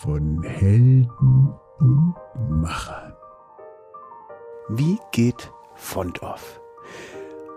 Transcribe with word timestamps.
von 0.00 0.42
Helden 0.42 1.52
und 1.78 2.14
Machern. 2.50 3.12
Wie 4.68 4.98
geht 5.12 5.52
Fondorf? 5.74 6.60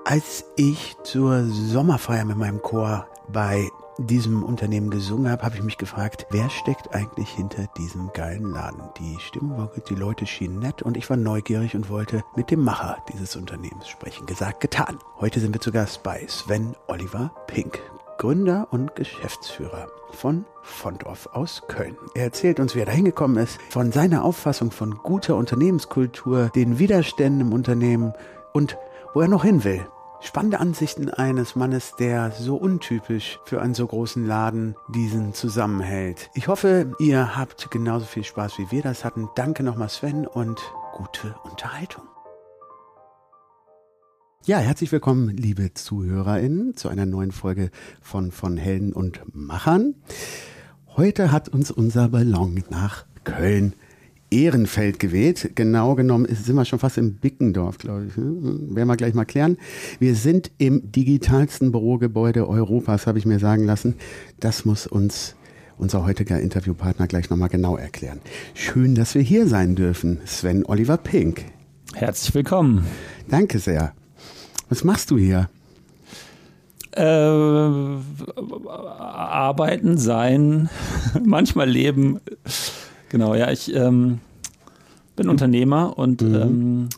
Als 0.05 0.45
ich 0.55 0.95
zur 1.03 1.45
Sommerfeier 1.45 2.25
mit 2.25 2.37
meinem 2.37 2.61
Chor 2.61 3.07
bei 3.31 3.69
diesem 3.99 4.43
Unternehmen 4.43 4.89
gesungen 4.89 5.31
habe, 5.31 5.43
habe 5.43 5.55
ich 5.55 5.63
mich 5.63 5.77
gefragt, 5.77 6.25
wer 6.29 6.49
steckt 6.49 6.93
eigentlich 6.93 7.29
hinter 7.29 7.67
diesem 7.77 8.11
geilen 8.13 8.51
Laden? 8.51 8.81
Die 8.97 9.17
Stimmung 9.19 9.57
war 9.57 9.67
gut, 9.67 9.89
die 9.89 9.95
Leute 9.95 10.25
schienen 10.25 10.59
nett 10.59 10.81
und 10.81 10.97
ich 10.97 11.09
war 11.09 11.17
neugierig 11.17 11.75
und 11.75 11.89
wollte 11.89 12.23
mit 12.35 12.49
dem 12.49 12.63
Macher 12.63 12.97
dieses 13.11 13.35
Unternehmens 13.35 13.87
sprechen. 13.87 14.25
Gesagt, 14.25 14.61
getan. 14.61 14.99
Heute 15.19 15.39
sind 15.39 15.53
wir 15.53 15.61
zu 15.61 15.71
Gast 15.71 16.03
bei 16.03 16.25
Sven 16.27 16.75
Oliver 16.87 17.31
Pink, 17.47 17.79
Gründer 18.19 18.67
und 18.69 18.95
Geschäftsführer 18.95 19.87
von 20.11 20.45
Fondorf 20.61 21.29
aus 21.31 21.63
Köln. 21.69 21.95
Er 22.13 22.25
erzählt 22.25 22.59
uns, 22.59 22.75
wie 22.75 22.79
er 22.79 22.85
da 22.85 22.91
hingekommen 22.91 23.41
ist, 23.41 23.59
von 23.69 23.93
seiner 23.93 24.25
Auffassung 24.25 24.71
von 24.71 24.95
guter 24.97 25.37
Unternehmenskultur, 25.37 26.51
den 26.53 26.79
Widerständen 26.79 27.47
im 27.47 27.53
Unternehmen 27.53 28.13
und 28.51 28.77
wo 29.13 29.21
er 29.21 29.29
noch 29.29 29.45
hin 29.45 29.63
will. 29.63 29.87
Spannende 30.19 30.59
Ansichten 30.59 31.09
eines 31.09 31.55
Mannes, 31.55 31.95
der 31.97 32.31
so 32.31 32.57
untypisch 32.57 33.39
für 33.45 33.61
einen 33.61 33.73
so 33.73 33.87
großen 33.87 34.27
Laden 34.27 34.75
diesen 34.89 35.33
zusammenhält. 35.33 36.29
Ich 36.33 36.49
hoffe, 36.49 36.91
ihr 36.99 37.37
habt 37.37 37.71
genauso 37.71 38.05
viel 38.05 38.25
Spaß 38.25 38.57
wie 38.57 38.69
wir 38.69 38.81
das 38.81 39.05
hatten. 39.05 39.29
Danke 39.35 39.63
nochmal 39.63 39.87
Sven 39.87 40.27
und 40.27 40.59
gute 40.91 41.35
Unterhaltung. 41.49 42.03
Ja, 44.45 44.59
herzlich 44.59 44.91
willkommen, 44.93 45.35
liebe 45.35 45.73
ZuhörerInnen, 45.73 46.75
zu 46.75 46.87
einer 46.87 47.05
neuen 47.05 47.31
Folge 47.31 47.71
von, 48.01 48.31
von 48.31 48.55
Helden 48.55 48.93
und 48.93 49.21
Machern. 49.33 49.95
Heute 50.95 51.33
hat 51.33 51.49
uns 51.49 51.71
unser 51.71 52.07
Ballon 52.07 52.63
nach 52.69 53.05
Köln 53.25 53.73
Ehrenfeld 54.31 54.97
geweht. 54.97 55.51
Genau 55.55 55.95
genommen 55.95 56.25
sind 56.33 56.55
wir 56.55 56.63
schon 56.63 56.79
fast 56.79 56.97
im 56.97 57.15
Bickendorf, 57.15 57.79
glaube 57.79 58.05
ich. 58.07 58.15
Hm, 58.15 58.75
werden 58.75 58.87
wir 58.87 58.95
gleich 58.95 59.13
mal 59.13 59.25
klären. 59.25 59.57
Wir 59.99 60.15
sind 60.15 60.51
im 60.57 60.89
digitalsten 60.89 61.73
Bürogebäude 61.73 62.47
Europas, 62.47 63.07
habe 63.07 63.19
ich 63.19 63.25
mir 63.25 63.39
sagen 63.39 63.65
lassen. 63.65 63.95
Das 64.39 64.63
muss 64.63 64.87
uns 64.87 65.35
unser 65.77 66.05
heutiger 66.05 66.39
Interviewpartner 66.39 67.07
gleich 67.07 67.29
nochmal 67.29 67.49
genau 67.49 67.75
erklären. 67.75 68.21
Schön, 68.53 68.95
dass 68.95 69.15
wir 69.15 69.21
hier 69.21 69.47
sein 69.47 69.75
dürfen. 69.75 70.21
Sven 70.25 70.65
Oliver 70.65 70.97
Pink. 70.97 71.43
Herzlich 71.93 72.33
willkommen. 72.33 72.85
Danke 73.27 73.59
sehr. 73.59 73.93
Was 74.69 74.83
machst 74.83 75.11
du 75.11 75.17
hier? 75.17 75.49
Äh, 76.91 77.03
arbeiten, 78.99 79.97
sein, 79.97 80.69
manchmal 81.23 81.69
leben. 81.69 82.19
Genau, 83.09 83.35
ja, 83.35 83.51
ich 83.51 83.73
ähm, 83.73 84.19
bin 85.15 85.29
Unternehmer 85.29 85.97
und 85.97 86.21
mhm. 86.21 86.35
ähm, 86.35 86.89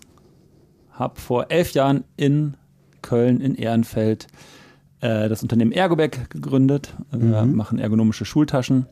habe 0.91 1.19
vor 1.19 1.47
elf 1.49 1.71
Jahren 1.71 2.03
in 2.17 2.55
Köln, 3.01 3.41
in 3.41 3.55
Ehrenfeld, 3.55 4.27
äh, 4.99 5.29
das 5.29 5.41
Unternehmen 5.41 5.71
Ergobag 5.71 6.29
gegründet. 6.29 6.93
Wir 7.11 7.43
mhm. 7.43 7.55
machen 7.55 7.79
ergonomische 7.79 8.25
Schultaschen 8.25 8.85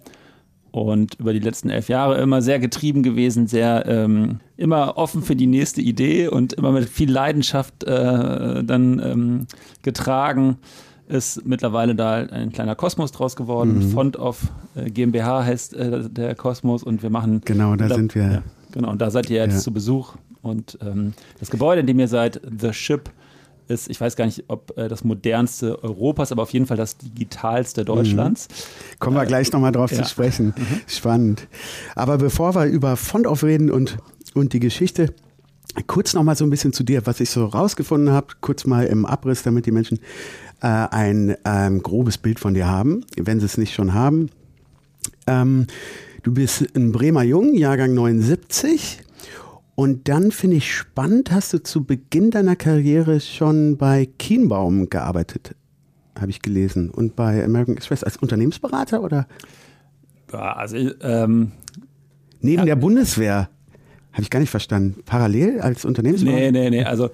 und 0.71 1.15
über 1.15 1.33
die 1.33 1.39
letzten 1.39 1.69
elf 1.69 1.89
Jahre 1.89 2.19
immer 2.21 2.41
sehr 2.41 2.59
getrieben 2.59 3.03
gewesen, 3.03 3.47
sehr 3.47 3.85
ähm, 3.87 4.39
immer 4.57 4.97
offen 4.97 5.23
für 5.23 5.35
die 5.35 5.47
nächste 5.47 5.81
Idee 5.81 6.27
und 6.27 6.53
immer 6.53 6.71
mit 6.71 6.87
viel 6.87 7.11
Leidenschaft 7.11 7.83
äh, 7.83 8.63
dann 8.63 9.01
ähm, 9.03 9.47
getragen. 9.81 10.57
Ist 11.07 11.43
mittlerweile 11.43 11.95
da 11.95 12.17
ein 12.17 12.51
kleiner 12.51 12.75
Kosmos 12.75 13.11
draus 13.11 13.35
geworden. 13.35 13.79
Mhm. 13.79 13.89
Font 13.89 14.17
of 14.17 14.43
äh, 14.75 14.91
GmbH 14.91 15.43
heißt 15.43 15.73
äh, 15.73 16.07
der 16.07 16.35
Kosmos 16.35 16.83
und 16.83 17.01
wir 17.01 17.09
machen. 17.09 17.41
Genau, 17.45 17.75
da, 17.75 17.87
da 17.87 17.95
sind 17.95 18.13
wir. 18.13 18.23
Ja, 18.23 18.43
genau, 18.71 18.91
und 18.91 19.01
da 19.01 19.09
seid 19.09 19.27
ihr 19.31 19.37
jetzt 19.37 19.55
ja. 19.55 19.59
zu 19.59 19.73
Besuch. 19.73 20.13
Und 20.43 20.77
ähm, 20.85 21.13
das 21.39 21.49
Gebäude, 21.49 21.81
in 21.81 21.87
dem 21.87 21.99
ihr 21.99 22.07
seid, 22.07 22.39
The 22.59 22.73
Ship, 22.73 23.09
ist, 23.69 23.89
ich 23.89 24.01
weiß 24.01 24.15
gar 24.15 24.25
nicht, 24.25 24.45
ob 24.47 24.77
äh, 24.77 24.87
das 24.87 25.03
modernste 25.03 25.83
Europas, 25.83 26.31
aber 26.31 26.43
auf 26.43 26.51
jeden 26.51 26.65
Fall 26.65 26.77
das 26.77 26.97
digitalste 26.97 27.85
Deutschlands. 27.85 28.47
Mhm. 28.47 28.99
Kommen 28.99 29.15
wir 29.15 29.23
äh, 29.23 29.27
gleich 29.27 29.51
nochmal 29.51 29.71
drauf 29.71 29.91
ja. 29.91 30.03
zu 30.03 30.09
sprechen. 30.09 30.53
Mhm. 30.59 30.81
Spannend. 30.87 31.47
Aber 31.95 32.17
bevor 32.17 32.53
wir 32.55 32.65
über 32.65 32.97
Font 32.97 33.27
aufreden 33.27 33.71
und, 33.71 33.97
und 34.33 34.51
die 34.51 34.59
Geschichte, 34.59 35.13
kurz 35.87 36.13
nochmal 36.13 36.35
so 36.35 36.43
ein 36.43 36.49
bisschen 36.49 36.73
zu 36.73 36.83
dir, 36.83 37.05
was 37.05 37.19
ich 37.19 37.29
so 37.29 37.45
rausgefunden 37.45 38.11
habe, 38.11 38.27
kurz 38.41 38.65
mal 38.65 38.85
im 38.85 39.05
Abriss, 39.05 39.43
damit 39.43 39.65
die 39.65 39.71
Menschen 39.71 39.99
äh, 40.61 40.67
ein 40.67 41.35
ähm, 41.45 41.81
grobes 41.81 42.17
Bild 42.17 42.39
von 42.39 42.53
dir 42.53 42.67
haben, 42.67 43.05
wenn 43.15 43.39
sie 43.39 43.45
es 43.45 43.57
nicht 43.57 43.73
schon 43.73 43.93
haben. 43.93 44.29
Ähm, 45.27 45.67
du 46.23 46.33
bist 46.33 46.65
ein 46.75 46.91
Bremer 46.91 47.23
Jung, 47.23 47.53
Jahrgang 47.55 47.93
79 47.93 48.99
und 49.79 50.09
dann 50.09 50.33
finde 50.33 50.57
ich 50.57 50.75
spannend, 50.75 51.31
hast 51.31 51.53
du 51.53 51.63
zu 51.63 51.85
Beginn 51.85 52.31
deiner 52.31 52.57
Karriere 52.57 53.21
schon 53.21 53.77
bei 53.77 54.09
Kienbaum 54.17 54.89
gearbeitet, 54.89 55.55
habe 56.19 56.31
ich 56.31 56.41
gelesen. 56.41 56.89
Und 56.89 57.15
bei 57.15 57.41
American 57.41 57.77
Express 57.77 58.03
als 58.03 58.17
Unternehmensberater 58.17 59.01
oder? 59.01 59.25
Ja, 60.33 60.51
also 60.51 60.75
ähm, 60.75 61.53
neben 62.41 62.59
ja. 62.59 62.65
der 62.65 62.75
Bundeswehr 62.75 63.49
habe 64.11 64.21
ich 64.21 64.29
gar 64.29 64.41
nicht 64.41 64.49
verstanden. 64.49 65.01
Parallel 65.05 65.61
als 65.61 65.85
Unternehmensberater? 65.85 66.51
Nee, 66.51 66.51
nee, 66.51 66.69
nee. 66.71 66.83
Also 66.83 67.09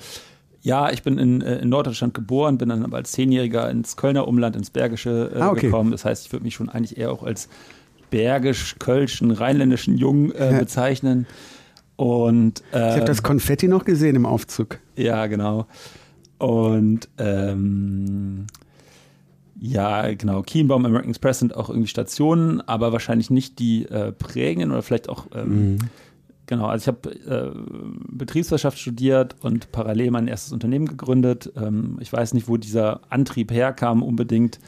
ja, 0.63 0.89
ich 0.89 1.03
bin 1.03 1.19
in, 1.19 1.41
äh, 1.41 1.59
in 1.59 1.69
Norddeutschland 1.69 2.15
geboren, 2.15 2.57
bin 2.57 2.69
dann 2.69 2.83
aber 2.83 2.97
als 2.97 3.11
Zehnjähriger 3.11 3.69
ins 3.69 3.95
Kölner 3.95 4.27
Umland, 4.27 4.55
ins 4.55 4.71
Bergische 4.71 5.31
äh, 5.35 5.39
ah, 5.39 5.51
okay. 5.51 5.67
gekommen. 5.67 5.91
Das 5.91 6.03
heißt, 6.03 6.25
ich 6.25 6.33
würde 6.33 6.43
mich 6.43 6.55
schon 6.55 6.69
eigentlich 6.69 6.97
eher 6.97 7.11
auch 7.11 7.21
als 7.21 7.47
bergisch-kölschen, 8.09 9.29
rheinländischen 9.29 9.99
Jung 9.99 10.31
äh, 10.31 10.51
ja. 10.51 10.57
Und, 11.95 12.61
äh, 12.73 12.89
ich 12.89 12.95
habe 12.95 13.05
das 13.05 13.23
Konfetti 13.23 13.67
noch 13.67 13.85
gesehen 13.85 14.15
im 14.15 14.25
Aufzug. 14.25 14.79
Ja, 14.95 15.27
genau. 15.27 15.67
Und 16.37 17.07
ähm, 17.17 18.47
ja, 19.59 20.13
genau, 20.13 20.41
Kienbaum, 20.41 20.85
American 20.85 21.09
Express 21.09 21.39
sind 21.39 21.55
auch 21.55 21.69
irgendwie 21.69 21.87
Stationen, 21.87 22.61
aber 22.61 22.91
wahrscheinlich 22.91 23.29
nicht 23.29 23.59
die 23.59 23.85
äh, 23.85 24.11
prägenden 24.11 24.71
oder 24.71 24.81
vielleicht 24.81 25.07
auch, 25.07 25.27
ähm, 25.33 25.73
mhm. 25.73 25.77
genau, 26.45 26.65
also 26.65 26.83
ich 26.83 26.87
habe 26.87 27.09
äh, 27.25 27.51
Betriebswirtschaft 28.09 28.77
studiert 28.77 29.37
und 29.41 29.71
parallel 29.71 30.11
mein 30.11 30.27
erstes 30.27 30.51
Unternehmen 30.51 30.87
gegründet. 30.87 31.53
Ähm, 31.55 31.97
ich 32.01 32.11
weiß 32.11 32.33
nicht, 32.33 32.49
wo 32.49 32.57
dieser 32.57 32.99
Antrieb 33.09 33.51
herkam, 33.51 34.03
unbedingt 34.03 34.59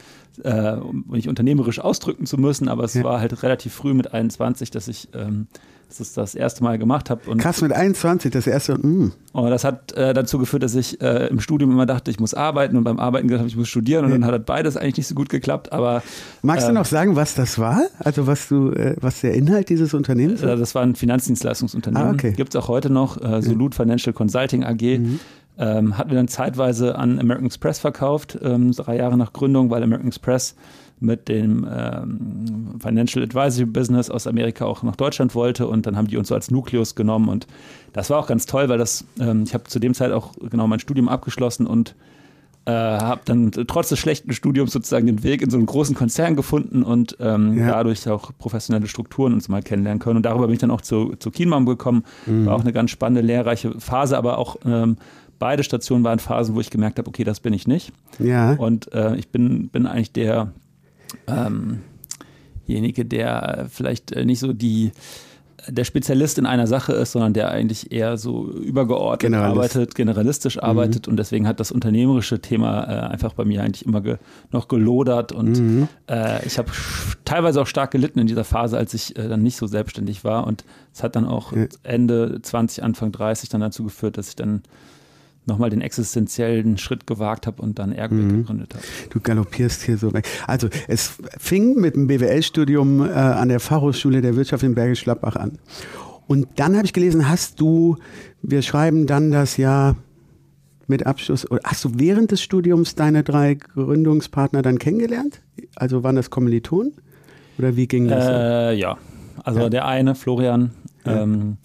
äh, 0.42 0.72
um 0.72 1.04
mich 1.08 1.28
unternehmerisch 1.28 1.80
ausdrücken 1.80 2.24
zu 2.24 2.38
müssen, 2.38 2.68
aber 2.68 2.84
es 2.84 2.94
ja. 2.94 3.04
war 3.04 3.20
halt 3.20 3.42
relativ 3.42 3.74
früh 3.74 3.92
mit 3.92 4.14
21, 4.14 4.70
dass 4.70 4.88
ich 4.88 5.08
ähm, 5.12 5.48
dass 5.88 6.00
ich 6.00 6.12
das 6.12 6.34
erste 6.34 6.62
Mal 6.62 6.78
gemacht 6.78 7.10
habe. 7.10 7.36
Krass, 7.36 7.62
mit 7.62 7.72
21, 7.72 8.30
das 8.30 8.46
erste. 8.46 8.74
Mm. 8.74 9.12
Und 9.32 9.50
das 9.50 9.64
hat 9.64 9.92
äh, 9.92 10.12
dazu 10.12 10.38
geführt, 10.38 10.62
dass 10.62 10.74
ich 10.74 11.00
äh, 11.00 11.28
im 11.28 11.40
Studium 11.40 11.70
immer 11.70 11.86
dachte, 11.86 12.10
ich 12.10 12.20
muss 12.20 12.34
arbeiten 12.34 12.76
und 12.76 12.84
beim 12.84 12.98
Arbeiten 12.98 13.28
gesagt 13.28 13.40
habe, 13.40 13.48
ich 13.48 13.56
muss 13.56 13.68
studieren 13.68 14.04
und 14.04 14.10
ja. 14.10 14.18
dann 14.18 14.26
hat 14.26 14.46
beides 14.46 14.76
eigentlich 14.76 14.98
nicht 14.98 15.06
so 15.06 15.14
gut 15.14 15.28
geklappt. 15.28 15.72
Aber 15.72 16.02
magst 16.42 16.66
äh, 16.66 16.68
du 16.68 16.74
noch 16.74 16.84
sagen, 16.84 17.16
was 17.16 17.34
das 17.34 17.58
war? 17.58 17.82
Also 17.98 18.26
was 18.26 18.48
du, 18.48 18.70
äh, 18.72 18.96
was 19.00 19.20
der 19.20 19.34
Inhalt 19.34 19.68
dieses 19.68 19.94
Unternehmens 19.94 20.42
war? 20.42 20.50
Äh, 20.50 20.56
das 20.56 20.74
war 20.74 20.82
ein 20.82 20.94
Finanzdienstleistungsunternehmen. 20.94 22.08
Ah, 22.08 22.12
okay. 22.12 22.32
Gibt 22.32 22.54
es 22.54 22.60
auch 22.60 22.68
heute 22.68 22.90
noch, 22.90 23.20
äh, 23.22 23.40
Solut 23.42 23.74
Financial 23.74 24.12
Consulting 24.12 24.64
AG. 24.64 24.98
Mhm. 24.98 25.20
Ähm, 25.60 25.98
hatten 25.98 26.10
wir 26.10 26.16
dann 26.16 26.28
zeitweise 26.28 26.96
an 26.96 27.18
American 27.18 27.46
Express 27.46 27.80
verkauft, 27.80 28.38
ähm, 28.42 28.70
drei 28.72 28.96
Jahre 28.96 29.16
nach 29.16 29.32
Gründung, 29.32 29.70
weil 29.70 29.82
American 29.82 30.06
Express 30.08 30.54
mit 31.00 31.28
dem 31.28 31.66
ähm, 31.70 32.78
Financial 32.80 33.24
Advisory 33.24 33.66
Business 33.66 34.10
aus 34.10 34.26
Amerika 34.26 34.64
auch 34.64 34.82
nach 34.82 34.96
Deutschland 34.96 35.34
wollte 35.34 35.66
und 35.66 35.86
dann 35.86 35.96
haben 35.96 36.08
die 36.08 36.16
uns 36.16 36.28
so 36.28 36.34
als 36.34 36.50
Nukleus 36.50 36.94
genommen 36.94 37.28
und 37.28 37.46
das 37.92 38.10
war 38.10 38.18
auch 38.18 38.26
ganz 38.26 38.46
toll, 38.46 38.68
weil 38.68 38.78
das, 38.78 39.04
ähm, 39.20 39.44
ich 39.44 39.54
habe 39.54 39.64
zu 39.64 39.78
dem 39.78 39.94
Zeit 39.94 40.12
auch 40.12 40.32
genau 40.50 40.66
mein 40.66 40.80
Studium 40.80 41.08
abgeschlossen 41.08 41.66
und 41.66 41.94
äh, 42.68 42.70
habe 42.70 43.22
dann 43.24 43.50
trotz 43.50 43.88
des 43.88 43.98
schlechten 43.98 44.32
Studiums 44.34 44.72
sozusagen 44.72 45.06
den 45.06 45.22
Weg 45.22 45.40
in 45.40 45.48
so 45.48 45.56
einen 45.56 45.64
großen 45.64 45.94
Konzern 45.94 46.36
gefunden 46.36 46.82
und 46.82 47.16
ähm, 47.18 47.56
ja. 47.56 47.68
dadurch 47.68 48.06
auch 48.10 48.30
professionelle 48.38 48.88
Strukturen 48.88 49.32
uns 49.32 49.48
mal 49.48 49.62
kennenlernen 49.62 50.00
können. 50.00 50.18
Und 50.18 50.26
darüber 50.26 50.48
bin 50.48 50.52
ich 50.52 50.60
dann 50.60 50.70
auch 50.70 50.82
zu, 50.82 51.14
zu 51.18 51.30
Kienbaum 51.30 51.64
gekommen. 51.64 52.04
Mhm. 52.26 52.44
War 52.44 52.56
auch 52.56 52.60
eine 52.60 52.74
ganz 52.74 52.90
spannende, 52.90 53.22
lehrreiche 53.22 53.80
Phase, 53.80 54.18
aber 54.18 54.36
auch 54.36 54.56
ähm, 54.66 54.98
beide 55.38 55.62
Stationen 55.62 56.04
waren 56.04 56.18
Phasen, 56.18 56.54
wo 56.54 56.60
ich 56.60 56.68
gemerkt 56.68 56.98
habe, 56.98 57.08
okay, 57.08 57.24
das 57.24 57.40
bin 57.40 57.54
ich 57.54 57.66
nicht. 57.66 57.90
Ja. 58.18 58.52
Und 58.52 58.92
äh, 58.92 59.16
ich 59.16 59.28
bin, 59.28 59.68
bin 59.68 59.86
eigentlich 59.86 60.12
der 60.12 60.52
derjenige, 62.68 63.04
der 63.04 63.66
vielleicht 63.70 64.12
äh, 64.12 64.24
nicht 64.24 64.40
so 64.40 64.52
die 64.52 64.92
der 65.66 65.84
Spezialist 65.84 66.38
in 66.38 66.46
einer 66.46 66.66
Sache 66.66 66.92
ist, 66.92 67.12
sondern 67.12 67.34
der 67.34 67.50
eigentlich 67.50 67.92
eher 67.92 68.16
so 68.16 68.48
übergeordnet 68.50 69.20
Generalist. 69.32 69.76
arbeitet, 69.76 69.94
generalistisch 69.94 70.56
mhm. 70.56 70.62
arbeitet 70.62 71.08
und 71.08 71.16
deswegen 71.16 71.46
hat 71.46 71.60
das 71.60 71.72
unternehmerische 71.72 72.40
Thema 72.40 72.84
äh, 72.84 73.10
einfach 73.10 73.34
bei 73.34 73.44
mir 73.44 73.62
eigentlich 73.62 73.84
immer 73.84 74.00
ge 74.00 74.16
noch 74.50 74.68
gelodert 74.68 75.32
und 75.32 75.58
mhm. 75.58 75.88
äh, 76.08 76.46
ich 76.46 76.58
habe 76.58 76.70
teilweise 77.24 77.60
auch 77.60 77.66
stark 77.66 77.90
gelitten 77.90 78.18
in 78.18 78.26
dieser 78.26 78.44
Phase, 78.44 78.78
als 78.78 78.94
ich 78.94 79.18
äh, 79.18 79.28
dann 79.28 79.42
nicht 79.42 79.56
so 79.56 79.66
selbstständig 79.66 80.24
war 80.24 80.46
und 80.46 80.64
es 80.94 81.02
hat 81.02 81.16
dann 81.16 81.26
auch 81.26 81.52
ja. 81.52 81.66
Ende 81.82 82.40
20, 82.40 82.82
Anfang 82.82 83.12
30 83.12 83.48
dann 83.48 83.60
dazu 83.60 83.84
geführt, 83.84 84.16
dass 84.16 84.28
ich 84.28 84.36
dann 84.36 84.62
nochmal 85.48 85.70
den 85.70 85.80
existenziellen 85.80 86.78
Schritt 86.78 87.06
gewagt 87.06 87.46
habe 87.46 87.60
und 87.60 87.78
dann 87.78 87.92
Ergweg 87.92 88.24
mhm. 88.24 88.38
gegründet 88.40 88.74
habe. 88.74 88.84
Du 89.10 89.20
galoppierst 89.20 89.82
hier 89.82 89.98
so 89.98 90.12
weg. 90.12 90.28
Also 90.46 90.68
es 90.86 91.14
fing 91.38 91.74
mit 91.74 91.96
dem 91.96 92.06
BWL-Studium 92.06 93.04
äh, 93.04 93.10
an 93.12 93.48
der 93.48 93.58
Fachhochschule 93.58 94.20
der 94.20 94.36
Wirtschaft 94.36 94.62
in 94.62 94.74
Bergisch 94.74 95.02
Gladbach 95.02 95.36
an. 95.36 95.58
Und 96.28 96.46
dann 96.56 96.76
habe 96.76 96.84
ich 96.84 96.92
gelesen, 96.92 97.28
hast 97.28 97.60
du, 97.60 97.96
wir 98.42 98.62
schreiben 98.62 99.06
dann 99.06 99.30
das 99.30 99.56
Jahr 99.56 99.96
mit 100.86 101.06
Abschluss, 101.06 101.50
oder 101.50 101.60
hast 101.64 101.84
du 101.84 101.92
während 101.94 102.30
des 102.30 102.42
Studiums 102.42 102.94
deine 102.94 103.22
drei 103.22 103.54
Gründungspartner 103.54 104.62
dann 104.62 104.78
kennengelernt? 104.78 105.40
Also 105.76 106.02
waren 106.02 106.16
das 106.16 106.30
Kommilitonen? 106.30 106.94
Oder 107.58 107.76
wie 107.76 107.88
ging 107.88 108.08
das? 108.08 108.26
Äh, 108.26 108.74
ja, 108.74 108.96
also 109.42 109.60
ja. 109.60 109.68
der 109.68 109.86
eine, 109.86 110.14
Florian, 110.14 110.70
ja. 111.04 111.22
ähm, 111.22 111.56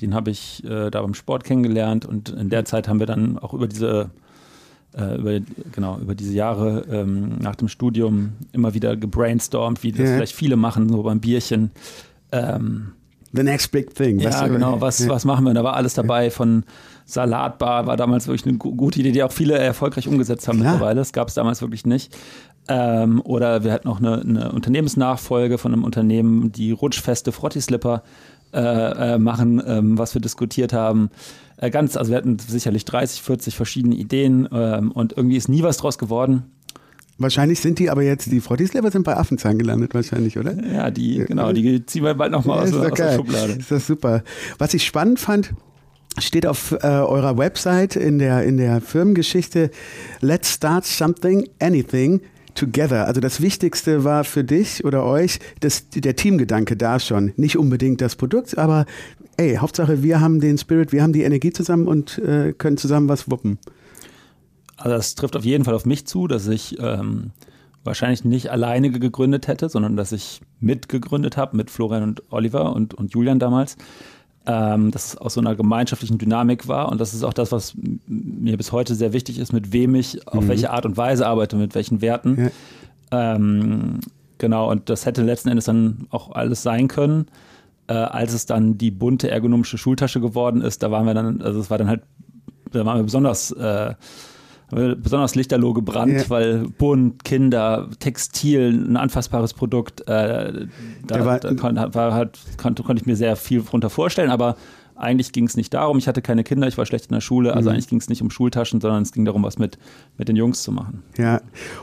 den 0.00 0.14
habe 0.14 0.30
ich 0.30 0.64
äh, 0.64 0.90
da 0.90 1.02
beim 1.02 1.14
Sport 1.14 1.44
kennengelernt 1.44 2.06
und 2.06 2.30
in 2.30 2.50
der 2.50 2.64
Zeit 2.64 2.88
haben 2.88 3.00
wir 3.00 3.06
dann 3.06 3.38
auch 3.38 3.54
über 3.54 3.66
diese 3.66 4.10
äh, 4.96 5.16
über, 5.16 5.40
genau, 5.72 5.98
über 5.98 6.14
diese 6.14 6.32
Jahre 6.32 6.84
ähm, 6.90 7.38
nach 7.38 7.56
dem 7.56 7.68
Studium 7.68 8.32
immer 8.52 8.74
wieder 8.74 8.96
gebrainstormt, 8.96 9.82
wie 9.82 9.92
das 9.92 10.08
ja. 10.08 10.16
vielleicht 10.16 10.34
viele 10.34 10.56
machen, 10.56 10.88
so 10.88 11.02
beim 11.02 11.20
Bierchen. 11.20 11.70
Ähm, 12.32 12.92
The 13.32 13.44
next 13.44 13.70
big 13.70 13.94
thing. 13.94 14.18
Ja, 14.18 14.48
genau. 14.48 14.80
Was, 14.80 15.08
was 15.08 15.24
machen 15.24 15.44
wir? 15.44 15.54
Da 15.54 15.62
war 15.62 15.74
alles 15.74 15.94
dabei 15.94 16.30
von 16.30 16.64
Salatbar, 17.04 17.86
war 17.86 17.96
damals 17.96 18.26
wirklich 18.26 18.44
eine 18.46 18.58
gute 18.58 18.98
Idee, 18.98 19.12
die 19.12 19.22
auch 19.22 19.30
viele 19.30 19.56
erfolgreich 19.56 20.08
umgesetzt 20.08 20.48
haben 20.48 20.58
Klar. 20.58 20.72
mittlerweile. 20.72 20.96
Das 20.96 21.12
gab 21.12 21.28
es 21.28 21.34
damals 21.34 21.60
wirklich 21.60 21.86
nicht. 21.86 22.16
Ähm, 22.68 23.20
oder 23.24 23.62
wir 23.62 23.72
hatten 23.72 23.88
noch 23.88 24.00
eine, 24.00 24.20
eine, 24.20 24.52
Unternehmensnachfolge 24.52 25.58
von 25.58 25.72
einem 25.72 25.84
Unternehmen, 25.84 26.50
die 26.50 26.72
rutschfeste 26.72 27.30
Frottislipper 27.32 28.02
äh, 28.52 29.14
äh, 29.14 29.18
machen, 29.18 29.62
ähm, 29.66 29.98
was 29.98 30.14
wir 30.14 30.20
diskutiert 30.20 30.72
haben. 30.72 31.10
Äh, 31.56 31.70
ganz, 31.70 31.96
also 31.96 32.10
wir 32.10 32.16
hatten 32.16 32.38
sicherlich 32.38 32.84
30, 32.84 33.22
40 33.22 33.56
verschiedene 33.56 33.94
Ideen 33.94 34.48
ähm, 34.52 34.92
und 34.92 35.16
irgendwie 35.16 35.36
ist 35.36 35.48
nie 35.48 35.62
was 35.62 35.76
draus 35.76 35.98
geworden. 35.98 36.44
Wahrscheinlich 37.18 37.60
sind 37.60 37.78
die 37.78 37.90
aber 37.90 38.02
jetzt, 38.02 38.32
die 38.32 38.40
Frottislipper 38.40 38.90
sind 38.90 39.04
bei 39.04 39.14
Affenzahn 39.14 39.58
gelandet 39.58 39.94
wahrscheinlich, 39.94 40.38
oder? 40.38 40.54
Ja, 40.72 40.90
die, 40.90 41.18
genau, 41.26 41.52
die 41.52 41.84
ziehen 41.84 42.02
wir 42.02 42.14
bald 42.14 42.32
nochmal 42.32 42.66
ja, 42.66 42.74
aus, 42.78 42.86
aus 42.86 42.94
der 42.94 43.16
Schublade. 43.16 43.52
Ist 43.52 43.70
das 43.70 43.86
super. 43.86 44.24
Was 44.56 44.72
ich 44.72 44.86
spannend 44.86 45.20
fand, 45.20 45.52
steht 46.18 46.46
auf 46.46 46.72
äh, 46.72 46.86
eurer 46.86 47.36
Website 47.36 47.96
in 47.96 48.18
der, 48.18 48.44
in 48.44 48.56
der 48.56 48.80
Firmengeschichte, 48.80 49.70
let's 50.20 50.50
start 50.50 50.86
something, 50.86 51.46
anything, 51.60 52.22
together. 52.54 53.06
Also 53.06 53.20
das 53.20 53.40
Wichtigste 53.40 54.04
war 54.04 54.24
für 54.24 54.44
dich 54.44 54.84
oder 54.84 55.04
euch 55.04 55.38
das, 55.60 55.88
der 55.90 56.16
Teamgedanke 56.16 56.76
da 56.76 57.00
schon. 57.00 57.32
Nicht 57.36 57.56
unbedingt 57.56 58.00
das 58.00 58.16
Produkt, 58.16 58.58
aber 58.58 58.86
ey, 59.36 59.56
Hauptsache 59.56 60.02
wir 60.02 60.20
haben 60.20 60.40
den 60.40 60.58
Spirit, 60.58 60.92
wir 60.92 61.02
haben 61.02 61.12
die 61.12 61.22
Energie 61.22 61.52
zusammen 61.52 61.86
und 61.86 62.18
äh, 62.18 62.52
können 62.52 62.76
zusammen 62.76 63.08
was 63.08 63.30
wuppen. 63.30 63.58
Also 64.76 64.96
das 64.96 65.14
trifft 65.14 65.36
auf 65.36 65.44
jeden 65.44 65.64
Fall 65.64 65.74
auf 65.74 65.84
mich 65.84 66.06
zu, 66.06 66.26
dass 66.26 66.46
ich 66.48 66.78
ähm, 66.80 67.32
wahrscheinlich 67.84 68.24
nicht 68.24 68.50
alleine 68.50 68.90
gegründet 68.90 69.48
hätte, 69.48 69.68
sondern 69.68 69.96
dass 69.96 70.12
ich 70.12 70.40
mitgegründet 70.58 71.36
habe 71.36 71.56
mit 71.56 71.70
Florian 71.70 72.02
und 72.02 72.22
Oliver 72.30 72.74
und, 72.74 72.94
und 72.94 73.12
Julian 73.12 73.38
damals 73.38 73.76
ähm, 74.46 74.90
dass 74.90 75.06
es 75.06 75.16
aus 75.16 75.34
so 75.34 75.40
einer 75.40 75.54
gemeinschaftlichen 75.54 76.18
Dynamik 76.18 76.66
war. 76.66 76.90
Und 76.90 77.00
das 77.00 77.14
ist 77.14 77.24
auch 77.24 77.32
das, 77.32 77.52
was 77.52 77.74
mir 78.06 78.56
bis 78.56 78.72
heute 78.72 78.94
sehr 78.94 79.12
wichtig 79.12 79.38
ist, 79.38 79.52
mit 79.52 79.72
wem 79.72 79.94
ich 79.94 80.26
auf 80.26 80.44
mhm. 80.44 80.48
welche 80.48 80.70
Art 80.70 80.86
und 80.86 80.96
Weise 80.96 81.26
arbeite, 81.26 81.56
mit 81.56 81.74
welchen 81.74 82.00
Werten. 82.00 82.50
Ja. 83.12 83.34
Ähm, 83.34 84.00
genau, 84.38 84.70
und 84.70 84.88
das 84.88 85.04
hätte 85.04 85.22
letzten 85.22 85.50
Endes 85.50 85.66
dann 85.66 86.06
auch 86.10 86.32
alles 86.32 86.62
sein 86.62 86.88
können. 86.88 87.26
Äh, 87.86 87.94
als 87.94 88.32
es 88.32 88.46
dann 88.46 88.78
die 88.78 88.90
bunte 88.90 89.30
ergonomische 89.30 89.76
Schultasche 89.76 90.20
geworden 90.20 90.62
ist, 90.62 90.82
da 90.82 90.90
waren 90.90 91.06
wir 91.06 91.14
dann, 91.14 91.42
also 91.42 91.60
es 91.60 91.70
war 91.70 91.78
dann 91.78 91.88
halt, 91.88 92.02
da 92.70 92.86
waren 92.86 92.98
wir 92.98 93.04
besonders 93.04 93.50
äh, 93.52 93.94
besonders 94.70 95.34
lichterloh 95.34 95.72
gebrannt, 95.72 96.12
ja. 96.12 96.30
weil 96.30 96.68
bunt, 96.78 97.24
Kinder, 97.24 97.88
Textil, 97.98 98.72
ein 98.72 98.96
anfassbares 98.96 99.54
Produkt, 99.54 100.02
äh, 100.02 100.66
da, 101.06 101.24
war, 101.24 101.40
da 101.40 101.54
kon, 101.54 101.76
war 101.76 102.14
halt, 102.14 102.38
konnte, 102.56 102.82
konnte 102.82 103.02
ich 103.02 103.06
mir 103.06 103.16
sehr 103.16 103.36
viel 103.36 103.62
darunter 103.62 103.90
vorstellen, 103.90 104.30
aber 104.30 104.56
eigentlich 104.94 105.32
ging 105.32 105.46
es 105.46 105.56
nicht 105.56 105.72
darum, 105.72 105.98
ich 105.98 106.06
hatte 106.06 106.22
keine 106.22 106.44
Kinder, 106.44 106.68
ich 106.68 106.76
war 106.76 106.86
schlecht 106.86 107.06
in 107.06 107.14
der 107.14 107.20
Schule, 107.20 107.54
also 107.54 107.70
mhm. 107.70 107.74
eigentlich 107.74 107.88
ging 107.88 107.98
es 107.98 108.08
nicht 108.08 108.22
um 108.22 108.30
Schultaschen, 108.30 108.80
sondern 108.80 109.02
es 109.02 109.12
ging 109.12 109.24
darum, 109.24 109.42
was 109.42 109.58
mit, 109.58 109.78
mit 110.18 110.28
den 110.28 110.36
Jungs 110.36 110.62
zu 110.62 110.72
machen. 110.72 111.02
Ja, 111.16 111.40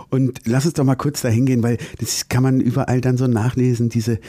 und 0.10 0.40
lass 0.46 0.66
uns 0.66 0.76
doch 0.76 0.84
mal 0.84 0.96
kurz 0.96 1.22
dahin 1.22 1.46
gehen, 1.46 1.64
weil 1.64 1.78
das 2.00 2.30
kann 2.30 2.44
man 2.44 2.62
überall 2.62 3.02
dann 3.02 3.18
so 3.18 3.28
nachlesen, 3.28 3.90
diese, 3.90 4.20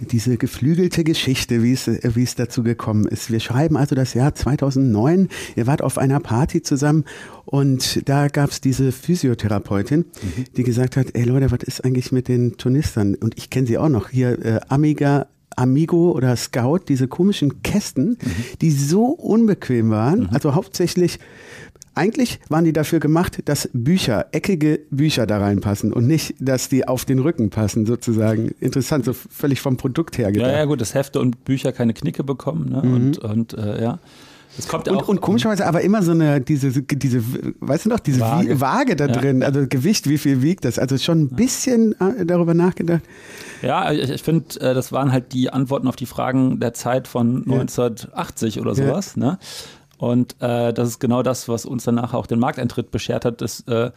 diese 0.00 0.36
geflügelte 0.36 1.04
Geschichte, 1.04 1.62
wie 1.62 1.72
es, 1.72 1.86
wie 1.86 2.22
es 2.22 2.34
dazu 2.34 2.62
gekommen 2.62 3.06
ist. 3.06 3.30
Wir 3.30 3.40
schreiben 3.40 3.76
also 3.76 3.94
das 3.94 4.14
Jahr 4.14 4.34
2009. 4.34 5.28
Ihr 5.56 5.66
wart 5.66 5.82
auf 5.82 5.98
einer 5.98 6.20
Party 6.20 6.62
zusammen 6.62 7.04
und 7.44 8.08
da 8.08 8.28
gab 8.28 8.50
es 8.50 8.60
diese 8.60 8.92
Physiotherapeutin, 8.92 10.00
mhm. 10.00 10.44
die 10.56 10.62
gesagt 10.62 10.96
hat, 10.96 11.08
ey 11.14 11.24
Leute, 11.24 11.50
was 11.50 11.62
ist 11.62 11.84
eigentlich 11.84 12.12
mit 12.12 12.28
den 12.28 12.56
Turnistern? 12.56 13.14
Und 13.14 13.36
ich 13.36 13.50
kenne 13.50 13.66
sie 13.66 13.78
auch 13.78 13.88
noch. 13.88 14.10
Hier 14.10 14.44
äh, 14.44 14.60
Amiga, 14.68 15.26
Amigo 15.56 16.12
oder 16.12 16.36
Scout, 16.36 16.80
diese 16.88 17.08
komischen 17.08 17.62
Kästen, 17.62 18.10
mhm. 18.10 18.18
die 18.60 18.70
so 18.70 19.06
unbequem 19.06 19.90
waren. 19.90 20.20
Mhm. 20.20 20.28
Also 20.30 20.54
hauptsächlich 20.54 21.18
eigentlich 21.94 22.40
waren 22.48 22.64
die 22.64 22.72
dafür 22.72 23.00
gemacht, 23.00 23.40
dass 23.44 23.68
Bücher, 23.72 24.26
eckige 24.32 24.80
Bücher 24.90 25.26
da 25.26 25.38
reinpassen 25.38 25.92
und 25.92 26.06
nicht, 26.06 26.34
dass 26.40 26.68
die 26.68 26.86
auf 26.88 27.04
den 27.04 27.18
Rücken 27.18 27.50
passen, 27.50 27.86
sozusagen. 27.86 28.52
Interessant, 28.60 29.04
so 29.04 29.12
völlig 29.12 29.60
vom 29.60 29.76
Produkt 29.76 30.18
her 30.18 30.32
gedacht. 30.32 30.50
Ja, 30.50 30.58
ja, 30.58 30.64
gut, 30.64 30.80
dass 30.80 30.94
Hefte 30.94 31.20
und 31.20 31.44
Bücher 31.44 31.72
keine 31.72 31.94
Knicke 31.94 32.24
bekommen. 32.24 32.70
Ne? 32.70 32.82
Mhm. 32.82 32.94
Und, 32.94 33.18
und 33.18 33.52
äh, 33.54 33.82
ja. 33.82 33.98
Das 34.56 34.68
kommt 34.68 34.86
und, 34.88 34.96
auch, 34.96 35.08
und 35.08 35.20
komischerweise 35.22 35.66
aber 35.66 35.80
immer 35.80 36.02
so 36.02 36.10
eine, 36.10 36.40
diese, 36.40 36.82
diese, 36.82 37.22
weißt 37.60 37.86
du 37.86 37.88
noch, 37.88 38.00
diese 38.00 38.20
Waage, 38.20 38.60
Waage 38.60 38.96
da 38.96 39.06
drin, 39.06 39.40
ja. 39.40 39.46
also 39.46 39.66
Gewicht, 39.66 40.08
wie 40.10 40.18
viel 40.18 40.42
wiegt 40.42 40.66
das? 40.66 40.78
Also 40.78 40.98
schon 40.98 41.22
ein 41.22 41.28
bisschen 41.28 41.98
äh, 42.00 42.26
darüber 42.26 42.52
nachgedacht. 42.52 43.00
Ja, 43.62 43.90
ich, 43.92 44.10
ich 44.10 44.22
finde, 44.22 44.60
äh, 44.60 44.74
das 44.74 44.92
waren 44.92 45.10
halt 45.10 45.32
die 45.32 45.50
Antworten 45.50 45.88
auf 45.88 45.96
die 45.96 46.04
Fragen 46.04 46.60
der 46.60 46.74
Zeit 46.74 47.08
von 47.08 47.38
1980 47.38 48.56
ja. 48.56 48.62
oder 48.62 48.74
sowas. 48.74 49.14
Ja. 49.16 49.22
Ne? 49.22 49.38
Und 50.02 50.34
äh, 50.40 50.72
das 50.72 50.88
ist 50.88 50.98
genau 50.98 51.22
das, 51.22 51.48
was 51.48 51.64
uns 51.64 51.84
danach 51.84 52.12
auch 52.12 52.26
den 52.26 52.40
Markteintritt 52.40 52.90
beschert 52.90 53.24
hat. 53.24 53.40
Dass, 53.40 53.60
äh, 53.68 53.92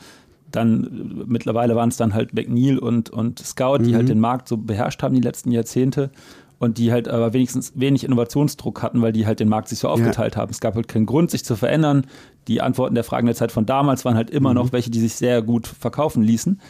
dann 0.51 1.23
mittlerweile 1.25 1.75
waren 1.75 1.89
es 1.89 1.97
dann 1.97 2.13
halt 2.13 2.35
McNeil 2.35 2.77
und, 2.77 3.09
und 3.09 3.39
Scout, 3.39 3.79
die 3.79 3.85
halt 3.85 3.87
mhm. 3.87 3.95
halt 3.95 4.09
den 4.09 4.19
Markt 4.19 4.47
so 4.47 4.55
beherrscht 4.55 5.01
haben 5.01 5.15
die 5.15 5.21
letzten 5.21 5.49
Jahrzehnte 5.49 6.11
und 6.59 6.77
die 6.77 6.91
halt 6.91 7.07
aber 7.07 7.33
wenigstens 7.33 7.73
wenig 7.73 8.03
Innovationsdruck 8.03 8.83
hatten, 8.83 9.01
weil 9.01 9.13
die 9.13 9.25
halt 9.25 9.39
den 9.39 9.49
Markt 9.49 9.67
sich 9.67 9.79
so 9.79 9.89
aufgeteilt 9.89 10.35
ja. 10.35 10.41
haben. 10.41 10.51
Es 10.51 10.61
gab 10.61 10.75
halt 10.75 10.87
keinen 10.87 11.07
Grund, 11.07 11.31
sich 11.31 11.43
zu 11.43 11.55
verändern. 11.55 12.05
Die 12.47 12.61
Antworten 12.61 12.93
der 12.93 13.03
Fragen 13.03 13.25
der 13.25 13.35
Zeit 13.35 13.51
von 13.51 13.65
damals 13.65 14.05
waren 14.05 14.15
halt 14.15 14.29
immer 14.29 14.49
mhm. 14.49 14.57
noch 14.57 14.73
welche, 14.73 14.91
die 14.91 14.99
sich 14.99 15.15
sehr 15.15 15.41
gut 15.41 15.65
verkaufen 15.65 16.21
ließen. 16.21 16.61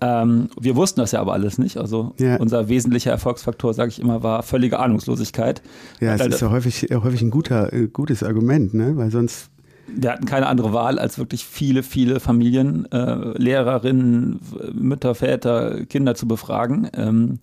Ähm, 0.00 0.48
wir 0.60 0.76
wussten 0.76 1.00
das 1.00 1.12
ja 1.12 1.20
aber 1.20 1.32
alles 1.32 1.58
nicht. 1.58 1.76
Also 1.76 2.14
ja. 2.18 2.36
unser 2.36 2.68
wesentlicher 2.68 3.10
Erfolgsfaktor, 3.10 3.74
sage 3.74 3.90
ich 3.90 4.00
immer, 4.00 4.22
war 4.22 4.42
völlige 4.42 4.78
Ahnungslosigkeit. 4.78 5.62
Ja, 6.00 6.14
es 6.14 6.26
ist 6.26 6.40
ja 6.40 6.50
häufig, 6.50 6.88
häufig 6.90 7.22
ein 7.22 7.30
guter, 7.30 7.72
äh, 7.72 7.88
gutes 7.88 8.22
Argument, 8.22 8.74
ne? 8.74 8.96
weil 8.96 9.10
sonst 9.10 9.50
wir 9.90 10.12
hatten 10.12 10.26
keine 10.26 10.46
andere 10.46 10.74
Wahl, 10.74 10.98
als 10.98 11.18
wirklich 11.18 11.44
viele, 11.46 11.82
viele 11.82 12.20
Familien, 12.20 12.90
äh, 12.92 13.38
Lehrerinnen, 13.38 14.38
Mütter, 14.74 15.14
Väter, 15.14 15.86
Kinder 15.86 16.14
zu 16.14 16.28
befragen, 16.28 16.88
ähm, 16.92 17.38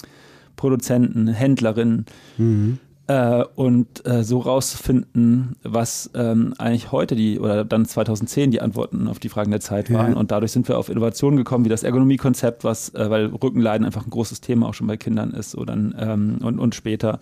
Produzenten, 0.55 1.27
Händlerinnen. 1.27 2.05
Mhm 2.37 2.77
äh, 3.07 3.43
und 3.55 4.05
äh, 4.07 4.23
so 4.23 4.39
rauszufinden, 4.39 5.55
was 5.63 6.09
ähm, 6.15 6.53
eigentlich 6.57 6.91
heute 6.91 7.15
die 7.15 7.39
oder 7.39 7.63
dann 7.63 7.85
2010 7.85 8.51
die 8.51 8.61
Antworten 8.61 9.07
auf 9.07 9.19
die 9.19 9.29
Fragen 9.29 9.51
der 9.51 9.59
Zeit 9.59 9.91
waren. 9.93 10.13
Ja. 10.13 10.17
Und 10.17 10.31
dadurch 10.31 10.51
sind 10.51 10.67
wir 10.67 10.77
auf 10.77 10.89
Innovationen 10.89 11.37
gekommen, 11.37 11.65
wie 11.65 11.69
das 11.69 11.83
Ergonomiekonzept, 11.83 12.63
was, 12.63 12.89
äh, 12.95 13.09
weil 13.09 13.27
Rückenleiden 13.27 13.85
einfach 13.85 14.05
ein 14.05 14.09
großes 14.09 14.41
Thema 14.41 14.67
auch 14.67 14.73
schon 14.73 14.87
bei 14.87 14.97
Kindern 14.97 15.31
ist 15.31 15.55
oder, 15.55 15.73
ähm, 15.73 16.39
und, 16.41 16.59
und 16.59 16.73
später. 16.73 17.19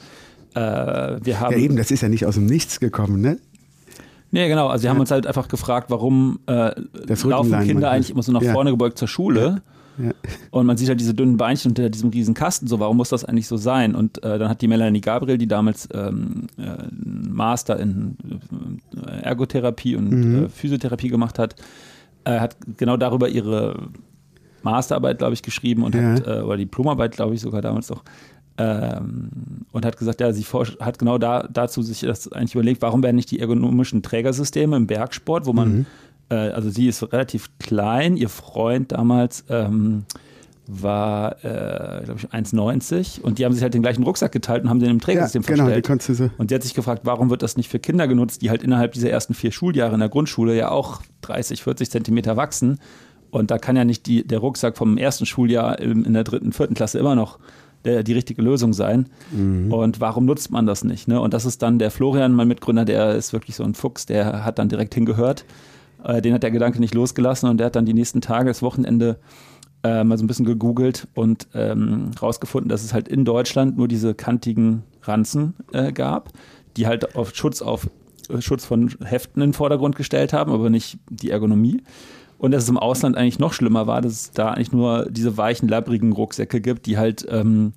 Äh, 0.54 0.60
wir 0.60 1.40
haben, 1.40 1.54
ja, 1.54 1.58
eben, 1.58 1.76
das 1.76 1.92
ist 1.92 2.02
ja 2.02 2.10
nicht 2.10 2.26
aus 2.26 2.36
dem 2.36 2.46
Nichts 2.46 2.80
gekommen, 2.80 3.22
ne? 3.22 3.40
Nee, 4.32 4.48
genau. 4.48 4.68
Also 4.68 4.84
wir 4.84 4.88
ja. 4.88 4.94
haben 4.94 5.00
uns 5.00 5.12
halt 5.12 5.28
einfach 5.28 5.48
gefragt, 5.48 5.92
warum 5.92 6.40
äh, 6.48 6.72
laufen 7.24 7.60
Kinder 7.62 7.92
eigentlich 7.92 8.10
immer 8.10 8.24
so 8.24 8.32
nach 8.32 8.42
vorne 8.42 8.72
gebeugt 8.72 8.98
zur 8.98 9.08
Schule? 9.08 9.62
Ja. 9.98 10.12
Und 10.52 10.66
man 10.66 10.78
sieht 10.78 10.90
halt 10.90 11.00
diese 11.00 11.14
dünnen 11.14 11.38
Beinchen 11.38 11.72
unter 11.72 11.90
diesem 11.90 12.10
riesen 12.10 12.34
Kasten, 12.34 12.68
so 12.68 12.80
warum 12.80 12.98
muss 12.98 13.10
das 13.10 13.26
eigentlich 13.26 13.48
so 13.48 13.58
sein? 13.58 13.96
Und 13.96 14.24
äh, 14.24 14.40
dann 14.40 14.50
hat 14.50 14.62
die 14.62 14.68
Melanie 14.68 15.02
Gabriel, 15.02 15.38
die 15.38 15.48
damals 15.48 15.88
ähm, 15.94 16.48
äh, 16.58 16.84
Master 16.92 17.80
in 17.80 18.18
äh, 19.06 19.22
Ergotherapie 19.22 19.96
und 19.96 20.10
mhm. 20.10 20.46
Äh, 20.46 20.50
Physiotherapie 20.50 21.10
gemacht 21.10 21.38
hat, 21.40 21.56
äh, 22.24 22.40
hat 22.40 22.56
genau 22.78 22.98
darüber 22.98 23.30
ihre 23.30 23.90
Masterarbeit, 24.64 25.20
glaube 25.20 25.34
ich, 25.34 25.44
geschrieben 25.44 25.84
und 25.84 25.96
ja. 25.96 26.02
hat, 26.02 26.28
äh, 26.28 26.42
oder 26.42 26.58
Diplomarbeit, 26.58 27.16
glaube 27.16 27.36
ich, 27.36 27.42
sogar 27.42 27.62
damals 27.62 27.90
noch. 27.90 28.04
Ähm, 28.56 29.30
und 29.72 29.84
hat 29.84 29.98
gesagt, 29.98 30.22
ja, 30.22 30.32
sie 30.32 30.46
hat 30.80 31.00
genau 31.00 31.18
da, 31.18 31.48
dazu 31.52 31.82
sich 31.82 32.02
das 32.02 32.32
eigentlich 32.32 32.54
überlegt, 32.54 32.84
warum 32.84 33.02
werden 33.02 33.16
nicht 33.16 33.32
die 33.32 33.40
ergonomischen 33.40 34.04
Trägersysteme 34.04 34.76
im 34.76 34.86
Bergsport, 34.86 35.48
wo 35.48 35.54
man 35.54 35.70
mhm 35.70 35.86
äh, 36.34 36.52
also 36.52 36.70
sie 36.70 36.88
ist 36.88 37.04
relativ 37.14 37.50
klein, 37.60 38.18
ihr 38.18 38.30
Freund 38.30 38.92
damals 38.92 39.46
ähm, 39.50 40.06
war, 40.66 41.44
äh, 41.44 42.04
glaube 42.06 42.20
ich, 42.20 42.30
1,90 42.30 43.22
und 43.22 43.38
die 43.38 43.46
haben 43.46 43.54
sich 43.54 43.64
halt 43.64 43.74
den 43.74 43.82
gleichen 43.82 44.04
Rucksack 44.04 44.32
geteilt 44.32 44.64
und 44.64 44.70
haben 44.70 44.80
den 44.80 44.90
im 44.90 45.02
Trägersystem 45.02 45.42
ja, 45.42 45.48
genau, 45.48 45.64
verstellt. 45.66 45.86
Die 45.86 45.88
so 46.14 46.30
und 46.38 46.50
sie 46.50 46.56
hat 46.56 46.64
sich 46.64 46.74
gefragt, 46.74 47.02
warum 47.04 47.30
wird 47.30 47.44
das 47.44 47.58
nicht 47.58 47.70
für 47.70 47.80
Kinder 47.80 48.08
genutzt, 48.08 48.42
die 48.42 48.50
halt 48.50 48.64
innerhalb 48.64 48.94
dieser 48.94 49.10
ersten 49.10 49.34
vier 49.34 49.52
Schuljahre 49.52 49.94
in 49.94 50.00
der 50.00 50.10
Grundschule 50.10 50.56
ja 50.56 50.72
auch 50.72 51.02
30, 51.22 51.64
40 51.64 51.92
Zentimeter 51.92 52.38
wachsen. 52.38 52.80
Und 53.30 53.50
da 53.50 53.58
kann 53.58 53.76
ja 53.76 53.84
nicht 53.84 54.06
die, 54.06 54.26
der 54.26 54.40
Rucksack 54.40 54.78
vom 54.78 54.98
ersten 54.98 55.26
Schuljahr 55.26 55.80
in, 55.80 56.06
in 56.06 56.14
der 56.14 56.24
dritten, 56.24 56.54
vierten 56.54 56.76
Klasse 56.76 57.00
immer 57.00 57.16
noch 57.16 57.40
der, 57.84 58.04
die 58.04 58.14
richtige 58.14 58.42
Lösung 58.42 58.74
sein. 58.74 59.10
Mhm. 59.32 59.74
Und 59.74 60.00
warum 60.00 60.26
nutzt 60.26 60.52
man 60.52 60.66
das 60.66 60.84
nicht? 60.84 61.08
Ne? 61.08 61.20
Und 61.20 61.34
das 61.34 61.46
ist 61.46 61.62
dann 61.62 61.80
der 61.80 61.92
Florian, 61.92 62.34
mein 62.34 62.48
Mitgründer, 62.48 62.86
der 62.86 63.16
ist 63.16 63.34
wirklich 63.34 63.56
so 63.56 63.64
ein 63.64 63.74
Fuchs, 63.74 64.06
der 64.06 64.46
hat 64.46 64.60
dann 64.60 64.70
direkt 64.70 64.94
hingehört. 64.94 65.46
Äh, 66.04 66.22
den 66.22 66.34
hat 66.34 66.44
der 66.44 66.52
Gedanke 66.52 66.80
nicht 66.80 66.94
losgelassen 66.94 67.50
und 67.50 67.58
der 67.58 67.68
hat 67.68 67.76
dann 67.76 67.86
die 67.86 67.94
nächsten 67.94 68.22
Tage, 68.22 68.50
das 68.50 68.62
Wochenende, 68.62 69.20
äh, 69.84 70.04
mal 70.04 70.18
so 70.18 70.24
ein 70.24 70.28
bisschen 70.28 70.46
gegoogelt 70.46 71.08
und 71.14 71.48
ähm, 71.54 72.12
rausgefunden, 72.22 72.70
dass 72.70 72.84
es 72.84 72.94
halt 72.94 73.08
in 73.08 73.26
Deutschland 73.26 73.78
nur 73.78 73.88
diese 73.88 74.14
kantigen 74.14 74.84
Ranzen 75.02 75.56
äh, 75.74 75.92
gab, 75.92 76.30
die 76.78 76.88
halt 76.88 77.16
auf 77.16 77.36
Schutz 77.36 77.62
auf 77.62 77.90
äh, 78.30 78.42
Schutz 78.42 78.66
von 78.66 78.90
Heften 79.04 79.42
in 79.42 79.50
den 79.50 79.54
Vordergrund 79.54 79.96
gestellt 79.96 80.34
haben, 80.34 80.52
aber 80.52 80.70
nicht 80.70 80.98
die 81.10 81.30
Ergonomie. 81.30 81.82
Und 82.38 82.52
dass 82.52 82.64
es 82.64 82.70
im 82.70 82.78
Ausland 82.78 83.16
eigentlich 83.16 83.40
noch 83.40 83.54
schlimmer 83.54 83.88
war, 83.88 84.02
dass 84.02 84.14
es 84.14 84.32
da 84.32 84.50
eigentlich 84.50 84.74
nur 84.74 85.08
diese 85.10 85.38
weichen, 85.38 85.70
labbrigen 85.70 86.12
Rucksäcke 86.12 86.60
gibt, 86.60 86.86
die 86.88 86.98
halt 86.98 87.26
ähm, 87.30 87.74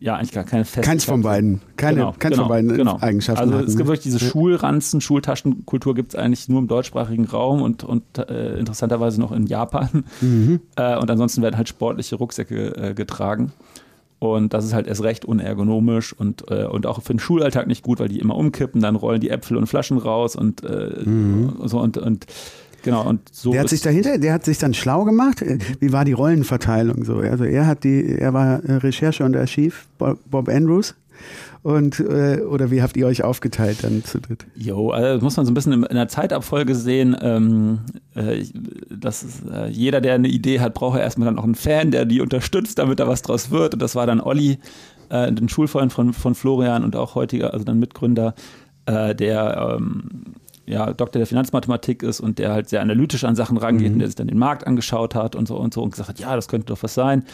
ja, 0.00 0.16
eigentlich 0.16 0.32
gar 0.32 0.44
keine 0.44 0.64
feste. 0.64 0.88
Keins 0.88 1.04
von 1.04 1.22
beiden. 1.22 1.60
Keine, 1.76 1.96
genau, 1.96 2.14
keins 2.18 2.34
genau, 2.34 2.44
von 2.44 2.48
beiden 2.48 2.76
genau. 2.76 2.98
Eigenschaften. 3.00 3.52
Also 3.52 3.58
es 3.58 3.76
gibt 3.76 3.88
wirklich 3.88 4.04
diese. 4.04 4.20
Schulranzen, 4.20 5.00
Schultaschenkultur 5.00 5.94
gibt 5.94 6.14
es 6.14 6.18
eigentlich 6.18 6.48
nur 6.48 6.60
im 6.60 6.68
deutschsprachigen 6.68 7.24
Raum 7.24 7.62
und, 7.62 7.82
und 7.82 8.04
äh, 8.18 8.58
interessanterweise 8.58 9.20
noch 9.20 9.32
in 9.32 9.46
Japan. 9.46 10.04
Mhm. 10.20 10.60
Äh, 10.76 10.96
und 10.98 11.10
ansonsten 11.10 11.42
werden 11.42 11.56
halt 11.56 11.68
sportliche 11.68 12.16
Rucksäcke 12.16 12.76
äh, 12.76 12.94
getragen. 12.94 13.52
Und 14.20 14.52
das 14.52 14.64
ist 14.64 14.74
halt 14.74 14.86
erst 14.88 15.02
recht 15.02 15.24
unergonomisch 15.24 16.12
und, 16.12 16.50
äh, 16.50 16.64
und 16.64 16.86
auch 16.86 17.02
für 17.02 17.12
den 17.12 17.20
Schulalltag 17.20 17.68
nicht 17.68 17.84
gut, 17.84 18.00
weil 18.00 18.08
die 18.08 18.18
immer 18.18 18.36
umkippen, 18.36 18.80
dann 18.80 18.96
rollen 18.96 19.20
die 19.20 19.30
Äpfel 19.30 19.56
und 19.56 19.66
Flaschen 19.66 19.98
raus 19.98 20.34
und 20.34 20.64
äh, 20.64 20.92
mhm. 21.04 21.54
so 21.64 21.78
und, 21.78 21.98
und 21.98 22.26
Genau, 22.82 23.06
und 23.06 23.20
so. 23.32 23.52
Der 23.52 23.60
hat 23.60 23.68
sich 23.68 23.82
dahinter, 23.82 24.18
der 24.18 24.32
hat 24.32 24.44
sich 24.44 24.58
dann 24.58 24.74
schlau 24.74 25.04
gemacht. 25.04 25.44
Wie 25.80 25.92
war 25.92 26.04
die 26.04 26.12
Rollenverteilung 26.12 27.04
so? 27.04 27.16
Also 27.16 27.44
er 27.44 27.66
hat 27.66 27.84
die, 27.84 28.16
er 28.18 28.32
war 28.34 28.60
Recherche 28.64 29.24
und 29.24 29.36
Archiv, 29.36 29.88
Bob 29.98 30.48
Andrews. 30.48 30.94
Und 31.62 31.98
äh, 32.00 32.40
oder 32.42 32.70
wie 32.70 32.82
habt 32.82 32.96
ihr 32.96 33.06
euch 33.06 33.24
aufgeteilt 33.24 33.78
dann 33.82 34.04
zu 34.04 34.20
dritt? 34.20 34.46
Jo, 34.54 34.90
also 34.90 35.14
das 35.14 35.22
muss 35.22 35.36
man 35.36 35.44
so 35.44 35.50
ein 35.50 35.54
bisschen 35.54 35.72
in, 35.72 35.82
in 35.82 35.96
der 35.96 36.08
Zeitabfolge 36.08 36.74
sehen. 36.74 37.16
Ähm, 37.20 37.80
äh, 38.14 38.44
dass 38.88 39.42
äh, 39.52 39.68
jeder, 39.68 40.00
der 40.00 40.14
eine 40.14 40.28
Idee 40.28 40.60
hat, 40.60 40.74
braucht 40.74 40.98
erstmal 40.98 41.26
dann 41.26 41.38
auch 41.38 41.44
einen 41.44 41.56
Fan, 41.56 41.90
der 41.90 42.04
die 42.04 42.20
unterstützt, 42.20 42.78
damit 42.78 43.00
da 43.00 43.08
was 43.08 43.22
draus 43.22 43.50
wird. 43.50 43.74
Und 43.74 43.82
das 43.82 43.96
war 43.96 44.06
dann 44.06 44.20
Olli, 44.20 44.58
äh, 45.08 45.32
den 45.32 45.48
Schulfreund 45.48 45.92
von, 45.92 46.12
von 46.12 46.34
Florian 46.34 46.84
und 46.84 46.94
auch 46.94 47.14
heutiger, 47.16 47.52
also 47.52 47.64
dann 47.64 47.80
Mitgründer, 47.80 48.34
äh, 48.86 49.14
der 49.14 49.76
ähm, 49.78 50.36
ja, 50.68 50.92
Doktor 50.92 51.18
der 51.18 51.26
Finanzmathematik 51.26 52.02
ist 52.02 52.20
und 52.20 52.38
der 52.38 52.52
halt 52.52 52.68
sehr 52.68 52.82
analytisch 52.82 53.24
an 53.24 53.34
Sachen 53.34 53.56
rangeht 53.56 53.88
mhm. 53.88 53.94
und 53.94 53.98
der 54.00 54.08
sich 54.08 54.16
dann 54.16 54.28
den 54.28 54.38
Markt 54.38 54.66
angeschaut 54.66 55.14
hat 55.14 55.34
und 55.34 55.48
so 55.48 55.56
und 55.56 55.72
so 55.72 55.82
und 55.82 55.90
gesagt 55.90 56.08
hat, 56.08 56.20
ja, 56.20 56.36
das 56.36 56.48
könnte 56.48 56.66
doch 56.66 56.82
was 56.82 56.94
sein. 56.94 57.24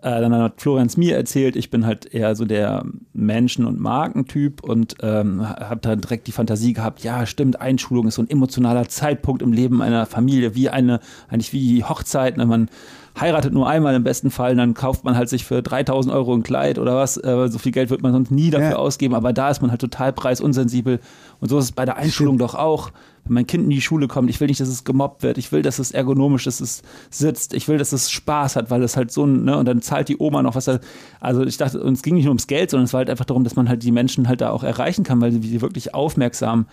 Äh, 0.00 0.20
dann 0.20 0.34
hat 0.34 0.60
Florenz 0.60 0.96
mir 0.96 1.16
erzählt, 1.16 1.56
ich 1.56 1.70
bin 1.70 1.84
halt 1.84 2.06
eher 2.06 2.36
so 2.36 2.44
der 2.44 2.84
Menschen- 3.12 3.66
und 3.66 3.80
Markentyp 3.80 4.62
und 4.62 4.94
ähm, 5.02 5.46
habe 5.48 5.80
dann 5.80 6.00
direkt 6.00 6.28
die 6.28 6.32
Fantasie 6.32 6.72
gehabt, 6.72 7.02
ja, 7.02 7.26
stimmt, 7.26 7.60
Einschulung 7.60 8.06
ist 8.06 8.14
so 8.14 8.22
ein 8.22 8.30
emotionaler 8.30 8.88
Zeitpunkt 8.88 9.42
im 9.42 9.52
Leben 9.52 9.82
einer 9.82 10.06
Familie, 10.06 10.54
wie 10.54 10.68
eine, 10.68 11.00
eigentlich 11.28 11.52
wie 11.52 11.82
Hochzeit, 11.82 12.36
ne? 12.36 12.46
man 12.46 12.70
heiratet 13.20 13.52
nur 13.52 13.68
einmal 13.68 13.94
im 13.94 14.04
besten 14.04 14.30
Fall, 14.30 14.54
dann 14.56 14.74
kauft 14.74 15.04
man 15.04 15.16
halt 15.16 15.28
sich 15.28 15.44
für 15.44 15.62
3000 15.62 16.14
Euro 16.14 16.34
ein 16.34 16.42
Kleid 16.42 16.78
oder 16.78 16.96
was. 16.96 17.16
Äh, 17.16 17.48
so 17.48 17.58
viel 17.58 17.72
Geld 17.72 17.90
wird 17.90 18.02
man 18.02 18.12
sonst 18.12 18.30
nie 18.30 18.50
dafür 18.50 18.70
ja. 18.70 18.76
ausgeben, 18.76 19.14
aber 19.14 19.32
da 19.32 19.50
ist 19.50 19.60
man 19.60 19.70
halt 19.70 19.80
total 19.80 20.12
preisunsensibel. 20.12 21.00
Und 21.40 21.48
so 21.48 21.58
ist 21.58 21.64
es 21.66 21.72
bei 21.72 21.84
der 21.84 21.96
Einschulung 21.96 22.36
Stimmt. 22.36 22.50
doch 22.50 22.58
auch. 22.58 22.90
Wenn 23.24 23.34
mein 23.34 23.46
Kind 23.46 23.64
in 23.64 23.70
die 23.70 23.80
Schule 23.80 24.08
kommt, 24.08 24.30
ich 24.30 24.40
will 24.40 24.48
nicht, 24.48 24.60
dass 24.60 24.68
es 24.68 24.84
gemobbt 24.84 25.22
wird, 25.22 25.38
ich 25.38 25.52
will, 25.52 25.62
dass 25.62 25.78
es 25.78 25.90
ergonomisch 25.90 26.46
ist, 26.46 26.60
es 26.60 26.82
sitzt, 27.10 27.52
ich 27.54 27.68
will, 27.68 27.78
dass 27.78 27.92
es 27.92 28.10
Spaß 28.10 28.56
hat, 28.56 28.70
weil 28.70 28.82
es 28.82 28.96
halt 28.96 29.12
so, 29.12 29.26
ne, 29.26 29.56
und 29.56 29.66
dann 29.66 29.82
zahlt 29.82 30.08
die 30.08 30.18
Oma 30.18 30.42
noch 30.42 30.54
was. 30.54 30.64
Da, 30.64 30.78
also 31.20 31.44
ich 31.44 31.56
dachte, 31.56 31.82
und 31.82 31.94
es 31.94 32.02
ging 32.02 32.14
nicht 32.14 32.24
nur 32.24 32.32
ums 32.32 32.46
Geld, 32.46 32.70
sondern 32.70 32.84
es 32.84 32.92
war 32.92 32.98
halt 32.98 33.10
einfach 33.10 33.26
darum, 33.26 33.44
dass 33.44 33.56
man 33.56 33.68
halt 33.68 33.82
die 33.82 33.92
Menschen 33.92 34.28
halt 34.28 34.40
da 34.40 34.50
auch 34.50 34.62
erreichen 34.62 35.04
kann, 35.04 35.20
weil 35.20 35.32
sie 35.32 35.60
wirklich 35.60 35.94
aufmerksam 35.94 36.66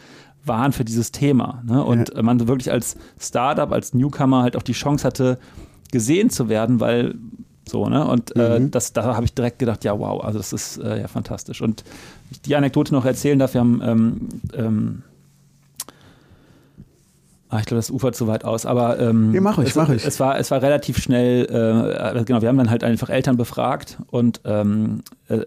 waren 0.46 0.72
für 0.72 0.86
dieses 0.86 1.12
Thema. 1.12 1.64
Ne? 1.66 1.84
Und 1.84 2.14
ja. 2.16 2.22
man 2.22 2.48
wirklich 2.48 2.72
als 2.72 2.96
Startup, 3.20 3.72
als 3.72 3.94
Newcomer 3.94 4.44
halt 4.44 4.56
auch 4.56 4.64
die 4.64 4.74
Chance 4.74 5.06
hatte, 5.06 5.40
gesehen 5.92 6.30
zu 6.30 6.50
werden, 6.50 6.80
weil 6.80 7.16
so, 7.68 7.90
ne? 7.90 8.08
Und 8.08 8.36
äh, 8.36 8.60
mhm. 8.60 8.72
das, 8.72 8.94
da 8.94 9.16
habe 9.16 9.26
ich 9.26 9.34
direkt 9.34 9.60
gedacht, 9.60 9.84
ja, 9.84 9.98
wow, 9.98 10.24
also 10.24 10.38
das 10.38 10.54
ist 10.54 10.78
äh, 10.78 11.02
ja 11.02 11.08
fantastisch. 11.08 11.62
Und 11.62 11.84
ich 12.30 12.42
die 12.42 12.56
Anekdote 12.56 12.94
noch 12.94 13.06
erzählen 13.06 13.40
darf, 13.40 13.54
wir 13.54 13.62
haben 13.62 13.82
ähm, 13.84 14.28
ähm, 14.54 15.04
Ah, 17.56 17.60
ich 17.60 17.68
glaube, 17.68 17.78
das 17.78 17.92
ufert 17.92 18.16
zu 18.16 18.28
weit 18.28 18.44
aus, 18.44 18.66
aber 18.66 19.00
ähm, 19.00 19.34
ja, 19.34 19.40
mach 19.40 19.60
ich, 19.60 19.70
es, 19.70 19.76
mach 19.76 19.90
ich. 19.90 20.06
es 20.06 20.20
war 20.20 20.38
es 20.38 20.50
war 20.52 20.62
relativ 20.62 20.98
schnell. 20.98 21.46
Äh, 21.46 22.24
genau, 22.26 22.42
wir 22.42 22.50
haben 22.50 22.58
dann 22.58 22.72
halt 22.72 22.84
einfach 22.84 23.10
Eltern 23.10 23.38
befragt 23.38 23.98
und 24.10 24.42
ähm, 24.46 25.04
äh, 25.30 25.42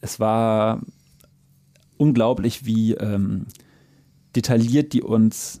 es 0.00 0.18
war 0.18 0.80
unglaublich, 1.96 2.64
wie 2.64 2.94
ähm, 2.94 3.46
detailliert 4.34 4.94
die 4.94 5.02
uns 5.02 5.60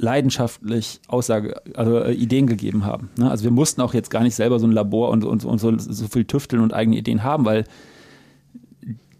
leidenschaftlich 0.00 1.00
Aussage, 1.08 1.60
also 1.74 1.98
äh, 1.98 2.12
Ideen 2.12 2.46
gegeben 2.46 2.84
haben. 2.84 3.10
Ne? 3.16 3.30
Also 3.30 3.44
wir 3.44 3.50
mussten 3.50 3.80
auch 3.80 3.94
jetzt 3.94 4.10
gar 4.10 4.22
nicht 4.22 4.34
selber 4.34 4.58
so 4.58 4.66
ein 4.66 4.72
Labor 4.72 5.10
und, 5.10 5.24
und, 5.24 5.44
und 5.44 5.58
so, 5.58 5.76
so, 5.78 6.06
viel 6.08 6.24
tüfteln 6.24 6.62
und 6.62 6.72
eigene 6.72 6.96
Ideen 6.96 7.22
haben, 7.22 7.44
weil 7.44 7.64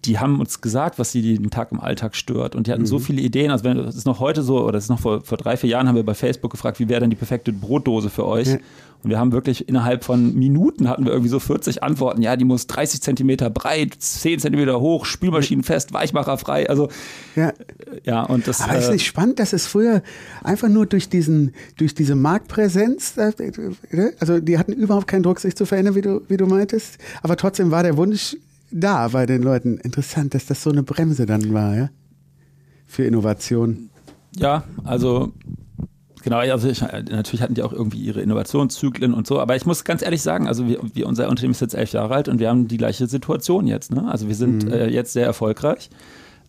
die 0.05 0.19
haben 0.19 0.41
uns 0.41 0.61
gesagt, 0.61 0.99
was 0.99 1.13
sie 1.13 1.21
jeden 1.21 1.51
Tag 1.51 1.73
im 1.73 1.81
Alltag 1.81 2.17
stört. 2.17 2.55
Und 2.55 2.67
die 2.67 2.73
hatten 2.73 2.83
mhm. 2.83 2.87
so 2.87 2.99
viele 2.99 3.21
Ideen. 3.21 3.51
Also 3.51 3.65
wenn 3.65 3.77
das 3.77 3.97
ist 3.97 4.07
noch 4.07 4.19
heute 4.19 4.43
so, 4.43 4.63
oder 4.63 4.73
das 4.73 4.85
ist 4.85 4.91
noch 4.91 5.01
vor, 5.01 5.21
vor 5.21 5.37
drei, 5.37 5.57
vier 5.57 5.69
Jahren 5.71 5.89
haben 5.89 5.97
wir 5.97 6.05
bei 6.05 6.15
Facebook 6.15 6.51
gefragt, 6.51 6.81
wie 6.81 6.89
wäre 6.89 7.01
denn 7.01 7.11
die 7.11 7.17
perfekte 7.17 7.53
Brotdose 7.53 8.09
für 8.09 8.27
euch? 8.27 8.49
Ja. 8.49 8.59
Und 9.03 9.09
wir 9.09 9.19
haben 9.19 9.33
wirklich 9.33 9.67
innerhalb 9.69 10.05
von 10.05 10.35
Minuten 10.35 10.89
hatten 10.89 11.05
wir 11.05 11.13
irgendwie 11.13 11.31
so 11.31 11.39
40 11.39 11.83
Antworten. 11.83 12.21
Ja, 12.21 12.37
die 12.37 12.45
muss 12.45 12.67
30 12.67 13.01
Zentimeter 13.01 13.49
breit, 13.49 13.95
10 13.99 14.41
Zentimeter 14.41 14.81
hoch, 14.81 15.07
spülmaschinenfest, 15.07 15.93
weichmacherfrei. 15.93 16.69
Also 16.69 16.89
ja, 17.35 17.53
ja 18.05 18.23
und 18.23 18.47
das. 18.47 18.61
Aber 18.61 18.75
äh, 18.75 18.79
ist 18.79 18.91
nicht 18.91 19.07
spannend, 19.07 19.39
dass 19.39 19.53
es 19.53 19.67
früher 19.67 20.03
einfach 20.43 20.69
nur 20.69 20.87
durch 20.87 21.09
diesen, 21.09 21.55
durch 21.79 21.95
diese 21.95 22.15
Marktpräsenz, 22.15 23.17
äh, 23.17 23.33
also 24.19 24.39
die 24.39 24.59
hatten 24.59 24.73
überhaupt 24.73 25.07
keinen 25.07 25.23
Druck, 25.23 25.41
sich 25.41 25.57
zu 25.57 25.65
verändern, 25.65 25.95
wie 25.95 26.03
du, 26.03 26.21
wie 26.29 26.37
du 26.37 26.47
meintest. 26.47 26.99
Aber 27.23 27.37
trotzdem 27.37 27.71
war 27.71 27.83
der 27.83 27.97
Wunsch 27.97 28.37
da 28.73 29.09
bei 29.09 29.27
den 29.27 29.43
Leuten. 29.43 29.79
Interessant, 29.79 30.35
dass 30.35 30.47
das 30.47 30.63
so 30.63 30.71
eine 30.71 30.83
Bremse 30.83 31.27
dann 31.27 31.53
war, 31.53 31.77
ja? 31.77 31.91
Für 32.87 33.05
Innovation. 33.05 33.91
Ja, 34.37 34.65
also 34.85 35.33
Genau, 36.23 36.39
also 36.39 36.69
ich, 36.69 36.83
natürlich 36.83 37.41
hatten 37.41 37.55
die 37.55 37.63
auch 37.63 37.73
irgendwie 37.73 37.99
ihre 37.99 38.21
Innovationszyklen 38.21 39.15
und 39.15 39.27
so, 39.27 39.41
aber 39.41 39.57
ich 39.57 39.65
muss 39.65 39.85
ganz 39.85 40.03
ehrlich 40.03 40.23
sagen, 40.23 40.49
also 40.49 40.69
wir, 40.69 40.81
wir, 40.93 41.07
unser 41.07 41.29
Unternehmen 41.29 41.53
ist 41.53 41.61
jetzt 41.61 41.75
elf 41.75 41.93
Jahre 41.93 42.15
alt 42.15 42.29
und 42.29 42.39
wir 42.39 42.49
haben 42.49 42.69
die 42.69 42.77
gleiche 42.77 43.07
Situation 43.07 43.67
jetzt. 43.67 43.95
Ne? 43.95 44.07
Also 44.11 44.29
wir 44.29 44.35
sind 44.35 44.65
mhm. 44.65 44.73
äh, 44.73 44.89
jetzt 44.89 45.13
sehr 45.13 45.25
erfolgreich. 45.25 45.89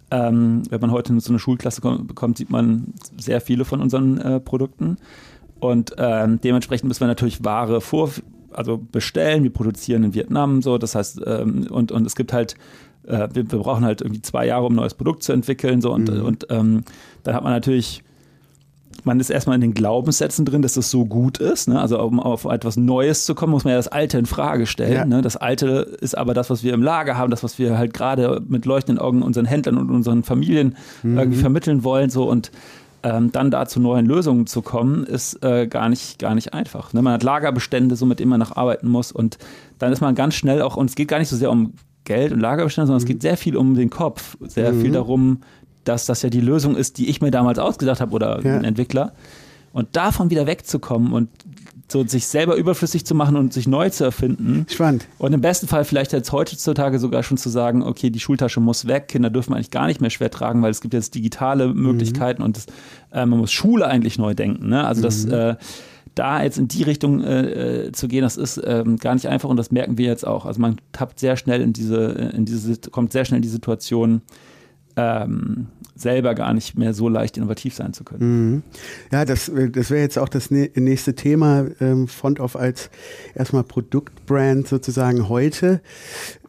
Ähm, 0.09 0.63
wenn 0.69 0.81
man 0.81 0.91
heute 0.91 1.13
in 1.13 1.19
so 1.21 1.31
eine 1.31 1.39
Schulklasse 1.39 1.79
bekommt, 1.79 2.37
sieht 2.37 2.49
man 2.49 2.93
sehr 3.17 3.39
viele 3.39 3.63
von 3.63 3.81
unseren 3.81 4.17
äh, 4.17 4.39
Produkten. 4.41 4.97
Und 5.61 5.95
ähm, 5.97 6.41
dementsprechend 6.41 6.89
müssen 6.89 6.99
wir 6.99 7.07
natürlich 7.07 7.45
Ware 7.45 7.79
vor, 7.79 8.09
also 8.53 8.77
bestellen. 8.77 9.43
Wir 9.43 9.53
produzieren 9.53 10.03
in 10.03 10.13
Vietnam 10.13 10.61
so, 10.61 10.77
das 10.77 10.95
heißt, 10.95 11.21
ähm, 11.25 11.67
und, 11.69 11.91
und 11.91 12.05
es 12.05 12.15
gibt 12.15 12.33
halt 12.33 12.55
äh, 13.07 13.27
wir, 13.33 13.51
wir, 13.51 13.59
brauchen 13.59 13.83
halt 13.83 14.01
irgendwie 14.01 14.21
zwei 14.21 14.45
Jahre, 14.45 14.65
um 14.65 14.73
ein 14.73 14.77
neues 14.77 14.93
Produkt 14.93 15.23
zu 15.23 15.33
entwickeln. 15.33 15.81
So, 15.81 15.91
und, 15.91 16.09
mhm. 16.09 16.23
und 16.23 16.47
ähm, 16.49 16.83
dann 17.23 17.35
hat 17.35 17.43
man 17.43 17.51
natürlich 17.51 18.03
man 19.03 19.19
ist 19.19 19.29
erstmal 19.29 19.55
in 19.55 19.61
den 19.61 19.73
Glaubenssätzen 19.73 20.45
drin, 20.45 20.61
dass 20.61 20.73
das 20.73 20.91
so 20.91 21.05
gut 21.05 21.39
ist. 21.39 21.67
Ne? 21.67 21.79
Also 21.79 21.99
um 22.01 22.19
auf 22.19 22.45
etwas 22.45 22.77
Neues 22.77 23.25
zu 23.25 23.35
kommen, 23.35 23.51
muss 23.51 23.63
man 23.63 23.71
ja 23.71 23.77
das 23.77 23.87
Alte 23.87 24.17
in 24.17 24.25
Frage 24.25 24.65
stellen. 24.67 24.93
Ja. 24.93 25.05
Ne? 25.05 25.21
Das 25.21 25.37
Alte 25.37 25.97
ist 26.01 26.17
aber 26.17 26.33
das, 26.33 26.49
was 26.49 26.63
wir 26.63 26.73
im 26.73 26.83
Lager 26.83 27.17
haben, 27.17 27.31
das, 27.31 27.43
was 27.43 27.57
wir 27.57 27.77
halt 27.77 27.93
gerade 27.93 28.41
mit 28.47 28.65
leuchtenden 28.65 29.03
Augen 29.03 29.23
unseren 29.23 29.45
Händlern 29.45 29.77
und 29.77 29.89
unseren 29.89 30.23
Familien 30.23 30.75
mhm. 31.03 31.17
irgendwie 31.17 31.39
vermitteln 31.39 31.83
wollen. 31.83 32.09
So 32.09 32.29
und 32.29 32.51
ähm, 33.03 33.31
dann 33.31 33.51
da 33.51 33.65
zu 33.65 33.79
neuen 33.79 34.05
Lösungen 34.05 34.47
zu 34.47 34.61
kommen, 34.61 35.03
ist 35.03 35.43
äh, 35.43 35.67
gar, 35.67 35.89
nicht, 35.89 36.19
gar 36.19 36.35
nicht 36.35 36.53
einfach. 36.53 36.93
Ne? 36.93 37.01
Man 37.01 37.13
hat 37.13 37.23
Lagerbestände, 37.23 37.95
so 37.95 38.05
mit 38.05 38.19
denen 38.19 38.29
man 38.29 38.39
noch 38.39 38.55
arbeiten 38.55 38.87
muss. 38.87 39.11
Und 39.11 39.37
dann 39.79 39.91
ist 39.91 40.01
man 40.01 40.15
ganz 40.15 40.35
schnell 40.35 40.61
auch, 40.61 40.77
und 40.77 40.89
es 40.89 40.95
geht 40.95 41.07
gar 41.07 41.19
nicht 41.19 41.29
so 41.29 41.35
sehr 41.35 41.51
um 41.51 41.73
Geld 42.03 42.31
und 42.31 42.39
Lagerbestände, 42.39 42.87
sondern 42.87 43.01
mhm. 43.01 43.05
es 43.05 43.07
geht 43.07 43.21
sehr 43.21 43.37
viel 43.37 43.57
um 43.57 43.75
den 43.75 43.89
Kopf, 43.89 44.37
sehr 44.41 44.73
mhm. 44.73 44.81
viel 44.81 44.91
darum, 44.91 45.41
dass 45.83 46.05
das 46.05 46.21
ja 46.21 46.29
die 46.29 46.41
Lösung 46.41 46.75
ist, 46.75 46.97
die 46.97 47.09
ich 47.09 47.21
mir 47.21 47.31
damals 47.31 47.59
ausgedacht 47.59 48.01
habe 48.01 48.13
oder 48.13 48.41
ja. 48.43 48.55
ein 48.55 48.63
Entwickler. 48.63 49.13
Und 49.73 49.95
davon 49.95 50.29
wieder 50.29 50.47
wegzukommen 50.47 51.13
und 51.13 51.29
so 51.91 52.05
sich 52.05 52.25
selber 52.25 52.55
überflüssig 52.55 53.05
zu 53.05 53.15
machen 53.15 53.35
und 53.35 53.53
sich 53.53 53.67
neu 53.67 53.89
zu 53.89 54.03
erfinden. 54.03 54.65
Spannend. 54.69 55.07
Und 55.17 55.33
im 55.33 55.41
besten 55.41 55.67
Fall 55.67 55.85
vielleicht 55.85 56.13
jetzt 56.13 56.31
heutzutage 56.31 56.99
sogar 56.99 57.23
schon 57.23 57.37
zu 57.37 57.49
sagen, 57.49 57.83
okay, 57.83 58.09
die 58.09 58.19
Schultasche 58.19 58.59
muss 58.59 58.87
weg, 58.87 59.07
Kinder 59.07 59.29
dürfen 59.29 59.53
eigentlich 59.53 59.71
gar 59.71 59.87
nicht 59.87 60.01
mehr 60.01 60.09
schwer 60.09 60.31
tragen, 60.31 60.61
weil 60.61 60.71
es 60.71 60.81
gibt 60.81 60.93
jetzt 60.93 61.15
digitale 61.15 61.73
Möglichkeiten 61.73 62.41
mhm. 62.41 62.45
und 62.45 62.57
das, 62.57 62.65
äh, 63.11 63.25
man 63.25 63.39
muss 63.39 63.51
Schule 63.51 63.87
eigentlich 63.87 64.17
neu 64.17 64.33
denken. 64.33 64.69
Ne? 64.69 64.85
Also 64.85 65.01
das, 65.01 65.25
mhm. 65.25 65.33
äh, 65.33 65.55
da 66.15 66.43
jetzt 66.43 66.57
in 66.57 66.67
die 66.67 66.83
Richtung 66.83 67.23
äh, 67.23 67.85
äh, 67.85 67.91
zu 67.91 68.07
gehen, 68.07 68.21
das 68.21 68.37
ist 68.37 68.61
ähm, 68.63 68.97
gar 68.97 69.13
nicht 69.13 69.27
einfach 69.27 69.49
und 69.49 69.57
das 69.57 69.71
merken 69.71 69.97
wir 69.97 70.07
jetzt 70.07 70.25
auch. 70.25 70.45
Also 70.45 70.59
man 70.59 70.77
tappt 70.91 71.19
sehr 71.19 71.37
schnell 71.37 71.61
in 71.61 71.73
diese, 71.73 72.31
in 72.35 72.45
diese, 72.45 72.75
kommt 72.89 73.11
sehr 73.11 73.25
schnell 73.25 73.37
in 73.37 73.43
die 73.43 73.49
Situation, 73.49 74.21
ähm, 75.01 75.67
selber 75.95 76.35
gar 76.35 76.53
nicht 76.53 76.77
mehr 76.77 76.93
so 76.93 77.09
leicht 77.09 77.37
innovativ 77.37 77.75
sein 77.75 77.93
zu 77.93 78.03
können. 78.03 78.51
Mhm. 78.51 78.63
Ja, 79.11 79.25
das, 79.25 79.51
das 79.71 79.89
wäre 79.91 80.01
jetzt 80.01 80.17
auch 80.17 80.29
das 80.29 80.49
nächste 80.51 81.15
Thema, 81.15 81.65
ähm, 81.79 82.07
Front 82.07 82.39
als 82.39 82.89
erstmal 83.35 83.63
Produktbrand 83.63 84.67
sozusagen 84.67 85.29
heute 85.29 85.81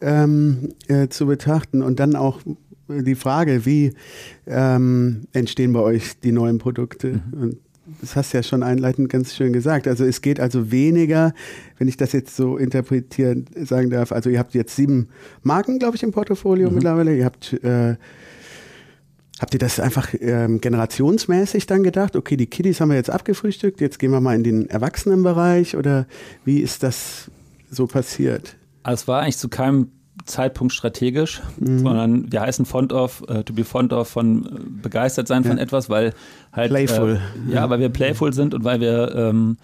ähm, 0.01 0.69
äh, 0.87 1.07
zu 1.07 1.27
betrachten 1.27 1.81
und 1.81 1.99
dann 1.99 2.15
auch 2.15 2.39
die 2.89 3.15
Frage, 3.15 3.65
wie 3.65 3.93
ähm, 4.47 5.27
entstehen 5.33 5.73
bei 5.73 5.79
euch 5.79 6.19
die 6.21 6.31
neuen 6.31 6.57
Produkte? 6.57 7.21
Mhm. 7.31 7.41
Und 7.41 7.57
das 8.01 8.15
hast 8.15 8.33
du 8.33 8.37
ja 8.37 8.43
schon 8.43 8.63
einleitend 8.63 9.09
ganz 9.09 9.35
schön 9.35 9.53
gesagt. 9.53 9.87
Also 9.87 10.05
es 10.05 10.21
geht 10.21 10.39
also 10.39 10.71
weniger, 10.71 11.33
wenn 11.77 11.87
ich 11.87 11.97
das 11.97 12.13
jetzt 12.13 12.35
so 12.35 12.57
interpretieren 12.57 13.45
sagen 13.55 13.89
darf. 13.89 14.11
Also 14.11 14.29
ihr 14.29 14.39
habt 14.39 14.53
jetzt 14.53 14.75
sieben 14.75 15.09
Marken, 15.41 15.79
glaube 15.79 15.95
ich, 15.95 16.03
im 16.03 16.11
Portfolio 16.11 16.69
mhm. 16.69 16.75
mittlerweile. 16.75 17.15
Ihr 17.15 17.25
habt 17.25 17.53
äh, 17.63 17.95
Habt 19.43 19.53
ihr 19.53 19.59
das 19.59 19.77
einfach 19.77 20.13
ähm, 20.21 20.61
generationsmäßig 20.61 21.65
dann 21.65 21.83
gedacht? 21.83 22.15
Okay, 22.15 22.37
die 22.37 22.45
Kiddies 22.45 22.79
haben 22.79 22.91
wir 22.91 22.95
jetzt 22.95 23.09
abgefrühstückt, 23.09 23.81
jetzt 23.81 23.99
gehen 23.99 24.11
wir 24.11 24.21
mal 24.21 24.37
in 24.37 24.45
den 24.45 24.69
Erwachsenenbereich 24.69 25.75
oder 25.75 26.05
wie 26.45 26.59
ist 26.59 26.81
das 26.81 27.29
so 27.69 27.85
passiert? 27.85 28.55
Also 28.83 29.01
es 29.01 29.07
war 29.09 29.21
eigentlich 29.21 29.37
zu 29.37 29.49
keinem 29.49 29.91
Zeitpunkt 30.23 30.71
strategisch, 30.71 31.41
mhm. 31.59 31.79
sondern 31.79 32.31
wir 32.31 32.39
heißen 32.39 32.63
Font 32.63 32.93
of, 32.93 33.21
uh, 33.23 33.43
to 33.43 33.51
be 33.51 33.65
fond 33.65 33.91
of 33.91 34.07
von 34.07 34.45
uh, 34.45 34.59
begeistert 34.81 35.27
sein 35.27 35.43
ja. 35.43 35.49
von 35.49 35.57
etwas, 35.57 35.89
weil 35.89 36.13
halt 36.53 36.69
playful. 36.69 37.19
Äh, 37.49 37.53
ja, 37.53 37.69
weil 37.69 37.81
wir 37.81 37.89
playful 37.89 38.31
sind 38.31 38.53
und 38.53 38.63
weil 38.63 38.79
wir 38.79 39.13
ähm, 39.13 39.57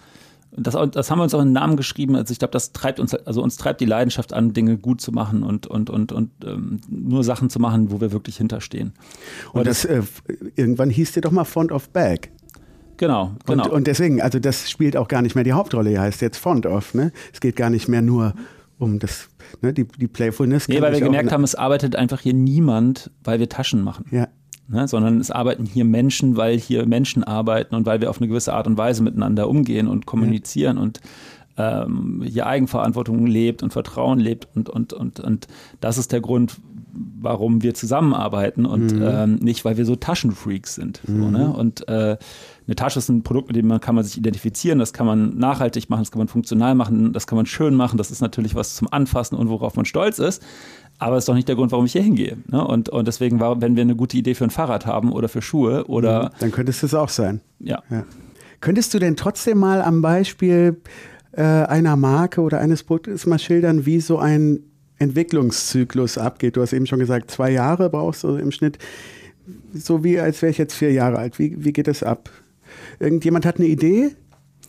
das, 0.52 0.76
das 0.92 1.10
haben 1.10 1.18
wir 1.18 1.22
uns 1.22 1.34
auch 1.34 1.40
in 1.40 1.48
den 1.48 1.52
Namen 1.54 1.76
geschrieben. 1.76 2.16
Also 2.16 2.32
ich 2.32 2.38
glaube, 2.38 2.52
das 2.52 2.72
treibt 2.72 3.00
uns, 3.00 3.14
also 3.14 3.42
uns 3.42 3.56
treibt 3.56 3.80
die 3.80 3.86
Leidenschaft 3.86 4.32
an, 4.32 4.52
Dinge 4.52 4.76
gut 4.76 5.00
zu 5.00 5.12
machen 5.12 5.42
und 5.42 5.66
und 5.66 5.90
und 5.90 6.12
und 6.12 6.30
ähm, 6.44 6.80
nur 6.88 7.24
Sachen 7.24 7.50
zu 7.50 7.60
machen, 7.60 7.90
wo 7.90 8.00
wir 8.00 8.12
wirklich 8.12 8.36
hinterstehen. 8.36 8.92
Und, 9.52 9.60
und 9.60 9.66
das, 9.66 9.84
äh, 9.84 10.02
irgendwann 10.56 10.90
hieß 10.90 11.12
dir 11.12 11.20
doch 11.20 11.30
mal 11.30 11.44
Font 11.44 11.72
of 11.72 11.88
Bag. 11.90 12.30
Genau, 13.00 13.32
genau. 13.46 13.64
Und, 13.64 13.70
und, 13.70 13.86
deswegen, 13.86 14.20
also 14.20 14.38
das 14.38 14.70
spielt 14.70 14.94
auch 14.94 15.08
gar 15.08 15.22
nicht 15.22 15.34
mehr 15.34 15.44
die 15.44 15.54
Hauptrolle. 15.54 15.88
Hier 15.88 16.02
heißt 16.02 16.20
jetzt 16.20 16.36
Font 16.36 16.66
of. 16.66 16.92
Ne? 16.92 17.12
Es 17.32 17.40
geht 17.40 17.56
gar 17.56 17.70
nicht 17.70 17.88
mehr 17.88 18.02
nur 18.02 18.34
um 18.78 18.98
das, 18.98 19.29
ne, 19.62 19.72
die, 19.72 19.86
die 19.86 20.08
Playfulness. 20.08 20.68
Nee, 20.68 20.80
weil 20.80 20.92
wir 20.92 21.00
gemerkt 21.00 21.32
haben, 21.32 21.44
es 21.44 21.54
arbeitet 21.54 21.96
einfach 21.96 22.20
hier 22.20 22.34
niemand, 22.34 23.10
weil 23.24 23.38
wir 23.38 23.48
Taschen 23.48 23.82
machen. 23.82 24.06
Ja. 24.10 24.28
Ne, 24.68 24.86
sondern 24.86 25.18
es 25.18 25.32
arbeiten 25.32 25.66
hier 25.66 25.84
Menschen, 25.84 26.36
weil 26.36 26.56
hier 26.56 26.86
Menschen 26.86 27.24
arbeiten 27.24 27.74
und 27.74 27.86
weil 27.86 28.00
wir 28.00 28.08
auf 28.08 28.18
eine 28.18 28.28
gewisse 28.28 28.52
Art 28.52 28.68
und 28.68 28.78
Weise 28.78 29.02
miteinander 29.02 29.48
umgehen 29.48 29.88
und 29.88 30.06
kommunizieren 30.06 30.76
ja. 30.76 30.82
und 30.82 31.00
ähm, 31.56 32.22
hier 32.24 32.46
Eigenverantwortung 32.46 33.26
lebt 33.26 33.62
und 33.62 33.72
Vertrauen 33.72 34.20
lebt 34.20 34.48
und, 34.54 34.68
und, 34.68 34.92
und, 34.92 35.18
und 35.18 35.48
das 35.80 35.98
ist 35.98 36.12
der 36.12 36.20
Grund, 36.20 36.56
warum 36.92 37.62
wir 37.62 37.74
zusammenarbeiten 37.74 38.66
und 38.66 38.94
mhm. 38.94 39.02
ähm, 39.02 39.34
nicht, 39.36 39.64
weil 39.64 39.76
wir 39.76 39.84
so 39.84 39.96
Taschenfreaks 39.96 40.74
sind. 40.74 41.00
Mhm. 41.08 41.20
So, 41.20 41.30
ne? 41.30 41.52
Und 41.52 41.88
äh, 41.88 42.16
eine 42.66 42.76
Tasche 42.76 42.98
ist 43.00 43.08
ein 43.08 43.22
Produkt, 43.22 43.48
mit 43.48 43.56
dem 43.56 43.66
man 43.66 43.80
kann 43.80 43.94
man 43.94 44.04
sich 44.04 44.16
identifizieren, 44.16 44.78
das 44.78 44.92
kann 44.92 45.06
man 45.06 45.36
nachhaltig 45.36 45.90
machen, 45.90 46.02
das 46.02 46.10
kann 46.10 46.20
man 46.20 46.28
funktional 46.28 46.74
machen, 46.74 47.12
das 47.12 47.26
kann 47.26 47.36
man 47.36 47.46
schön 47.46 47.74
machen, 47.74 47.96
das 47.96 48.10
ist 48.10 48.20
natürlich 48.20 48.54
was 48.54 48.76
zum 48.76 48.88
Anfassen 48.92 49.36
und 49.36 49.48
worauf 49.48 49.76
man 49.76 49.84
stolz 49.84 50.18
ist. 50.18 50.42
Aber 50.98 51.14
das 51.14 51.22
ist 51.22 51.28
doch 51.28 51.34
nicht 51.34 51.48
der 51.48 51.56
Grund, 51.56 51.72
warum 51.72 51.86
ich 51.86 51.92
hier 51.92 52.02
hingehe. 52.02 52.36
Ne? 52.46 52.64
Und, 52.64 52.90
und 52.90 53.08
deswegen 53.08 53.40
war, 53.40 53.60
wenn 53.60 53.74
wir 53.74 53.82
eine 53.82 53.96
gute 53.96 54.16
Idee 54.16 54.34
für 54.34 54.44
ein 54.44 54.50
Fahrrad 54.50 54.86
haben 54.86 55.12
oder 55.12 55.28
für 55.28 55.42
Schuhe 55.42 55.86
oder. 55.86 56.24
Mhm. 56.24 56.28
Dann 56.40 56.52
könntest 56.52 56.84
es 56.84 56.94
auch 56.94 57.08
sein. 57.08 57.40
Ja. 57.58 57.82
ja. 57.90 58.04
Könntest 58.60 58.92
du 58.92 58.98
denn 58.98 59.16
trotzdem 59.16 59.58
mal 59.58 59.80
am 59.80 60.02
Beispiel 60.02 60.80
äh, 61.32 61.42
einer 61.42 61.96
Marke 61.96 62.40
oder 62.42 62.60
eines 62.60 62.82
Produktes 62.82 63.26
mal 63.26 63.38
schildern, 63.38 63.86
wie 63.86 64.00
so 64.00 64.18
ein 64.18 64.60
Entwicklungszyklus 65.00 66.16
abgeht? 66.16 66.56
Du 66.56 66.62
hast 66.62 66.72
eben 66.72 66.86
schon 66.86 67.00
gesagt, 67.00 67.30
zwei 67.30 67.50
Jahre 67.50 67.90
brauchst 67.90 68.22
du 68.22 68.36
im 68.36 68.52
Schnitt. 68.52 68.78
So 69.74 70.04
wie 70.04 70.20
als 70.20 70.40
wäre 70.42 70.50
ich 70.50 70.58
jetzt 70.58 70.74
vier 70.74 70.92
Jahre 70.92 71.18
alt. 71.18 71.38
Wie, 71.40 71.64
wie 71.64 71.72
geht 71.72 71.88
das 71.88 72.04
ab? 72.04 72.30
Irgendjemand 73.00 73.44
hat 73.44 73.56
eine 73.56 73.66
Idee 73.66 74.14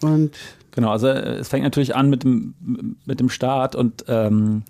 und. 0.02 0.36
Genau, 0.74 0.90
also 0.92 1.08
äh, 1.08 1.36
es 1.36 1.50
fängt 1.50 1.64
natürlich 1.64 1.96
an 1.96 2.10
mit 2.10 2.24
dem, 2.24 2.56
mit 3.06 3.20
dem 3.20 3.30
Start 3.30 3.76
und 3.76 4.06
ähm, 4.08 4.64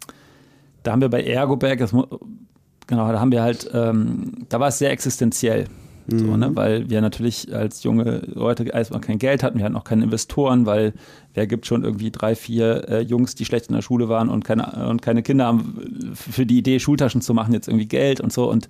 da 0.81 0.91
haben 0.91 1.01
wir 1.01 1.09
bei 1.09 1.23
Ergoberg, 1.23 1.77
genau, 1.77 3.11
da 3.11 3.19
haben 3.19 3.31
wir 3.31 3.43
halt, 3.43 3.69
ähm, 3.71 4.47
da 4.49 4.59
war 4.59 4.69
es 4.69 4.79
sehr 4.79 4.89
existenziell. 4.89 5.67
Mhm. 6.11 6.19
So, 6.19 6.37
ne? 6.37 6.55
Weil 6.55 6.89
wir 6.89 7.01
natürlich 7.01 7.53
als 7.53 7.83
junge 7.83 8.21
Leute 8.33 8.63
erstmal 8.63 9.01
kein 9.01 9.19
Geld 9.19 9.43
hatten, 9.43 9.57
wir 9.57 9.65
hatten 9.65 9.75
auch 9.75 9.83
keine 9.83 10.03
Investoren, 10.03 10.65
weil 10.65 10.93
wer 11.33 11.47
gibt 11.47 11.65
schon 11.65 11.83
irgendwie 11.83 12.11
drei, 12.11 12.35
vier 12.35 12.87
äh, 12.89 13.01
Jungs, 13.01 13.35
die 13.35 13.45
schlecht 13.45 13.67
in 13.67 13.75
der 13.75 13.81
Schule 13.81 14.09
waren 14.09 14.29
und 14.29 14.43
keine, 14.43 14.87
und 14.89 15.01
keine 15.01 15.23
Kinder 15.23 15.45
haben 15.45 16.13
für 16.13 16.45
die 16.45 16.57
Idee, 16.57 16.79
Schultaschen 16.79 17.21
zu 17.21 17.33
machen, 17.33 17.53
jetzt 17.53 17.67
irgendwie 17.67 17.87
Geld 17.87 18.21
und 18.21 18.33
so. 18.33 18.49
Und 18.49 18.67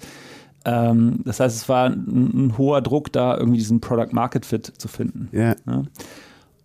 ähm, 0.65 1.21
das 1.25 1.39
heißt, 1.39 1.55
es 1.55 1.69
war 1.69 1.87
ein, 1.87 2.47
ein, 2.47 2.57
hoher 2.57 2.81
Druck, 2.81 3.11
da 3.11 3.37
irgendwie 3.37 3.57
diesen 3.57 3.81
Product 3.81 4.13
Market 4.13 4.45
Fit 4.45 4.65
zu 4.77 4.87
finden. 4.87 5.29
Yeah. 5.33 5.55
Ja. 5.65 5.83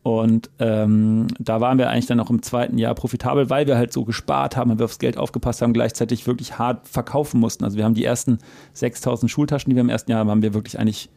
Und 0.06 0.50
ähm, 0.60 1.26
da 1.40 1.60
waren 1.60 1.78
wir 1.78 1.90
eigentlich 1.90 2.06
dann 2.06 2.20
auch 2.20 2.30
im 2.30 2.40
zweiten 2.40 2.78
Jahr 2.78 2.94
profitabel, 2.94 3.50
weil 3.50 3.66
wir 3.66 3.76
halt 3.76 3.92
so 3.92 4.04
gespart 4.04 4.56
haben, 4.56 4.70
weil 4.70 4.78
wir 4.78 4.84
aufs 4.84 5.00
Geld 5.00 5.18
aufgepasst 5.18 5.62
haben, 5.62 5.72
gleichzeitig 5.72 6.28
wirklich 6.28 6.60
hart 6.60 6.86
verkaufen 6.86 7.40
mussten. 7.40 7.64
Also 7.64 7.76
wir 7.76 7.84
haben 7.84 7.94
die 7.94 8.04
ersten 8.04 8.38
6000 8.74 9.28
Schultaschen, 9.28 9.68
die 9.68 9.74
wir 9.74 9.80
im 9.80 9.88
ersten 9.88 10.12
Jahr 10.12 10.20
haben, 10.20 10.30
haben 10.30 10.42
wir 10.42 10.54
wirklich 10.54 10.78
eigentlich 10.78 11.10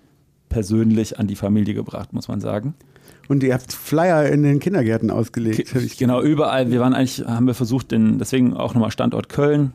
persönlich 0.49 1.19
an 1.19 1.27
die 1.27 1.35
Familie 1.35 1.75
gebracht, 1.75 2.13
muss 2.13 2.29
man 2.29 2.41
sagen. 2.41 2.73
Und 3.27 3.43
ihr 3.43 3.53
habt 3.53 3.71
Flyer 3.71 4.27
in 4.27 4.41
den 4.41 4.59
Kindergärten 4.59 5.11
ausgelegt. 5.11 5.71
Genau, 5.99 6.23
überall. 6.23 6.71
Wir 6.71 6.79
waren 6.79 6.95
eigentlich, 6.95 7.23
haben 7.27 7.45
wir 7.45 7.53
versucht, 7.53 7.91
den, 7.91 8.17
deswegen 8.17 8.55
auch 8.55 8.73
nochmal 8.73 8.89
Standort 8.89 9.29
Köln, 9.29 9.73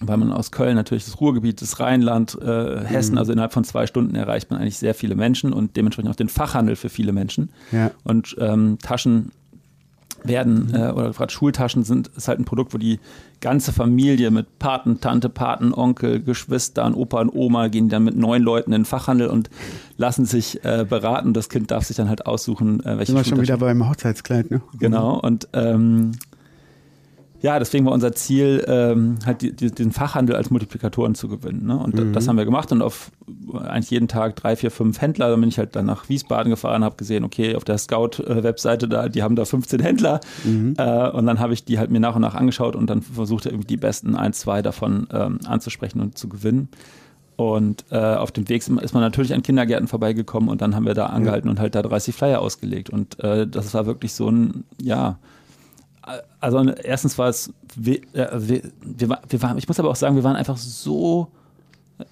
weil 0.00 0.16
man 0.16 0.32
aus 0.32 0.50
Köln 0.50 0.74
natürlich 0.74 1.04
das 1.04 1.20
Ruhrgebiet, 1.20 1.60
das 1.60 1.78
Rheinland, 1.78 2.36
äh, 2.40 2.84
Hessen, 2.84 3.12
mhm. 3.12 3.18
also 3.18 3.32
innerhalb 3.32 3.52
von 3.52 3.64
zwei 3.64 3.86
Stunden 3.86 4.14
erreicht 4.14 4.50
man 4.50 4.60
eigentlich 4.60 4.78
sehr 4.78 4.94
viele 4.94 5.14
Menschen 5.14 5.52
und 5.52 5.76
dementsprechend 5.76 6.10
auch 6.10 6.16
den 6.16 6.28
Fachhandel 6.28 6.76
für 6.76 6.88
viele 6.88 7.12
Menschen. 7.12 7.50
Ja. 7.70 7.90
Und 8.04 8.36
ähm, 8.38 8.78
Taschen 8.82 9.32
werden, 10.24 10.74
äh, 10.74 10.90
oder 10.90 11.10
gerade 11.12 11.32
Schultaschen 11.32 11.84
sind, 11.84 12.08
ist 12.08 12.28
halt 12.28 12.38
ein 12.38 12.44
Produkt, 12.44 12.74
wo 12.74 12.78
die 12.78 12.98
ganze 13.40 13.72
Familie 13.72 14.30
mit 14.30 14.58
Paten, 14.58 15.00
Tante, 15.00 15.28
Paten, 15.28 15.72
Onkel, 15.72 16.20
Geschwistern, 16.20 16.94
Opa 16.94 17.20
und 17.20 17.30
Oma 17.30 17.68
gehen 17.68 17.88
dann 17.88 18.04
mit 18.04 18.16
neun 18.16 18.42
Leuten 18.42 18.72
in 18.72 18.82
den 18.82 18.84
Fachhandel 18.84 19.28
und 19.28 19.50
lassen 19.96 20.26
sich 20.26 20.62
äh, 20.64 20.84
beraten. 20.88 21.32
Das 21.32 21.48
Kind 21.48 21.70
darf 21.70 21.84
sich 21.84 21.96
dann 21.96 22.08
halt 22.08 22.26
aussuchen, 22.26 22.80
äh, 22.80 22.98
welche 22.98 23.12
Sind 23.12 23.16
wir 23.16 23.24
schon 23.24 23.40
wieder 23.40 23.58
beim 23.58 23.88
Hochzeitskleid, 23.88 24.50
ne? 24.50 24.60
Genau, 24.78 25.18
und 25.18 25.48
ähm, 25.52 26.12
ja, 27.42 27.58
deswegen 27.58 27.86
war 27.86 27.92
unser 27.92 28.12
Ziel, 28.12 28.64
ähm, 28.68 29.18
halt 29.24 29.40
die, 29.40 29.54
die, 29.54 29.70
den 29.70 29.92
Fachhandel 29.92 30.36
als 30.36 30.50
Multiplikatoren 30.50 31.14
zu 31.14 31.28
gewinnen. 31.28 31.66
Ne? 31.66 31.76
Und 31.76 31.94
mhm. 31.94 32.12
das 32.12 32.28
haben 32.28 32.36
wir 32.36 32.44
gemacht 32.44 32.70
und 32.70 32.82
auf 32.82 33.10
eigentlich 33.54 33.90
jeden 33.90 34.08
Tag 34.08 34.36
drei, 34.36 34.56
vier, 34.56 34.70
fünf 34.70 35.00
Händler. 35.00 35.30
Dann 35.30 35.40
bin 35.40 35.48
ich 35.48 35.58
halt 35.58 35.74
dann 35.74 35.86
nach 35.86 36.08
Wiesbaden 36.08 36.50
gefahren, 36.50 36.84
habe 36.84 36.96
gesehen, 36.96 37.24
okay, 37.24 37.56
auf 37.56 37.64
der 37.64 37.78
Scout-Webseite 37.78 38.88
da, 38.88 39.08
die 39.08 39.22
haben 39.22 39.36
da 39.36 39.44
15 39.44 39.80
Händler. 39.80 40.20
Mhm. 40.44 40.74
Äh, 40.76 41.10
und 41.10 41.26
dann 41.26 41.40
habe 41.40 41.54
ich 41.54 41.64
die 41.64 41.78
halt 41.78 41.90
mir 41.90 42.00
nach 42.00 42.14
und 42.14 42.22
nach 42.22 42.34
angeschaut 42.34 42.76
und 42.76 42.90
dann 42.90 43.00
versucht 43.00 43.46
irgendwie 43.46 43.66
die 43.66 43.78
besten 43.78 44.16
ein, 44.16 44.34
zwei 44.34 44.60
davon 44.60 45.08
ähm, 45.12 45.38
anzusprechen 45.46 46.00
und 46.00 46.18
zu 46.18 46.28
gewinnen. 46.28 46.68
Und 47.36 47.86
äh, 47.90 47.96
auf 47.96 48.32
dem 48.32 48.50
Weg 48.50 48.60
ist 48.60 48.68
man 48.68 49.02
natürlich 49.02 49.32
an 49.32 49.42
Kindergärten 49.42 49.88
vorbeigekommen 49.88 50.50
und 50.50 50.60
dann 50.60 50.76
haben 50.76 50.84
wir 50.84 50.92
da 50.92 51.06
angehalten 51.06 51.48
mhm. 51.48 51.52
und 51.52 51.60
halt 51.60 51.74
da 51.74 51.80
30 51.80 52.14
Flyer 52.14 52.42
ausgelegt. 52.42 52.90
Und 52.90 53.18
äh, 53.20 53.46
das 53.46 53.72
war 53.72 53.86
wirklich 53.86 54.12
so 54.12 54.30
ein, 54.30 54.64
ja, 54.78 55.18
also 56.40 56.70
erstens 56.70 57.18
war 57.18 57.28
es, 57.28 57.52
wir, 57.76 58.00
wir, 58.12 58.62
wir, 58.82 59.42
waren, 59.42 59.58
ich 59.58 59.68
muss 59.68 59.78
aber 59.78 59.90
auch 59.90 59.96
sagen, 59.96 60.16
wir 60.16 60.24
waren 60.24 60.36
einfach 60.36 60.56
so, 60.56 61.28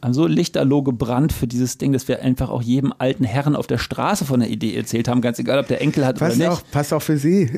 haben 0.03 0.13
so 0.13 0.27
lichterloh 0.27 0.83
gebrannt 0.83 1.33
für 1.33 1.47
dieses 1.47 1.79
Ding, 1.79 1.93
dass 1.93 2.09
wir 2.09 2.23
einfach 2.23 2.51
auch 2.51 2.63
jedem 2.63 2.93
alten 2.99 3.25
Herren 3.25 3.57
auf 3.57 3.67
der 3.67 3.79
Straße 3.79 4.25
von 4.25 4.41
der 4.41 4.51
Idee 4.51 4.75
erzählt 4.75 5.09
haben, 5.09 5.21
ganz 5.21 5.39
egal, 5.39 5.59
ob 5.59 5.67
der 5.67 5.81
Enkel 5.81 6.05
hat 6.05 6.19
passt 6.19 6.37
oder 6.37 6.51
nicht. 6.51 6.59
Auch, 6.59 6.71
passt 6.71 6.93
auch 6.93 7.03
für 7.03 7.17
Sie. 7.17 7.51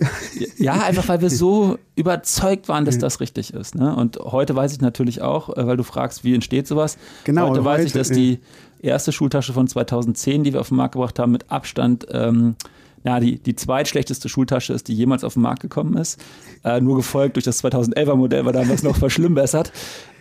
Ja, 0.56 0.82
einfach 0.82 1.08
weil 1.08 1.20
wir 1.20 1.30
so 1.30 1.78
überzeugt 1.96 2.68
waren, 2.68 2.84
dass 2.84 2.98
das 2.98 3.20
richtig 3.20 3.52
ist. 3.52 3.74
Ne? 3.74 3.94
Und 3.94 4.18
heute 4.18 4.54
weiß 4.54 4.72
ich 4.72 4.80
natürlich 4.80 5.22
auch, 5.22 5.56
äh, 5.56 5.66
weil 5.66 5.76
du 5.76 5.82
fragst, 5.82 6.24
wie 6.24 6.34
entsteht 6.34 6.66
sowas. 6.66 6.98
Genau. 7.24 7.48
Heute 7.48 7.64
weiß 7.64 7.84
ich, 7.84 7.92
dass 7.92 8.10
die 8.10 8.40
erste 8.80 9.12
Schultasche 9.12 9.52
von 9.52 9.66
2010, 9.66 10.44
die 10.44 10.52
wir 10.52 10.60
auf 10.60 10.68
den 10.68 10.76
Markt 10.76 10.92
gebracht 10.92 11.18
haben, 11.18 11.32
mit 11.32 11.50
Abstand 11.50 12.06
ähm, 12.10 12.56
ja, 13.04 13.18
die, 13.18 13.38
die 13.38 13.56
zweitschlechteste 13.56 14.28
Schultasche 14.28 14.72
ist, 14.72 14.88
die 14.88 14.94
jemals 14.94 15.24
auf 15.24 15.34
den 15.34 15.42
Markt 15.42 15.60
gekommen 15.60 15.96
ist. 15.96 16.20
Äh, 16.64 16.80
nur 16.80 16.96
gefolgt 16.96 17.36
durch 17.36 17.44
das 17.44 17.64
2011er 17.64 18.14
Modell, 18.14 18.44
war 18.44 18.52
damals 18.52 18.82
noch 18.82 18.96
verschlimmbessert. 18.98 19.72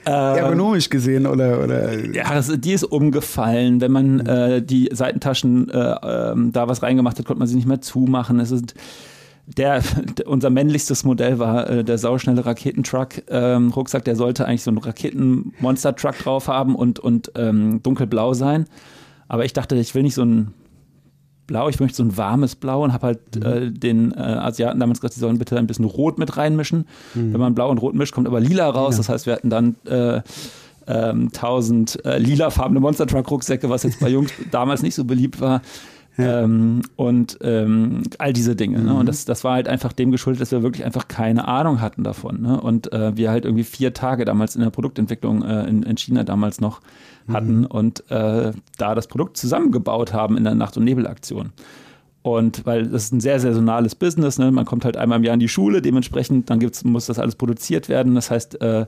Ähm, 0.06 0.14
Ergonomisch 0.14 0.90
gesehen 0.90 1.28
oder, 1.28 1.62
oder? 1.62 2.14
Ja, 2.14 2.34
das, 2.34 2.52
die 2.58 2.72
ist 2.72 2.86
umgefallen. 2.86 3.82
Wenn 3.82 3.92
man 3.92 4.20
äh, 4.22 4.62
die 4.62 4.90
Seitentaschen 4.92 5.70
äh, 5.70 5.78
äh, 5.78 6.36
da 6.52 6.68
was 6.68 6.82
reingemacht 6.82 7.20
hat, 7.20 7.26
konnte 7.26 7.40
man 7.40 7.48
sie 7.48 7.56
nicht 7.56 7.68
mehr 7.68 7.82
zumachen. 7.82 8.40
Es 8.40 8.52
ist 8.52 8.76
der, 9.46 9.82
unser 10.26 10.50
männlichstes 10.50 11.04
Modell 11.04 11.38
war 11.40 11.70
äh, 11.70 11.84
der 11.84 11.98
sauschnelle 11.98 12.46
Raketentruck 12.46 13.24
ähm, 13.30 13.72
Rucksack. 13.72 14.06
Der 14.06 14.16
sollte 14.16 14.46
eigentlich 14.46 14.64
so 14.64 14.72
einen 14.72 14.78
Raketenmonster-Truck 14.78 16.18
drauf 16.18 16.48
haben 16.48 16.76
und, 16.76 17.00
und 17.00 17.32
ähm, 17.36 17.84
dunkelblau 17.84 18.34
sein. 18.34 18.68
Aber 19.28 19.44
ich 19.44 19.54
dachte, 19.54 19.76
ich 19.76 19.94
will 19.94 20.04
nicht 20.04 20.16
so 20.16 20.22
einen 20.22 20.54
blau, 21.50 21.68
ich 21.68 21.80
möchte 21.80 21.98
so 21.98 22.04
ein 22.04 22.16
warmes 22.16 22.56
Blau 22.56 22.84
und 22.84 22.94
habe 22.94 23.08
halt 23.08 23.36
mhm. 23.36 23.44
äh, 23.44 23.72
den 23.72 24.12
äh, 24.12 24.18
Asiaten 24.18 24.80
damals 24.80 25.02
gesagt, 25.02 25.16
sie 25.16 25.20
sollen 25.20 25.40
bitte 25.40 25.58
ein 25.58 25.66
bisschen 25.66 25.86
Rot 25.86 26.20
mit 26.20 26.38
reinmischen. 26.38 26.86
Mhm. 27.16 27.34
Wenn 27.34 27.40
man 27.40 27.56
blau 27.56 27.72
und 27.72 27.80
rot 27.80 27.96
mischt, 27.96 28.14
kommt 28.14 28.28
aber 28.28 28.40
lila 28.40 28.70
raus. 28.70 28.94
Ja. 28.94 28.98
Das 29.00 29.10
heißt, 29.10 29.26
wir 29.26 29.34
hatten 29.34 29.50
dann 29.50 29.76
äh, 29.86 30.22
ähm, 30.86 31.30
1000 31.34 32.06
äh, 32.06 32.20
lilafarbene 32.20 32.80
Monster 32.80 33.08
Truck 33.08 33.32
Rucksäcke, 33.32 33.68
was 33.68 33.82
jetzt 33.82 34.00
bei 34.00 34.10
Jungs 34.10 34.32
damals 34.52 34.84
nicht 34.84 34.94
so 34.94 35.06
beliebt 35.06 35.42
war. 35.42 35.64
Ja. 36.18 36.42
Ähm, 36.44 36.84
und 36.96 37.40
ähm, 37.42 38.04
all 38.20 38.32
diese 38.32 38.56
Dinge. 38.56 38.78
Mhm. 38.78 38.86
Ne? 38.86 38.94
Und 38.94 39.02
mhm. 39.02 39.08
das, 39.08 39.26
das 39.26 39.44
war 39.44 39.54
halt 39.54 39.68
einfach 39.68 39.92
dem 39.92 40.12
geschuldet, 40.12 40.42
dass 40.42 40.52
wir 40.52 40.62
wirklich 40.62 40.86
einfach 40.86 41.08
keine 41.08 41.48
Ahnung 41.48 41.82
hatten 41.82 42.04
davon. 42.04 42.42
Ne? 42.44 42.62
Und 42.62 42.94
äh, 42.94 43.18
wir 43.18 43.32
halt 43.32 43.46
irgendwie 43.46 43.64
vier 43.64 43.96
Tage 43.96 44.24
damals 44.24 44.56
in 44.56 44.62
der 44.62 44.70
Produktentwicklung 44.70 45.42
äh, 45.42 45.68
in, 45.68 45.82
in 45.82 45.98
China 45.98 46.24
damals 46.24 46.62
noch 46.62 46.82
mhm. 47.30 47.34
hatten 47.34 47.66
und 47.66 48.10
äh, 48.12 48.52
da 48.78 48.96
das 48.96 49.08
Produkt 49.08 49.38
zusammengebaut 49.38 50.14
haben 50.14 50.38
in 50.38 50.44
der 50.44 50.56
Nacht- 50.56 50.78
und 50.78 50.84
Nebelaktion. 50.84 51.52
Und 52.22 52.66
weil 52.66 52.88
das 52.88 53.06
ist 53.06 53.14
ein 53.14 53.22
sehr 53.22 53.40
saisonales 53.40 53.96
Business, 53.96 54.38
ne? 54.38 54.52
man 54.52 54.66
kommt 54.66 54.84
halt 54.84 54.98
einmal 54.98 55.20
im 55.20 55.24
Jahr 55.24 55.34
in 55.34 55.40
die 55.40 55.48
Schule, 55.48 55.82
dementsprechend 55.82 56.50
dann 56.50 56.60
gibt's, 56.60 56.84
muss 56.84 57.06
das 57.06 57.18
alles 57.18 57.36
produziert 57.36 57.88
werden. 57.88 58.16
Das 58.16 58.30
heißt, 58.30 58.62
äh, 58.62 58.88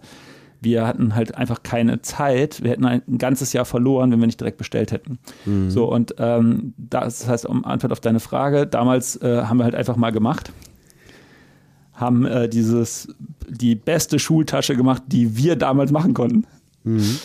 wir 0.62 0.86
hatten 0.86 1.16
halt 1.16 1.36
einfach 1.36 1.64
keine 1.64 2.02
Zeit. 2.04 2.62
Wir 2.62 2.72
hätten 2.72 2.86
ein, 2.86 3.02
ganzes 3.18 3.52
Jahr 3.52 3.66
verloren, 3.66 4.12
wenn 4.12 4.20
wir 4.20 4.28
nicht 4.28 4.40
direkt 4.40 4.58
bestellt 4.58 4.92
hätten. 4.92 5.18
Mhm. 5.46 5.72
So, 5.72 5.92
und 5.92 6.16
ähm, 6.20 6.74
das 6.78 7.28
heißt, 7.28 7.48
um 7.48 7.66
Antwort 7.66 7.92
auf 7.92 8.00
deine 8.00 8.20
Frage, 8.20 8.68
damals 8.68 9.16
äh, 9.22 9.44
haben 9.44 9.58
wir 9.58 9.64
halt 9.64 9.76
einfach 9.76 9.96
mal 9.96 10.12
gemacht. 10.12 10.54
Haben 11.94 12.26
äh, 12.26 12.48
dieses, 12.48 13.08
die 13.50 13.74
beste 13.76 14.20
Schultasche 14.20 14.76
gemacht, 14.76 15.04
die 15.08 15.36
wir 15.36 15.56
damals 15.56 15.92
machen 15.92 16.14
konnten. 16.14 16.46
Mhm. 16.84 17.18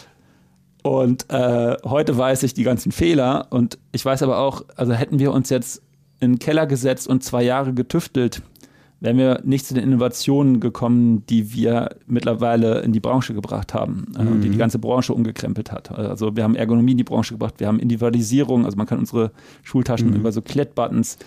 Und 0.87 1.29
äh, 1.31 1.77
heute 1.85 2.17
weiß 2.17 2.45
ich 2.45 2.55
die 2.55 2.63
ganzen 2.63 2.93
Fehler 2.93 3.49
und 3.51 3.77
ich 3.91 4.05
weiß 4.05 4.23
aber 4.23 4.39
auch, 4.39 4.63
also 4.77 4.93
hätten 4.93 5.19
wir 5.19 5.33
uns 5.33 5.51
jetzt 5.51 5.83
in 6.21 6.35
den 6.35 6.39
Keller 6.39 6.65
gesetzt 6.67 7.09
und 7.09 7.25
zwei 7.25 7.43
Jahre 7.43 7.75
getüftelt, 7.75 8.41
wären 9.01 9.19
wir 9.19 9.41
nicht 9.45 9.67
zu 9.67 9.75
den 9.75 9.85
Innovationen 9.85 10.59
gekommen, 10.59 11.25
die 11.27 11.53
wir 11.53 11.91
mittlerweile 12.07 12.81
in 12.81 12.93
die 12.93 13.01
Branche 13.01 13.35
gebracht 13.35 13.75
haben 13.75 14.07
äh, 14.19 14.23
mhm. 14.23 14.41
die 14.41 14.51
die 14.51 14.59
ganze 14.59 14.79
Branche 14.79 15.13
umgekrempelt 15.13 15.71
hat. 15.73 15.91
Also 15.91 16.37
wir 16.37 16.45
haben 16.45 16.55
Ergonomie 16.55 16.93
in 16.93 16.99
die 16.99 17.05
Branche 17.05 17.35
gebracht, 17.35 17.55
wir 17.59 17.67
haben 17.67 17.79
Individualisierung, 17.79 18.65
also 18.65 18.77
man 18.77 18.87
kann 18.87 18.99
unsere 18.99 19.33
Schultaschen 19.63 20.11
mhm. 20.11 20.17
über 20.17 20.33
so 20.33 20.41
Klettbuttons 20.41 21.19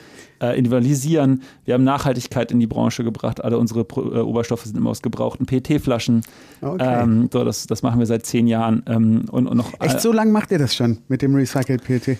äh, 0.41 0.58
individualisieren. 0.58 1.43
Wir 1.65 1.75
haben 1.75 1.84
Nachhaltigkeit 1.84 2.51
in 2.51 2.60
die 2.60 2.67
Branche 2.67 3.03
gebracht. 3.03 3.43
Alle 3.43 3.58
unsere 3.58 3.84
Pro 3.84 4.01
äh, 4.01 4.19
Oberstoffe 4.19 4.63
sind 4.63 4.77
immer 4.77 4.89
aus 4.89 5.01
gebrauchten 5.01 5.45
PET-Flaschen. 5.45 6.21
Okay. 6.62 7.03
Ähm, 7.03 7.29
so, 7.32 7.43
das, 7.43 7.67
das 7.67 7.84
machen 7.84 7.99
wir 7.99 8.05
seit 8.05 8.25
zehn 8.25 8.47
Jahren. 8.47 8.84
Ähm, 8.88 9.25
und, 9.32 9.47
und 9.47 9.58
noch, 9.58 9.73
Echt 9.79 10.01
so 10.01 10.12
lange 10.12 10.32
macht 10.32 10.51
ihr 10.51 10.60
das 10.60 10.75
schon 10.75 10.99
mit 11.08 11.21
dem 11.21 11.36
Recycled 11.36 11.84
PET? 11.84 12.17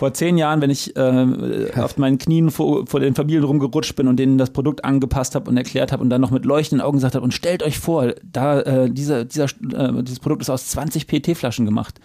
Vor 0.00 0.14
zehn 0.14 0.38
Jahren, 0.38 0.62
wenn 0.62 0.70
ich 0.70 0.96
äh, 0.96 1.70
auf 1.76 1.98
meinen 1.98 2.16
Knien 2.16 2.50
vor, 2.50 2.86
vor, 2.86 3.00
den 3.00 3.14
Familien 3.14 3.44
rumgerutscht 3.44 3.96
bin 3.96 4.08
und 4.08 4.16
denen 4.16 4.38
das 4.38 4.48
Produkt 4.48 4.82
angepasst 4.82 5.34
habe 5.34 5.50
und 5.50 5.58
erklärt 5.58 5.92
habe 5.92 6.02
und 6.02 6.08
dann 6.08 6.22
noch 6.22 6.30
mit 6.30 6.46
leuchtenden 6.46 6.82
Augen 6.82 6.96
gesagt 6.96 7.14
habe, 7.14 7.22
und 7.22 7.34
stellt 7.34 7.62
euch 7.62 7.78
vor, 7.78 8.14
da 8.24 8.60
äh, 8.62 8.90
dieser, 8.90 9.26
dieser, 9.26 9.44
äh, 9.44 10.02
dieses 10.02 10.18
Produkt 10.18 10.40
ist 10.40 10.48
aus 10.48 10.68
20 10.68 11.06
PT-Flaschen 11.06 11.66
gemacht. 11.66 12.00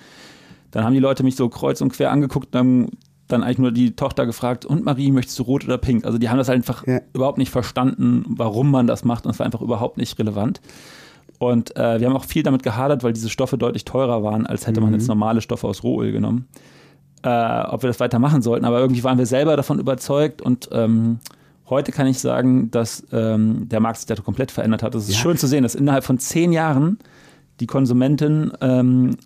Dann 0.72 0.84
haben 0.84 0.94
die 0.94 1.00
Leute 1.00 1.24
mich 1.24 1.38
so 1.38 1.48
kreuz 1.48 1.80
und 1.80 1.94
quer 1.94 2.12
angeguckt 2.12 2.54
und 2.54 2.60
haben 2.60 2.90
dann 3.30 3.44
eigentlich 3.44 3.60
nur 3.60 3.72
die 3.72 3.96
Tochter 3.96 4.26
gefragt, 4.26 4.66
und 4.66 4.84
Marie, 4.84 5.12
möchtest 5.12 5.40
du 5.40 5.44
rot 5.44 5.64
oder 5.64 5.78
pink? 5.78 6.04
Also 6.04 6.18
die 6.18 6.28
haben 6.28 6.38
das 6.38 6.50
einfach 6.50 6.86
ja. 6.86 7.00
überhaupt 7.14 7.38
nicht 7.38 7.50
verstanden, 7.50 8.26
warum 8.28 8.72
man 8.72 8.88
das 8.88 9.06
macht 9.06 9.26
und 9.26 9.32
es 9.32 9.40
war 9.40 9.46
einfach 9.46 9.62
überhaupt 9.62 9.96
nicht 9.96 10.20
relevant. 10.20 10.60
Und 11.40 11.78
äh, 11.78 12.02
wir 12.02 12.08
haben 12.08 12.18
auch 12.18 12.26
viel 12.26 12.44
damit 12.44 12.62
gehadert, 12.62 13.06
weil 13.06 13.14
diese 13.14 13.30
Stoffe 13.30 13.58
deutlich 13.58 13.86
teurer 13.86 14.22
waren, 14.22 14.46
als 14.46 14.68
hätte 14.68 14.82
mhm. 14.82 14.88
man 14.88 14.94
jetzt 14.96 15.08
normale 15.08 15.40
Stoffe 15.40 15.66
aus 15.66 15.82
Rohöl 15.82 16.12
genommen 16.12 16.50
äh, 17.26 17.64
ob 17.70 17.82
wir 17.82 17.88
das 17.88 18.00
weitermachen 18.00 18.44
sollten. 18.44 18.66
Aber 18.66 18.80
irgendwie 18.80 19.04
waren 19.04 19.18
wir 19.18 19.26
selber 19.26 19.58
davon 19.58 19.80
überzeugt 19.80 20.44
und 20.44 20.70
ähm, 20.72 21.20
heute 21.68 21.92
kann 21.92 22.06
ich 22.06 22.20
sagen, 22.20 22.70
dass 22.70 23.04
ähm, 23.12 23.68
der 23.68 23.80
Markt 23.80 23.98
sich 23.98 24.06
da 24.06 24.16
komplett 24.16 24.52
verändert 24.52 24.84
hat. 24.84 24.94
Es 24.94 25.10
ist 25.10 25.16
ja. 25.16 25.22
schön 25.22 25.38
zu 25.38 25.48
sehen, 25.48 25.64
dass 25.64 25.74
innerhalb 25.74 26.04
von 26.04 26.20
zehn 26.20 26.54
Jahren 26.54 27.00
die 27.60 27.66
Konsumentin, 27.66 28.52
ähm, 28.62 29.18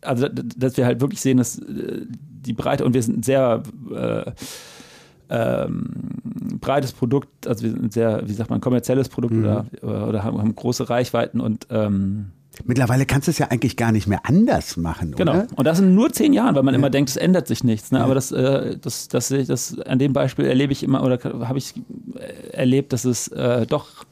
also 0.00 0.28
dass 0.28 0.76
wir 0.76 0.84
halt 0.84 1.00
wirklich 1.00 1.20
sehen, 1.20 1.36
dass 1.36 1.60
äh, 1.60 2.06
die 2.08 2.54
Breite 2.54 2.84
und 2.84 2.94
wir 2.94 3.02
sind 3.04 3.24
sehr 3.24 3.62
äh, 3.94 4.32
ähm, 5.30 5.90
breites 6.60 6.92
Produkt, 6.92 7.46
also 7.46 7.62
wir 7.62 7.70
sind 7.70 7.92
sehr, 7.92 8.22
wie 8.26 8.32
sagt 8.32 8.50
man, 8.50 8.60
kommerzielles 8.60 9.08
Produkt 9.08 9.34
mhm. 9.34 9.44
oder, 9.44 9.66
oder 10.08 10.24
haben, 10.24 10.38
haben, 10.38 10.54
große 10.56 10.90
Reichweiten 10.90 11.40
und 11.40 11.68
ähm, 11.70 12.32
Mittlerweile 12.64 13.06
kannst 13.06 13.28
du 13.28 13.30
es 13.30 13.38
ja 13.38 13.48
eigentlich 13.48 13.76
gar 13.76 13.92
nicht 13.92 14.06
mehr 14.06 14.20
anders 14.24 14.76
machen, 14.76 15.12
genau. 15.12 15.32
oder? 15.32 15.46
Und 15.56 15.64
das 15.66 15.78
sind 15.78 15.94
nur 15.94 16.12
zehn 16.12 16.32
Jahre, 16.32 16.54
weil 16.54 16.62
man 16.62 16.74
ja. 16.74 16.78
immer 16.78 16.90
denkt, 16.90 17.10
es 17.10 17.16
ändert 17.16 17.46
sich 17.46 17.64
nichts. 17.64 17.92
Ne? 17.92 17.98
Ja. 17.98 18.04
Aber 18.04 18.14
das, 18.14 18.32
äh, 18.32 18.76
das, 18.78 19.08
das, 19.08 19.28
das, 19.28 19.78
an 19.80 19.98
dem 19.98 20.12
Beispiel 20.12 20.46
erlebe 20.46 20.72
ich 20.72 20.82
immer 20.82 21.02
oder 21.02 21.18
habe 21.46 21.58
ich 21.58 21.74
erlebt, 22.52 22.92
dass 22.92 23.04
es 23.04 23.28
äh, 23.28 23.66
doch 23.66 24.06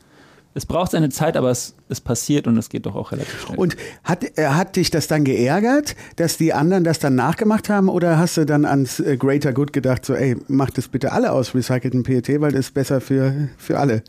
es 0.56 0.64
braucht 0.64 0.92
seine 0.92 1.10
Zeit, 1.10 1.36
aber 1.36 1.50
es, 1.50 1.74
es 1.90 2.00
passiert 2.00 2.46
und 2.46 2.56
es 2.56 2.70
geht 2.70 2.86
doch 2.86 2.94
auch 2.94 3.12
relativ 3.12 3.42
schnell. 3.42 3.58
Und 3.58 3.76
hat, 4.04 4.38
äh, 4.38 4.46
hat 4.46 4.76
dich 4.76 4.90
das 4.90 5.06
dann 5.06 5.22
geärgert, 5.22 5.94
dass 6.16 6.38
die 6.38 6.54
anderen 6.54 6.82
das 6.82 6.98
dann 6.98 7.14
nachgemacht 7.14 7.68
haben 7.68 7.90
oder 7.90 8.16
hast 8.16 8.38
du 8.38 8.46
dann 8.46 8.64
ans 8.64 8.98
äh, 8.98 9.18
Greater 9.18 9.52
Good 9.52 9.74
gedacht, 9.74 10.06
so 10.06 10.14
ey, 10.14 10.34
macht 10.48 10.78
das 10.78 10.88
bitte 10.88 11.12
alle 11.12 11.32
aus 11.32 11.54
recycelten 11.54 12.04
PET, 12.04 12.40
weil 12.40 12.52
das 12.52 12.60
ist 12.60 12.74
besser 12.74 13.02
für, 13.02 13.50
für 13.58 13.78
alle? 13.78 14.02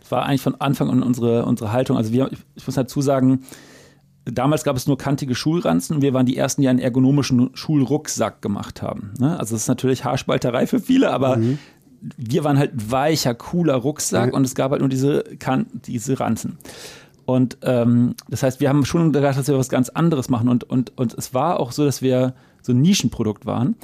Das 0.00 0.10
war 0.10 0.26
eigentlich 0.26 0.42
von 0.42 0.60
Anfang 0.60 0.90
an 0.90 1.00
unsere, 1.00 1.44
unsere 1.44 1.72
Haltung. 1.72 1.96
Also 1.96 2.12
wir, 2.12 2.28
ich 2.56 2.66
muss 2.66 2.74
dazu 2.74 3.00
sagen, 3.00 3.44
Damals 4.24 4.64
gab 4.64 4.76
es 4.76 4.86
nur 4.86 4.96
kantige 4.96 5.34
Schulranzen 5.34 5.96
und 5.96 6.02
wir 6.02 6.14
waren 6.14 6.24
die 6.24 6.36
ersten, 6.36 6.62
die 6.62 6.68
einen 6.68 6.78
ergonomischen 6.78 7.50
Schulrucksack 7.54 8.40
gemacht 8.40 8.80
haben. 8.80 9.12
Ne? 9.18 9.38
Also 9.38 9.54
das 9.54 9.62
ist 9.62 9.68
natürlich 9.68 10.04
Haarspalterei 10.04 10.66
für 10.66 10.80
viele, 10.80 11.10
aber 11.10 11.36
mhm. 11.36 11.58
wir 12.16 12.42
waren 12.42 12.58
halt 12.58 12.90
weicher, 12.90 13.34
cooler 13.34 13.74
Rucksack 13.74 14.28
mhm. 14.28 14.34
und 14.34 14.44
es 14.44 14.54
gab 14.54 14.70
halt 14.70 14.80
nur 14.80 14.88
diese, 14.88 15.24
kan 15.38 15.66
diese 15.72 16.18
Ranzen. 16.20 16.58
Und 17.26 17.58
ähm, 17.62 18.14
das 18.28 18.42
heißt, 18.42 18.60
wir 18.60 18.68
haben 18.68 18.84
schon 18.84 19.12
gedacht, 19.12 19.38
dass 19.38 19.48
wir 19.48 19.58
was 19.58 19.68
ganz 19.68 19.88
anderes 19.88 20.28
machen 20.28 20.48
und, 20.48 20.64
und, 20.64 20.96
und 20.96 21.14
es 21.14 21.34
war 21.34 21.60
auch 21.60 21.72
so, 21.72 21.84
dass 21.84 22.02
wir 22.02 22.34
so 22.62 22.72
ein 22.72 22.80
Nischenprodukt 22.80 23.46
waren. 23.46 23.76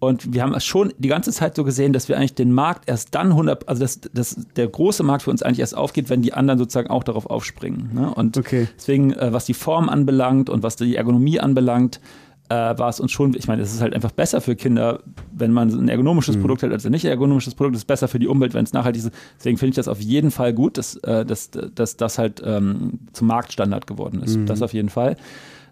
Und 0.00 0.32
wir 0.32 0.42
haben 0.42 0.54
es 0.54 0.64
schon 0.64 0.92
die 0.98 1.08
ganze 1.08 1.32
Zeit 1.32 1.56
so 1.56 1.64
gesehen, 1.64 1.92
dass 1.92 2.08
wir 2.08 2.16
eigentlich 2.16 2.34
den 2.34 2.52
Markt 2.52 2.88
erst 2.88 3.14
dann 3.14 3.28
100, 3.28 3.68
also 3.68 3.82
dass, 3.82 4.00
dass 4.00 4.36
der 4.54 4.68
große 4.68 5.02
Markt 5.02 5.24
für 5.24 5.30
uns 5.30 5.42
eigentlich 5.42 5.58
erst 5.58 5.76
aufgeht, 5.76 6.08
wenn 6.08 6.22
die 6.22 6.32
anderen 6.32 6.58
sozusagen 6.58 6.88
auch 6.88 7.02
darauf 7.02 7.26
aufspringen. 7.26 7.90
Ne? 7.94 8.12
Und 8.14 8.36
okay. 8.36 8.68
deswegen, 8.76 9.12
äh, 9.12 9.32
was 9.32 9.44
die 9.46 9.54
Form 9.54 9.88
anbelangt 9.88 10.50
und 10.50 10.62
was 10.62 10.76
die 10.76 10.94
Ergonomie 10.94 11.40
anbelangt, 11.40 12.00
äh, 12.48 12.54
war 12.54 12.88
es 12.88 13.00
uns 13.00 13.12
schon, 13.12 13.34
ich 13.34 13.48
meine, 13.48 13.62
es 13.62 13.74
ist 13.74 13.80
halt 13.80 13.94
einfach 13.94 14.12
besser 14.12 14.40
für 14.40 14.56
Kinder, 14.56 15.00
wenn 15.32 15.52
man 15.52 15.68
ein 15.68 15.88
ergonomisches 15.88 16.36
mhm. 16.36 16.42
Produkt 16.42 16.62
hat, 16.62 16.72
als 16.72 16.86
ein 16.86 16.92
nicht 16.92 17.04
ergonomisches 17.04 17.54
Produkt. 17.54 17.76
Es 17.76 17.82
ist 17.82 17.86
besser 17.86 18.08
für 18.08 18.18
die 18.18 18.28
Umwelt, 18.28 18.54
wenn 18.54 18.64
es 18.64 18.72
nachhaltig 18.72 19.04
ist. 19.04 19.12
Deswegen 19.38 19.58
finde 19.58 19.70
ich 19.70 19.76
das 19.76 19.88
auf 19.88 20.00
jeden 20.00 20.30
Fall 20.30 20.54
gut, 20.54 20.78
dass, 20.78 20.96
äh, 20.98 21.26
dass, 21.26 21.50
dass 21.50 21.96
das 21.96 22.18
halt 22.18 22.40
ähm, 22.44 23.00
zum 23.12 23.26
Marktstandard 23.26 23.86
geworden 23.86 24.22
ist. 24.22 24.36
Mhm. 24.36 24.46
Das 24.46 24.62
auf 24.62 24.72
jeden 24.72 24.88
Fall. 24.88 25.16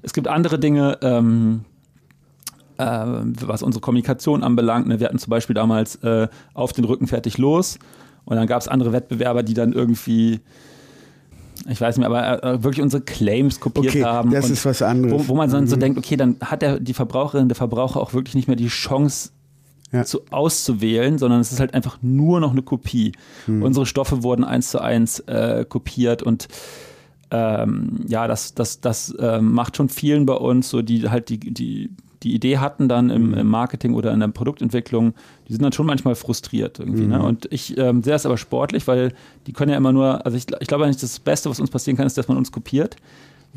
Es 0.03 0.13
gibt 0.13 0.29
andere 0.29 0.59
Dinge, 0.59 0.99
ähm, 1.01 1.65
äh, 2.79 3.07
was 3.47 3.63
unsere 3.63 3.81
Kommunikation 3.81 4.43
anbelangt. 4.43 4.87
Ne? 4.87 5.01
Wir 5.01 5.07
hatten 5.07 5.19
zum 5.19 5.31
Beispiel 5.31 5.55
damals 5.55 5.97
äh, 5.97 6.29
auf 6.55 6.73
den 6.73 6.85
Rücken 6.85 7.07
fertig 7.07 7.39
los 7.39 7.79
und 8.25 8.37
dann 8.37 8.47
gab 8.47 8.61
es 8.61 8.69
andere 8.69 8.93
Wettbewerber, 8.93 9.43
die 9.43 9.55
dann 9.55 9.73
irgendwie 9.73 10.41
ich 11.69 11.81
weiß 11.81 11.97
nicht, 11.97 12.07
aber 12.07 12.45
äh, 12.45 12.63
wirklich 12.63 12.83
unsere 12.83 13.03
Claims 13.03 13.59
kopiert 13.59 13.89
okay, 13.89 14.05
haben. 14.05 14.31
Das 14.31 14.51
ist 14.51 14.65
was 14.65 14.83
anderes. 14.83 15.27
Wo, 15.27 15.33
wo 15.33 15.35
man 15.35 15.51
dann 15.51 15.65
mhm. 15.65 15.69
so 15.69 15.77
denkt, 15.77 15.99
okay, 15.99 16.17
dann 16.17 16.37
hat 16.41 16.63
der, 16.63 16.79
die 16.79 16.95
Verbraucherin, 16.95 17.49
der 17.49 17.57
Verbraucher 17.57 17.99
auch 17.99 18.13
wirklich 18.13 18.35
nicht 18.35 18.47
mehr 18.47 18.57
die 18.57 18.69
Chance, 18.69 19.31
ja. 19.93 20.05
zu, 20.05 20.21
auszuwählen, 20.31 21.19
sondern 21.19 21.41
es 21.41 21.53
ist 21.53 21.61
halt 21.61 21.75
einfach 21.75 21.99
nur 22.03 22.41
noch 22.41 22.53
eine 22.53 22.63
Kopie. 22.63 23.13
Mhm. 23.47 23.63
Unsere 23.63 23.87
Stoffe 23.87 24.23
wurden 24.23 24.45
eins 24.45 24.71
zu 24.71 24.81
eins 24.81 25.21
äh, 25.21 25.65
kopiert 25.69 26.23
und 26.23 26.49
ähm, 27.31 28.05
ja, 28.07 28.29
das, 28.29 28.55
das, 28.55 28.81
das 28.81 29.11
äh, 29.11 29.41
macht 29.41 29.77
schon 29.77 29.89
vielen 29.89 30.27
bei 30.27 30.35
uns, 30.35 30.69
so 30.69 30.83
die 30.83 31.09
halt 31.09 31.29
die, 31.29 31.39
die 31.39 31.91
die 32.23 32.35
Idee 32.35 32.59
hatten 32.59 32.89
dann 32.89 33.11
im, 33.11 33.29
mhm. 33.29 33.35
im, 33.35 33.49
Marketing 33.49 33.95
oder 33.95 34.13
in 34.13 34.21
der 34.21 34.29
Produktentwicklung, 34.29 35.15
die 35.49 35.53
sind 35.53 35.63
dann 35.63 35.73
schon 35.73 35.87
manchmal 35.87 36.15
frustriert 36.15 36.79
irgendwie. 36.79 37.03
Ne? 37.03 37.17
Mhm. 37.17 37.23
Ne? 37.23 37.29
Und 37.29 37.49
ich 37.53 37.77
ähm, 37.79 38.03
sehe 38.03 38.15
es 38.15 38.27
aber 38.27 38.39
sportlich, 38.39 38.87
weil 38.87 39.13
die 39.47 39.53
können 39.53 39.71
ja 39.71 39.77
immer 39.77 39.93
nur, 39.93 40.25
also 40.25 40.37
ich, 40.37 40.47
ich 40.61 40.67
glaube 40.69 40.85
eigentlich, 40.85 41.01
das 41.01 41.19
Beste, 41.21 41.51
was 41.51 41.61
uns 41.61 41.71
passieren 41.71 41.97
kann, 41.97 42.07
ist, 42.07 42.17
dass 42.19 42.29
man 42.29 42.37
uns 42.37 42.53
kopiert 42.53 42.97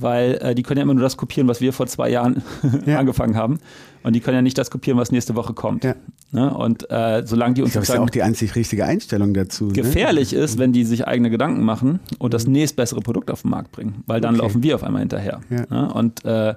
weil 0.01 0.39
äh, 0.41 0.55
die 0.55 0.63
können 0.63 0.77
ja 0.77 0.83
immer 0.83 0.93
nur 0.93 1.03
das 1.03 1.17
kopieren, 1.17 1.47
was 1.47 1.61
wir 1.61 1.73
vor 1.73 1.87
zwei 1.87 2.09
Jahren 2.09 2.41
ja. 2.85 2.99
angefangen 2.99 3.35
haben. 3.35 3.59
Und 4.01 4.13
die 4.13 4.21
können 4.21 4.35
ja 4.35 4.41
nicht 4.41 4.57
das 4.57 4.71
kopieren, 4.71 4.97
was 4.97 5.11
nächste 5.11 5.35
Woche 5.35 5.53
kommt. 5.53 5.83
Ja. 5.83 5.95
Ne? 6.31 6.53
Und 6.53 6.89
äh, 6.89 7.23
solange 7.25 7.55
die 7.55 7.63
uns. 7.63 7.73
Das 7.73 7.89
ist 7.89 7.93
ja 7.93 8.01
auch 8.01 8.09
die 8.09 8.23
einzig 8.23 8.55
richtige 8.55 8.85
Einstellung 8.85 9.33
dazu. 9.33 9.65
Ne? 9.65 9.73
Gefährlich 9.73 10.31
ne? 10.31 10.39
ist, 10.39 10.57
wenn 10.57 10.71
die 10.71 10.85
sich 10.85 11.05
eigene 11.05 11.29
Gedanken 11.29 11.63
machen 11.63 11.99
und 12.17 12.33
das 12.33 12.47
mhm. 12.47 12.53
nächstbessere 12.53 13.01
Produkt 13.01 13.29
auf 13.29 13.41
den 13.41 13.51
Markt 13.51 13.71
bringen, 13.71 14.03
weil 14.07 14.21
dann 14.21 14.35
okay. 14.35 14.43
laufen 14.43 14.63
wir 14.63 14.75
auf 14.75 14.83
einmal 14.83 15.01
hinterher. 15.01 15.41
Ja. 15.49 15.65
Ne? 15.69 15.93
Und 15.93 16.23
äh, 16.23 16.55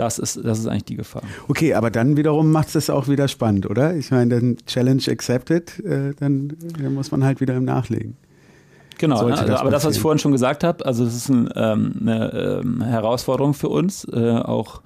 das 0.00 0.18
ist, 0.18 0.40
das 0.42 0.58
ist 0.58 0.66
eigentlich 0.66 0.84
die 0.84 0.96
Gefahr. 0.96 1.22
Okay, 1.46 1.74
aber 1.74 1.90
dann 1.90 2.16
wiederum 2.16 2.50
macht 2.50 2.68
es 2.68 2.72
das 2.72 2.90
auch 2.90 3.06
wieder 3.06 3.28
spannend, 3.28 3.68
oder? 3.68 3.94
Ich 3.94 4.10
meine, 4.10 4.34
dann 4.34 4.56
Challenge 4.66 5.02
accepted, 5.08 5.78
äh, 5.80 6.14
dann, 6.18 6.56
dann, 6.78 6.94
muss 6.94 7.10
man 7.10 7.22
halt 7.22 7.42
wieder 7.42 7.54
im 7.54 7.66
Nachlegen. 7.66 8.16
Genau, 8.96 9.22
ne? 9.28 9.30
das 9.30 9.60
aber 9.60 9.70
das, 9.70 9.84
was 9.84 9.96
ich 9.96 10.00
vorhin 10.00 10.18
schon 10.18 10.32
gesagt 10.32 10.64
habe, 10.64 10.84
also 10.86 11.04
es 11.04 11.14
ist 11.14 11.28
ein, 11.28 11.50
ähm, 11.54 11.96
eine 12.00 12.60
ähm, 12.62 12.82
Herausforderung 12.82 13.52
für 13.52 13.68
uns, 13.68 14.04
äh, 14.10 14.30
auch 14.30 14.80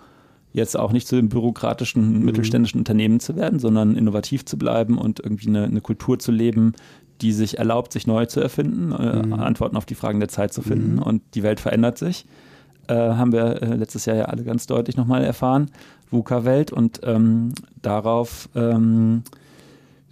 jetzt 0.52 0.76
auch 0.76 0.92
nicht 0.92 1.06
zu 1.06 1.16
den 1.16 1.28
bürokratischen 1.28 2.18
mhm. 2.18 2.24
mittelständischen 2.24 2.80
Unternehmen 2.80 3.20
zu 3.20 3.36
werden, 3.36 3.60
sondern 3.60 3.96
innovativ 3.96 4.44
zu 4.44 4.58
bleiben 4.58 4.98
und 4.98 5.20
irgendwie 5.20 5.48
eine, 5.48 5.64
eine 5.64 5.80
Kultur 5.80 6.18
zu 6.18 6.32
leben, 6.32 6.72
die 7.20 7.32
sich 7.32 7.58
erlaubt, 7.58 7.92
sich 7.92 8.08
neu 8.08 8.26
zu 8.26 8.40
erfinden, 8.40 8.92
äh, 8.92 9.26
mhm. 9.26 9.32
Antworten 9.34 9.76
auf 9.76 9.86
die 9.86 9.94
Fragen 9.94 10.18
der 10.18 10.28
Zeit 10.28 10.52
zu 10.52 10.62
finden. 10.62 10.94
Mhm. 10.94 11.02
Und 11.02 11.22
die 11.34 11.44
Welt 11.44 11.60
verändert 11.60 11.98
sich. 11.98 12.26
Äh, 12.88 12.94
haben 12.94 13.32
wir 13.32 13.62
äh, 13.62 13.76
letztes 13.76 14.06
Jahr 14.06 14.16
ja 14.16 14.24
alle 14.26 14.44
ganz 14.44 14.66
deutlich 14.66 14.96
nochmal 14.96 15.24
erfahren. 15.24 15.70
VUCA-Welt 16.10 16.72
und 16.72 17.00
ähm, 17.04 17.52
darauf 17.82 18.48
ähm, 18.54 19.22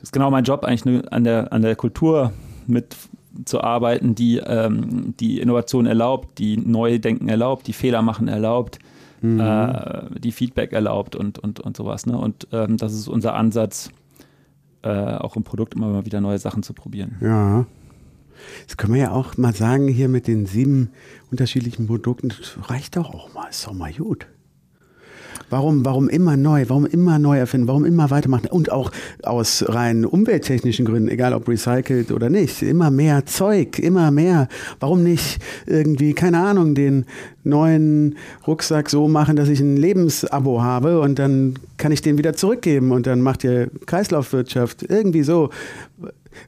ist 0.02 0.12
genau 0.12 0.30
mein 0.30 0.44
Job, 0.44 0.64
eigentlich 0.64 1.12
an, 1.12 1.24
der, 1.24 1.52
an 1.52 1.62
der 1.62 1.76
Kultur 1.76 2.32
mitzuarbeiten, 2.66 4.14
die 4.14 4.38
ähm, 4.38 5.14
die 5.18 5.40
Innovation 5.40 5.86
erlaubt, 5.86 6.38
die 6.38 6.56
neue 6.56 6.98
Denken 7.00 7.28
erlaubt, 7.28 7.66
die 7.66 7.72
Fehler 7.72 8.02
machen 8.02 8.28
erlaubt, 8.28 8.78
mhm. 9.20 9.40
äh, 9.40 10.18
die 10.18 10.32
Feedback 10.32 10.72
erlaubt 10.72 11.14
und, 11.14 11.38
und, 11.38 11.60
und 11.60 11.76
sowas. 11.76 12.06
Ne? 12.06 12.18
Und 12.18 12.48
ähm, 12.52 12.76
das 12.76 12.92
ist 12.92 13.08
unser 13.08 13.34
Ansatz, 13.34 13.90
äh, 14.82 14.88
auch 14.88 15.36
im 15.36 15.44
Produkt 15.44 15.74
immer 15.74 15.88
mal 15.88 16.04
wieder 16.04 16.20
neue 16.20 16.38
Sachen 16.38 16.62
zu 16.62 16.74
probieren. 16.74 17.16
Ja. 17.20 17.66
Das 18.66 18.76
können 18.76 18.94
wir 18.94 19.00
ja 19.00 19.10
auch 19.12 19.36
mal 19.36 19.54
sagen, 19.54 19.88
hier 19.88 20.08
mit 20.08 20.26
den 20.26 20.46
sieben 20.46 20.90
unterschiedlichen 21.30 21.86
Produkten, 21.86 22.28
das 22.28 22.56
reicht 22.68 22.96
doch 22.96 23.12
auch 23.14 23.32
mal, 23.32 23.48
ist 23.48 23.66
doch 23.66 23.72
mal 23.72 23.92
gut. 23.92 24.26
Warum, 25.52 25.84
warum 25.84 26.08
immer 26.08 26.38
neu? 26.38 26.64
Warum 26.68 26.86
immer 26.86 27.18
neu 27.18 27.36
erfinden? 27.36 27.68
Warum 27.68 27.84
immer 27.84 28.08
weitermachen? 28.08 28.46
Und 28.46 28.72
auch 28.72 28.90
aus 29.22 29.62
rein 29.68 30.06
umwelttechnischen 30.06 30.86
Gründen, 30.86 31.10
egal 31.10 31.34
ob 31.34 31.46
recycelt 31.46 32.10
oder 32.10 32.30
nicht, 32.30 32.62
immer 32.62 32.90
mehr 32.90 33.26
Zeug, 33.26 33.78
immer 33.78 34.10
mehr. 34.10 34.48
Warum 34.80 35.02
nicht 35.02 35.42
irgendwie, 35.66 36.14
keine 36.14 36.38
Ahnung, 36.38 36.74
den 36.74 37.04
neuen 37.44 38.16
Rucksack 38.46 38.88
so 38.88 39.08
machen, 39.08 39.36
dass 39.36 39.50
ich 39.50 39.60
ein 39.60 39.76
Lebensabo 39.76 40.62
habe 40.62 41.02
und 41.02 41.18
dann 41.18 41.58
kann 41.76 41.92
ich 41.92 42.00
den 42.00 42.16
wieder 42.16 42.32
zurückgeben 42.32 42.90
und 42.90 43.06
dann 43.06 43.20
macht 43.20 43.44
ihr 43.44 43.70
Kreislaufwirtschaft 43.84 44.84
irgendwie 44.88 45.22
so. 45.22 45.50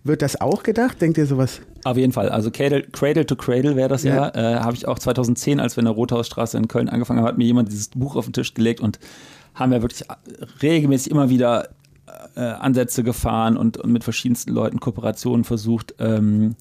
Wird 0.03 0.23
das 0.23 0.41
auch 0.41 0.63
gedacht? 0.63 1.01
Denkt 1.01 1.19
ihr 1.19 1.27
sowas? 1.27 1.61
Auf 1.85 1.97
jeden 1.97 2.13
Fall. 2.13 2.29
Also 2.29 2.51
Cradle, 2.51 2.83
Cradle 2.83 3.27
to 3.27 3.37
Cradle 3.37 3.77
wäre 3.77 3.89
das 3.89 4.03
ja. 4.03 4.15
ja. 4.15 4.35
Äh, 4.35 4.61
Habe 4.61 4.75
ich 4.75 4.89
auch 4.89 4.99
2010, 4.99 5.61
als 5.61 5.77
wir 5.77 5.81
in 5.81 5.87
der 5.87 5.95
Rothausstraße 5.95 6.57
in 6.57 6.69
Köln 6.69 6.89
angefangen 6.89 7.21
haben, 7.21 7.27
hat 7.27 7.39
mir 7.39 7.45
jemand 7.45 7.71
dieses 7.71 7.89
Buch 7.89 8.17
auf 8.17 8.27
den 8.27 8.33
Tisch 8.33 8.55
gelegt 8.55 8.81
und 8.81 8.99
haben 9.55 9.73
wir 9.73 9.83
wirklich 9.83 10.05
regelmäßig 10.63 11.11
immer 11.11 11.31
wieder 11.31 11.69
äh, 12.37 12.41
Ansätze 12.41 13.03
gefahren 13.05 13.57
und, 13.57 13.77
und, 13.77 13.93
mit 13.93 14.05
verschiedensten 14.05 14.53
Leuten 14.53 14.81
Kooperationen 14.81 15.45
versucht. 15.45 15.95
Ähm, 15.99 16.57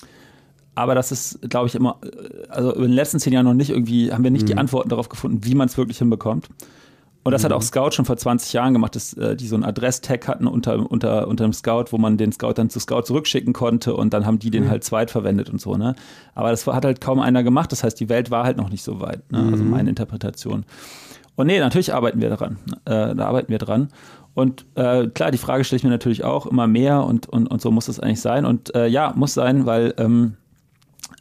aber 0.76 0.96
das 0.96 1.12
ist, 1.12 1.40
glaube 1.50 1.68
ich, 1.68 1.76
immer, 1.76 2.00
äh, 2.04 2.48
also 2.50 2.74
in 2.74 2.84
den 2.84 2.92
letzten 2.92 3.20
zehn 3.20 3.34
Jahren 3.34 3.46
noch 3.46 3.54
nicht 3.54 3.70
irgendwie, 3.70 4.12
haben 4.12 4.24
wir 4.24 4.32
nicht 4.32 4.44
mhm. 4.44 4.48
die 4.48 4.58
Antworten 4.58 4.90
darauf 4.90 5.10
gefunden, 5.10 5.44
wie 5.44 5.56
man 5.56 5.68
es 5.68 5.78
wirklich 5.78 5.98
hinbekommt. 5.98 6.48
Und 7.24 7.32
das 7.32 7.42
mhm. 7.42 7.46
hat 7.46 7.54
auch 7.54 7.62
Scout 7.62 7.92
schon 7.92 8.06
vor 8.06 8.18
20 8.18 8.52
Jahren 8.54 8.74
gemacht, 8.74 8.96
dass 8.96 9.14
äh, 9.14 9.36
die 9.36 9.48
so 9.48 9.56
einen 9.56 9.64
Adress-Tag 9.64 10.28
hatten 10.28 10.46
unter, 10.46 10.92
unter, 10.92 11.28
unter 11.28 11.46
dem 11.46 11.54
Scout, 11.54 11.86
wo 11.92 11.98
man 11.98 12.18
den 12.18 12.32
Scout 12.32 12.54
dann 12.56 12.70
zu 12.70 12.80
Scout 12.80 13.04
zurückschicken 13.04 13.54
konnte 13.54 13.96
und 13.96 14.14
dann 14.14 14.26
haben 14.26 14.40
die 14.40 14.52
den 14.52 14.66
mhm. 14.66 14.70
halt 14.70 14.84
zweitverwendet 14.84 15.50
und 15.50 15.62
so, 15.62 15.76
ne? 15.78 15.96
Aber 16.36 16.52
das 16.52 16.68
hat 16.68 16.84
halt 16.84 17.00
kaum 17.00 17.20
einer 17.20 17.44
gemacht. 17.44 17.72
Das 17.72 17.84
heißt, 17.84 18.00
die 18.00 18.10
Welt 18.10 18.30
war 18.30 18.44
halt 18.44 18.58
noch 18.58 18.70
nicht 18.70 18.84
so 18.84 19.00
weit, 19.00 19.32
ne? 19.32 19.40
Also 19.52 19.64
mhm. 19.64 19.70
meine 19.70 19.90
Interpretation. 19.90 20.66
Und 21.36 21.48
nee, 21.48 21.60
natürlich 21.60 21.94
arbeiten 21.94 22.22
wir 22.22 22.30
daran. 22.30 22.58
Äh, 22.86 23.16
da 23.16 23.26
arbeiten 23.26 23.50
wir 23.50 23.58
dran. 23.58 23.88
Und 24.36 24.66
äh, 24.76 25.08
klar, 25.08 25.32
die 25.32 25.38
Frage 25.38 25.64
stelle 25.64 25.78
ich 25.78 25.84
mir 25.84 25.90
natürlich 25.90 26.24
auch 26.24 26.46
immer 26.46 26.68
mehr 26.68 27.04
und, 27.04 27.30
und, 27.30 27.48
und 27.48 27.62
so 27.62 27.72
muss 27.72 27.88
es 27.88 28.00
eigentlich 28.00 28.22
sein. 28.22 28.46
Und 28.46 28.76
äh, 28.76 28.88
ja, 28.88 29.14
muss 29.16 29.34
sein, 29.34 29.66
weil 29.66 29.94
ähm, 29.98 30.34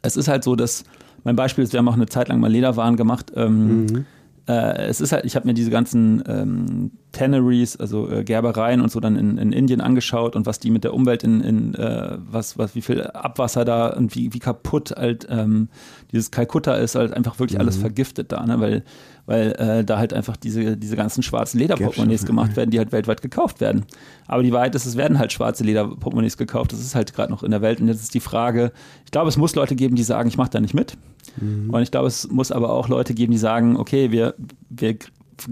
es 0.03 0.17
ist 0.17 0.29
halt 0.29 0.45
so, 0.45 0.57
dass 0.57 0.85
mein 1.23 1.37
Beispiel 1.37 1.63
ist, 1.63 1.73
wir 1.73 1.79
haben 1.79 1.89
auch 1.89 1.95
eine 1.95 2.07
Zeit 2.07 2.29
lang 2.29 2.41
mal 2.41 2.51
Lederwaren 2.51 2.97
gemacht. 2.97 3.33
Ähm, 3.37 3.85
mhm 3.85 4.07
äh, 4.49 4.87
es 4.87 5.01
ist 5.01 5.13
halt, 5.13 5.25
ich 5.25 5.37
habe 5.37 5.47
mir 5.47 5.55
diese 5.55 5.71
ganzen 5.71 6.23
ähm, 6.27 6.91
Tanneries, 7.13 7.77
also 7.77 8.11
äh, 8.11 8.25
Gerbereien 8.25 8.81
und 8.81 8.91
so 8.91 8.99
dann 8.99 9.17
in, 9.17 9.39
in, 9.39 9.53
Indien 9.53 9.81
angeschaut 9.81 10.35
und 10.35 10.47
was 10.47 10.59
die 10.59 10.71
mit 10.71 10.83
der 10.85 10.95
Umwelt 10.95 11.23
in, 11.23 11.41
in 11.41 11.75
äh, 11.75 12.17
was, 12.19 12.59
was, 12.59 12.75
wie 12.75 12.83
viel 12.83 13.03
Abwasser 13.03 13.65
da 13.65 13.89
und 13.89 14.15
wie, 14.17 14.35
wie 14.35 14.39
kaputt 14.41 14.93
halt 14.97 15.27
ähm, 15.31 15.69
dieses 16.13 16.31
Kalkutta 16.31 16.75
ist, 16.75 16.95
halt 16.95 17.13
einfach 17.15 17.39
wirklich 17.39 17.55
mhm. 17.55 17.63
alles 17.63 17.77
vergiftet 17.79 18.33
da, 18.33 18.45
ne? 18.45 18.61
weil, 18.61 18.85
weil 19.27 19.53
äh, 19.53 19.85
da 19.85 19.99
halt 19.99 20.13
einfach 20.13 20.37
diese, 20.37 20.77
diese 20.77 20.95
ganzen 20.95 21.23
schwarzen 21.23 21.59
Lederportemonnaies 21.59 22.27
gemacht 22.27 22.55
werden, 22.57 22.71
die 22.71 22.79
halt 22.79 22.93
weltweit 22.93 23.23
gekauft 23.23 23.61
werden. 23.61 23.87
Aber 24.27 24.43
die 24.43 24.53
Wahrheit 24.53 24.75
ist, 24.75 24.85
es 24.85 24.97
werden 24.97 25.19
halt 25.19 25.33
schwarze 25.33 25.65
Lederportemonnaies 25.65 26.37
gekauft, 26.37 26.73
das 26.73 26.81
ist 26.81 26.95
halt 26.95 27.15
gerade 27.15 27.33
noch 27.33 27.43
in 27.43 27.51
der 27.51 27.63
Welt 27.63 27.81
und 27.81 27.89
jetzt 27.89 28.03
ist 28.03 28.15
die 28.15 28.21
Frage, 28.21 28.73
ich 29.05 29.11
glaube, 29.11 29.29
es 29.29 29.39
muss 29.39 29.55
Leute 29.55 29.75
geben, 29.75 29.97
die 29.97 30.03
sagen, 30.03 30.29
ich 30.29 30.37
mache 30.37 30.51
da 30.51 30.61
nicht 30.61 30.75
mit. 30.75 30.99
Mhm. 31.41 31.71
Und 31.71 31.83
ich 31.83 31.91
glaube, 31.91 32.09
es 32.09 32.29
muss 32.29 32.53
aber 32.53 32.71
auch 32.71 32.89
Leute 32.89 33.15
geben, 33.15 33.33
die 33.33 33.39
sagen, 33.39 33.77
okay, 33.77 34.11
wir, 34.11 34.35
wir 34.69 34.97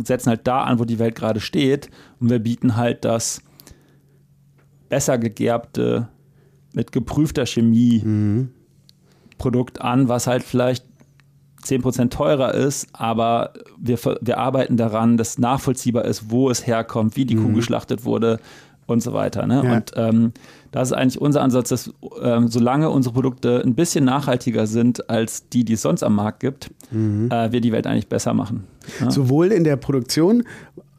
setzen 0.05 0.29
halt 0.29 0.46
da 0.46 0.64
an, 0.64 0.79
wo 0.79 0.85
die 0.85 0.99
Welt 0.99 1.14
gerade 1.14 1.40
steht 1.40 1.88
und 2.20 2.29
wir 2.29 2.38
bieten 2.38 2.77
halt 2.77 3.05
das 3.05 3.42
besser 4.90 5.16
gegerbte, 5.16 6.09
mit 6.73 6.92
geprüfter 6.92 7.46
Chemie 7.46 8.03
mhm. 8.05 8.51
Produkt 9.40 9.81
an, 9.81 10.09
was 10.09 10.26
halt 10.26 10.44
vielleicht 10.44 10.85
10% 11.64 12.11
teurer 12.11 12.55
ist, 12.55 12.88
aber 12.92 13.53
wir, 13.79 13.98
wir 14.20 14.38
arbeiten 14.38 14.76
daran, 14.76 15.16
dass 15.16 15.38
nachvollziehbar 15.38 16.05
ist, 16.05 16.31
wo 16.31 16.50
es 16.50 16.66
herkommt, 16.66 17.16
wie 17.16 17.24
die 17.24 17.37
mhm. 17.37 17.46
Kuh 17.46 17.53
geschlachtet 17.55 18.05
wurde 18.05 18.38
und 18.87 19.03
so 19.03 19.12
weiter. 19.12 19.46
Ne? 19.46 19.62
Ja. 19.64 19.72
Und 19.74 19.92
ähm, 19.96 20.33
das 20.72 20.90
ist 20.90 20.92
eigentlich 20.92 21.20
unser 21.20 21.42
Ansatz, 21.42 21.70
dass 21.70 21.92
ähm, 22.22 22.48
solange 22.48 22.90
unsere 22.90 23.14
Produkte 23.14 23.62
ein 23.64 23.74
bisschen 23.74 24.05
nachhaltiger 24.05 24.66
sind 24.66 25.09
als 25.09 25.48
die, 25.48 25.64
die 25.64 25.74
es 25.74 25.83
sonst 25.83 26.03
am 26.03 26.14
Markt 26.14 26.40
gibt, 26.40 26.70
mhm. 26.90 27.31
äh, 27.31 27.50
wir 27.50 27.61
die 27.61 27.72
Welt 27.72 27.87
eigentlich 27.87 28.09
besser 28.09 28.35
machen. 28.35 28.64
Ja? 29.00 29.11
Sowohl 29.11 29.53
in 29.53 29.64
der 29.64 29.76
Produktion 29.76 30.44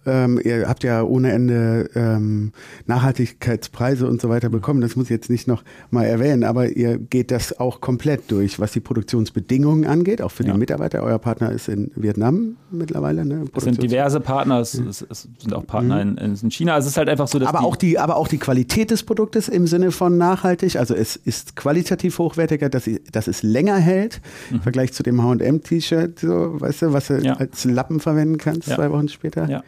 ähm, 0.05 0.39
ihr 0.43 0.67
habt 0.67 0.83
ja 0.83 1.03
ohne 1.03 1.31
Ende 1.31 1.89
ähm, 1.95 2.51
Nachhaltigkeitspreise 2.87 4.07
und 4.07 4.21
so 4.21 4.29
weiter 4.29 4.49
bekommen. 4.49 4.81
Das 4.81 4.95
muss 4.95 5.05
ich 5.05 5.11
jetzt 5.11 5.29
nicht 5.29 5.47
noch 5.47 5.63
mal 5.91 6.05
erwähnen, 6.05 6.43
aber 6.43 6.69
ihr 6.69 6.97
geht 6.97 7.29
das 7.31 7.59
auch 7.59 7.81
komplett 7.81 8.31
durch, 8.31 8.59
was 8.59 8.71
die 8.71 8.79
Produktionsbedingungen 8.79 9.85
angeht, 9.85 10.21
auch 10.21 10.31
für 10.31 10.43
ja. 10.43 10.53
die 10.53 10.57
Mitarbeiter. 10.57 11.03
Euer 11.03 11.19
Partner 11.19 11.51
ist 11.51 11.67
in 11.67 11.91
Vietnam 11.95 12.57
mittlerweile. 12.71 13.25
Ne? 13.25 13.45
Es 13.55 13.63
sind 13.63 13.81
diverse 13.81 14.19
Partner, 14.19 14.59
es, 14.59 14.73
es, 14.73 15.05
es 15.07 15.27
sind 15.37 15.53
auch 15.53 15.67
Partner 15.67 16.03
mhm. 16.03 16.17
in, 16.17 16.35
in, 16.35 16.51
China. 16.51 16.77
Es 16.77 16.87
ist 16.87 16.97
halt 16.97 17.09
einfach 17.09 17.27
so, 17.27 17.37
dass 17.37 17.49
aber 17.49 17.59
die 17.59 17.65
auch 17.65 17.75
die, 17.75 17.99
aber 17.99 18.15
auch 18.15 18.27
die 18.27 18.39
Qualität 18.39 18.89
des 18.89 19.03
Produktes 19.03 19.49
im 19.49 19.67
Sinne 19.67 19.91
von 19.91 20.17
nachhaltig. 20.17 20.77
Also 20.77 20.95
es 20.95 21.15
ist 21.15 21.55
qualitativ 21.55 22.17
hochwertiger, 22.17 22.69
dass, 22.69 22.89
dass 23.11 23.27
es 23.27 23.43
länger 23.43 23.77
hält 23.77 24.21
mhm. 24.49 24.57
im 24.57 24.61
Vergleich 24.63 24.93
zu 24.93 25.03
dem 25.03 25.21
H&M-T-Shirt, 25.21 26.19
so, 26.19 26.59
weißt 26.59 26.81
du, 26.83 26.93
was 26.93 27.07
du 27.07 27.19
ja. 27.19 27.33
als 27.33 27.65
Lappen 27.65 27.99
verwenden 27.99 28.37
kannst 28.37 28.67
ja. 28.67 28.75
zwei 28.75 28.89
Wochen 28.91 29.07
später. 29.07 29.47
Ja. 29.47 29.63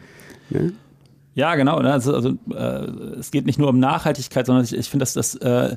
Ne? 0.50 0.72
Ja, 1.34 1.56
genau. 1.56 1.80
Ne? 1.80 1.92
Also, 1.92 2.14
also 2.14 2.30
äh, 2.50 3.18
es 3.18 3.30
geht 3.30 3.46
nicht 3.46 3.58
nur 3.58 3.68
um 3.68 3.78
Nachhaltigkeit, 3.78 4.46
sondern 4.46 4.64
ich, 4.64 4.74
ich 4.74 4.88
finde, 4.88 5.02
dass 5.02 5.14
das, 5.14 5.34
äh, 5.36 5.76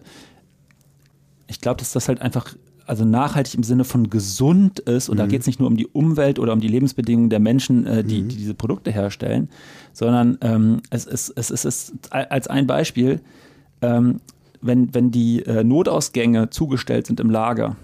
ich 1.48 1.62
glaube, 1.62 1.80
dass 1.80 1.94
das 1.94 2.08
halt 2.08 2.22
einfach, 2.22 2.56
also 2.86 3.04
nachhaltig 3.04 3.56
im 3.56 3.64
Sinne 3.64 3.84
von 3.84 4.10
gesund 4.10 4.80
ist. 4.80 5.10
Und 5.10 5.16
mhm. 5.18 5.20
da 5.20 5.28
geht 5.28 5.42
es 5.42 5.48
nicht 5.48 5.60
nur 5.60 5.68
um 5.68 5.76
die 5.76 5.88
Umwelt 5.88 6.40
oder 6.40 6.54
um 6.54 6.62
die 6.62 6.68
Lebensbedingungen 6.68 7.30
der 7.30 7.40
Menschen, 7.40 7.86
äh, 7.86 8.04
die, 8.04 8.22
mhm. 8.22 8.30
die, 8.30 8.38
diese 8.38 8.54
Produkte 8.54 8.92
herstellen, 8.92 9.50
sondern 9.94 10.38
ähm, 10.42 10.82
es, 10.90 11.06
es, 11.06 11.30
es, 11.30 11.50
es 11.50 11.66
ist 11.66 11.94
als 12.12 12.48
ein 12.48 12.68
Beispiel, 12.68 13.22
ähm, 13.82 14.22
wenn, 14.62 14.94
wenn 14.94 15.12
die 15.12 15.44
äh, 15.44 15.64
Notausgänge 15.64 16.50
zugestellt 16.50 17.08
sind 17.08 17.20
im 17.20 17.30
Lager, 17.30 17.76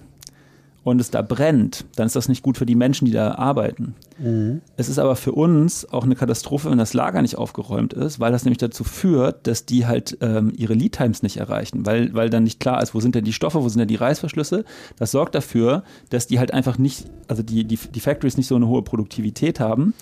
und 0.83 0.99
es 0.99 1.11
da 1.11 1.21
brennt, 1.21 1.85
dann 1.95 2.07
ist 2.07 2.15
das 2.15 2.27
nicht 2.27 2.43
gut 2.43 2.57
für 2.57 2.65
die 2.65 2.75
Menschen, 2.75 3.05
die 3.05 3.11
da 3.11 3.35
arbeiten. 3.35 3.95
Mhm. 4.19 4.61
Es 4.75 4.89
ist 4.89 4.99
aber 4.99 5.15
für 5.15 5.31
uns 5.31 5.91
auch 5.91 6.03
eine 6.03 6.15
Katastrophe, 6.15 6.69
wenn 6.69 6.77
das 6.77 6.93
Lager 6.93 7.21
nicht 7.21 7.37
aufgeräumt 7.37 7.93
ist, 7.93 8.19
weil 8.19 8.31
das 8.31 8.43
nämlich 8.43 8.57
dazu 8.57 8.83
führt, 8.83 9.47
dass 9.47 9.65
die 9.65 9.85
halt 9.85 10.17
ähm, 10.21 10.51
ihre 10.55 10.73
Lead 10.73 10.93
Times 10.93 11.23
nicht 11.23 11.37
erreichen, 11.37 11.85
weil, 11.85 12.13
weil 12.13 12.29
dann 12.29 12.43
nicht 12.43 12.59
klar 12.59 12.81
ist, 12.83 12.93
wo 12.93 12.99
sind 12.99 13.15
denn 13.15 13.23
die 13.23 13.33
Stoffe, 13.33 13.63
wo 13.63 13.69
sind 13.69 13.79
denn 13.79 13.87
die 13.87 13.95
Reißverschlüsse. 13.95 14.65
Das 14.97 15.11
sorgt 15.11 15.35
dafür, 15.35 15.83
dass 16.09 16.27
die 16.27 16.39
halt 16.39 16.53
einfach 16.53 16.77
nicht, 16.77 17.05
also 17.27 17.43
die, 17.43 17.63
die, 17.63 17.77
die 17.77 17.99
Factories 17.99 18.37
nicht 18.37 18.47
so 18.47 18.55
eine 18.55 18.67
hohe 18.67 18.81
Produktivität 18.81 19.59
haben. 19.59 19.93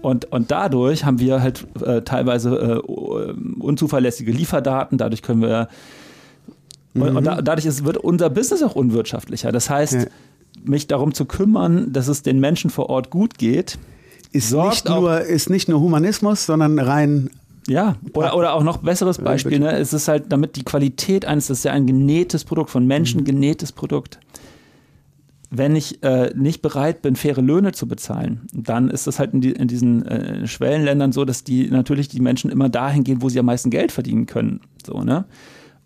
Und, 0.00 0.32
und 0.32 0.50
dadurch 0.50 1.04
haben 1.04 1.18
wir 1.18 1.42
halt 1.42 1.66
äh, 1.84 2.02
teilweise 2.02 2.56
äh, 2.56 3.58
unzuverlässige 3.60 4.32
Lieferdaten, 4.32 4.96
dadurch 4.96 5.22
können 5.22 5.42
wir 5.42 5.68
Mhm. 6.94 7.02
Und, 7.02 7.16
und 7.16 7.24
da, 7.24 7.42
dadurch 7.42 7.66
ist, 7.66 7.84
wird 7.84 7.96
unser 7.96 8.30
Business 8.30 8.62
auch 8.62 8.74
unwirtschaftlicher. 8.74 9.52
Das 9.52 9.70
heißt, 9.70 9.94
ja. 9.94 10.04
mich 10.64 10.86
darum 10.86 11.14
zu 11.14 11.24
kümmern, 11.24 11.92
dass 11.92 12.08
es 12.08 12.22
den 12.22 12.40
Menschen 12.40 12.70
vor 12.70 12.90
Ort 12.90 13.10
gut 13.10 13.38
geht, 13.38 13.78
ist 14.32 14.52
nicht, 14.52 14.88
nur, 14.88 15.20
ist 15.22 15.50
nicht 15.50 15.68
nur 15.68 15.80
Humanismus, 15.80 16.46
sondern 16.46 16.78
rein 16.78 17.30
ja, 17.68 17.96
oder, 18.14 18.36
oder 18.36 18.54
auch 18.54 18.64
noch 18.64 18.78
besseres 18.78 19.18
Beispiel, 19.18 19.58
ne? 19.60 19.72
es 19.72 19.92
ist 19.92 20.08
halt, 20.08 20.32
damit 20.32 20.56
die 20.56 20.64
Qualität 20.64 21.24
eines, 21.24 21.48
das 21.48 21.58
ist 21.58 21.64
ja 21.64 21.72
ein 21.72 21.86
genähtes 21.86 22.44
Produkt, 22.44 22.70
von 22.70 22.86
Menschen 22.86 23.20
mhm. 23.20 23.24
genähtes 23.24 23.70
Produkt. 23.70 24.18
Wenn 25.50 25.76
ich 25.76 26.02
äh, 26.02 26.32
nicht 26.34 26.62
bereit 26.62 27.02
bin, 27.02 27.16
faire 27.16 27.42
Löhne 27.42 27.72
zu 27.72 27.86
bezahlen, 27.86 28.48
dann 28.52 28.88
ist 28.88 29.06
das 29.06 29.18
halt 29.18 29.34
in, 29.34 29.40
die, 29.40 29.52
in 29.52 29.68
diesen 29.68 30.06
äh, 30.06 30.46
Schwellenländern 30.46 31.12
so, 31.12 31.24
dass 31.24 31.44
die 31.44 31.70
natürlich 31.70 32.08
die 32.08 32.20
Menschen 32.20 32.50
immer 32.50 32.68
dahin 32.68 33.04
gehen, 33.04 33.20
wo 33.20 33.28
sie 33.28 33.38
am 33.38 33.46
meisten 33.46 33.70
Geld 33.70 33.92
verdienen 33.92 34.26
können. 34.26 34.60
So, 34.84 35.02
ne? 35.02 35.24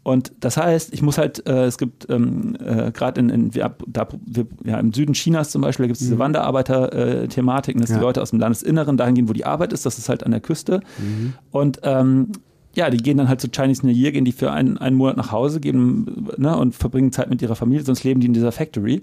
Und 0.04 0.32
das 0.40 0.58
heißt, 0.58 0.92
ich 0.92 1.02
muss 1.02 1.16
halt, 1.16 1.46
äh, 1.48 1.64
es 1.64 1.78
gibt 1.78 2.08
ähm, 2.10 2.56
äh, 2.60 2.92
gerade 2.92 3.20
in, 3.20 3.30
in 3.30 3.54
wir, 3.54 3.74
da, 3.86 4.06
wir, 4.26 4.46
ja, 4.62 4.78
im 4.78 4.92
Süden 4.92 5.14
Chinas 5.14 5.50
zum 5.50 5.62
Beispiel, 5.62 5.84
da 5.84 5.86
gibt 5.88 5.96
es 5.96 6.02
diese 6.02 6.16
mhm. 6.16 6.20
Wanderarbeiter-Thematiken, 6.20 7.80
dass 7.80 7.90
ja. 7.90 7.96
die 7.96 8.02
Leute 8.02 8.20
aus 8.20 8.30
dem 8.30 8.38
Landesinneren 8.38 8.98
dahin 8.98 9.14
gehen, 9.14 9.28
wo 9.30 9.32
die 9.32 9.46
Arbeit 9.46 9.72
ist, 9.72 9.86
das 9.86 9.96
ist 9.96 10.10
halt 10.10 10.22
an 10.22 10.30
der 10.30 10.40
Küste. 10.40 10.80
Mhm. 10.98 11.32
Und 11.50 11.80
ähm, 11.84 12.32
ja, 12.74 12.90
die 12.90 12.98
gehen 12.98 13.16
dann 13.16 13.28
halt 13.28 13.40
zu 13.40 13.48
Chinese 13.48 13.86
New 13.86 13.92
Year, 13.92 14.12
gehen 14.12 14.26
die 14.26 14.32
für 14.32 14.52
einen, 14.52 14.76
einen 14.76 14.96
Monat 14.96 15.16
nach 15.16 15.32
Hause, 15.32 15.58
gehen 15.58 16.28
ne, 16.36 16.54
und 16.54 16.74
verbringen 16.74 17.10
Zeit 17.10 17.30
mit 17.30 17.40
ihrer 17.40 17.56
Familie, 17.56 17.84
sonst 17.84 18.04
leben 18.04 18.20
die 18.20 18.26
in 18.26 18.34
dieser 18.34 18.52
Factory 18.52 19.02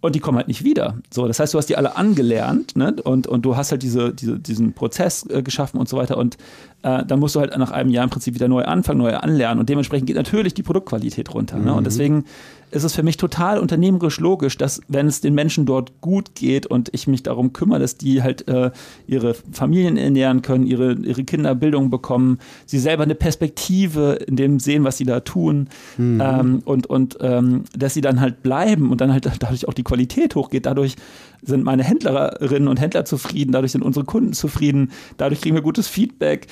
und 0.00 0.14
die 0.14 0.20
kommen 0.20 0.38
halt 0.38 0.48
nicht 0.48 0.64
wieder. 0.64 0.96
So, 1.10 1.26
das 1.26 1.40
heißt, 1.40 1.52
du 1.52 1.58
hast 1.58 1.66
die 1.66 1.76
alle 1.76 1.96
angelernt 1.96 2.74
ne? 2.74 2.94
und, 3.04 3.26
und 3.26 3.42
du 3.42 3.56
hast 3.56 3.70
halt 3.70 3.82
diese, 3.82 4.14
diese, 4.14 4.38
diesen 4.38 4.72
Prozess 4.72 5.26
äh, 5.28 5.42
geschaffen 5.42 5.78
und 5.78 5.88
so 5.88 5.96
weiter. 5.96 6.16
Und 6.16 6.38
äh, 6.82 7.04
dann 7.04 7.20
musst 7.20 7.34
du 7.34 7.40
halt 7.40 7.56
nach 7.56 7.70
einem 7.70 7.90
Jahr 7.90 8.04
im 8.04 8.10
Prinzip 8.10 8.34
wieder 8.34 8.48
neu 8.48 8.64
anfangen, 8.64 8.98
neu 8.98 9.14
anlernen. 9.14 9.60
Und 9.60 9.68
dementsprechend 9.68 10.06
geht 10.06 10.16
natürlich 10.16 10.54
die 10.54 10.62
Produktqualität 10.62 11.34
runter. 11.34 11.58
Mhm. 11.58 11.64
Ne? 11.64 11.72
Und 11.72 11.80
mhm. 11.80 11.84
deswegen 11.84 12.24
ist 12.70 12.84
es 12.84 12.94
für 12.94 13.02
mich 13.02 13.16
total 13.16 13.58
unternehmerisch 13.58 14.20
logisch, 14.20 14.56
dass 14.56 14.80
wenn 14.88 15.06
es 15.06 15.20
den 15.20 15.34
Menschen 15.34 15.66
dort 15.66 16.00
gut 16.00 16.34
geht 16.34 16.66
und 16.66 16.88
ich 16.92 17.06
mich 17.06 17.22
darum 17.22 17.52
kümmere, 17.52 17.80
dass 17.80 17.96
die 17.96 18.22
halt 18.22 18.48
äh, 18.48 18.70
ihre 19.06 19.34
Familien 19.34 19.96
ernähren 19.96 20.42
können, 20.42 20.66
ihre, 20.66 20.92
ihre 20.94 21.24
Kinder 21.24 21.54
Bildung 21.54 21.90
bekommen, 21.90 22.38
sie 22.66 22.78
selber 22.78 23.02
eine 23.02 23.14
Perspektive 23.14 24.12
in 24.26 24.36
dem 24.36 24.60
sehen, 24.60 24.84
was 24.84 24.96
sie 24.96 25.04
da 25.04 25.20
tun 25.20 25.68
mhm. 25.96 26.20
ähm, 26.22 26.62
und, 26.64 26.86
und 26.86 27.18
ähm, 27.20 27.64
dass 27.76 27.94
sie 27.94 28.00
dann 28.00 28.20
halt 28.20 28.42
bleiben 28.42 28.90
und 28.90 29.00
dann 29.00 29.12
halt 29.12 29.28
dadurch 29.40 29.68
auch 29.68 29.74
die 29.74 29.84
Qualität 29.84 30.34
hochgeht. 30.34 30.66
Dadurch 30.66 30.96
sind 31.42 31.64
meine 31.64 31.82
Händlerinnen 31.82 32.68
und 32.68 32.80
Händler 32.80 33.04
zufrieden, 33.04 33.52
dadurch 33.52 33.72
sind 33.72 33.82
unsere 33.82 34.04
Kunden 34.04 34.32
zufrieden, 34.32 34.90
dadurch 35.16 35.40
kriegen 35.40 35.54
wir 35.54 35.62
gutes 35.62 35.88
Feedback. 35.88 36.46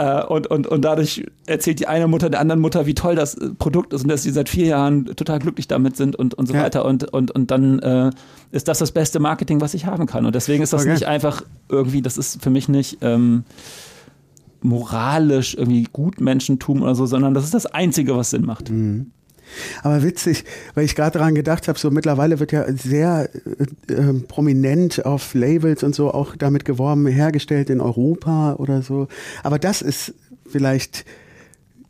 Äh, 0.00 0.24
und, 0.24 0.46
und, 0.46 0.66
und 0.66 0.82
dadurch 0.82 1.26
erzählt 1.44 1.78
die 1.78 1.86
eine 1.86 2.08
Mutter 2.08 2.30
der 2.30 2.40
anderen 2.40 2.62
Mutter, 2.62 2.86
wie 2.86 2.94
toll 2.94 3.14
das 3.16 3.34
äh, 3.34 3.50
Produkt 3.50 3.92
ist 3.92 4.02
und 4.02 4.08
dass 4.08 4.22
sie 4.22 4.30
seit 4.30 4.48
vier 4.48 4.64
Jahren 4.64 5.04
total 5.04 5.38
glücklich 5.40 5.68
damit 5.68 5.94
sind 5.94 6.16
und, 6.16 6.32
und 6.32 6.46
so 6.46 6.54
ja. 6.54 6.62
weiter. 6.62 6.86
Und, 6.86 7.12
und, 7.12 7.30
und 7.30 7.50
dann 7.50 7.80
äh, 7.80 8.10
ist 8.50 8.68
das 8.68 8.78
das 8.78 8.92
beste 8.92 9.20
Marketing, 9.20 9.60
was 9.60 9.74
ich 9.74 9.84
haben 9.84 10.06
kann. 10.06 10.24
Und 10.24 10.34
deswegen 10.34 10.62
ist 10.62 10.72
das 10.72 10.82
okay. 10.82 10.92
nicht 10.92 11.06
einfach 11.06 11.42
irgendwie, 11.68 12.00
das 12.00 12.16
ist 12.16 12.42
für 12.42 12.48
mich 12.48 12.70
nicht 12.70 12.98
ähm, 13.02 13.44
moralisch 14.62 15.54
irgendwie 15.54 15.86
Gutmenschentum 15.92 16.80
oder 16.80 16.94
so, 16.94 17.04
sondern 17.04 17.34
das 17.34 17.44
ist 17.44 17.52
das 17.52 17.66
Einzige, 17.66 18.16
was 18.16 18.30
Sinn 18.30 18.46
macht. 18.46 18.70
Mhm. 18.70 19.10
Aber 19.82 20.02
witzig, 20.02 20.44
weil 20.74 20.84
ich 20.84 20.94
gerade 20.94 21.18
daran 21.18 21.34
gedacht 21.34 21.68
habe, 21.68 21.78
so 21.78 21.90
mittlerweile 21.90 22.40
wird 22.40 22.52
ja 22.52 22.64
sehr 22.72 23.28
äh, 23.88 23.92
ähm, 23.92 24.24
prominent 24.26 25.04
auf 25.04 25.34
Labels 25.34 25.82
und 25.82 25.94
so 25.94 26.12
auch 26.12 26.36
damit 26.36 26.64
geworben, 26.64 27.06
hergestellt 27.06 27.70
in 27.70 27.80
Europa 27.80 28.54
oder 28.54 28.82
so. 28.82 29.08
Aber 29.42 29.58
das 29.58 29.82
ist 29.82 30.14
vielleicht 30.46 31.04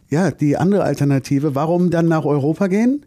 ja 0.08 0.30
die 0.30 0.56
andere 0.56 0.84
Alternative. 0.84 1.54
Warum 1.54 1.90
dann 1.90 2.08
nach 2.08 2.24
Europa 2.24 2.66
gehen, 2.66 3.04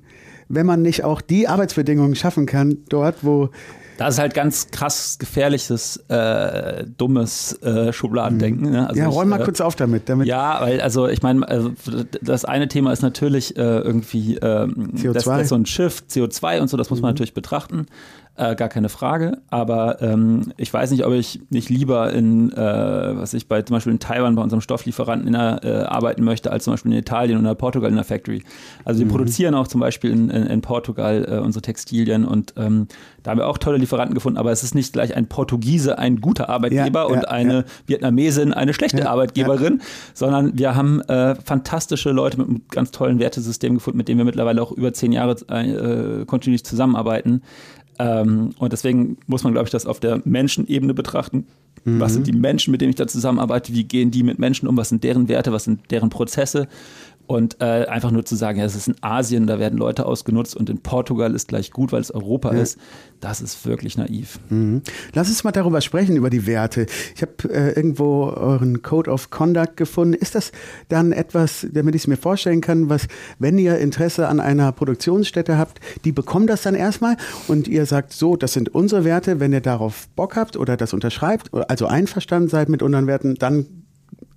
wenn 0.49 0.65
man 0.65 0.81
nicht 0.81 1.03
auch 1.03 1.21
die 1.21 1.47
Arbeitsbedingungen 1.47 2.15
schaffen 2.15 2.45
kann 2.45 2.77
dort, 2.89 3.23
wo 3.23 3.49
das 3.97 4.15
ist 4.15 4.19
halt 4.19 4.34
ganz 4.34 4.69
krass 4.71 5.17
gefährliches, 5.19 5.97
äh, 6.10 6.86
dummes 6.97 7.62
äh, 7.62 7.93
Schubladendenken. 7.93 8.71
Ne? 8.71 8.88
Also 8.88 8.99
ja, 9.01 9.08
räum 9.08 9.29
mal 9.29 9.41
äh, 9.41 9.43
kurz 9.43 9.62
auf 9.62 9.75
damit, 9.75 10.10
damit. 10.10 10.27
Ja, 10.27 10.62
weil, 10.62 10.82
also 10.82 11.08
ich 11.08 11.21
meine, 11.21 11.47
also, 11.47 11.71
das 12.21 12.45
eine 12.45 12.67
Thema 12.67 12.91
ist 12.91 13.01
natürlich 13.01 13.56
äh, 13.58 13.62
irgendwie 13.62 14.36
ähm, 14.36 14.93
CO2. 14.95 15.13
Das, 15.13 15.23
das 15.25 15.49
so 15.49 15.56
ein 15.56 15.65
Schiff, 15.65 16.03
CO2 16.10 16.62
und 16.62 16.69
so, 16.69 16.77
das 16.77 16.89
muss 16.89 17.01
man 17.01 17.10
mhm. 17.10 17.13
natürlich 17.13 17.34
betrachten 17.34 17.88
äh, 18.35 18.55
gar 18.55 18.69
keine 18.69 18.89
Frage. 18.89 19.39
Aber 19.49 20.01
ähm, 20.01 20.53
ich 20.57 20.73
weiß 20.73 20.91
nicht, 20.91 21.05
ob 21.05 21.13
ich 21.13 21.41
nicht 21.49 21.69
lieber 21.69 22.11
in, 22.11 22.51
äh, 22.51 22.57
was 22.57 23.33
ich 23.33 23.47
bei 23.47 23.61
zum 23.61 23.75
Beispiel 23.75 23.93
in 23.93 23.99
Taiwan 23.99 24.35
bei 24.35 24.41
unserem 24.41 24.61
Stofflieferanten 24.61 25.27
in 25.27 25.33
der, 25.33 25.63
äh, 25.63 25.83
arbeiten 25.83 26.23
möchte, 26.23 26.51
als 26.51 26.63
zum 26.63 26.73
Beispiel 26.73 26.91
in 26.93 26.97
Italien 26.97 27.39
oder 27.39 27.53
Portugal 27.53 27.89
in 27.89 27.95
der 27.95 28.03
Factory. 28.03 28.43
Also 28.85 28.99
wir 28.99 29.05
mhm. 29.05 29.11
produzieren 29.11 29.53
auch 29.53 29.67
zum 29.67 29.81
Beispiel 29.81 30.11
in, 30.11 30.29
in, 30.29 30.47
in 30.47 30.61
Portugal 30.61 31.25
äh, 31.29 31.37
unsere 31.37 31.61
Textilien 31.61 32.25
und 32.25 32.53
ähm, 32.57 32.87
da 33.21 33.31
haben 33.31 33.37
wir 33.37 33.47
auch 33.47 33.57
tolle 33.57 33.77
Lieferanten 33.77 34.15
gefunden, 34.15 34.37
aber 34.37 34.51
es 34.51 34.63
ist 34.63 34.73
nicht 34.73 34.93
gleich 34.93 35.15
ein 35.15 35.27
Portugiese 35.27 35.97
ein 35.99 36.19
guter 36.19 36.49
Arbeitgeber 36.49 37.01
ja, 37.01 37.05
und 37.05 37.27
eine 37.27 37.53
ja. 37.53 37.63
Vietnamesin 37.85 38.53
eine 38.53 38.73
schlechte 38.73 39.09
Arbeitgeberin, 39.09 39.81
sondern 40.13 40.57
wir 40.57 40.75
haben 40.75 41.01
äh, 41.01 41.35
fantastische 41.35 42.11
Leute 42.11 42.37
mit 42.37 42.47
einem 42.47 42.61
ganz 42.69 42.91
tollen 42.91 43.19
Wertesystem 43.19 43.75
gefunden, 43.75 43.97
mit 43.97 44.07
dem 44.07 44.17
wir 44.17 44.25
mittlerweile 44.25 44.61
auch 44.61 44.71
über 44.71 44.91
zehn 44.91 45.11
Jahre 45.11 45.35
äh, 45.49 46.25
kontinuierlich 46.25 46.65
zusammenarbeiten. 46.65 47.43
Ähm, 47.99 48.51
und 48.58 48.73
deswegen 48.73 49.17
muss 49.27 49.43
man, 49.43 49.53
glaube 49.53 49.67
ich, 49.67 49.71
das 49.71 49.86
auf 49.86 49.99
der 49.99 50.21
Menschenebene 50.25 50.93
betrachten. 50.93 51.45
Mhm. 51.86 51.99
Was 51.99 52.13
sind 52.13 52.27
die 52.27 52.34
Menschen, 52.34 52.71
mit 52.71 52.82
denen 52.82 52.91
ich 52.91 52.95
da 52.95 53.08
zusammenarbeite? 53.08 53.73
Wie 53.73 53.84
gehen 53.84 54.12
die 54.12 54.23
mit 54.23 54.39
Menschen 54.39 54.67
um? 54.67 54.77
Was 54.77 54.89
sind 54.89 55.03
deren 55.03 55.27
Werte? 55.27 55.51
Was 55.51 55.65
sind 55.65 55.91
deren 55.91 56.10
Prozesse? 56.10 56.67
Und 57.25 57.62
äh, 57.62 57.86
einfach 57.86 58.12
nur 58.12 58.25
zu 58.25 58.36
sagen, 58.36 58.59
ja, 58.59 58.65
es 58.65 58.75
ist 58.75 58.89
in 58.89 58.95
Asien, 59.01 59.47
da 59.47 59.57
werden 59.57 59.79
Leute 59.79 60.05
ausgenutzt 60.05 60.57
und 60.57 60.69
in 60.69 60.79
Portugal 60.79 61.33
ist 61.33 61.47
gleich 61.47 61.71
gut, 61.71 61.93
weil 61.93 62.01
es 62.01 62.12
Europa 62.12 62.53
ja. 62.53 62.62
ist, 62.62 62.77
das 63.21 63.39
ist 63.39 63.65
wirklich 63.65 63.97
naiv. 63.97 64.39
Mhm. 64.49 64.81
Lass 65.13 65.29
uns 65.29 65.45
mal 65.45 65.53
darüber 65.53 65.79
sprechen, 65.79 66.17
über 66.17 66.29
die 66.29 66.45
Werte. 66.45 66.86
Ich 67.15 67.21
habe 67.21 67.31
äh, 67.49 67.71
irgendwo 67.71 68.25
euren 68.25 68.81
Code 68.81 69.09
of 69.09 69.29
Conduct 69.29 69.77
gefunden. 69.77 70.13
Ist 70.13 70.36
das 70.36 70.51
dann 70.89 71.13
etwas, 71.13 71.65
damit 71.71 71.95
ich 71.95 72.03
es 72.03 72.07
mir 72.07 72.17
vorstellen 72.17 72.59
kann, 72.59 72.89
was, 72.89 73.07
wenn 73.39 73.57
ihr 73.57 73.77
Interesse 73.77 74.27
an 74.27 74.41
einer 74.41 74.73
Produktionsstätte 74.73 75.57
habt, 75.57 75.79
die 76.03 76.12
bekommen 76.12 76.47
das 76.47 76.63
dann 76.63 76.75
erstmal 76.75 77.15
und 77.47 77.69
ihr 77.69 77.86
sagt, 77.86 78.12
so, 78.12 78.36
das 78.36 78.51
sind 78.51 78.75
unsere 78.75 79.05
Werte, 79.05 79.39
wenn 79.39 79.53
ihr 79.53 79.62
darauf 79.62 80.09
Bock 80.09 80.36
habt 80.36 80.57
oder 80.57 80.75
das 80.75 80.93
unterschreibt, 80.93 81.53
also 81.69 81.88
einverstanden 81.88 82.49
seid 82.49 82.67
mit 82.67 82.83
unseren 82.83 83.07
Werten, 83.07 83.36
dann 83.36 83.82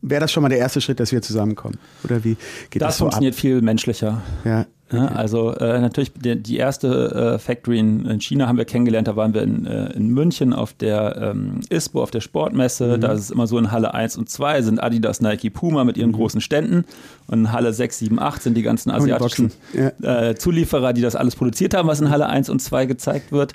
wäre 0.08 0.20
das 0.20 0.32
schon 0.32 0.42
mal 0.42 0.48
der 0.48 0.58
erste 0.58 0.80
Schritt, 0.80 1.00
dass 1.00 1.12
wir 1.12 1.22
zusammenkommen? 1.22 1.78
Oder 2.04 2.24
wie 2.24 2.36
geht 2.70 2.82
das, 2.82 2.88
das 2.88 2.98
so 2.98 3.04
funktioniert 3.04 3.34
ab? 3.34 3.40
viel 3.40 3.62
menschlicher. 3.62 4.22
Ja. 4.44 4.66
Okay. 4.88 4.98
Ja, 4.98 5.06
also 5.06 5.52
äh, 5.54 5.80
natürlich 5.80 6.12
die, 6.12 6.40
die 6.40 6.58
erste 6.58 7.34
äh, 7.34 7.38
Factory 7.40 7.80
in, 7.80 8.06
in, 8.06 8.20
China 8.20 8.46
haben 8.46 8.56
wir 8.56 8.64
kennengelernt, 8.64 9.08
da 9.08 9.16
waren 9.16 9.34
wir 9.34 9.42
in, 9.42 9.66
äh, 9.66 9.90
in 9.94 10.10
München 10.10 10.52
auf 10.52 10.74
der 10.74 11.32
ähm, 11.34 11.60
ISPO, 11.70 12.00
auf 12.00 12.12
der 12.12 12.20
Sportmesse. 12.20 12.96
Mhm. 12.96 13.00
Da 13.00 13.12
ist 13.12 13.22
es 13.22 13.30
immer 13.32 13.48
so 13.48 13.58
in 13.58 13.72
Halle 13.72 13.94
1 13.94 14.16
und 14.16 14.30
2 14.30 14.62
sind 14.62 14.78
Adidas, 14.78 15.20
Nike, 15.20 15.50
Puma 15.50 15.82
mit 15.82 15.96
ihren 15.96 16.10
mhm. 16.10 16.16
großen 16.16 16.40
Ständen 16.40 16.84
und 17.26 17.40
in 17.40 17.52
Halle 17.52 17.72
6, 17.72 17.98
7, 17.98 18.20
8 18.20 18.40
sind 18.40 18.54
die 18.54 18.62
ganzen 18.62 18.90
asiatischen 18.92 19.50
ja. 19.72 20.28
Äh, 20.28 20.36
Zulieferer, 20.36 20.92
die 20.92 21.02
das 21.02 21.16
alles 21.16 21.34
produziert 21.34 21.74
haben, 21.74 21.88
was 21.88 22.00
in 22.00 22.10
Halle 22.10 22.28
1 22.28 22.48
und 22.48 22.60
2 22.60 22.86
gezeigt 22.86 23.32
wird. 23.32 23.54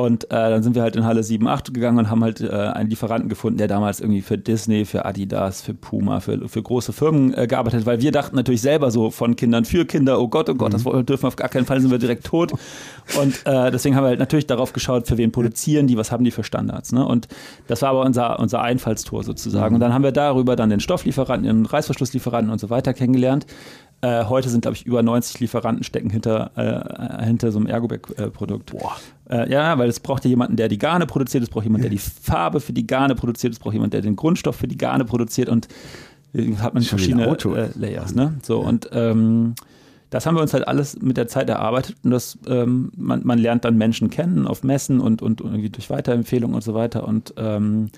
Und 0.00 0.24
äh, 0.24 0.28
dann 0.28 0.62
sind 0.62 0.74
wir 0.74 0.82
halt 0.82 0.96
in 0.96 1.04
Halle 1.04 1.22
7, 1.22 1.46
8 1.46 1.74
gegangen 1.74 1.98
und 1.98 2.10
haben 2.10 2.24
halt 2.24 2.40
äh, 2.40 2.48
einen 2.48 2.88
Lieferanten 2.88 3.28
gefunden, 3.28 3.58
der 3.58 3.68
damals 3.68 4.00
irgendwie 4.00 4.22
für 4.22 4.38
Disney, 4.38 4.84
für 4.84 5.04
Adidas, 5.04 5.60
für 5.60 5.74
Puma, 5.74 6.20
für, 6.20 6.48
für 6.48 6.62
große 6.62 6.92
Firmen 6.92 7.34
äh, 7.34 7.46
gearbeitet 7.46 7.80
hat, 7.80 7.86
weil 7.86 8.00
wir 8.00 8.10
dachten 8.10 8.34
natürlich 8.36 8.62
selber 8.62 8.90
so 8.90 9.10
von 9.10 9.36
Kindern 9.36 9.64
für 9.64 9.84
Kinder, 9.84 10.20
oh 10.20 10.28
Gott, 10.28 10.48
oh 10.48 10.54
Gott, 10.54 10.72
mhm. 10.72 10.82
das 10.82 11.04
dürfen 11.04 11.24
wir 11.24 11.28
auf 11.28 11.36
gar 11.36 11.48
keinen 11.48 11.66
Fall, 11.66 11.80
sind 11.80 11.90
wir 11.90 11.98
direkt 11.98 12.24
tot. 12.24 12.52
Und 13.20 13.44
äh, 13.44 13.70
deswegen 13.70 13.94
haben 13.94 14.04
wir 14.04 14.08
halt 14.08 14.18
natürlich 14.18 14.46
darauf 14.46 14.72
geschaut, 14.72 15.06
für 15.06 15.18
wen 15.18 15.32
produzieren 15.32 15.86
die, 15.86 15.96
was 15.96 16.10
haben 16.10 16.24
die 16.24 16.30
für 16.30 16.44
Standards. 16.44 16.92
Ne? 16.92 17.06
Und 17.06 17.28
das 17.66 17.82
war 17.82 17.90
aber 17.90 18.02
unser, 18.02 18.40
unser 18.40 18.62
Einfallstor 18.62 19.22
sozusagen. 19.22 19.70
Mhm. 19.70 19.74
Und 19.74 19.80
dann 19.80 19.92
haben 19.92 20.04
wir 20.04 20.12
darüber 20.12 20.56
dann 20.56 20.70
den 20.70 20.80
Stofflieferanten, 20.80 21.46
den 21.46 21.66
Reißverschlusslieferanten 21.66 22.50
und 22.50 22.58
so 22.58 22.70
weiter 22.70 22.94
kennengelernt. 22.94 23.46
Äh, 24.02 24.24
heute 24.24 24.48
sind, 24.48 24.62
glaube 24.62 24.76
ich, 24.76 24.86
über 24.86 25.02
90 25.02 25.40
Lieferanten 25.40 25.84
stecken 25.84 26.08
hinter, 26.08 26.52
äh, 26.56 27.24
hinter 27.24 27.52
so 27.52 27.58
einem 27.58 27.66
Ergobag-Produkt. 27.66 28.74
Äh, 29.28 29.50
ja, 29.50 29.76
weil 29.78 29.90
es 29.90 30.00
braucht 30.00 30.24
ja 30.24 30.30
jemanden, 30.30 30.56
der 30.56 30.68
die 30.68 30.78
Garne 30.78 31.06
produziert, 31.06 31.42
es 31.42 31.50
braucht 31.50 31.64
jemanden, 31.64 31.82
der 31.82 31.90
die 31.90 31.98
Farbe 31.98 32.60
für 32.60 32.72
die 32.72 32.86
Garne 32.86 33.14
produziert, 33.14 33.52
es 33.52 33.58
braucht 33.58 33.74
jemanden, 33.74 33.92
der 33.92 34.00
den 34.00 34.16
Grundstoff 34.16 34.56
für 34.56 34.68
die 34.68 34.78
Garne 34.78 35.04
produziert 35.04 35.50
und 35.50 35.68
hat 36.60 36.74
man 36.74 36.82
verschiedene 36.82 37.26
äh, 37.26 37.68
Layers. 37.74 38.14
Ne? 38.14 38.38
So, 38.42 38.62
ja. 38.62 38.68
und 38.68 38.88
ähm, 38.92 39.54
das 40.08 40.26
haben 40.26 40.34
wir 40.34 40.42
uns 40.42 40.54
halt 40.54 40.66
alles 40.66 41.00
mit 41.00 41.16
der 41.16 41.28
Zeit 41.28 41.48
erarbeitet 41.48 41.96
und 42.02 42.10
das, 42.10 42.38
ähm, 42.46 42.90
man, 42.96 43.20
man 43.24 43.38
lernt 43.38 43.64
dann 43.64 43.76
Menschen 43.76 44.10
kennen 44.10 44.46
auf 44.46 44.62
Messen 44.64 45.00
und, 45.00 45.22
und 45.22 45.40
irgendwie 45.40 45.70
durch 45.70 45.90
Weiterempfehlungen 45.90 46.54
und 46.54 46.62
so 46.62 46.74
weiter 46.74 47.06
und 47.06 47.34
ähm, 47.36 47.90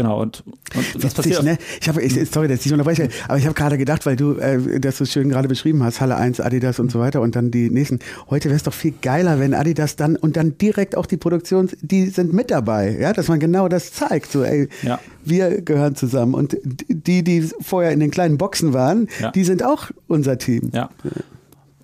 Genau, 0.00 0.18
und, 0.22 0.42
und 0.74 1.04
was 1.04 1.12
passiert? 1.12 1.42
Ne? 1.42 1.58
Ich 1.78 1.86
habe, 1.86 2.00
sorry, 2.24 2.48
dass 2.48 2.64
ich 2.64 2.72
unterbreche, 2.72 3.10
aber 3.28 3.36
ich 3.36 3.44
habe 3.44 3.52
gerade 3.52 3.76
gedacht, 3.76 4.06
weil 4.06 4.16
du 4.16 4.38
äh, 4.38 4.80
das 4.80 4.96
so 4.96 5.04
schön 5.04 5.28
gerade 5.28 5.46
beschrieben 5.46 5.82
hast, 5.82 6.00
Halle 6.00 6.16
1, 6.16 6.40
Adidas 6.40 6.78
und 6.80 6.90
so 6.90 7.00
weiter 7.00 7.20
und 7.20 7.36
dann 7.36 7.50
die 7.50 7.68
nächsten. 7.68 7.98
Heute 8.30 8.48
wäre 8.48 8.56
es 8.56 8.62
doch 8.62 8.72
viel 8.72 8.94
geiler, 9.02 9.38
wenn 9.38 9.52
Adidas 9.52 9.96
dann 9.96 10.16
und 10.16 10.38
dann 10.38 10.56
direkt 10.56 10.96
auch 10.96 11.04
die 11.04 11.18
Produktion, 11.18 11.68
die 11.82 12.06
sind 12.06 12.32
mit 12.32 12.50
dabei, 12.50 12.96
ja, 12.98 13.12
dass 13.12 13.28
man 13.28 13.40
genau 13.40 13.68
das 13.68 13.92
zeigt. 13.92 14.32
So, 14.32 14.42
ey, 14.42 14.70
ja. 14.80 14.98
wir 15.22 15.60
gehören 15.60 15.96
zusammen. 15.96 16.32
Und 16.32 16.56
die, 16.88 17.22
die 17.22 17.50
vorher 17.60 17.92
in 17.92 18.00
den 18.00 18.10
kleinen 18.10 18.38
Boxen 18.38 18.72
waren, 18.72 19.06
ja. 19.20 19.32
die 19.32 19.44
sind 19.44 19.62
auch 19.62 19.90
unser 20.08 20.38
Team. 20.38 20.70
Ja. 20.72 20.88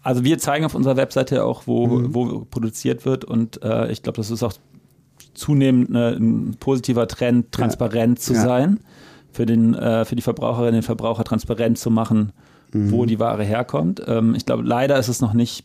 Also 0.01 0.25
wir 0.25 0.39
zeigen 0.39 0.65
auf 0.65 0.75
unserer 0.75 0.97
Webseite 0.97 1.45
auch, 1.45 1.67
wo, 1.67 1.87
mhm. 1.87 2.15
wo 2.15 2.47
produziert 2.51 3.05
wird 3.05 3.27
und 3.27 3.63
äh, 3.63 3.93
ich 3.93 4.03
glaube, 4.03 4.17
das 4.17 4.31
ist 4.31 4.43
auch 4.43 4.55
zunehmend 5.37 5.91
eine, 5.91 6.17
ein 6.17 6.57
positiver 6.59 7.07
Trend, 7.09 7.53
transparent 7.53 8.19
ja. 8.19 8.25
zu 8.25 8.35
ja. 8.35 8.43
sein, 8.43 8.81
für, 9.33 9.47
den, 9.47 9.75
äh, 9.75 10.05
für 10.05 10.17
die 10.17 10.23
Verbraucherinnen 10.23 10.75
und 10.75 10.77
den 10.77 10.83
Verbraucher 10.83 11.25
transparent 11.25 11.79
zu 11.79 11.91
machen, 11.91 12.33
mhm. 12.73 12.91
wo 12.91 13.05
die 13.05 13.19
Ware 13.19 13.45
herkommt. 13.45 14.03
Ähm, 14.07 14.35
ich 14.35 14.47
glaube, 14.47 14.63
leider 14.63 14.99
ist 14.99 15.09
es 15.09 15.21
noch 15.21 15.35
nicht 15.35 15.65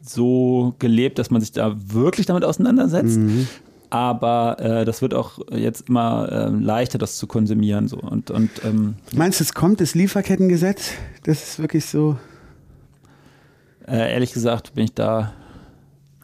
so 0.00 0.74
gelebt, 0.78 1.18
dass 1.18 1.30
man 1.30 1.40
sich 1.40 1.52
da 1.52 1.74
wirklich 1.76 2.26
damit 2.26 2.44
auseinandersetzt. 2.44 3.18
Mhm. 3.18 3.48
Aber 3.90 4.58
äh, 4.60 4.84
das 4.84 5.00
wird 5.02 5.14
auch 5.14 5.38
jetzt 5.52 5.88
immer 5.88 6.28
äh, 6.30 6.48
leichter, 6.48 6.98
das 6.98 7.16
zu 7.18 7.26
konsumieren. 7.26 7.88
So. 7.88 7.98
Und, 7.98 8.30
und, 8.30 8.50
ähm, 8.64 8.96
Meinst 9.14 9.40
du, 9.40 9.44
es 9.44 9.54
kommt 9.54 9.80
das 9.80 9.94
Lieferkettengesetz? 9.94 10.90
Das 11.22 11.42
ist 11.42 11.58
wirklich 11.58 11.86
so. 11.86 12.16
Äh, 13.86 14.12
ehrlich 14.12 14.32
gesagt 14.32 14.74
bin 14.74 14.84
ich 14.84 14.94
da 14.94 15.32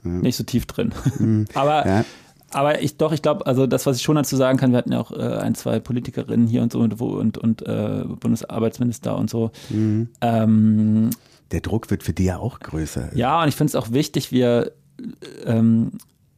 ja. 0.04 0.10
nicht 0.10 0.36
so 0.36 0.44
tief 0.44 0.66
drin. 0.66 0.92
Mhm. 1.18 1.46
Aber 1.54 1.86
ja. 1.86 2.04
Aber 2.52 2.82
ich 2.82 2.96
doch, 2.96 3.12
ich 3.12 3.22
glaube, 3.22 3.46
also 3.46 3.66
das, 3.66 3.86
was 3.86 3.96
ich 3.96 4.02
schon 4.02 4.16
dazu 4.16 4.36
sagen 4.36 4.58
kann, 4.58 4.72
wir 4.72 4.78
hatten 4.78 4.92
ja 4.92 5.00
auch 5.00 5.12
äh, 5.12 5.38
ein, 5.38 5.54
zwei 5.54 5.80
Politikerinnen 5.80 6.46
hier 6.46 6.62
und 6.62 6.72
so 6.72 6.80
und, 6.80 7.00
und, 7.00 7.38
und 7.38 7.62
äh, 7.62 8.04
Bundesarbeitsminister 8.20 9.16
und 9.16 9.30
so. 9.30 9.50
Mhm. 9.70 10.08
Ähm, 10.20 11.10
Der 11.50 11.60
Druck 11.60 11.90
wird 11.90 12.02
für 12.02 12.12
die 12.12 12.24
ja 12.24 12.38
auch 12.38 12.60
größer. 12.60 13.16
Ja, 13.16 13.42
und 13.42 13.48
ich 13.48 13.56
finde 13.56 13.70
es 13.70 13.74
auch 13.74 13.92
wichtig, 13.92 14.32
wir 14.32 14.72
ähm, 15.46 15.92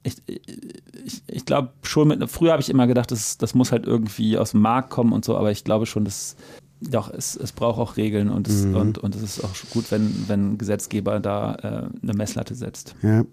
ich, 0.04 0.16
ich, 0.26 1.22
ich 1.26 1.44
glaube 1.46 1.70
schon, 1.82 2.08
mit, 2.08 2.30
früher 2.30 2.52
habe 2.52 2.62
ich 2.62 2.68
immer 2.68 2.86
gedacht, 2.86 3.10
das, 3.10 3.38
das 3.38 3.54
muss 3.54 3.72
halt 3.72 3.86
irgendwie 3.86 4.38
aus 4.38 4.52
dem 4.52 4.60
Markt 4.60 4.90
kommen 4.90 5.12
und 5.12 5.24
so, 5.24 5.36
aber 5.36 5.50
ich 5.50 5.64
glaube 5.64 5.86
schon, 5.86 6.04
dass 6.04 6.36
doch, 6.80 7.10
es, 7.10 7.36
es 7.36 7.52
braucht 7.52 7.78
auch 7.78 7.96
Regeln 7.96 8.28
und 8.28 8.46
es, 8.46 8.64
mhm. 8.64 8.76
und, 8.76 8.98
und 8.98 9.14
es 9.14 9.22
ist 9.22 9.42
auch 9.42 9.54
gut, 9.70 9.90
wenn, 9.90 10.28
wenn 10.28 10.52
ein 10.52 10.58
Gesetzgeber 10.58 11.20
da 11.20 11.54
äh, 11.54 12.02
eine 12.02 12.14
Messlatte 12.14 12.54
setzt. 12.54 12.94
Ja. 13.02 13.24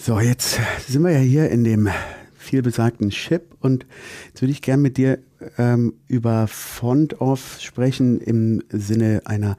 So, 0.00 0.20
jetzt 0.20 0.60
sind 0.86 1.02
wir 1.02 1.10
ja 1.10 1.18
hier 1.18 1.50
in 1.50 1.64
dem 1.64 1.88
vielbesagten 2.36 3.10
Chip 3.10 3.56
und 3.60 3.84
jetzt 4.28 4.40
würde 4.40 4.52
ich 4.52 4.62
gerne 4.62 4.80
mit 4.80 4.96
dir 4.96 5.18
ähm, 5.58 5.94
über 6.06 6.46
Font-Off 6.46 7.58
sprechen 7.60 8.20
im 8.20 8.62
Sinne 8.70 9.22
einer 9.24 9.56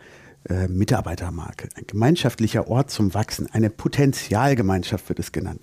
äh, 0.50 0.70
Mitarbeitermarke, 0.70 1.68
ein 1.76 1.84
gemeinschaftlicher 1.86 2.70
Ort 2.70 2.90
zum 2.90 3.14
Wachsen, 3.14 3.48
eine 3.52 3.70
Potenzialgemeinschaft 3.70 5.10
wird 5.10 5.20
es 5.20 5.34
genannt. 5.34 5.60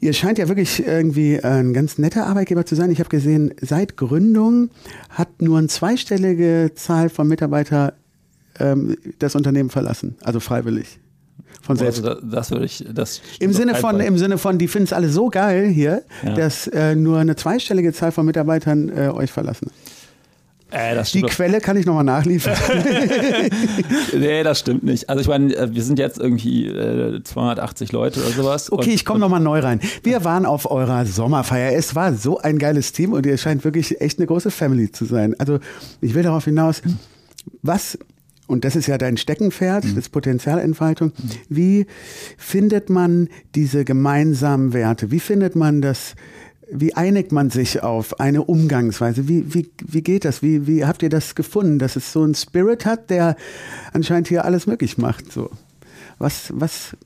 Ihr 0.00 0.12
scheint 0.12 0.38
ja 0.38 0.46
wirklich 0.46 0.86
irgendwie 0.86 1.42
ein 1.42 1.74
ganz 1.74 1.98
netter 1.98 2.26
Arbeitgeber 2.26 2.64
zu 2.64 2.76
sein. 2.76 2.92
Ich 2.92 3.00
habe 3.00 3.10
gesehen, 3.10 3.54
seit 3.60 3.96
Gründung 3.96 4.70
hat 5.10 5.42
nur 5.42 5.58
eine 5.58 5.66
zweistellige 5.66 6.70
Zahl 6.76 7.08
von 7.08 7.26
Mitarbeitern 7.26 7.90
ähm, 8.60 8.96
das 9.18 9.34
Unternehmen 9.34 9.70
verlassen, 9.70 10.14
also 10.22 10.38
freiwillig. 10.38 11.00
Von 11.62 11.76
selbst. 11.76 12.04
Also 12.04 12.20
das 12.20 12.50
würde 12.50 12.66
ich, 12.66 12.84
das 12.92 13.20
Im 13.38 13.52
Sinne 13.52 13.74
von, 13.74 14.00
im 14.00 14.18
Sinne 14.18 14.38
von, 14.38 14.58
die 14.58 14.68
finden 14.68 14.86
es 14.86 14.92
alle 14.92 15.08
so 15.08 15.30
geil 15.30 15.68
hier, 15.68 16.02
ja. 16.22 16.34
dass 16.34 16.66
äh, 16.66 16.94
nur 16.94 17.18
eine 17.18 17.36
zweistellige 17.36 17.92
Zahl 17.92 18.12
von 18.12 18.26
Mitarbeitern 18.26 18.90
äh, 18.90 19.08
euch 19.08 19.32
verlassen. 19.32 19.70
Äh, 20.74 21.02
die 21.12 21.22
Quelle 21.22 21.60
kann 21.60 21.76
ich 21.76 21.86
nochmal 21.86 22.04
nachliefern. 22.04 22.56
nee, 24.12 24.42
das 24.42 24.58
stimmt 24.58 24.82
nicht. 24.82 25.08
Also 25.08 25.20
ich 25.20 25.28
meine, 25.28 25.54
äh, 25.54 25.72
wir 25.72 25.82
sind 25.84 26.00
jetzt 26.00 26.18
irgendwie 26.18 26.66
äh, 26.66 27.22
280 27.22 27.92
Leute 27.92 28.20
oder 28.20 28.30
sowas. 28.30 28.72
Okay, 28.72 28.90
ich 28.90 29.04
komme 29.04 29.20
nochmal 29.20 29.40
neu 29.40 29.60
rein. 29.60 29.78
Wir 30.02 30.24
waren 30.24 30.44
auf 30.44 30.68
eurer 30.68 31.06
Sommerfeier. 31.06 31.76
Es 31.76 31.94
war 31.94 32.14
so 32.14 32.38
ein 32.38 32.58
geiles 32.58 32.92
Team 32.92 33.12
und 33.12 33.24
ihr 33.24 33.38
scheint 33.38 33.62
wirklich 33.64 34.00
echt 34.00 34.18
eine 34.18 34.26
große 34.26 34.50
Family 34.50 34.90
zu 34.90 35.04
sein. 35.04 35.38
Also 35.38 35.60
ich 36.00 36.14
will 36.14 36.24
darauf 36.24 36.44
hinaus, 36.44 36.82
was 37.62 37.96
und 38.46 38.64
das 38.64 38.76
ist 38.76 38.86
ja 38.86 38.98
dein 38.98 39.16
Steckenpferd, 39.16 39.84
mhm. 39.84 39.94
das 39.94 40.08
Potenzialentfaltung. 40.08 41.12
Mhm. 41.16 41.30
Wie 41.48 41.86
findet 42.36 42.90
man 42.90 43.28
diese 43.54 43.84
gemeinsamen 43.84 44.72
Werte? 44.72 45.10
Wie 45.10 45.20
findet 45.20 45.56
man 45.56 45.80
das 45.80 46.14
wie 46.70 46.94
einigt 46.94 47.30
man 47.30 47.50
sich 47.50 47.82
auf 47.82 48.20
eine 48.20 48.42
Umgangsweise? 48.42 49.28
Wie, 49.28 49.54
wie, 49.54 49.70
wie 49.84 50.02
geht 50.02 50.24
das? 50.24 50.42
Wie, 50.42 50.66
wie 50.66 50.86
habt 50.86 51.02
ihr 51.02 51.10
das 51.10 51.34
gefunden, 51.34 51.78
dass 51.78 51.94
es 51.94 52.10
so 52.10 52.22
einen 52.22 52.34
Spirit 52.34 52.86
hat, 52.86 53.10
der 53.10 53.36
anscheinend 53.92 54.28
hier 54.28 54.44
alles 54.46 54.66
möglich 54.66 54.96
macht? 54.96 55.30
So. 55.30 55.50
Was, 56.18 56.52
was 56.54 56.96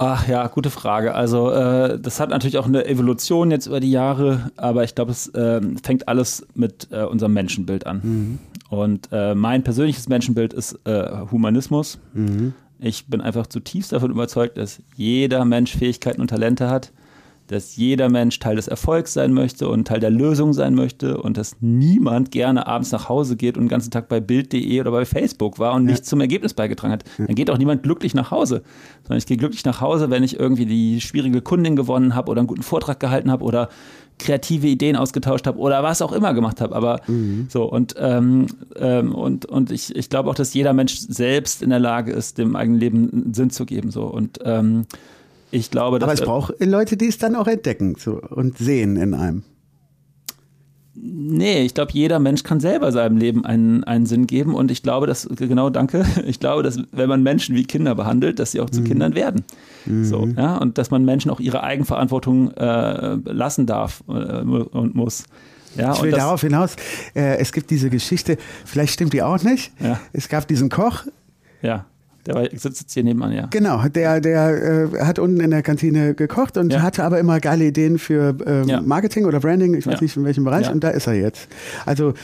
Ach 0.00 0.28
ja, 0.28 0.46
gute 0.46 0.70
Frage. 0.70 1.16
Also 1.16 1.50
äh, 1.50 1.98
das 1.98 2.20
hat 2.20 2.30
natürlich 2.30 2.56
auch 2.56 2.66
eine 2.66 2.86
Evolution 2.86 3.50
jetzt 3.50 3.66
über 3.66 3.80
die 3.80 3.90
Jahre, 3.90 4.52
aber 4.56 4.84
ich 4.84 4.94
glaube, 4.94 5.10
es 5.10 5.26
äh, 5.34 5.60
fängt 5.82 6.06
alles 6.06 6.46
mit 6.54 6.86
äh, 6.92 7.02
unserem 7.02 7.32
Menschenbild 7.32 7.84
an. 7.84 8.00
Mhm. 8.04 8.38
Und 8.68 9.08
äh, 9.12 9.34
mein 9.34 9.64
persönliches 9.64 10.08
Menschenbild 10.08 10.52
ist 10.52 10.78
äh, 10.84 11.26
Humanismus. 11.30 11.98
Mhm. 12.12 12.52
Ich 12.78 13.06
bin 13.06 13.20
einfach 13.20 13.46
zutiefst 13.46 13.92
davon 13.92 14.10
überzeugt, 14.10 14.56
dass 14.58 14.82
jeder 14.94 15.44
Mensch 15.44 15.76
Fähigkeiten 15.76 16.20
und 16.20 16.28
Talente 16.28 16.68
hat 16.68 16.92
dass 17.48 17.76
jeder 17.76 18.10
Mensch 18.10 18.38
Teil 18.38 18.56
des 18.56 18.68
Erfolgs 18.68 19.14
sein 19.14 19.32
möchte 19.32 19.68
und 19.68 19.88
Teil 19.88 20.00
der 20.00 20.10
Lösung 20.10 20.52
sein 20.52 20.74
möchte 20.74 21.20
und 21.20 21.36
dass 21.36 21.56
niemand 21.60 22.30
gerne 22.30 22.66
abends 22.66 22.92
nach 22.92 23.08
Hause 23.08 23.36
geht 23.36 23.56
und 23.56 23.64
den 23.64 23.68
ganzen 23.68 23.90
Tag 23.90 24.08
bei 24.08 24.20
Bild.de 24.20 24.80
oder 24.80 24.90
bei 24.90 25.04
Facebook 25.04 25.58
war 25.58 25.74
und 25.74 25.84
ja. 25.84 25.92
nichts 25.92 26.08
zum 26.08 26.20
Ergebnis 26.20 26.54
beigetragen 26.54 26.92
hat. 26.92 27.04
Dann 27.16 27.34
geht 27.34 27.50
auch 27.50 27.58
niemand 27.58 27.82
glücklich 27.82 28.14
nach 28.14 28.30
Hause, 28.30 28.62
sondern 29.02 29.18
ich 29.18 29.26
gehe 29.26 29.38
glücklich 29.38 29.64
nach 29.64 29.80
Hause, 29.80 30.10
wenn 30.10 30.22
ich 30.22 30.38
irgendwie 30.38 30.66
die 30.66 31.00
schwierige 31.00 31.40
Kundin 31.40 31.74
gewonnen 31.74 32.14
habe 32.14 32.30
oder 32.30 32.40
einen 32.40 32.48
guten 32.48 32.62
Vortrag 32.62 33.00
gehalten 33.00 33.30
habe 33.30 33.44
oder 33.44 33.70
kreative 34.18 34.66
Ideen 34.66 34.96
ausgetauscht 34.96 35.46
habe 35.46 35.58
oder 35.58 35.82
was 35.82 36.02
auch 36.02 36.12
immer 36.12 36.34
gemacht 36.34 36.60
habe. 36.60 36.74
Aber 36.74 37.00
mhm. 37.06 37.46
so 37.48 37.64
und, 37.64 37.94
ähm, 37.98 38.46
ähm, 38.76 39.14
und, 39.14 39.46
und 39.46 39.70
ich, 39.70 39.94
ich 39.94 40.10
glaube 40.10 40.30
auch, 40.30 40.34
dass 40.34 40.54
jeder 40.54 40.72
Mensch 40.72 40.98
selbst 40.98 41.62
in 41.62 41.70
der 41.70 41.78
Lage 41.78 42.12
ist, 42.12 42.38
dem 42.38 42.56
eigenen 42.56 42.80
Leben 42.80 43.10
einen 43.12 43.34
Sinn 43.34 43.50
zu 43.50 43.66
geben. 43.66 43.90
So. 43.90 44.04
Und 44.04 44.38
ähm, 44.44 44.86
ich 45.50 45.70
glaube, 45.70 45.96
Aber 46.02 46.12
es 46.12 46.20
braucht 46.20 46.54
Leute, 46.60 46.96
die 46.96 47.06
es 47.06 47.18
dann 47.18 47.34
auch 47.34 47.46
entdecken 47.46 47.94
so, 47.98 48.20
und 48.20 48.58
sehen 48.58 48.96
in 48.96 49.14
einem. 49.14 49.44
Nee, 51.00 51.62
ich 51.62 51.74
glaube, 51.74 51.92
jeder 51.92 52.18
Mensch 52.18 52.42
kann 52.42 52.60
selber 52.60 52.92
seinem 52.92 53.18
Leben 53.18 53.44
einen, 53.44 53.84
einen 53.84 54.06
Sinn 54.06 54.26
geben. 54.26 54.54
Und 54.54 54.70
ich 54.70 54.82
glaube, 54.82 55.06
dass, 55.06 55.28
genau, 55.36 55.70
danke, 55.70 56.04
ich 56.26 56.40
glaube, 56.40 56.62
dass 56.62 56.78
wenn 56.92 57.08
man 57.08 57.22
Menschen 57.22 57.54
wie 57.54 57.64
Kinder 57.64 57.94
behandelt, 57.94 58.38
dass 58.38 58.52
sie 58.52 58.60
auch 58.60 58.70
zu 58.70 58.80
mhm. 58.80 58.84
Kindern 58.84 59.14
werden. 59.14 59.44
Mhm. 59.86 60.04
So, 60.04 60.26
ja, 60.26 60.56
und 60.56 60.78
dass 60.78 60.90
man 60.90 61.04
Menschen 61.04 61.30
auch 61.30 61.40
ihre 61.40 61.62
Eigenverantwortung 61.62 62.52
äh, 62.52 63.16
lassen 63.24 63.66
darf 63.66 64.02
äh, 64.08 64.12
und 64.12 64.94
muss. 64.94 65.24
Ja, 65.76 65.92
ich 65.92 66.02
will 66.02 66.10
darauf 66.10 66.40
hinaus, 66.40 66.76
äh, 67.14 67.36
es 67.36 67.52
gibt 67.52 67.70
diese 67.70 67.90
Geschichte, 67.90 68.38
vielleicht 68.64 68.94
stimmt 68.94 69.12
die 69.12 69.22
auch 69.22 69.42
nicht. 69.42 69.70
Ja. 69.80 70.00
Es 70.12 70.28
gab 70.28 70.48
diesen 70.48 70.70
Koch. 70.70 71.04
Ja 71.62 71.84
der 72.34 72.58
sitzt 72.58 72.80
jetzt 72.80 72.94
hier 72.94 73.04
nebenan, 73.04 73.32
ja. 73.32 73.46
Genau, 73.50 73.86
der, 73.88 74.20
der 74.20 74.90
äh, 74.92 75.04
hat 75.04 75.18
unten 75.18 75.40
in 75.40 75.50
der 75.50 75.62
Kantine 75.62 76.14
gekocht 76.14 76.56
und 76.56 76.72
ja. 76.72 76.82
hatte 76.82 77.04
aber 77.04 77.18
immer 77.18 77.40
geile 77.40 77.66
Ideen 77.66 77.98
für 77.98 78.36
ähm, 78.46 78.68
ja. 78.68 78.80
Marketing 78.80 79.24
oder 79.24 79.40
Branding, 79.40 79.74
ich 79.74 79.86
weiß 79.86 79.94
ja. 79.94 80.02
nicht 80.02 80.16
in 80.16 80.24
welchem 80.24 80.44
Bereich, 80.44 80.70
und 80.70 80.84
da 80.84 80.90
ist 80.90 81.06
er 81.06 81.14
jetzt. 81.14 81.48
Also 81.86 82.14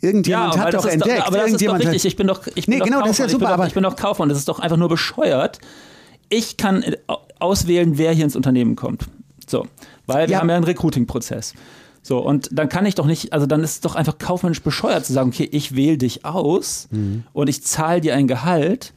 irgendjemand 0.00 0.54
ja, 0.54 0.60
hat 0.60 0.74
doch 0.74 0.86
entdeckt. 0.86 1.20
Doch, 1.20 1.26
aber 1.26 1.38
das 1.38 1.52
ist 1.52 1.66
doch 1.66 1.78
richtig. 1.78 2.04
Ich 2.04 2.16
bin 2.16 2.26
doch, 2.26 2.46
ich 2.46 2.66
bin 2.66 2.74
nee, 2.74 2.78
doch 2.78 2.84
genau, 2.84 2.98
Kaufmann. 2.98 3.08
das 3.08 3.18
ist 3.18 3.24
ja 3.24 3.28
super. 3.28 3.46
Ich 3.46 3.50
bin, 3.50 3.58
doch, 3.58 3.66
ich 3.66 3.74
bin 3.74 3.82
doch 3.82 3.96
Kaufmann. 3.96 4.28
Das 4.28 4.38
ist 4.38 4.48
doch 4.48 4.58
einfach 4.58 4.76
nur 4.76 4.88
bescheuert. 4.88 5.58
Ich 6.28 6.56
kann 6.56 6.82
äh, 6.82 6.96
auswählen, 7.38 7.98
wer 7.98 8.12
hier 8.12 8.24
ins 8.24 8.36
Unternehmen 8.36 8.76
kommt. 8.76 9.06
So, 9.46 9.66
weil 10.06 10.28
wir 10.28 10.38
haben 10.38 10.48
ja 10.48 10.56
einen 10.56 10.64
Recruiting-Prozess. 10.64 11.54
So, 12.02 12.18
und 12.18 12.48
dann 12.52 12.68
kann 12.68 12.86
ich 12.86 12.94
doch 12.94 13.06
nicht, 13.06 13.32
also 13.32 13.46
dann 13.46 13.64
ist 13.64 13.70
es 13.70 13.80
doch 13.80 13.96
einfach 13.96 14.18
kaufmännisch 14.18 14.62
bescheuert 14.62 15.04
zu 15.04 15.12
sagen, 15.12 15.30
okay, 15.30 15.48
ich 15.50 15.74
wähle 15.74 15.98
dich 15.98 16.24
aus 16.24 16.86
mhm. 16.92 17.24
und 17.32 17.48
ich 17.48 17.64
zahle 17.64 18.00
dir 18.00 18.14
ein 18.14 18.28
Gehalt 18.28 18.92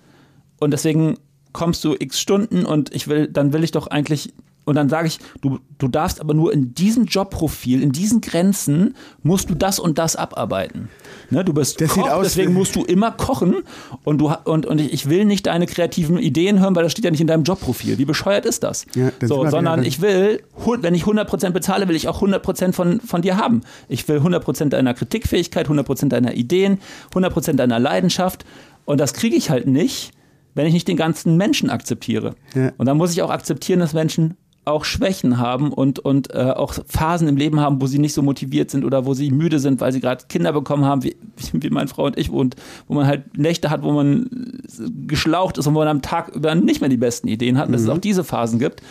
und 0.60 0.72
deswegen 0.72 1.18
kommst 1.54 1.84
du 1.84 1.96
x 1.98 2.20
Stunden 2.20 2.66
und 2.66 2.94
ich 2.94 3.08
will, 3.08 3.28
dann 3.28 3.54
will 3.54 3.64
ich 3.64 3.72
doch 3.72 3.88
eigentlich 3.88 4.34
und 4.70 4.76
dann 4.76 4.88
sage 4.88 5.08
ich, 5.08 5.18
du, 5.42 5.58
du 5.80 5.88
darfst 5.88 6.22
aber 6.22 6.36
nur 6.36 6.54
in 6.54 6.76
diesem 6.76 7.06
Jobprofil, 7.06 7.82
in 7.82 7.92
diesen 7.92 8.22
Grenzen, 8.22 8.94
musst 9.24 9.50
du 9.50 9.56
das 9.56 9.80
und 9.80 9.98
das 9.98 10.16
abarbeiten. 10.16 10.90
Ne, 11.32 11.44
du 11.44 11.54
bist 11.54 11.82
das 11.82 11.90
Koch, 11.90 12.08
aus, 12.08 12.24
deswegen 12.24 12.54
musst 12.54 12.76
du 12.76 12.84
immer 12.84 13.10
kochen 13.10 13.64
und, 14.04 14.20
du, 14.20 14.32
und, 14.44 14.68
und 14.68 14.80
ich 14.80 15.10
will 15.10 15.26
nicht 15.26 15.48
deine 15.48 15.66
kreativen 15.66 16.20
Ideen 16.20 16.60
hören, 16.60 16.76
weil 16.76 16.84
das 16.84 16.92
steht 16.92 17.04
ja 17.04 17.10
nicht 17.10 17.22
in 17.22 17.26
deinem 17.26 17.46
Jobprofil. 17.46 17.98
Wie 17.98 18.06
bescheuert 18.06 18.46
ist 18.46 18.62
das? 18.62 18.86
Ja, 18.94 19.10
das 19.18 19.30
so, 19.30 19.50
sondern 19.50 19.84
ich 19.84 20.02
will, 20.02 20.44
wenn 20.82 20.94
ich 20.94 21.04
100% 21.04 21.50
bezahle, 21.50 21.88
will 21.88 21.96
ich 21.96 22.08
auch 22.08 22.22
100% 22.22 22.74
von, 22.74 23.02
von 23.02 23.24
dir 23.24 23.38
haben. 23.38 23.62
Ich 23.88 24.08
will 24.08 24.20
100% 24.20 24.70
deiner 24.70 24.94
Kritikfähigkeit, 24.94 25.68
100% 25.68 26.10
deiner 26.10 26.36
Ideen, 26.36 26.80
100% 27.16 27.54
deiner 27.54 27.80
Leidenschaft 27.80 28.46
und 28.86 29.00
das 29.00 29.14
kriege 29.14 29.36
ich 29.36 29.50
halt 29.50 29.66
nicht, 29.66 30.12
wenn 30.56 30.66
ich 30.68 30.74
nicht 30.74 30.88
den 30.88 30.98
ganzen 30.98 31.38
Menschen 31.38 31.70
akzeptiere. 31.70 32.36
Ja. 32.56 32.72
Und 32.78 32.86
dann 32.86 32.98
muss 32.98 33.12
ich 33.12 33.22
auch 33.22 33.30
akzeptieren, 33.30 33.80
dass 33.80 33.94
Menschen 33.94 34.36
auch 34.66 34.86
Schwächen 34.86 35.40
haben 35.40 35.74
und, 35.74 36.00
und 36.00 36.34
äh, 36.34 36.52
auch 36.52 36.74
Phasen 36.86 37.28
im 37.28 37.38
Leben 37.38 37.60
haben, 37.60 37.82
wo 37.82 37.88
sie 37.88 38.00
nicht 38.00 38.14
so 38.14 38.22
motiviert 38.22 38.70
sind 38.70 38.86
oder 38.86 39.06
wo 39.06 39.14
sie 39.14 39.32
müde 39.32 39.60
sind, 39.60 39.82
weil 39.82 39.92
sie 39.92 40.00
gerade 40.00 40.26
Kinder 40.30 40.54
bekommen 40.54 40.86
haben, 40.86 41.04
wie, 41.04 41.16
wie 41.54 41.70
meine 41.70 41.88
Frau 41.88 42.06
und 42.06 42.18
ich, 42.18 42.30
und 42.30 42.56
wo 42.88 42.94
man 42.94 43.08
halt 43.08 43.38
Nächte 43.38 43.70
hat, 43.70 43.84
wo 43.84 43.92
man 43.92 44.62
geschlaucht 45.08 45.58
ist 45.58 45.68
und 45.68 45.76
wo 45.76 45.80
man 45.80 45.88
am 45.88 46.02
Tag 46.02 46.30
über 46.30 46.54
nicht 46.56 46.82
mehr 46.82 46.90
die 46.90 46.98
besten 46.98 47.28
Ideen 47.28 47.58
hat, 47.58 47.68
und 47.68 47.74
dass 47.74 47.82
es 47.82 47.88
mhm. 47.88 47.94
auch 47.94 48.00
diese 48.00 48.24
Phasen 48.24 48.60
gibt. 48.60 48.82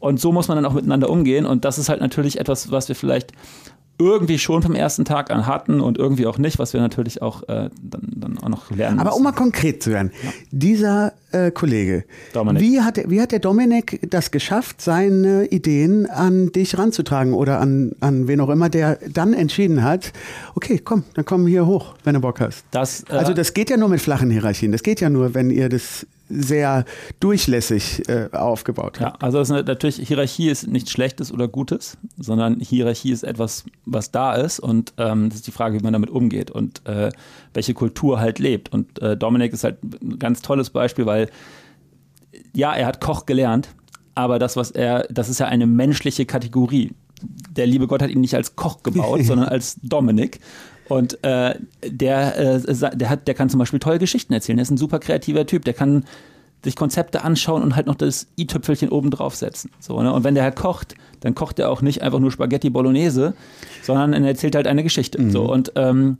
Und 0.00 0.18
so 0.18 0.32
muss 0.32 0.48
man 0.48 0.56
dann 0.56 0.64
auch 0.64 0.72
miteinander 0.72 1.10
umgehen. 1.10 1.44
Und 1.44 1.66
das 1.66 1.78
ist 1.78 1.90
halt 1.90 2.00
natürlich 2.00 2.40
etwas, 2.40 2.70
was 2.70 2.88
wir 2.88 2.96
vielleicht 2.96 3.32
irgendwie 4.00 4.38
schon 4.38 4.62
vom 4.62 4.74
ersten 4.74 5.04
Tag 5.04 5.30
an 5.30 5.46
hatten 5.46 5.80
und 5.80 5.98
irgendwie 5.98 6.26
auch 6.26 6.38
nicht, 6.38 6.58
was 6.58 6.72
wir 6.72 6.80
natürlich 6.80 7.22
auch 7.22 7.42
äh, 7.44 7.70
dann, 7.82 8.02
dann 8.16 8.38
auch 8.38 8.48
noch 8.48 8.70
lernen. 8.70 8.98
Aber 8.98 9.10
müssen. 9.10 9.18
um 9.18 9.24
mal 9.24 9.32
konkret 9.32 9.82
zu 9.82 9.90
werden, 9.90 10.10
ja. 10.22 10.30
dieser 10.50 11.12
äh, 11.32 11.50
Kollege. 11.50 12.04
Dominik. 12.32 12.62
Wie 12.62 12.80
hat, 12.80 12.98
wie 13.08 13.20
hat 13.20 13.32
der 13.32 13.38
Dominik 13.38 14.00
das 14.08 14.30
geschafft, 14.30 14.80
seine 14.80 15.46
Ideen 15.46 16.06
an 16.06 16.52
dich 16.52 16.78
ranzutragen 16.78 17.34
oder 17.34 17.60
an, 17.60 17.92
an 18.00 18.28
wen 18.28 18.40
auch 18.40 18.50
immer, 18.50 18.68
der 18.68 18.98
dann 19.12 19.32
entschieden 19.32 19.82
hat, 19.82 20.12
okay, 20.54 20.80
komm, 20.82 21.04
dann 21.14 21.24
komm 21.24 21.46
hier 21.46 21.66
hoch, 21.66 21.94
wenn 22.04 22.14
du 22.14 22.20
Bock 22.20 22.40
hast. 22.40 22.64
Das, 22.70 23.04
äh, 23.08 23.12
also 23.12 23.32
das 23.32 23.54
geht 23.54 23.70
ja 23.70 23.76
nur 23.76 23.88
mit 23.88 24.00
flachen 24.00 24.30
Hierarchien. 24.30 24.72
Das 24.72 24.82
geht 24.82 25.00
ja 25.00 25.10
nur, 25.10 25.34
wenn 25.34 25.50
ihr 25.50 25.68
das 25.68 26.06
sehr 26.30 26.84
durchlässig 27.18 28.08
äh, 28.08 28.28
aufgebaut 28.32 29.00
hat. 29.00 29.14
Ja, 29.14 29.18
also 29.20 29.40
ist 29.40 29.50
natürlich, 29.50 29.96
Hierarchie 29.96 30.48
ist 30.48 30.66
nichts 30.68 30.92
Schlechtes 30.92 31.32
oder 31.32 31.48
Gutes, 31.48 31.98
sondern 32.18 32.60
Hierarchie 32.60 33.10
ist 33.10 33.24
etwas, 33.24 33.64
was 33.84 34.12
da 34.12 34.34
ist 34.34 34.60
und 34.60 34.94
ähm, 34.96 35.28
das 35.28 35.38
ist 35.38 35.46
die 35.48 35.52
Frage, 35.52 35.78
wie 35.78 35.82
man 35.82 35.92
damit 35.92 36.10
umgeht 36.10 36.50
und 36.50 36.86
äh, 36.86 37.10
welche 37.52 37.74
Kultur 37.74 38.20
halt 38.20 38.38
lebt. 38.38 38.72
Und 38.72 39.00
äh, 39.02 39.16
Dominik 39.16 39.52
ist 39.52 39.64
halt 39.64 39.78
ein 39.82 40.18
ganz 40.18 40.40
tolles 40.40 40.70
Beispiel, 40.70 41.04
weil 41.04 41.19
ja, 42.52 42.74
er 42.74 42.86
hat 42.86 43.00
Koch 43.00 43.26
gelernt, 43.26 43.68
aber 44.14 44.38
das, 44.38 44.56
was 44.56 44.70
er, 44.70 45.06
das 45.10 45.28
ist 45.28 45.40
ja 45.40 45.46
eine 45.46 45.66
menschliche 45.66 46.26
Kategorie. 46.26 46.92
Der 47.50 47.66
liebe 47.66 47.86
Gott 47.86 48.02
hat 48.02 48.10
ihn 48.10 48.20
nicht 48.20 48.34
als 48.34 48.56
Koch 48.56 48.82
gebaut, 48.82 49.20
sondern 49.24 49.48
als 49.48 49.76
Dominik. 49.82 50.40
Und 50.88 51.22
äh, 51.22 51.54
der, 51.86 52.36
äh, 52.38 52.96
der, 52.96 53.10
hat, 53.10 53.28
der 53.28 53.34
kann 53.34 53.48
zum 53.48 53.58
Beispiel 53.58 53.78
tolle 53.78 53.98
Geschichten 53.98 54.32
erzählen. 54.32 54.56
Der 54.56 54.62
ist 54.62 54.70
ein 54.70 54.76
super 54.76 54.98
kreativer 54.98 55.46
Typ. 55.46 55.64
Der 55.64 55.74
kann 55.74 56.04
sich 56.64 56.76
Konzepte 56.76 57.22
anschauen 57.22 57.62
und 57.62 57.76
halt 57.76 57.86
noch 57.86 57.94
das 57.94 58.26
i-Tüpfelchen 58.36 58.90
oben 58.90 59.10
draufsetzen. 59.10 59.70
So, 59.78 60.02
ne? 60.02 60.12
Und 60.12 60.24
wenn 60.24 60.34
der 60.34 60.44
halt 60.44 60.56
kocht, 60.56 60.94
dann 61.20 61.34
kocht 61.34 61.58
er 61.58 61.70
auch 61.70 61.80
nicht 61.80 62.02
einfach 62.02 62.18
nur 62.18 62.30
Spaghetti 62.30 62.70
Bolognese, 62.70 63.34
sondern 63.82 64.12
er 64.12 64.28
erzählt 64.28 64.54
halt 64.56 64.66
eine 64.66 64.82
Geschichte. 64.82 65.20
Mhm. 65.20 65.30
So, 65.30 65.50
und 65.50 65.72
ähm, 65.76 66.18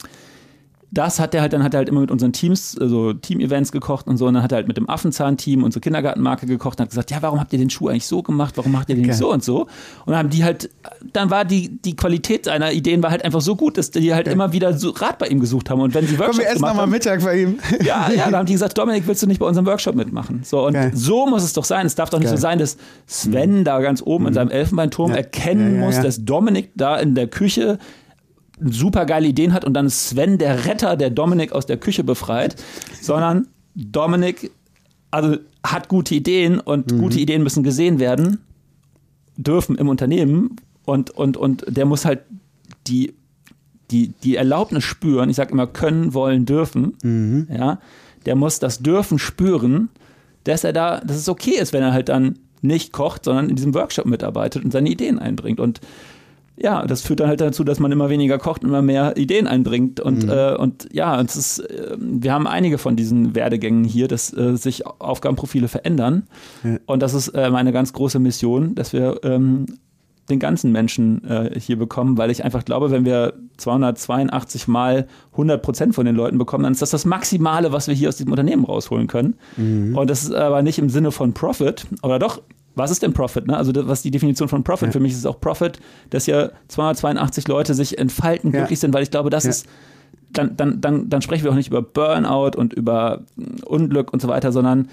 das 0.92 1.20
hat 1.20 1.34
er 1.34 1.42
halt, 1.42 1.52
dann 1.52 1.62
hat 1.62 1.72
er 1.72 1.78
halt 1.78 1.88
immer 1.88 2.00
mit 2.00 2.10
unseren 2.10 2.32
Teams, 2.32 2.72
so 2.72 2.82
also 2.82 3.12
Team-Events 3.12 3.70
gekocht 3.70 4.08
und 4.08 4.16
so. 4.16 4.26
Und 4.26 4.34
dann 4.34 4.42
hat 4.42 4.52
er 4.52 4.56
halt 4.56 4.68
mit 4.68 4.76
dem 4.76 4.88
Affenzahn-Team 4.88 5.62
unsere 5.62 5.80
Kindergartenmarke 5.80 6.46
gekocht 6.46 6.78
und 6.78 6.84
hat 6.84 6.90
gesagt, 6.90 7.12
ja, 7.12 7.18
warum 7.22 7.38
habt 7.38 7.52
ihr 7.52 7.60
den 7.60 7.70
Schuh 7.70 7.88
eigentlich 7.88 8.06
so 8.06 8.22
gemacht? 8.22 8.56
Warum 8.56 8.72
macht 8.72 8.88
ihr 8.88 8.96
den 8.96 9.04
okay. 9.04 9.10
nicht 9.10 9.18
so 9.18 9.32
und 9.32 9.44
so? 9.44 9.62
Und 9.62 9.68
dann 10.08 10.16
haben 10.16 10.30
die 10.30 10.42
halt, 10.42 10.68
dann 11.12 11.30
war 11.30 11.44
die, 11.44 11.80
die 11.80 11.94
Qualität 11.94 12.46
seiner 12.46 12.72
Ideen 12.72 13.02
war 13.04 13.10
halt 13.12 13.24
einfach 13.24 13.40
so 13.40 13.54
gut, 13.54 13.78
dass 13.78 13.92
die 13.92 14.12
halt 14.12 14.26
okay. 14.26 14.34
immer 14.34 14.52
wieder 14.52 14.76
so 14.76 14.90
Rat 14.90 15.18
bei 15.18 15.28
ihm 15.28 15.38
gesucht 15.38 15.70
haben. 15.70 15.80
Und 15.80 15.94
wenn 15.94 16.06
sie 16.06 16.18
Workshops 16.18 16.38
Komm, 16.38 16.44
wir 16.44 16.50
essen 16.50 16.62
nochmal 16.62 16.86
Mittag 16.88 17.22
bei 17.22 17.42
ihm. 17.42 17.58
Ja, 17.82 18.10
ja, 18.10 18.24
dann 18.24 18.36
haben 18.36 18.46
die 18.46 18.52
gesagt, 18.52 18.76
Dominik, 18.76 19.06
willst 19.06 19.22
du 19.22 19.26
nicht 19.26 19.40
bei 19.40 19.46
unserem 19.46 19.66
Workshop 19.66 19.94
mitmachen? 19.94 20.42
So, 20.44 20.66
und 20.66 20.76
okay. 20.76 20.90
so 20.92 21.26
muss 21.26 21.42
es 21.42 21.52
doch 21.52 21.64
sein. 21.64 21.86
Es 21.86 21.94
darf 21.94 22.10
doch 22.10 22.18
nicht 22.18 22.28
so 22.28 22.36
sein, 22.36 22.58
dass 22.58 22.76
Sven 23.06 23.60
mhm. 23.60 23.64
da 23.64 23.80
ganz 23.80 24.02
oben 24.04 24.24
mhm. 24.24 24.28
in 24.28 24.34
seinem 24.34 24.50
Elfenbeinturm 24.50 25.12
ja. 25.12 25.18
erkennen 25.18 25.74
ja, 25.74 25.80
ja, 25.80 25.86
muss, 25.86 26.00
dass 26.00 26.24
Dominik 26.24 26.72
da 26.74 26.98
in 26.98 27.14
der 27.14 27.28
Küche 27.28 27.78
super 28.64 29.06
geile 29.06 29.28
Ideen 29.28 29.52
hat 29.52 29.64
und 29.64 29.74
dann 29.74 29.86
ist 29.86 30.08
Sven 30.08 30.38
der 30.38 30.66
Retter, 30.66 30.96
der 30.96 31.10
Dominik 31.10 31.52
aus 31.52 31.66
der 31.66 31.76
Küche 31.76 32.04
befreit, 32.04 32.56
sondern 33.00 33.48
Dominik 33.74 34.50
also 35.10 35.36
hat 35.64 35.88
gute 35.88 36.14
Ideen 36.14 36.60
und 36.60 36.92
mhm. 36.92 36.98
gute 36.98 37.18
Ideen 37.18 37.42
müssen 37.42 37.62
gesehen 37.62 37.98
werden, 37.98 38.38
dürfen 39.36 39.76
im 39.76 39.88
Unternehmen 39.88 40.56
und, 40.84 41.10
und, 41.10 41.36
und 41.36 41.64
der 41.68 41.86
muss 41.86 42.04
halt 42.04 42.20
die, 42.86 43.14
die, 43.90 44.08
die 44.22 44.36
Erlaubnis 44.36 44.84
spüren, 44.84 45.30
ich 45.30 45.36
sage 45.36 45.52
immer 45.52 45.66
können, 45.66 46.14
wollen, 46.14 46.46
dürfen, 46.46 46.94
mhm. 47.02 47.48
ja, 47.52 47.80
der 48.26 48.36
muss 48.36 48.58
das 48.58 48.80
Dürfen 48.80 49.18
spüren, 49.18 49.88
dass 50.44 50.64
er 50.64 50.72
da, 50.72 51.00
dass 51.00 51.16
es 51.16 51.28
okay 51.28 51.58
ist, 51.58 51.72
wenn 51.72 51.82
er 51.82 51.92
halt 51.92 52.08
dann 52.08 52.38
nicht 52.62 52.92
kocht, 52.92 53.24
sondern 53.24 53.48
in 53.48 53.56
diesem 53.56 53.74
Workshop 53.74 54.06
mitarbeitet 54.06 54.64
und 54.64 54.70
seine 54.70 54.90
Ideen 54.90 55.18
einbringt 55.18 55.60
und 55.60 55.80
ja, 56.56 56.86
das 56.86 57.00
führt 57.00 57.20
dann 57.20 57.28
halt 57.28 57.40
dazu, 57.40 57.64
dass 57.64 57.80
man 57.80 57.90
immer 57.90 58.10
weniger 58.10 58.38
kocht 58.38 58.62
und 58.62 58.68
immer 58.68 58.82
mehr 58.82 59.16
Ideen 59.16 59.46
einbringt. 59.46 59.98
Und, 59.98 60.24
mhm. 60.24 60.30
äh, 60.30 60.54
und 60.56 60.88
ja, 60.92 61.20
es 61.20 61.36
ist, 61.36 61.58
äh, 61.60 61.96
wir 61.98 62.32
haben 62.32 62.46
einige 62.46 62.76
von 62.76 62.96
diesen 62.96 63.34
Werdegängen 63.34 63.84
hier, 63.84 64.08
dass 64.08 64.36
äh, 64.36 64.56
sich 64.56 64.86
Aufgabenprofile 64.86 65.68
verändern. 65.68 66.24
Ja. 66.62 66.76
Und 66.86 67.02
das 67.02 67.14
ist 67.14 67.28
äh, 67.28 67.50
meine 67.50 67.72
ganz 67.72 67.94
große 67.94 68.18
Mission, 68.18 68.74
dass 68.74 68.92
wir 68.92 69.20
ähm, 69.24 69.66
den 70.30 70.38
ganzen 70.38 70.70
Menschen 70.70 71.24
äh, 71.24 71.58
hier 71.58 71.76
bekommen, 71.76 72.16
weil 72.16 72.30
ich 72.30 72.44
einfach 72.44 72.64
glaube, 72.64 72.90
wenn 72.90 73.04
wir 73.04 73.34
282 73.56 74.68
mal 74.68 75.06
100 75.32 75.62
Prozent 75.62 75.94
von 75.94 76.06
den 76.06 76.14
Leuten 76.14 76.38
bekommen, 76.38 76.64
dann 76.64 76.72
ist 76.72 76.82
das 76.82 76.90
das 76.90 77.04
Maximale, 77.04 77.72
was 77.72 77.88
wir 77.88 77.94
hier 77.94 78.08
aus 78.08 78.16
diesem 78.16 78.30
Unternehmen 78.30 78.64
rausholen 78.64 79.06
können. 79.06 79.34
Mhm. 79.56 79.96
Und 79.96 80.08
das 80.08 80.24
ist 80.24 80.34
aber 80.34 80.62
nicht 80.62 80.78
im 80.78 80.88
Sinne 80.88 81.10
von 81.10 81.32
Profit, 81.34 81.86
oder 82.02 82.18
doch 82.18 82.40
was 82.80 82.90
ist 82.90 83.02
denn 83.02 83.12
Profit? 83.12 83.46
Ne? 83.46 83.56
Also 83.56 83.72
was 83.86 83.98
ist 83.98 84.04
die 84.04 84.10
Definition 84.10 84.48
von 84.48 84.64
Profit? 84.64 84.88
Ja. 84.88 84.92
Für 84.92 85.00
mich 85.00 85.12
ist 85.12 85.18
es 85.18 85.26
auch 85.26 85.40
Profit, 85.40 85.78
dass 86.10 86.26
ja 86.26 86.50
282 86.68 87.46
Leute 87.48 87.74
sich 87.74 87.98
entfalten, 87.98 88.50
glücklich 88.50 88.78
ja. 88.78 88.80
sind, 88.80 88.94
weil 88.94 89.02
ich 89.02 89.10
glaube, 89.10 89.30
das 89.30 89.44
ja. 89.44 89.50
ist, 89.50 89.66
dann, 90.32 90.56
dann, 90.56 90.80
dann, 90.80 91.08
dann 91.08 91.22
sprechen 91.22 91.44
wir 91.44 91.50
auch 91.50 91.56
nicht 91.56 91.68
über 91.68 91.82
Burnout 91.82 92.56
und 92.56 92.72
über 92.72 93.22
Unglück 93.64 94.12
und 94.12 94.22
so 94.22 94.28
weiter, 94.28 94.52
sondern 94.52 94.88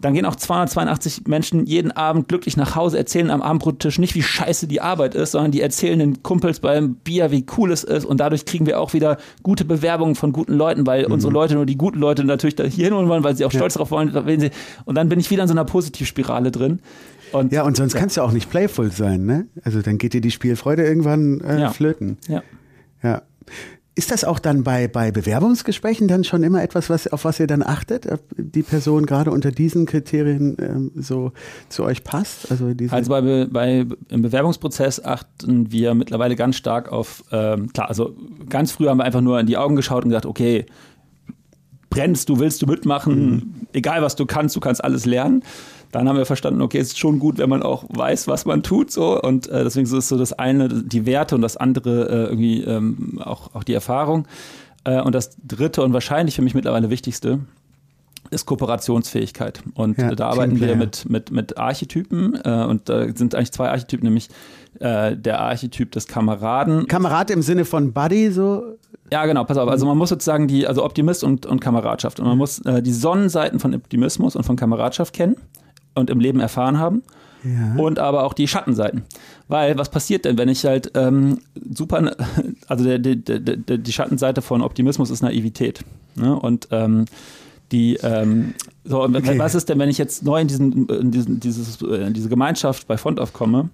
dann 0.00 0.14
gehen 0.14 0.24
auch 0.24 0.36
282 0.36 1.26
Menschen 1.26 1.66
jeden 1.66 1.90
Abend 1.90 2.28
glücklich 2.28 2.56
nach 2.56 2.76
Hause, 2.76 2.98
erzählen 2.98 3.30
am 3.30 3.42
Abendbrottisch 3.42 3.98
nicht, 3.98 4.14
wie 4.14 4.22
scheiße 4.22 4.68
die 4.68 4.80
Arbeit 4.80 5.14
ist, 5.14 5.32
sondern 5.32 5.50
die 5.50 5.60
erzählen 5.60 5.98
den 5.98 6.22
Kumpels 6.22 6.60
beim 6.60 6.94
Bier, 6.94 7.30
wie 7.30 7.44
cool 7.56 7.72
es 7.72 7.82
ist. 7.82 8.04
Und 8.04 8.20
dadurch 8.20 8.44
kriegen 8.44 8.66
wir 8.66 8.80
auch 8.80 8.92
wieder 8.92 9.18
gute 9.42 9.64
Bewerbungen 9.64 10.14
von 10.14 10.32
guten 10.32 10.54
Leuten, 10.54 10.86
weil 10.86 11.06
mhm. 11.06 11.12
unsere 11.12 11.32
Leute 11.32 11.54
nur 11.54 11.66
die 11.66 11.76
guten 11.76 11.98
Leute 11.98 12.24
natürlich 12.24 12.54
da 12.54 12.64
hier 12.64 12.86
hinholen 12.86 13.08
wollen, 13.08 13.24
weil 13.24 13.36
sie 13.36 13.44
auch 13.44 13.50
stolz 13.50 13.74
ja. 13.74 13.78
darauf 13.78 13.90
wollen. 13.90 14.50
Und 14.84 14.94
dann 14.94 15.08
bin 15.08 15.18
ich 15.18 15.30
wieder 15.30 15.42
in 15.42 15.48
so 15.48 15.54
einer 15.54 15.64
Positivspirale 15.64 16.52
drin. 16.52 16.80
Und, 17.32 17.52
ja, 17.52 17.62
und 17.62 17.76
sonst 17.76 17.94
ja. 17.94 18.00
kannst 18.00 18.16
du 18.16 18.22
auch 18.22 18.32
nicht 18.32 18.50
playful 18.50 18.90
sein, 18.90 19.26
ne? 19.26 19.48
Also 19.62 19.82
dann 19.82 19.98
geht 19.98 20.14
dir 20.14 20.20
die 20.20 20.30
Spielfreude 20.30 20.84
irgendwann 20.84 21.40
äh, 21.40 21.60
ja. 21.60 21.70
flöten. 21.70 22.16
Ja. 22.26 22.42
Ja. 23.02 23.22
Ist 23.98 24.12
das 24.12 24.22
auch 24.22 24.38
dann 24.38 24.62
bei, 24.62 24.86
bei 24.86 25.10
Bewerbungsgesprächen 25.10 26.06
dann 26.06 26.22
schon 26.22 26.44
immer 26.44 26.62
etwas, 26.62 26.88
was, 26.88 27.08
auf 27.08 27.24
was 27.24 27.40
ihr 27.40 27.48
dann 27.48 27.64
achtet, 27.64 28.06
ob 28.06 28.20
die 28.36 28.62
Person 28.62 29.06
gerade 29.06 29.32
unter 29.32 29.50
diesen 29.50 29.86
Kriterien 29.86 30.56
ähm, 30.60 30.92
so 30.94 31.32
zu 31.68 31.82
euch 31.82 32.04
passt? 32.04 32.48
Also, 32.48 32.72
also 32.90 33.10
bei, 33.10 33.46
bei, 33.46 33.86
im 34.08 34.22
Bewerbungsprozess 34.22 35.04
achten 35.04 35.72
wir 35.72 35.94
mittlerweile 35.94 36.36
ganz 36.36 36.54
stark 36.54 36.92
auf, 36.92 37.24
ähm, 37.32 37.72
klar, 37.72 37.88
also 37.88 38.14
ganz 38.48 38.70
früh 38.70 38.86
haben 38.86 38.98
wir 38.98 39.04
einfach 39.04 39.20
nur 39.20 39.40
in 39.40 39.46
die 39.48 39.56
Augen 39.56 39.74
geschaut 39.74 40.04
und 40.04 40.10
gesagt, 40.10 40.26
okay, 40.26 40.66
brennst 41.90 42.28
du, 42.28 42.38
willst 42.38 42.62
du 42.62 42.66
mitmachen, 42.66 43.30
mhm. 43.30 43.54
egal 43.72 44.00
was 44.00 44.14
du 44.14 44.26
kannst, 44.26 44.54
du 44.54 44.60
kannst 44.60 44.84
alles 44.84 45.06
lernen 45.06 45.42
dann 45.92 46.08
haben 46.08 46.16
wir 46.16 46.26
verstanden, 46.26 46.60
okay, 46.60 46.78
es 46.78 46.88
ist 46.88 46.98
schon 46.98 47.18
gut, 47.18 47.38
wenn 47.38 47.48
man 47.48 47.62
auch 47.62 47.84
weiß, 47.88 48.28
was 48.28 48.44
man 48.44 48.62
tut, 48.62 48.90
so 48.90 49.20
und 49.20 49.48
äh, 49.48 49.64
deswegen 49.64 49.86
ist 49.86 50.08
so 50.08 50.18
das 50.18 50.32
eine 50.32 50.68
die 50.68 51.06
Werte 51.06 51.34
und 51.34 51.42
das 51.42 51.56
andere 51.56 52.08
äh, 52.08 52.24
irgendwie 52.30 52.62
ähm, 52.62 53.20
auch, 53.24 53.54
auch 53.54 53.64
die 53.64 53.74
Erfahrung. 53.74 54.26
Äh, 54.84 55.00
und 55.00 55.14
das 55.14 55.36
dritte 55.46 55.82
und 55.82 55.92
wahrscheinlich 55.92 56.36
für 56.36 56.42
mich 56.42 56.54
mittlerweile 56.54 56.90
wichtigste 56.90 57.40
ist 58.30 58.46
Kooperationsfähigkeit. 58.46 59.62
Und 59.74 59.96
ja, 59.96 60.14
da 60.14 60.28
arbeiten 60.28 60.60
wir 60.60 60.76
mit, 60.76 61.08
mit, 61.08 61.30
mit 61.30 61.56
Archetypen 61.56 62.38
äh, 62.44 62.64
und 62.64 62.88
da 62.88 63.06
sind 63.14 63.34
eigentlich 63.34 63.52
zwei 63.52 63.70
Archetypen, 63.70 64.04
nämlich 64.04 64.28
äh, 64.80 65.16
der 65.16 65.40
Archetyp 65.40 65.92
des 65.92 66.06
Kameraden. 66.06 66.86
Kamerad 66.86 67.30
im 67.30 67.40
Sinne 67.40 67.64
von 67.64 67.92
Buddy, 67.94 68.30
so? 68.30 68.76
Ja, 69.10 69.24
genau, 69.24 69.44
pass 69.44 69.56
auf. 69.56 69.70
Also 69.70 69.86
man 69.86 69.96
muss 69.96 70.10
sozusagen 70.10 70.46
die, 70.48 70.66
also 70.66 70.84
Optimist 70.84 71.24
und, 71.24 71.46
und 71.46 71.60
Kameradschaft. 71.60 72.20
Und 72.20 72.26
man 72.26 72.36
muss 72.36 72.58
äh, 72.66 72.82
die 72.82 72.92
Sonnenseiten 72.92 73.60
von 73.60 73.74
Optimismus 73.74 74.36
und 74.36 74.44
von 74.44 74.56
Kameradschaft 74.56 75.14
kennen 75.14 75.36
und 75.98 76.10
im 76.10 76.20
Leben 76.20 76.40
erfahren 76.40 76.78
haben. 76.78 77.02
Ja. 77.44 77.80
Und 77.80 77.98
aber 77.98 78.24
auch 78.24 78.34
die 78.34 78.48
Schattenseiten. 78.48 79.02
Weil, 79.46 79.78
was 79.78 79.90
passiert 79.90 80.24
denn, 80.24 80.36
wenn 80.38 80.48
ich 80.48 80.64
halt 80.64 80.90
ähm, 80.94 81.38
super, 81.72 82.16
also 82.66 82.84
der, 82.84 82.98
der, 82.98 83.16
der, 83.16 83.78
die 83.78 83.92
Schattenseite 83.92 84.42
von 84.42 84.60
Optimismus 84.62 85.10
ist 85.10 85.22
Naivität. 85.22 85.84
Ne? 86.16 86.36
Und 86.36 86.68
ähm, 86.72 87.04
die, 87.70 87.96
ähm, 88.02 88.54
so, 88.84 89.02
okay. 89.02 89.38
was 89.38 89.54
ist 89.54 89.68
denn, 89.68 89.78
wenn 89.78 89.88
ich 89.88 89.98
jetzt 89.98 90.24
neu 90.24 90.40
in, 90.40 90.48
diesen, 90.48 90.88
in, 90.88 91.10
diesen, 91.10 91.40
dieses, 91.40 91.80
in 91.82 92.14
diese 92.14 92.28
Gemeinschaft 92.28 92.88
bei 92.88 92.96
Font 92.96 93.20
aufkomme 93.20 93.68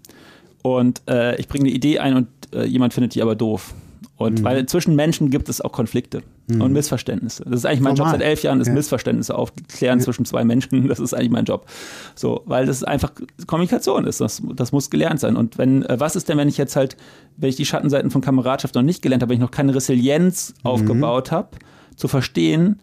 und 0.63 1.03
äh, 1.09 1.37
ich 1.37 1.49
bringe 1.49 1.65
eine 1.65 1.75
Idee 1.75 2.01
ein 2.01 2.17
und 2.17 2.29
äh, 2.53 2.65
jemand 2.65 2.93
findet 2.93 3.15
die 3.15 3.23
aber 3.23 3.37
doof? 3.37 3.73
Und 4.17 4.41
mhm. 4.41 4.45
weil 4.45 4.67
zwischen 4.67 4.95
Menschen 4.95 5.31
gibt 5.31 5.49
es 5.49 5.61
auch 5.61 5.73
Konflikte 5.73 6.23
mhm. 6.47 6.61
und 6.61 6.73
Missverständnisse. 6.73 7.45
Das 7.45 7.61
ist 7.61 7.67
eigentlich 7.67 7.81
mein 7.81 7.95
Normal. 7.95 8.13
Job 8.13 8.21
seit 8.21 8.29
elf 8.29 8.43
Jahren, 8.43 8.61
ist 8.61 8.69
ja. 8.69 8.75
Missverständnisse 8.75 9.37
aufklären 9.37 9.99
ja. 9.99 10.05
zwischen 10.05 10.25
zwei 10.25 10.45
Menschen. 10.45 10.87
Das 10.89 11.01
ist 11.01 11.15
eigentlich 11.15 11.31
mein 11.31 11.45
Job. 11.45 11.67
So, 12.15 12.43
weil 12.47 12.67
das 12.67 12.85
einfach 12.85 13.13
Kommunikation 13.47 14.07
ist. 14.07 14.21
Das, 14.21 14.41
das 14.55 14.71
muss 14.71 14.91
gelernt 14.91 15.19
sein. 15.19 15.37
Und 15.37 15.59
wenn, 15.59 15.83
äh, 15.83 15.99
was 15.99 16.15
ist 16.15 16.29
denn, 16.29 16.39
wenn 16.39 16.49
ich 16.49 16.59
jetzt 16.59 16.77
halt, 16.77 16.97
wenn 17.37 17.49
ich 17.49 17.57
die 17.57 17.65
Schattenseiten 17.65 18.11
von 18.11 18.21
Kameradschaft 18.21 18.75
noch 18.77 18.83
nicht 18.83 19.03
gelernt 19.03 19.23
habe, 19.23 19.31
wenn 19.31 19.37
ich 19.37 19.43
noch 19.43 19.51
keine 19.51 19.75
Resilienz 19.75 20.55
mhm. 20.63 20.71
aufgebaut 20.71 21.33
habe, 21.33 21.49
zu 21.97 22.07
verstehen, 22.07 22.81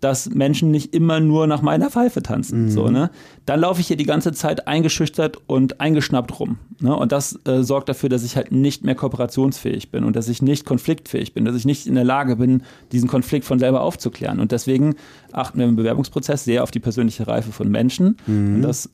dass 0.00 0.30
Menschen 0.30 0.70
nicht 0.70 0.94
immer 0.94 1.20
nur 1.20 1.46
nach 1.46 1.62
meiner 1.62 1.90
Pfeife 1.90 2.22
tanzen. 2.22 2.64
Mhm. 2.64 2.70
So, 2.70 2.88
ne? 2.88 3.10
Dann 3.46 3.60
laufe 3.60 3.80
ich 3.80 3.88
hier 3.88 3.96
die 3.96 4.04
ganze 4.04 4.32
Zeit 4.32 4.68
eingeschüchtert 4.68 5.38
und 5.46 5.80
eingeschnappt 5.80 6.38
rum. 6.38 6.58
Ne? 6.80 6.94
Und 6.94 7.12
das 7.12 7.38
äh, 7.46 7.62
sorgt 7.62 7.88
dafür, 7.88 8.08
dass 8.08 8.22
ich 8.22 8.36
halt 8.36 8.52
nicht 8.52 8.84
mehr 8.84 8.94
kooperationsfähig 8.94 9.90
bin 9.90 10.04
und 10.04 10.14
dass 10.14 10.28
ich 10.28 10.42
nicht 10.42 10.64
konfliktfähig 10.64 11.34
bin, 11.34 11.44
dass 11.44 11.56
ich 11.56 11.64
nicht 11.64 11.86
in 11.86 11.94
der 11.94 12.04
Lage 12.04 12.36
bin, 12.36 12.62
diesen 12.92 13.08
Konflikt 13.08 13.44
von 13.44 13.58
selber 13.58 13.82
aufzuklären. 13.82 14.38
Und 14.38 14.52
deswegen 14.52 14.94
achten 15.32 15.58
wir 15.58 15.66
im 15.66 15.76
Bewerbungsprozess 15.76 16.44
sehr 16.44 16.62
auf 16.62 16.70
die 16.70 16.80
persönliche 16.80 17.26
Reife 17.26 17.50
von 17.50 17.68
Menschen. 17.70 18.16
Mhm. 18.26 18.56
Und 18.56 18.62
das 18.62 18.90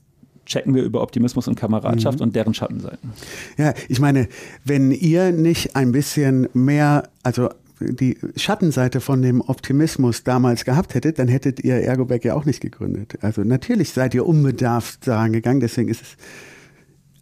checken 0.46 0.74
wir 0.74 0.82
über 0.82 1.02
Optimismus 1.02 1.48
und 1.48 1.54
Kameradschaft 1.56 2.18
mhm. 2.18 2.24
und 2.24 2.36
deren 2.36 2.54
Schattenseiten. 2.54 3.12
Ja, 3.56 3.74
ich 3.88 4.00
meine, 4.00 4.28
wenn 4.64 4.90
ihr 4.92 5.32
nicht 5.32 5.76
ein 5.76 5.92
bisschen 5.92 6.48
mehr, 6.52 7.08
also 7.22 7.48
die 7.92 8.18
Schattenseite 8.36 9.00
von 9.00 9.22
dem 9.22 9.40
Optimismus 9.40 10.24
damals 10.24 10.64
gehabt 10.64 10.94
hättet, 10.94 11.18
dann 11.18 11.28
hättet 11.28 11.62
ihr 11.64 11.76
Ergobag 11.76 12.24
ja 12.24 12.34
auch 12.34 12.44
nicht 12.44 12.60
gegründet. 12.60 13.18
Also 13.22 13.42
natürlich 13.42 13.90
seid 13.90 14.14
ihr 14.14 14.26
unbedarft 14.26 15.06
daran 15.06 15.32
gegangen, 15.32 15.60
deswegen 15.60 15.88
ist 15.88 16.02
es 16.02 16.16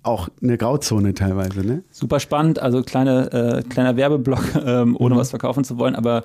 auch 0.03 0.29
eine 0.43 0.59
Grauzone 0.59 1.15
teilweise, 1.15 1.65
ne? 1.65 1.85
Super 1.91 2.19
spannend, 2.19 2.59
also 2.59 2.83
kleine, 2.83 3.33
äh, 3.33 3.63
kleiner 3.63 3.97
Werbeblock, 3.97 4.45
ähm, 4.67 4.97
ohne 4.99 5.15
mhm. 5.15 5.19
was 5.19 5.31
verkaufen 5.31 5.65
zu 5.65 5.79
wollen, 5.79 5.95
aber 5.95 6.25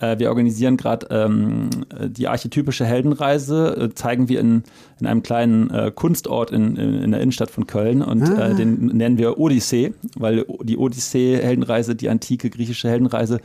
wir 0.00 0.28
organisieren 0.28 0.76
gerade 0.76 1.06
ähm, 1.10 1.70
die 2.08 2.28
archetypische 2.28 2.84
Heldenreise, 2.84 3.76
äh, 3.76 3.94
zeigen 3.94 4.28
wir 4.28 4.40
in, 4.40 4.62
in 5.00 5.06
einem 5.06 5.22
kleinen 5.22 5.70
äh, 5.70 5.92
Kunstort 5.94 6.50
in, 6.50 6.76
in, 6.76 7.02
in, 7.02 7.10
der 7.10 7.20
Innenstadt 7.20 7.50
von 7.50 7.66
Köln 7.66 8.02
und 8.02 8.22
äh, 8.22 8.32
ah. 8.32 8.54
den 8.54 8.86
nennen 8.86 9.18
wir 9.18 9.38
Odyssee, 9.38 9.94
weil 10.16 10.44
die 10.62 10.76
Odyssee-Heldenreise, 10.76 11.94
die 11.94 12.08
antike 12.08 12.50
griechische 12.50 12.88
Heldenreise, 12.88 13.40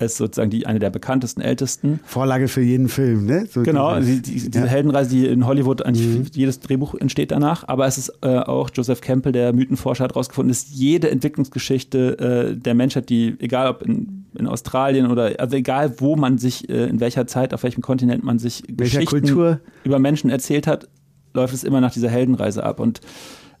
ist 0.00 0.16
sozusagen 0.16 0.50
die, 0.50 0.66
eine 0.66 0.78
der 0.78 0.90
bekanntesten, 0.90 1.40
ältesten. 1.40 2.00
Vorlage 2.04 2.48
für 2.48 2.62
jeden 2.62 2.88
Film, 2.88 3.26
ne? 3.26 3.46
So 3.50 3.62
genau, 3.62 4.00
die, 4.00 4.22
die, 4.22 4.50
diese 4.50 4.50
ja. 4.50 4.64
Heldenreise, 4.64 5.10
die 5.10 5.26
in 5.26 5.46
Hollywood 5.46 5.82
eigentlich 5.82 6.06
mhm. 6.06 6.26
jedes 6.32 6.60
Drehbuch 6.60 6.94
entsteht 6.94 7.30
danach. 7.30 7.68
Aber 7.68 7.86
es 7.86 7.98
ist 7.98 8.12
äh, 8.22 8.38
auch 8.38 8.70
Joseph 8.72 9.00
Campbell, 9.00 9.32
der 9.32 9.52
Mythenforscher, 9.52 10.04
hat 10.04 10.12
herausgefunden, 10.12 10.48
dass 10.48 10.66
jede 10.70 11.10
Entwicklungsgeschichte 11.10 12.18
äh, 12.18 12.56
der 12.56 12.74
Menschheit, 12.74 13.10
die, 13.10 13.36
egal 13.40 13.68
ob 13.68 13.82
in, 13.82 14.19
in, 14.38 14.46
Australien 14.46 15.10
oder, 15.10 15.32
also 15.38 15.56
egal 15.56 16.00
wo 16.00 16.16
man 16.16 16.38
sich, 16.38 16.68
äh, 16.68 16.86
in 16.86 17.00
welcher 17.00 17.26
Zeit, 17.26 17.54
auf 17.54 17.62
welchem 17.62 17.82
Kontinent 17.82 18.24
man 18.24 18.38
sich 18.38 18.62
Welcher 18.68 19.00
Geschichten 19.00 19.26
Kultur? 19.26 19.60
über 19.84 19.98
Menschen 19.98 20.30
erzählt 20.30 20.66
hat, 20.66 20.88
läuft 21.34 21.54
es 21.54 21.64
immer 21.64 21.80
nach 21.80 21.92
dieser 21.92 22.08
Heldenreise 22.08 22.64
ab. 22.64 22.80
Und 22.80 23.00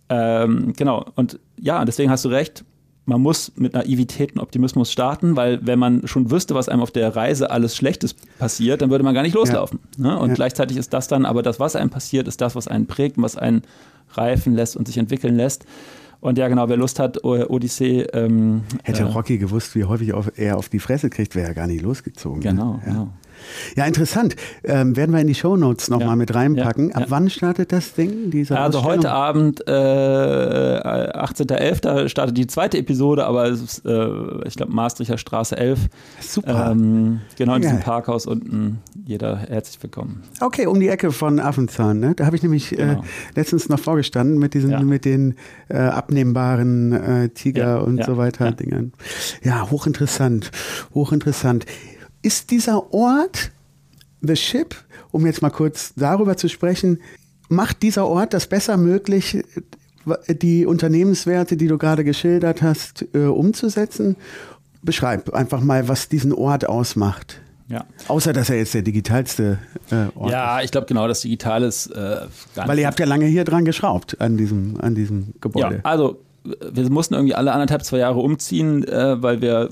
ähm, 0.08 0.72
genau, 0.76 1.06
und 1.14 1.38
ja, 1.58 1.84
deswegen 1.84 2.10
hast 2.10 2.24
du 2.24 2.28
recht, 2.28 2.64
man 3.06 3.20
muss 3.20 3.52
mit 3.56 3.74
Naivität 3.74 4.32
und 4.34 4.40
Optimismus 4.40 4.92
starten, 4.92 5.36
weil 5.36 5.58
wenn 5.66 5.78
man 5.78 6.06
schon 6.06 6.30
wüsste, 6.30 6.54
was 6.54 6.68
einem 6.68 6.82
auf 6.82 6.90
der 6.90 7.14
Reise 7.16 7.50
alles 7.50 7.76
Schlechtes 7.76 8.14
passiert, 8.38 8.82
dann 8.82 8.90
würde 8.90 9.04
man 9.04 9.14
gar 9.14 9.22
nicht 9.22 9.34
loslaufen. 9.34 9.80
Ja. 9.98 10.14
Ne? 10.14 10.18
Und 10.18 10.28
ja. 10.30 10.34
gleichzeitig 10.34 10.76
ist 10.76 10.92
das 10.92 11.08
dann, 11.08 11.24
aber 11.24 11.42
das, 11.42 11.58
was 11.58 11.76
einem 11.76 11.90
passiert, 11.90 12.28
ist 12.28 12.40
das, 12.40 12.54
was 12.54 12.68
einen 12.68 12.86
prägt 12.86 13.16
und 13.16 13.24
was 13.24 13.36
einen 13.36 13.62
reifen 14.12 14.54
lässt 14.54 14.76
und 14.76 14.86
sich 14.86 14.98
entwickeln 14.98 15.36
lässt. 15.36 15.64
Und 16.20 16.36
ja, 16.36 16.48
genau, 16.48 16.68
wer 16.68 16.76
Lust 16.76 16.98
hat, 16.98 17.24
Odyssee. 17.24 18.02
Ähm, 18.12 18.62
Hätte 18.82 19.02
äh, 19.02 19.06
Rocky 19.06 19.38
gewusst, 19.38 19.74
wie 19.74 19.84
häufig 19.84 20.12
er 20.36 20.58
auf 20.58 20.68
die 20.68 20.78
Fresse 20.78 21.08
kriegt, 21.08 21.34
wäre 21.34 21.48
er 21.48 21.54
gar 21.54 21.66
nicht 21.66 21.82
losgezogen. 21.82 22.40
Genau, 22.40 22.74
ne? 22.74 22.82
ja. 22.84 22.92
genau. 22.92 23.08
Ja, 23.76 23.86
interessant. 23.86 24.36
Ähm, 24.64 24.96
werden 24.96 25.12
wir 25.12 25.20
in 25.20 25.26
die 25.26 25.34
Shownotes 25.34 25.90
nochmal 25.90 26.10
ja, 26.10 26.16
mit 26.16 26.34
reinpacken. 26.34 26.90
Ja, 26.90 26.96
Ab 26.96 27.02
ja. 27.02 27.10
wann 27.10 27.30
startet 27.30 27.72
das 27.72 27.94
Ding? 27.94 28.30
Diese 28.30 28.58
also 28.58 28.84
heute 28.84 29.10
Abend, 29.10 29.66
äh, 29.66 29.70
18.11. 29.70 32.08
startet 32.08 32.36
die 32.36 32.46
zweite 32.46 32.78
Episode, 32.78 33.26
aber 33.26 33.46
ist, 33.46 33.84
äh, 33.84 34.08
ich 34.46 34.56
glaube, 34.56 34.72
Maastrichter 34.72 35.18
Straße 35.18 35.56
11. 35.56 35.88
Super. 36.20 36.70
Ähm, 36.72 37.20
genau 37.36 37.54
in 37.54 37.62
diesem 37.62 37.80
Parkhaus 37.80 38.26
unten. 38.26 38.78
Jeder 39.04 39.36
herzlich 39.36 39.82
willkommen. 39.82 40.22
Okay, 40.40 40.66
um 40.66 40.78
die 40.78 40.88
Ecke 40.88 41.12
von 41.12 41.40
Affenzahn. 41.40 42.00
Ne? 42.00 42.14
Da 42.14 42.26
habe 42.26 42.36
ich 42.36 42.42
nämlich 42.42 42.72
äh, 42.72 42.76
genau. 42.76 43.00
äh, 43.00 43.04
letztens 43.34 43.68
noch 43.68 43.78
vorgestanden 43.78 44.38
mit 44.38 44.54
diesen, 44.54 44.86
mit 44.86 45.04
den 45.04 45.34
äh, 45.68 45.78
abnehmbaren 45.78 46.92
äh, 46.92 47.28
Tiger 47.30 47.84
und 47.84 48.04
so 48.04 48.16
weiter 48.16 48.52
Dingern. 48.52 48.92
Ja, 49.42 49.70
hochinteressant. 49.70 50.50
Hochinteressant. 50.94 51.66
Ist 52.22 52.50
dieser 52.50 52.92
Ort, 52.92 53.50
The 54.20 54.36
Ship, 54.36 54.74
um 55.10 55.26
jetzt 55.26 55.42
mal 55.42 55.50
kurz 55.50 55.92
darüber 55.96 56.36
zu 56.36 56.48
sprechen, 56.48 57.00
macht 57.48 57.82
dieser 57.82 58.06
Ort 58.06 58.34
das 58.34 58.46
besser 58.46 58.76
möglich, 58.76 59.42
die 60.28 60.66
Unternehmenswerte, 60.66 61.56
die 61.56 61.66
du 61.66 61.78
gerade 61.78 62.04
geschildert 62.04 62.62
hast, 62.62 63.06
äh, 63.14 63.26
umzusetzen? 63.26 64.16
Beschreib 64.82 65.32
einfach 65.34 65.60
mal, 65.60 65.88
was 65.88 66.08
diesen 66.08 66.32
Ort 66.32 66.68
ausmacht. 66.68 67.40
Ja. 67.68 67.84
Außer, 68.08 68.32
dass 68.32 68.50
er 68.50 68.56
jetzt 68.56 68.74
der 68.74 68.82
digitalste 68.82 69.58
äh, 69.90 70.06
Ort 70.16 70.32
ja, 70.32 70.58
ist. 70.58 70.66
ich 70.66 70.70
glaube 70.72 70.86
genau, 70.88 71.06
das 71.06 71.20
Digital 71.20 71.62
ist 71.62 71.86
äh, 71.86 72.26
Weil 72.56 72.78
ihr 72.80 72.86
habt 72.86 72.98
ja 72.98 73.06
lange 73.06 73.26
hier 73.26 73.44
dran 73.44 73.64
geschraubt, 73.64 74.20
an 74.20 74.36
diesem, 74.36 74.80
an 74.80 74.94
diesem 74.94 75.34
Gebäude. 75.40 75.76
Ja, 75.76 75.80
also 75.84 76.20
wir 76.44 76.90
mussten 76.90 77.14
irgendwie 77.14 77.34
alle 77.34 77.52
anderthalb, 77.52 77.84
zwei 77.84 77.98
Jahre 77.98 78.20
umziehen, 78.20 78.84
äh, 78.84 79.22
weil 79.22 79.40
wir 79.40 79.68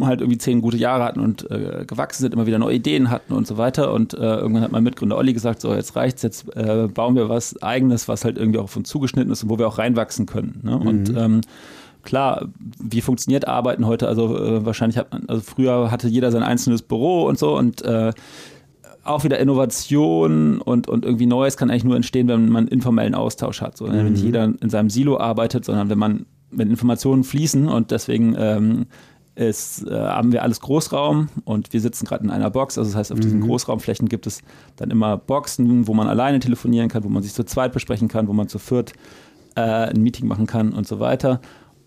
halt 0.00 0.20
irgendwie 0.20 0.38
zehn 0.38 0.60
gute 0.60 0.76
Jahre 0.76 1.04
hatten 1.04 1.20
und 1.20 1.50
äh, 1.50 1.84
gewachsen 1.86 2.22
sind, 2.22 2.34
immer 2.34 2.46
wieder 2.46 2.58
neue 2.58 2.76
Ideen 2.76 3.10
hatten 3.10 3.32
und 3.32 3.46
so 3.46 3.56
weiter. 3.56 3.92
Und 3.92 4.14
äh, 4.14 4.18
irgendwann 4.18 4.62
hat 4.62 4.72
mein 4.72 4.82
Mitgründer 4.82 5.16
Olli 5.16 5.32
gesagt, 5.32 5.60
so 5.60 5.74
jetzt 5.74 5.96
reicht's, 5.96 6.22
jetzt 6.22 6.54
äh, 6.56 6.88
bauen 6.88 7.14
wir 7.14 7.28
was 7.28 7.60
eigenes, 7.62 8.08
was 8.08 8.24
halt 8.24 8.38
irgendwie 8.38 8.58
auch 8.58 8.68
von 8.68 8.84
zugeschnitten 8.84 9.32
ist 9.32 9.42
und 9.42 9.50
wo 9.50 9.58
wir 9.58 9.68
auch 9.68 9.78
reinwachsen 9.78 10.26
können. 10.26 10.60
Ne? 10.62 10.76
Mhm. 10.76 10.86
Und 10.86 11.16
ähm, 11.16 11.40
klar, 12.02 12.48
wie 12.78 13.00
funktioniert 13.00 13.48
Arbeiten 13.48 13.86
heute? 13.86 14.08
Also 14.08 14.36
äh, 14.36 14.64
wahrscheinlich 14.66 14.98
hat 14.98 15.12
man, 15.12 15.24
also 15.28 15.42
früher 15.42 15.90
hatte 15.90 16.08
jeder 16.08 16.30
sein 16.30 16.42
einzelnes 16.42 16.82
Büro 16.82 17.24
und 17.24 17.38
so 17.38 17.56
und 17.56 17.82
äh, 17.82 18.12
auch 19.04 19.24
wieder 19.24 19.38
Innovation 19.38 20.60
und, 20.60 20.88
und 20.88 21.04
irgendwie 21.04 21.26
Neues 21.26 21.56
kann 21.56 21.70
eigentlich 21.70 21.84
nur 21.84 21.96
entstehen, 21.96 22.28
wenn 22.28 22.48
man 22.48 22.68
informellen 22.68 23.14
Austausch 23.14 23.60
hat. 23.60 23.76
So, 23.76 23.86
mhm. 23.86 23.92
Wenn 23.92 24.12
nicht 24.12 24.24
jeder 24.24 24.44
in 24.44 24.70
seinem 24.70 24.90
Silo 24.90 25.18
arbeitet, 25.18 25.64
sondern 25.64 25.90
wenn 25.90 25.98
man, 25.98 26.26
wenn 26.50 26.70
Informationen 26.70 27.24
fließen 27.24 27.68
und 27.68 27.90
deswegen 27.90 28.36
ähm, 28.38 28.86
ist, 29.34 29.86
äh, 29.86 29.94
haben 29.94 30.32
wir 30.32 30.42
alles 30.42 30.60
Großraum 30.60 31.28
und 31.44 31.72
wir 31.72 31.80
sitzen 31.80 32.04
gerade 32.04 32.24
in 32.24 32.30
einer 32.30 32.50
Box. 32.50 32.78
Also 32.78 32.90
das 32.90 32.96
heißt, 32.96 33.12
auf 33.12 33.18
mhm. 33.18 33.22
diesen 33.22 33.40
Großraumflächen 33.40 34.08
gibt 34.08 34.26
es 34.26 34.42
dann 34.76 34.90
immer 34.90 35.16
Boxen, 35.16 35.86
wo 35.86 35.94
man 35.94 36.08
alleine 36.08 36.38
telefonieren 36.38 36.88
kann, 36.88 37.02
wo 37.04 37.08
man 37.08 37.22
sich 37.22 37.32
zu 37.32 37.44
zweit 37.44 37.72
besprechen 37.72 38.08
kann, 38.08 38.28
wo 38.28 38.32
man 38.32 38.48
zu 38.48 38.58
viert 38.58 38.92
äh, 39.56 39.60
ein 39.60 40.02
Meeting 40.02 40.28
machen 40.28 40.46
kann 40.46 40.72
und 40.72 40.86
so 40.86 41.00
weiter. 41.00 41.40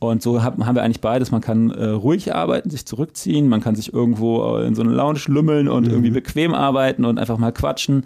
Und 0.10 0.22
so 0.22 0.44
haben, 0.44 0.66
haben 0.66 0.76
wir 0.76 0.84
eigentlich 0.84 1.02
beides. 1.02 1.32
Man 1.32 1.42
kann 1.42 1.72
äh, 1.72 1.88
ruhig 1.88 2.34
arbeiten, 2.34 2.70
sich 2.70 2.86
zurückziehen, 2.86 3.48
man 3.48 3.62
kann 3.62 3.76
sich 3.76 3.94
irgendwo 3.94 4.58
äh, 4.58 4.68
in 4.68 4.76
so 4.76 4.82
eine 4.82 4.92
Lounge 4.92 5.22
lümmeln 5.28 5.68
und 5.68 5.86
mhm. 5.86 5.92
irgendwie 5.92 6.12
bequem 6.12 6.54
arbeiten 6.54 7.06
und 7.06 7.20
einfach 7.20 7.38
mal 7.38 7.52
quatschen. 7.52 8.06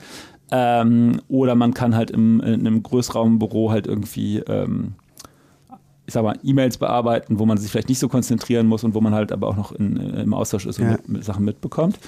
Ähm, 0.51 1.21
oder 1.27 1.55
man 1.55 1.73
kann 1.73 1.95
halt 1.95 2.11
im, 2.11 2.41
in 2.41 2.65
einem 2.65 2.81
Großraumbüro 2.81 3.71
halt 3.71 3.85
irgendwie, 3.85 4.39
ähm, 4.39 4.93
ich 6.07 6.13
sag 6.13 6.23
mal, 6.23 6.37
E-Mails 6.43 6.77
bearbeiten, 6.77 7.37
wo 7.37 7.45
man 7.45 7.57
sich 7.57 7.69
vielleicht 7.71 7.89
nicht 7.89 7.99
so 7.99 8.07
konzentrieren 8.07 8.65
muss 8.65 8.83
und 8.83 8.95
wo 8.95 9.01
man 9.01 9.13
halt 9.13 9.31
aber 9.31 9.47
auch 9.47 9.55
noch 9.55 9.71
in, 9.71 9.97
im 9.97 10.33
Austausch 10.33 10.65
ist 10.65 10.79
und 10.79 10.85
ja. 10.85 10.91
mit, 10.93 11.09
mit 11.09 11.23
Sachen 11.23 11.45
mitbekommt. 11.45 11.99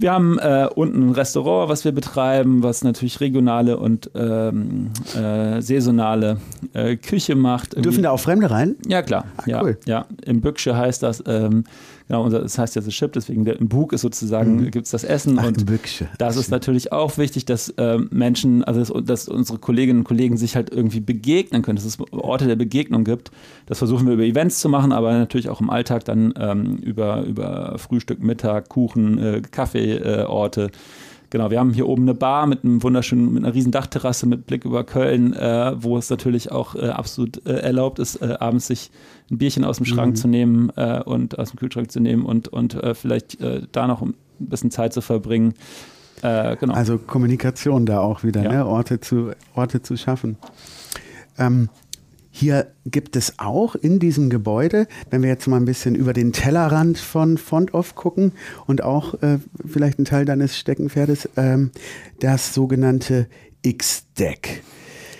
Wir 0.00 0.12
haben 0.12 0.38
äh, 0.38 0.66
unten 0.74 1.08
ein 1.08 1.10
Restaurant, 1.10 1.68
was 1.68 1.84
wir 1.84 1.92
betreiben, 1.92 2.62
was 2.62 2.82
natürlich 2.82 3.20
regionale 3.20 3.76
und 3.76 4.10
ähm, 4.14 4.92
äh, 5.14 5.60
saisonale 5.60 6.38
äh, 6.72 6.96
Küche 6.96 7.34
macht. 7.34 7.76
Dürfen 7.76 8.02
da 8.02 8.10
auch 8.10 8.20
Fremde 8.20 8.50
rein? 8.50 8.76
Ja, 8.86 9.02
klar. 9.02 9.26
Ah, 9.36 9.42
ja, 9.46 9.62
cool. 9.62 9.78
ja. 9.84 10.06
Im 10.24 10.40
Bücksche 10.40 10.74
heißt 10.74 11.02
das, 11.02 11.22
ähm, 11.26 11.64
genau, 12.10 12.24
unser, 12.24 12.40
das 12.40 12.58
heißt 12.58 12.74
ja 12.74 12.82
The 12.82 12.90
Ship, 12.90 13.12
deswegen 13.12 13.44
der, 13.44 13.60
im 13.60 13.68
Bug 13.68 13.92
ist 13.92 14.00
sozusagen, 14.00 14.56
mhm. 14.56 14.70
gibt 14.72 14.86
es 14.86 14.90
das 14.90 15.04
Essen. 15.04 15.38
Ach, 15.38 15.46
und 15.46 15.64
Bücksche. 15.64 16.08
das 16.18 16.36
ist 16.36 16.50
natürlich 16.50 16.90
auch 16.90 17.18
wichtig, 17.18 17.44
dass 17.44 17.68
äh, 17.70 17.98
Menschen, 18.10 18.64
also 18.64 18.80
dass, 18.80 19.04
dass, 19.06 19.28
unsere 19.28 19.58
Kolleginnen 19.58 20.00
und 20.00 20.04
Kollegen 20.04 20.36
sich 20.36 20.56
halt 20.56 20.70
irgendwie 20.70 20.98
begegnen 20.98 21.62
können, 21.62 21.76
dass 21.76 21.84
es 21.84 21.98
Orte 22.10 22.48
der 22.48 22.56
Begegnung 22.56 23.04
gibt. 23.04 23.30
Das 23.66 23.78
versuchen 23.78 24.06
wir 24.06 24.14
über 24.14 24.24
Events 24.24 24.58
zu 24.58 24.68
machen, 24.68 24.90
aber 24.90 25.12
natürlich 25.12 25.48
auch 25.48 25.60
im 25.60 25.70
Alltag 25.70 26.04
dann 26.04 26.34
ähm, 26.36 26.78
über, 26.78 27.22
über 27.22 27.78
Frühstück, 27.78 28.20
Mittag, 28.20 28.68
Kuchen, 28.68 29.18
äh, 29.18 29.42
Kaffeeorte. 29.48 30.62
Äh, 30.64 30.70
Genau, 31.30 31.50
wir 31.52 31.60
haben 31.60 31.72
hier 31.72 31.88
oben 31.88 32.02
eine 32.02 32.14
Bar 32.14 32.48
mit 32.48 32.64
einem 32.64 32.82
wunderschönen, 32.82 33.32
mit 33.32 33.44
einer 33.44 33.54
riesen 33.54 33.70
Dachterrasse 33.70 34.26
mit 34.26 34.46
Blick 34.46 34.64
über 34.64 34.82
Köln, 34.82 35.32
äh, 35.32 35.72
wo 35.80 35.96
es 35.96 36.10
natürlich 36.10 36.50
auch 36.50 36.74
äh, 36.74 36.88
absolut 36.88 37.46
äh, 37.46 37.52
erlaubt 37.52 38.00
ist, 38.00 38.16
äh, 38.16 38.36
abends 38.40 38.66
sich 38.66 38.90
ein 39.30 39.38
Bierchen 39.38 39.64
aus 39.64 39.76
dem 39.76 39.86
Schrank 39.86 40.14
mhm. 40.14 40.16
zu 40.16 40.26
nehmen 40.26 40.72
äh, 40.74 41.00
und 41.04 41.38
aus 41.38 41.50
dem 41.50 41.58
Kühlschrank 41.60 41.92
zu 41.92 42.00
nehmen 42.00 42.26
und, 42.26 42.48
und 42.48 42.74
äh, 42.74 42.94
vielleicht 42.94 43.38
da 43.72 43.86
noch 43.86 44.02
ein 44.02 44.14
bisschen 44.38 44.70
Zeit 44.70 44.92
zu 44.92 45.00
verbringen. 45.00 45.54
genau. 46.20 46.74
Also 46.74 46.98
Kommunikation 46.98 47.86
da 47.86 48.00
auch 48.00 48.24
wieder, 48.24 48.42
ja. 48.42 48.52
ne? 48.52 48.66
Orte, 48.66 49.00
zu, 49.00 49.30
Orte 49.54 49.82
zu 49.82 49.96
schaffen. 49.96 50.36
Ähm, 51.38 51.68
hier 52.30 52.68
gibt 52.86 53.16
es 53.16 53.38
auch 53.38 53.74
in 53.74 53.98
diesem 53.98 54.30
Gebäude, 54.30 54.86
wenn 55.10 55.22
wir 55.22 55.28
jetzt 55.28 55.48
mal 55.48 55.56
ein 55.56 55.64
bisschen 55.64 55.94
über 55.94 56.12
den 56.12 56.32
Tellerrand 56.32 56.98
von 56.98 57.38
Fontoff 57.38 57.94
gucken 57.96 58.32
und 58.66 58.82
auch 58.82 59.14
äh, 59.22 59.38
vielleicht 59.66 59.98
ein 59.98 60.04
Teil 60.04 60.24
deines 60.24 60.56
Steckenpferdes, 60.56 61.28
ähm, 61.36 61.72
das 62.20 62.54
sogenannte 62.54 63.26
X-Deck. 63.62 64.62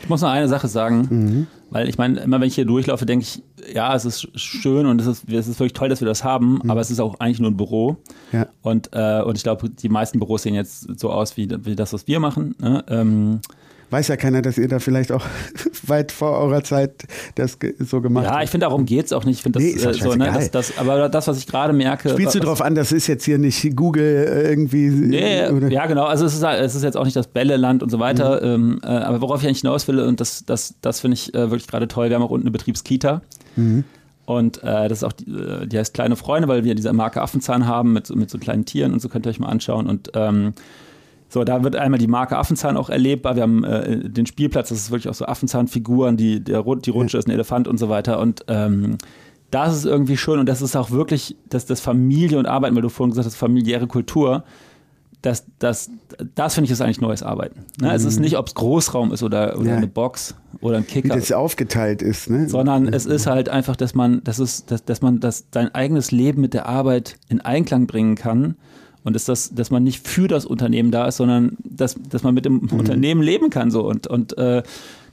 Ich 0.03 0.09
muss 0.09 0.23
noch 0.23 0.31
eine 0.31 0.49
Sache 0.49 0.69
sagen, 0.69 1.09
mhm. 1.11 1.47
weil 1.71 1.89
ich 1.89 1.99
meine, 1.99 2.21
immer 2.21 2.41
wenn 2.41 2.49
ich 2.49 2.55
hier 2.55 2.65
durchlaufe, 2.65 3.05
denke 3.05 3.25
ich, 3.25 3.43
ja, 3.75 3.95
es 3.95 4.05
ist 4.05 4.29
schön 4.39 4.87
und 4.87 5.01
es 5.01 5.07
ist, 5.07 5.29
es 5.29 5.49
ist 5.49 5.61
wirklich 5.61 5.75
toll, 5.75 5.89
dass 5.89 6.01
wir 6.01 6.09
das 6.09 6.25
haben, 6.25 6.61
mhm. 6.63 6.71
aber 6.71 6.81
es 6.81 6.91
ist 6.91 7.01
auch 7.01 7.19
eigentlich 7.21 7.41
nur 7.41 7.51
ein 7.51 7.57
Büro. 7.57 7.97
Ja. 8.33 8.47
Und, 8.63 8.91
äh, 8.93 9.21
und 9.23 9.37
ich 9.37 9.43
glaube, 9.43 9.69
die 9.69 9.89
meisten 9.89 10.19
Büros 10.19 10.43
sehen 10.43 10.55
jetzt 10.55 10.99
so 10.99 11.11
aus 11.11 11.37
wie, 11.37 11.49
wie 11.65 11.77
das, 11.77 11.93
was 11.93 12.07
wir 12.07 12.21
machen. 12.21 12.55
Ne? 12.61 12.85
Ähm, 12.89 13.41
weiß 13.91 14.09
ja 14.09 14.16
keiner, 14.16 14.43
dass 14.43 14.59
ihr 14.59 14.68
da 14.68 14.78
vielleicht 14.78 15.12
auch 15.12 15.24
weit 15.86 16.12
vor 16.12 16.38
eurer 16.38 16.62
Zeit 16.62 17.07
das 17.34 17.59
so 17.78 18.01
gemacht 18.01 18.26
habt. 18.26 18.36
Ja, 18.36 18.43
ich 18.43 18.51
finde, 18.51 18.66
darum 18.66 18.86
geht 18.86 19.07
es 19.07 19.12
auch 19.12 19.24
nicht. 19.24 19.38
Ich 19.38 19.43
finde 19.43 19.59
das, 19.59 19.64
nee, 19.64 19.72
ist 19.72 19.84
äh, 19.84 19.95
so, 19.95 20.14
ne, 20.14 20.30
das, 20.32 20.51
das, 20.51 20.78
aber 20.78 21.09
das, 21.09 21.26
was 21.26 21.38
ich 21.38 21.47
gerade 21.47 21.72
merke. 21.72 22.11
Spielst 22.11 22.34
du 22.34 22.41
darauf 22.41 22.62
an, 22.62 22.74
das 22.74 22.93
ist 22.93 23.07
jetzt 23.07 23.24
hier 23.24 23.38
nicht 23.38 23.76
Google 23.76 24.26
äh, 24.28 24.49
irgendwie. 24.49 24.88
Nee, 24.88 25.49
oder? 25.49 25.68
ja, 25.70 25.86
genau. 25.86 26.05
Also 26.05 26.24
es 26.24 26.34
ist, 26.34 26.43
es 26.43 26.74
ist 26.74 26.82
jetzt 26.82 26.97
auch 26.97 27.05
nicht 27.05 27.16
das 27.16 27.26
Bälleland 27.26 27.82
und 27.82 27.91
so 27.91 27.99
weiter. 27.99 28.41
Mhm. 28.57 28.80
Ähm, 28.80 28.80
äh, 28.82 28.86
aber 28.86 29.20
worauf 29.20 29.41
ich 29.41 29.47
eigentlich 29.47 29.61
hinaus 29.61 29.86
will, 29.88 30.01
und 30.01 30.20
das, 30.20 30.45
das, 30.45 30.74
das 30.80 31.01
finde 31.01 31.14
ich 31.16 31.34
äh, 31.34 31.51
wirklich 31.51 31.66
gerade 31.66 31.88
toll, 31.88 32.09
wir 32.09 32.16
haben 32.16 32.22
auch 32.22 32.30
unten 32.30 32.47
eine 32.47 32.53
Betriebskita. 32.53 33.22
Mhm. 33.57 33.84
Und 34.26 34.62
äh, 34.62 34.88
das 34.88 34.99
ist 34.99 35.05
auch, 35.05 35.12
die, 35.12 35.28
äh, 35.28 35.66
die 35.66 35.76
heißt 35.76 35.93
Kleine 35.93 36.14
Freunde, 36.14 36.47
weil 36.47 36.62
wir 36.62 36.76
diese 36.76 36.93
Marke 36.93 37.20
Affenzahn 37.20 37.66
haben 37.66 37.93
mit, 37.93 38.14
mit 38.14 38.30
so 38.30 38.38
kleinen 38.38 38.64
Tieren 38.64 38.93
und 38.93 39.01
so 39.01 39.09
könnt 39.09 39.26
ihr 39.26 39.30
euch 39.30 39.41
mal 39.41 39.49
anschauen. 39.49 39.88
Und 39.88 40.12
ähm, 40.14 40.55
so, 41.33 41.45
da 41.45 41.62
wird 41.62 41.76
einmal 41.76 41.99
die 41.99 42.09
Marke 42.09 42.37
Affenzahn 42.37 42.76
auch 42.76 42.91
erlebbar. 42.91 43.37
Wir 43.37 43.45
haben 43.45 43.62
äh, 43.62 44.09
den 44.09 44.26
Spielplatz, 44.26 44.70
das 44.70 44.78
ist 44.78 44.91
wirklich 44.91 45.09
auch 45.09 45.14
so 45.14 45.26
Affenzahnfiguren, 45.26 46.16
die, 46.16 46.43
der, 46.43 46.62
die 46.62 46.91
Rutsche 46.91 47.18
ist 47.18 47.28
ein 47.28 47.31
Elefant 47.31 47.68
und 47.68 47.78
so 47.78 47.89
weiter. 47.89 48.18
Und 48.18 48.45
ähm, 48.49 48.99
das 49.53 49.76
ist 49.76 49.85
irgendwie 49.85 50.16
schön 50.16 50.41
und 50.41 50.49
das 50.49 50.61
ist 50.61 50.74
auch 50.74 50.91
wirklich, 50.91 51.37
dass 51.49 51.66
das 51.66 51.81
Familie 51.81 52.39
und 52.39 52.47
Arbeit, 52.47 52.74
weil 52.74 52.83
du 52.83 52.89
vorhin 52.89 53.11
gesagt 53.11 53.26
hast, 53.26 53.37
familiäre 53.37 53.87
Kultur, 53.87 54.43
das, 55.22 55.45
das, 55.59 55.91
das 56.35 56.55
finde 56.55 56.66
ich 56.66 56.72
ist 56.72 56.81
eigentlich 56.81 57.01
neues 57.01 57.22
Arbeiten. 57.22 57.61
Ne? 57.81 57.89
Mhm. 57.89 57.95
Es 57.95 58.05
ist 58.05 58.16
mhm. 58.16 58.22
nicht, 58.22 58.37
ob 58.37 58.49
es 58.49 58.55
Großraum 58.55 59.12
ist 59.12 59.22
oder, 59.22 59.57
oder 59.59 59.70
ja. 59.70 59.76
eine 59.76 59.87
Box 59.87 60.35
oder 60.61 60.78
ein 60.78 60.87
Kicker. 60.87 61.14
Wie 61.14 61.18
das 61.18 61.31
aufgeteilt 61.31 62.03
ist, 62.03 62.28
ne? 62.31 62.49
Sondern 62.49 62.89
es 62.89 63.07
ist 63.07 63.26
halt 63.26 63.49
einfach, 63.49 63.76
dass 63.76 63.95
man, 63.95 64.22
das 64.24 64.39
ist, 64.39 64.70
dass, 64.70 64.85
dass 64.85 65.03
man 65.03 65.20
das, 65.20 65.47
sein 65.53 65.72
eigenes 65.74 66.11
Leben 66.11 66.41
mit 66.41 66.55
der 66.55 66.66
Arbeit 66.66 67.16
in 67.28 67.41
Einklang 67.41 67.87
bringen 67.87 68.14
kann. 68.14 68.57
Und 69.03 69.17
ist 69.17 69.29
das, 69.29 69.55
dass 69.55 69.71
man 69.71 69.83
nicht 69.83 70.07
für 70.07 70.29
das 70.29 70.45
Unternehmen 70.45 70.91
da 70.91 71.07
ist, 71.07 71.17
sondern 71.17 71.57
dass, 71.65 71.97
dass 72.11 72.23
man 72.23 72.35
mit 72.35 72.45
dem 72.45 72.61
mhm. 72.61 72.79
Unternehmen 72.79 73.23
leben 73.23 73.51
kann 73.51 73.71
so 73.71 73.89
und, 73.89 74.07
und 74.07 74.37
äh, 74.37 74.63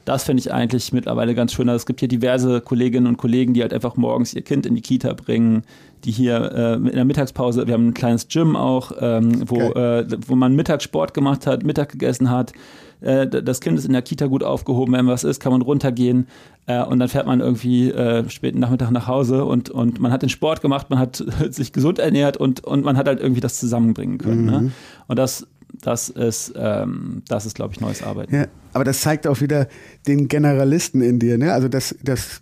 das 0.07 0.23
finde 0.23 0.39
ich 0.39 0.53
eigentlich 0.53 0.93
mittlerweile 0.93 1.35
ganz 1.35 1.51
schön. 1.51 1.67
Also 1.67 1.81
es 1.81 1.85
gibt 1.85 1.99
hier 1.99 2.07
diverse 2.07 2.61
Kolleginnen 2.61 3.07
und 3.07 3.17
Kollegen, 3.17 3.53
die 3.53 3.61
halt 3.61 3.73
einfach 3.73 3.97
morgens 3.97 4.33
ihr 4.33 4.41
Kind 4.41 4.65
in 4.65 4.73
die 4.73 4.81
Kita 4.81 5.11
bringen, 5.11 5.63
die 6.03 6.11
hier 6.11 6.51
äh, 6.53 6.73
in 6.75 6.95
der 6.95 7.05
Mittagspause, 7.05 7.67
wir 7.67 7.73
haben 7.73 7.89
ein 7.89 7.93
kleines 7.93 8.27
Gym 8.27 8.55
auch, 8.55 8.91
ähm, 8.99 9.43
wo, 9.47 9.59
äh, 9.59 10.05
wo 10.27 10.35
man 10.35 10.55
Mittagssport 10.55 11.13
gemacht 11.13 11.47
hat, 11.47 11.63
Mittag 11.63 11.89
gegessen 11.89 12.29
hat. 12.29 12.53
Äh, 13.01 13.27
das 13.27 13.61
Kind 13.61 13.77
ist 13.77 13.85
in 13.85 13.93
der 13.93 14.01
Kita 14.01 14.27
gut 14.27 14.43
aufgehoben, 14.43 14.93
wenn 14.93 15.07
was 15.07 15.23
ist, 15.23 15.39
kann 15.39 15.51
man 15.51 15.61
runtergehen 15.61 16.27
äh, 16.65 16.83
und 16.83 16.99
dann 16.99 17.09
fährt 17.09 17.27
man 17.27 17.39
irgendwie 17.39 17.91
äh, 17.91 18.27
späten 18.29 18.59
Nachmittag 18.59 18.91
nach 18.91 19.07
Hause 19.07 19.45
und, 19.45 19.69
und 19.69 19.99
man 19.99 20.11
hat 20.11 20.21
den 20.21 20.29
Sport 20.29 20.61
gemacht, 20.61 20.89
man 20.89 20.99
hat 20.99 21.23
sich 21.49 21.73
gesund 21.73 21.99
ernährt 21.99 22.37
und, 22.37 22.63
und 22.63 22.83
man 22.83 22.97
hat 22.97 23.07
halt 23.07 23.19
irgendwie 23.19 23.41
das 23.41 23.59
zusammenbringen 23.59 24.17
können. 24.17 24.45
Ne? 24.45 24.51
Mhm. 24.51 24.65
Ne? 24.65 24.71
Und 25.07 25.19
das 25.19 25.47
das 25.81 26.09
ist, 26.09 26.53
ähm, 26.55 27.23
das 27.27 27.45
ist, 27.45 27.55
glaube 27.55 27.73
ich, 27.73 27.81
neues 27.81 28.01
Arbeiten. 28.01 28.33
Ja, 28.33 28.45
aber 28.73 28.83
das 28.83 29.01
zeigt 29.01 29.27
auch 29.27 29.41
wieder 29.41 29.67
den 30.07 30.27
Generalisten 30.27 31.01
in 31.01 31.19
dir, 31.19 31.37
ne? 31.37 31.53
Also 31.53 31.67
das, 31.67 31.95
das 32.01 32.41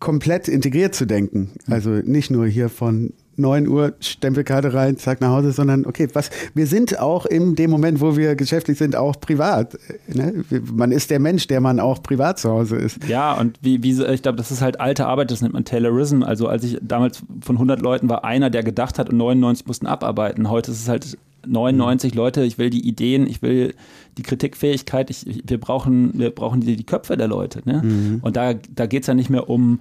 komplett 0.00 0.48
integriert 0.48 0.94
zu 0.94 1.06
denken. 1.06 1.50
Also 1.68 1.90
nicht 1.90 2.30
nur 2.30 2.46
hier 2.46 2.68
von 2.68 3.12
9 3.38 3.68
Uhr 3.68 3.94
Stempelkarte 4.00 4.74
rein, 4.74 4.96
zack 4.96 5.20
nach 5.20 5.30
Hause, 5.30 5.52
sondern 5.52 5.86
okay, 5.86 6.08
was 6.12 6.30
wir 6.54 6.66
sind 6.66 6.98
auch 6.98 7.24
in 7.24 7.54
dem 7.54 7.70
Moment, 7.70 8.00
wo 8.00 8.16
wir 8.16 8.34
geschäftlich 8.34 8.78
sind, 8.78 8.96
auch 8.96 9.20
privat. 9.20 9.78
Ne? 10.08 10.44
Man 10.72 10.90
ist 10.90 11.10
der 11.10 11.20
Mensch, 11.20 11.46
der 11.46 11.60
man 11.60 11.78
auch 11.78 12.02
privat 12.02 12.38
zu 12.38 12.50
Hause 12.50 12.76
ist. 12.76 13.04
Ja, 13.06 13.34
und 13.34 13.58
wie, 13.62 13.82
wie 13.82 14.02
ich 14.02 14.22
glaube, 14.22 14.36
das 14.36 14.50
ist 14.50 14.60
halt 14.60 14.80
alte 14.80 15.06
Arbeit, 15.06 15.30
das 15.30 15.40
nennt 15.40 15.54
man 15.54 15.64
Taylorism. 15.64 16.22
Also 16.24 16.48
als 16.48 16.64
ich 16.64 16.78
damals 16.82 17.22
von 17.40 17.56
100 17.56 17.80
Leuten 17.80 18.08
war 18.08 18.24
einer, 18.24 18.50
der 18.50 18.64
gedacht 18.64 18.98
hat 18.98 19.08
und 19.08 19.16
99 19.16 19.66
mussten 19.66 19.86
abarbeiten. 19.86 20.50
Heute 20.50 20.72
ist 20.72 20.82
es 20.82 20.88
halt 20.88 21.16
99 21.46 22.12
mhm. 22.12 22.18
Leute, 22.18 22.44
ich 22.44 22.58
will 22.58 22.70
die 22.70 22.86
Ideen, 22.86 23.26
ich 23.26 23.42
will 23.42 23.74
die 24.16 24.22
Kritikfähigkeit, 24.22 25.10
ich, 25.10 25.42
wir 25.46 25.58
brauchen, 25.58 26.18
wir 26.18 26.30
brauchen 26.30 26.60
die, 26.60 26.76
die 26.76 26.84
Köpfe 26.84 27.16
der 27.16 27.28
Leute. 27.28 27.62
Ne? 27.64 27.82
Mhm. 27.82 28.18
Und 28.22 28.36
da, 28.36 28.54
da 28.54 28.86
geht 28.86 29.02
es 29.02 29.06
ja 29.06 29.14
nicht 29.14 29.30
mehr 29.30 29.48
um 29.48 29.80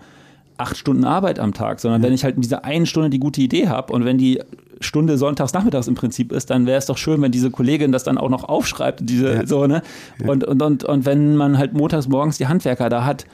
acht 0.57 0.77
Stunden 0.77 1.03
Arbeit 1.03 1.39
am 1.39 1.53
Tag, 1.53 1.79
sondern 1.79 2.01
mhm. 2.01 2.05
wenn 2.05 2.13
ich 2.13 2.23
halt 2.23 2.35
in 2.35 2.41
dieser 2.41 2.65
einen 2.65 2.85
Stunde 2.85 3.09
die 3.09 3.19
gute 3.19 3.41
Idee 3.41 3.67
habe 3.67 3.93
und 3.93 4.05
wenn 4.05 4.17
die 4.17 4.41
Stunde 4.79 5.17
sonntags 5.17 5.53
nachmittags 5.53 5.87
im 5.87 5.95
Prinzip 5.95 6.31
ist, 6.31 6.49
dann 6.49 6.65
wäre 6.65 6.77
es 6.77 6.85
doch 6.85 6.97
schön, 6.97 7.21
wenn 7.21 7.31
diese 7.31 7.49
Kollegin 7.49 7.91
das 7.91 8.03
dann 8.03 8.17
auch 8.17 8.29
noch 8.29 8.43
aufschreibt, 8.43 9.01
diese 9.03 9.33
ja. 9.33 9.45
so, 9.45 9.65
ne? 9.65 9.81
Ja. 10.19 10.29
Und, 10.29 10.43
und, 10.43 10.61
und, 10.61 10.83
und 10.83 11.05
wenn 11.05 11.35
man 11.35 11.57
halt 11.57 11.73
montags 11.73 12.07
morgens 12.07 12.37
die 12.37 12.47
Handwerker 12.47 12.89
da 12.89 13.03
hat, 13.03 13.25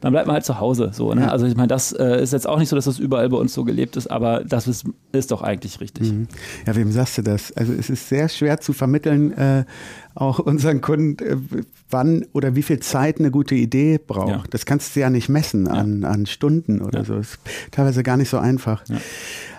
dann 0.00 0.12
bleibt 0.12 0.26
man 0.26 0.34
halt 0.34 0.44
zu 0.44 0.60
Hause. 0.60 0.90
So, 0.92 1.14
ne? 1.14 1.22
Ja. 1.22 1.28
Also 1.28 1.46
ich 1.46 1.56
meine, 1.56 1.68
das 1.68 1.92
äh, 1.92 2.22
ist 2.22 2.32
jetzt 2.32 2.46
auch 2.46 2.58
nicht 2.58 2.68
so, 2.68 2.76
dass 2.76 2.84
das 2.84 2.98
überall 2.98 3.28
bei 3.28 3.36
uns 3.36 3.54
so 3.54 3.64
gelebt 3.64 3.96
ist, 3.96 4.08
aber 4.08 4.44
das 4.44 4.68
ist, 4.68 4.84
ist 5.12 5.30
doch 5.30 5.42
eigentlich 5.42 5.80
richtig. 5.80 6.12
Mhm. 6.12 6.28
Ja, 6.66 6.76
wem 6.76 6.92
sagst 6.92 7.18
du 7.18 7.22
das? 7.22 7.52
Also 7.52 7.72
es 7.72 7.88
ist 7.88 8.08
sehr 8.08 8.28
schwer 8.28 8.60
zu 8.60 8.72
vermitteln, 8.72 9.32
äh, 9.32 9.64
auch 10.14 10.38
unseren 10.38 10.80
Kunden, 10.80 11.24
äh, 11.24 11.36
wann 11.90 12.26
oder 12.32 12.54
wie 12.56 12.62
viel 12.62 12.80
Zeit 12.80 13.18
eine 13.18 13.30
gute 13.30 13.54
Idee 13.54 13.98
braucht. 13.98 14.28
Ja. 14.30 14.42
Das 14.50 14.66
kannst 14.66 14.96
du 14.96 15.00
ja 15.00 15.10
nicht 15.10 15.28
messen 15.28 15.68
an, 15.68 16.02
ja. 16.02 16.08
an 16.08 16.26
Stunden 16.26 16.82
oder 16.82 17.04
so. 17.04 17.14
Das 17.14 17.28
ist 17.32 17.38
teilweise 17.70 18.02
gar 18.02 18.16
nicht 18.16 18.28
so 18.28 18.38
einfach. 18.38 18.84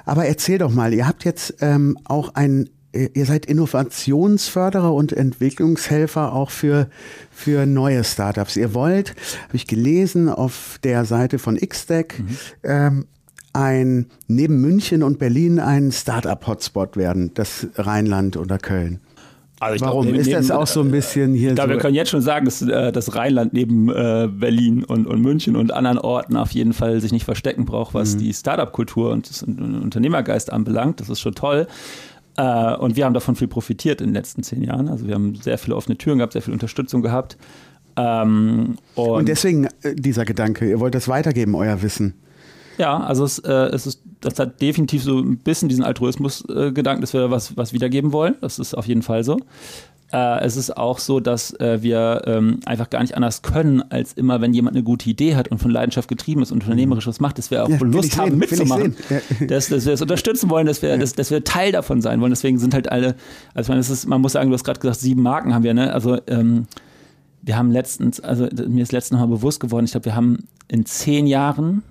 Aber 0.06 0.26
erzähl 0.26 0.58
doch 0.58 0.72
mal, 0.72 0.94
ihr 0.94 1.08
habt 1.08 1.26
jetzt 1.26 1.56
ähm, 1.62 1.98
auch 2.06 2.36
ein 2.36 2.70
ihr 2.94 3.26
seid 3.26 3.46
Innovationsförderer 3.46 4.94
und 4.94 5.14
Entwicklungshelfer 5.14 6.34
auch 6.34 6.52
für, 6.52 6.90
für 7.32 7.66
neue 7.66 8.04
Startups. 8.04 8.56
Ihr 8.56 8.74
wollt, 8.74 9.10
habe 9.48 9.56
ich 9.56 9.68
gelesen, 9.68 10.30
auf 10.30 10.80
der 10.84 11.06
Seite 11.06 11.40
von 11.40 11.58
XDeck, 11.58 12.20
mhm. 12.20 12.38
ähm, 12.64 13.06
ein, 13.54 14.08
neben 14.28 14.62
München 14.62 15.04
und 15.04 15.20
Berlin 15.20 15.60
ein 15.60 15.92
Startup-Hotspot 15.92 16.96
werden, 16.96 17.32
das 17.34 17.68
Rheinland 17.76 18.38
oder 18.38 18.58
Köln. 18.58 19.00
Also 19.60 19.84
Warum 19.86 20.06
glaub, 20.06 20.20
ist 20.20 20.32
das 20.32 20.52
auch 20.52 20.68
so 20.68 20.82
ein 20.82 20.92
bisschen 20.92 21.34
hier? 21.34 21.56
Da 21.56 21.64
so? 21.64 21.70
wir 21.70 21.78
können 21.80 21.96
jetzt 21.96 22.12
schon 22.12 22.22
sagen, 22.22 22.46
dass 22.46 22.62
äh, 22.62 22.92
das 22.92 23.16
Rheinland 23.16 23.54
neben 23.54 23.90
äh, 23.90 24.30
Berlin 24.32 24.84
und, 24.84 25.08
und 25.08 25.20
München 25.20 25.56
und 25.56 25.74
anderen 25.74 25.98
Orten 25.98 26.38
auf 26.38 26.52
jeden 26.52 26.74
Fall 26.74 27.02
sich 27.02 27.12
nicht 27.12 27.26
verstecken 27.26 27.66
braucht, 27.66 27.96
was 27.96 28.16
mhm. 28.16 28.20
die 28.20 28.34
Startup-Kultur 28.34 29.12
und 29.12 29.28
das 29.28 29.42
Unternehmergeist 29.42 30.54
anbelangt. 30.54 31.00
Das 31.00 31.10
ist 31.10 31.22
schon 31.22 31.34
toll. 31.34 31.66
Äh, 32.38 32.76
und 32.76 32.96
wir 32.96 33.06
haben 33.06 33.14
davon 33.14 33.36
viel 33.36 33.48
profitiert 33.48 34.00
in 34.00 34.08
den 34.08 34.14
letzten 34.14 34.44
zehn 34.44 34.64
Jahren. 34.64 34.88
Also 34.88 35.08
wir 35.08 35.16
haben 35.16 35.36
sehr 35.36 35.58
viele 35.58 35.76
offene 35.76 35.98
Türen 35.98 36.20
gehabt, 36.20 36.34
sehr 36.34 36.42
viel 36.42 36.54
Unterstützung 36.54 37.02
gehabt. 37.02 37.38
Ähm, 37.98 38.78
und, 38.96 39.10
und, 39.10 39.28
deswegen 39.28 39.66
äh, 39.82 39.96
dieser 39.96 40.24
Gedanke, 40.24 40.70
ihr 40.70 40.80
wollt 40.80 40.96
das 40.96 41.08
weitergeben, 41.08 41.56
euer 41.56 41.82
Wissen. 41.82 42.14
Ja, 42.78 43.00
also 43.00 43.26
es, 43.26 43.40
äh, 43.40 43.52
es 43.52 43.88
ist, 43.88 44.04
das 44.22 44.38
hat 44.38 44.62
definitiv 44.62 45.04
so 45.04 45.18
ein 45.18 45.40
bisschen 45.40 45.68
diesen 45.68 45.84
Altruismus-Gedanken, 45.84 47.02
dass 47.02 47.14
wir 47.14 47.32
was, 47.32 47.58
was 47.58 47.74
wiedergeben 47.74 48.14
wollen. 48.14 48.36
Das 48.42 48.60
ist 48.60 48.76
auf 48.76 48.86
jeden 48.86 49.02
Fall 49.02 49.24
so. 49.24 49.40
Äh, 50.14 50.46
es 50.46 50.56
ist 50.56 50.78
auch 50.78 51.00
so, 51.00 51.20
dass 51.20 51.52
äh, 51.60 51.82
wir 51.82 52.22
ähm, 52.26 52.62
einfach 52.66 52.90
gar 52.90 53.02
nicht 53.02 53.16
anders 53.16 53.42
können, 53.42 53.84
als 53.92 54.14
immer, 54.14 54.40
wenn 54.40 54.54
jemand 54.54 54.78
eine 54.78 54.84
gute 54.84 55.10
Idee 55.10 55.36
hat 55.36 55.50
und 55.50 55.58
von 55.58 55.70
Leidenschaft 55.70 56.08
getrieben 56.08 56.42
ist, 56.42 56.52
unternehmerisches 56.52 57.20
macht, 57.20 57.38
dass 57.38 57.52
wir 57.52 57.66
auch 57.66 57.70
ja, 57.70 57.78
Lust 57.82 58.18
haben, 58.18 58.32
sehen, 58.32 58.40
mitzumachen. 58.40 58.96
Ja. 59.10 59.20
Dass, 59.48 59.70
dass 59.70 59.86
wir 59.86 59.94
es 59.94 60.02
unterstützen 60.02 60.50
wollen, 60.50 60.66
dass 60.66 60.82
wir, 60.82 60.90
ja. 60.90 60.98
dass, 60.98 61.14
dass 61.14 61.32
wir 61.32 61.44
Teil 61.44 61.72
davon 61.72 62.02
sein 62.02 62.22
wollen. 62.22 62.32
Deswegen 62.32 62.58
sind 62.58 62.74
halt 62.74 62.92
alle, 62.92 63.16
also 63.54 63.72
man, 63.72 63.80
ist, 63.80 64.08
man 64.08 64.22
muss 64.22 64.34
sagen, 64.34 64.50
du 64.50 64.54
hast 64.54 64.64
gerade 64.64 64.80
gesagt, 64.80 65.00
sieben 65.00 65.22
Marken 65.22 65.54
haben 65.54 65.64
wir, 65.64 65.74
ne? 65.74 65.94
Also 65.94 66.18
ähm, 66.28 66.68
wir 67.42 67.58
haben 67.58 67.72
letztens, 67.72 68.20
also 68.20 68.48
mir 68.68 68.84
ist 68.84 68.92
letztens 68.92 69.20
mal 69.20 69.28
bewusst 69.28 69.60
geworden, 69.60 69.86
ich 69.86 69.92
glaube, 69.92 70.06
wir 70.06 70.16
haben 70.16 70.48
in 70.68 70.86
zehn 70.86 71.28
Jahren 71.28 71.84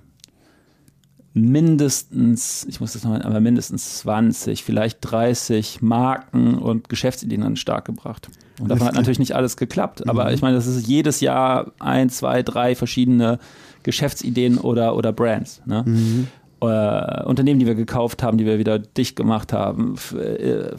mindestens, 1.41 2.65
ich 2.69 2.79
muss 2.79 2.93
das 2.93 3.03
nochmal, 3.03 3.21
aber 3.21 3.39
mindestens 3.39 3.99
20, 3.99 4.63
vielleicht 4.63 4.99
30 5.01 5.81
Marken 5.81 6.57
und 6.57 6.89
Geschäftsideen 6.89 7.43
an 7.43 7.51
den 7.51 7.57
Start 7.57 7.85
gebracht. 7.85 8.29
Und 8.59 8.69
davon 8.69 8.87
hat 8.87 8.95
natürlich 8.95 9.19
nicht 9.19 9.35
alles 9.35 9.57
geklappt, 9.57 10.03
mhm. 10.03 10.09
aber 10.09 10.33
ich 10.33 10.41
meine, 10.41 10.55
das 10.55 10.67
ist 10.67 10.87
jedes 10.87 11.21
Jahr 11.21 11.71
ein, 11.79 12.09
zwei, 12.09 12.43
drei 12.43 12.75
verschiedene 12.75 13.39
Geschäftsideen 13.83 14.57
oder, 14.57 14.95
oder 14.95 15.13
Brands. 15.13 15.61
Ne? 15.65 15.83
Mhm. 15.85 16.27
Äh, 16.59 17.23
Unternehmen, 17.23 17.59
die 17.59 17.67
wir 17.67 17.75
gekauft 17.75 18.23
haben, 18.23 18.37
die 18.37 18.45
wir 18.45 18.57
wieder 18.57 18.79
dicht 18.79 19.15
gemacht 19.15 19.53
haben, 19.53 19.95
äh, 20.15 20.71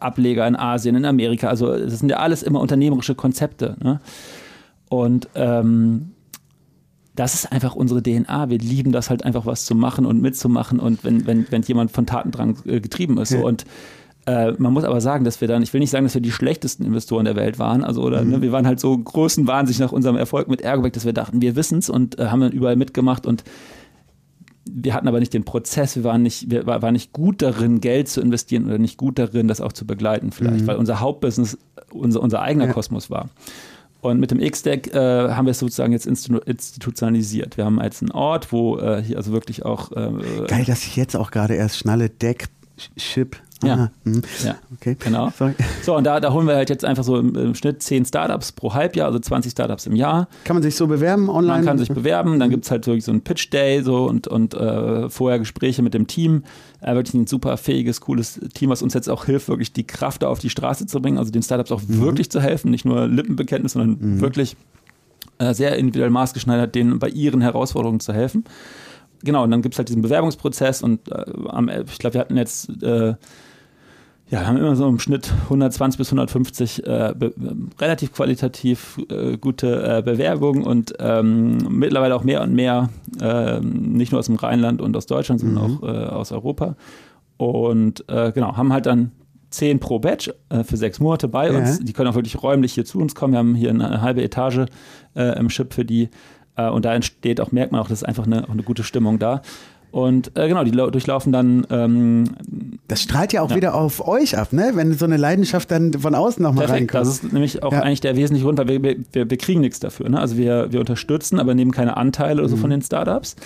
Ableger 0.00 0.46
in 0.46 0.54
Asien, 0.54 0.94
in 0.94 1.04
Amerika, 1.04 1.48
also 1.48 1.76
das 1.76 1.98
sind 1.98 2.08
ja 2.10 2.18
alles 2.18 2.44
immer 2.44 2.60
unternehmerische 2.60 3.16
Konzepte. 3.16 3.76
Ne? 3.82 4.00
Und 4.88 5.28
ähm, 5.34 6.09
das 7.16 7.34
ist 7.34 7.52
einfach 7.52 7.74
unsere 7.74 8.02
DNA. 8.02 8.50
Wir 8.50 8.58
lieben 8.58 8.92
das 8.92 9.10
halt 9.10 9.24
einfach 9.24 9.46
was 9.46 9.64
zu 9.64 9.74
machen 9.74 10.06
und 10.06 10.20
mitzumachen 10.22 10.78
und 10.78 11.04
wenn, 11.04 11.26
wenn, 11.26 11.46
wenn 11.50 11.62
jemand 11.62 11.90
von 11.90 12.06
Tatendrang 12.06 12.56
äh, 12.66 12.80
getrieben 12.80 13.18
ist. 13.18 13.30
So. 13.30 13.44
Und 13.44 13.64
äh, 14.26 14.52
man 14.52 14.72
muss 14.72 14.84
aber 14.84 15.00
sagen, 15.00 15.24
dass 15.24 15.40
wir 15.40 15.48
dann, 15.48 15.62
ich 15.62 15.72
will 15.72 15.80
nicht 15.80 15.90
sagen, 15.90 16.04
dass 16.04 16.14
wir 16.14 16.20
die 16.20 16.30
schlechtesten 16.30 16.84
Investoren 16.84 17.24
der 17.24 17.36
Welt 17.36 17.58
waren, 17.58 17.84
also 17.84 18.02
oder 18.02 18.22
mhm. 18.22 18.30
ne, 18.30 18.42
wir 18.42 18.52
waren 18.52 18.66
halt 18.66 18.80
so 18.80 18.96
größenwahnsinnig 18.96 19.80
nach 19.80 19.92
unserem 19.92 20.16
Erfolg 20.16 20.48
mit 20.48 20.60
Ergobag, 20.60 20.92
dass 20.92 21.04
wir 21.04 21.12
dachten, 21.12 21.40
wir 21.42 21.56
wissen 21.56 21.78
es 21.78 21.90
und 21.90 22.18
äh, 22.18 22.26
haben 22.26 22.40
dann 22.40 22.52
überall 22.52 22.76
mitgemacht 22.76 23.26
und 23.26 23.44
wir 24.72 24.94
hatten 24.94 25.08
aber 25.08 25.18
nicht 25.18 25.34
den 25.34 25.44
Prozess, 25.44 25.96
wir 25.96 26.04
waren 26.04 26.22
nicht, 26.22 26.50
wir 26.50 26.66
waren 26.66 26.92
nicht 26.92 27.12
gut 27.12 27.42
darin, 27.42 27.80
Geld 27.80 28.08
zu 28.08 28.20
investieren 28.20 28.66
oder 28.66 28.78
nicht 28.78 28.98
gut 28.98 29.18
darin, 29.18 29.48
das 29.48 29.60
auch 29.60 29.72
zu 29.72 29.86
begleiten, 29.86 30.32
vielleicht, 30.32 30.62
mhm. 30.62 30.66
weil 30.66 30.76
unser 30.76 31.00
Hauptbusiness 31.00 31.58
unser, 31.92 32.22
unser 32.22 32.42
eigener 32.42 32.66
ja. 32.66 32.72
Kosmos 32.72 33.10
war. 33.10 33.30
Und 34.00 34.18
mit 34.18 34.30
dem 34.30 34.40
X-Deck 34.40 34.94
äh, 34.94 34.98
haben 34.98 35.46
wir 35.46 35.50
es 35.50 35.58
sozusagen 35.58 35.92
jetzt 35.92 36.06
institutionalisiert. 36.06 37.56
Wir 37.56 37.66
haben 37.66 37.80
jetzt 37.82 38.02
einen 38.02 38.12
Ort, 38.12 38.50
wo 38.52 38.78
äh, 38.78 39.02
hier 39.02 39.18
also 39.18 39.32
wirklich 39.32 39.64
auch. 39.64 39.92
Äh, 39.92 40.46
Geil, 40.46 40.64
dass 40.64 40.84
ich 40.84 40.96
jetzt 40.96 41.16
auch 41.16 41.30
gerade 41.30 41.54
erst 41.54 41.76
schnalle 41.78 42.08
Deck, 42.08 42.46
Ship, 42.96 43.36
ja. 43.62 43.90
Mhm. 44.04 44.22
ja, 44.44 44.56
okay. 44.74 44.96
Genau. 44.98 45.30
Sorry. 45.36 45.54
So, 45.82 45.96
und 45.96 46.04
da, 46.04 46.20
da 46.20 46.32
holen 46.32 46.46
wir 46.46 46.54
halt 46.54 46.70
jetzt 46.70 46.84
einfach 46.84 47.04
so 47.04 47.18
im, 47.18 47.34
im, 47.34 47.54
Schnitt 47.54 47.82
10 47.82 48.04
Startups 48.04 48.52
pro 48.52 48.74
Halbjahr, 48.74 49.06
also 49.06 49.18
20 49.18 49.52
Startups 49.52 49.86
im 49.86 49.96
Jahr. 49.96 50.28
Kann 50.44 50.56
man 50.56 50.62
sich 50.62 50.76
so 50.76 50.86
bewerben 50.86 51.28
online? 51.28 51.58
Man 51.58 51.64
kann 51.64 51.78
sich 51.78 51.88
bewerben, 51.88 52.38
dann 52.38 52.50
gibt 52.50 52.64
es 52.64 52.70
halt 52.70 52.86
wirklich 52.86 53.04
so 53.04 53.12
einen 53.12 53.22
Pitch 53.22 53.52
Day 53.52 53.82
so 53.82 54.04
und, 54.04 54.28
und 54.28 54.54
äh, 54.54 55.08
vorher 55.10 55.38
Gespräche 55.38 55.82
mit 55.82 55.94
dem 55.94 56.06
Team. 56.06 56.44
Äh, 56.80 56.94
wirklich 56.94 57.14
ein 57.14 57.26
super 57.26 57.56
fähiges, 57.56 58.00
cooles 58.00 58.40
Team, 58.54 58.70
was 58.70 58.82
uns 58.82 58.94
jetzt 58.94 59.10
auch 59.10 59.26
hilft, 59.26 59.48
wirklich 59.48 59.72
die 59.72 59.86
Kraft 59.86 60.22
da 60.22 60.28
auf 60.28 60.38
die 60.38 60.50
Straße 60.50 60.86
zu 60.86 61.00
bringen, 61.00 61.18
also 61.18 61.30
den 61.30 61.42
Startups 61.42 61.72
auch 61.72 61.82
mhm. 61.82 62.00
wirklich 62.00 62.30
zu 62.30 62.40
helfen, 62.40 62.70
nicht 62.70 62.84
nur 62.84 63.06
Lippenbekenntnis, 63.06 63.72
sondern 63.72 63.98
mhm. 64.14 64.20
wirklich 64.20 64.56
äh, 65.40 65.54
sehr 65.54 65.76
individuell 65.76 66.10
maßgeschneidert, 66.10 66.74
denen 66.74 66.98
bei 66.98 67.08
ihren 67.08 67.40
Herausforderungen 67.40 68.00
zu 68.00 68.12
helfen. 68.12 68.44
genau, 69.22 69.44
und 69.44 69.50
dann 69.50 69.62
gibt 69.62 69.74
es 69.74 69.78
halt 69.78 69.88
diesen 69.88 70.02
Bewerbungsprozess 70.02 70.82
und 70.82 71.00
äh, 71.10 71.82
ich 71.86 71.98
glaube, 71.98 72.14
wir 72.14 72.20
hatten 72.20 72.36
jetzt 72.36 72.82
äh, 72.82 73.14
ja, 74.30 74.46
haben 74.46 74.56
immer 74.56 74.76
so 74.76 74.88
im 74.88 75.00
Schnitt 75.00 75.32
120 75.44 75.98
bis 75.98 76.08
150 76.08 76.86
äh, 76.86 77.14
relativ 77.80 78.12
qualitativ 78.12 78.98
äh, 79.10 79.36
gute 79.36 79.98
äh, 79.98 80.02
Bewerbungen 80.02 80.62
und 80.62 80.94
ähm, 81.00 81.58
mittlerweile 81.68 82.14
auch 82.14 82.22
mehr 82.22 82.40
und 82.42 82.54
mehr, 82.54 82.90
ähm, 83.20 83.92
nicht 83.92 84.12
nur 84.12 84.20
aus 84.20 84.26
dem 84.26 84.36
Rheinland 84.36 84.80
und 84.80 84.96
aus 84.96 85.06
Deutschland, 85.06 85.40
sondern 85.40 85.72
mhm. 85.72 85.78
auch 85.78 85.82
äh, 85.82 86.06
aus 86.06 86.30
Europa. 86.30 86.76
Und 87.38 88.08
äh, 88.08 88.30
genau, 88.30 88.56
haben 88.56 88.72
halt 88.72 88.86
dann 88.86 89.10
zehn 89.50 89.80
pro 89.80 89.98
Batch 89.98 90.30
äh, 90.48 90.62
für 90.62 90.76
sechs 90.76 91.00
Monate 91.00 91.26
bei 91.26 91.50
ja. 91.50 91.58
uns. 91.58 91.80
Die 91.80 91.92
können 91.92 92.08
auch 92.08 92.14
wirklich 92.14 92.40
räumlich 92.40 92.74
hier 92.74 92.84
zu 92.84 93.00
uns 93.00 93.16
kommen. 93.16 93.32
Wir 93.32 93.38
haben 93.38 93.54
hier 93.56 93.70
eine 93.70 94.00
halbe 94.00 94.22
Etage 94.22 94.66
im 95.14 95.48
Chip 95.48 95.74
für 95.74 95.84
die. 95.84 96.08
und 96.54 96.84
da 96.84 96.94
entsteht 96.94 97.40
auch, 97.40 97.50
merkt 97.50 97.72
man 97.72 97.80
auch, 97.80 97.88
das 97.88 98.02
ist 98.02 98.04
einfach 98.08 98.26
eine, 98.26 98.48
eine 98.48 98.62
gute 98.62 98.84
Stimmung 98.84 99.18
da. 99.18 99.42
Und 99.90 100.36
äh, 100.36 100.46
genau, 100.46 100.62
die 100.62 100.70
durchlaufen 100.70 101.32
dann. 101.32 101.66
Ähm, 101.70 102.24
das 102.86 103.02
strahlt 103.02 103.32
ja 103.32 103.42
auch 103.42 103.50
ja. 103.50 103.56
wieder 103.56 103.74
auf 103.74 104.06
euch 104.06 104.38
ab, 104.38 104.52
ne? 104.52 104.72
Wenn 104.74 104.92
so 104.94 105.04
eine 105.04 105.16
Leidenschaft 105.16 105.70
dann 105.70 105.92
von 105.94 106.14
außen 106.14 106.42
nochmal 106.42 106.66
reinkommt. 106.66 107.06
Das 107.06 107.08
ist 107.08 107.32
nämlich 107.32 107.62
auch 107.62 107.72
ja. 107.72 107.80
eigentlich 107.80 108.00
der 108.00 108.16
wesentliche 108.16 108.44
Grund, 108.44 108.58
weil 108.58 108.68
wir, 108.68 108.82
wir, 108.82 109.30
wir 109.30 109.36
kriegen 109.36 109.60
nichts 109.60 109.80
dafür. 109.80 110.08
Ne? 110.08 110.20
Also 110.20 110.36
wir, 110.36 110.72
wir 110.72 110.80
unterstützen, 110.80 111.40
aber 111.40 111.54
nehmen 111.54 111.72
keine 111.72 111.96
Anteile 111.96 112.40
oder 112.40 112.48
so 112.48 112.56
mhm. 112.56 112.60
von 112.60 112.70
den 112.70 112.82
Startups. 112.82 113.36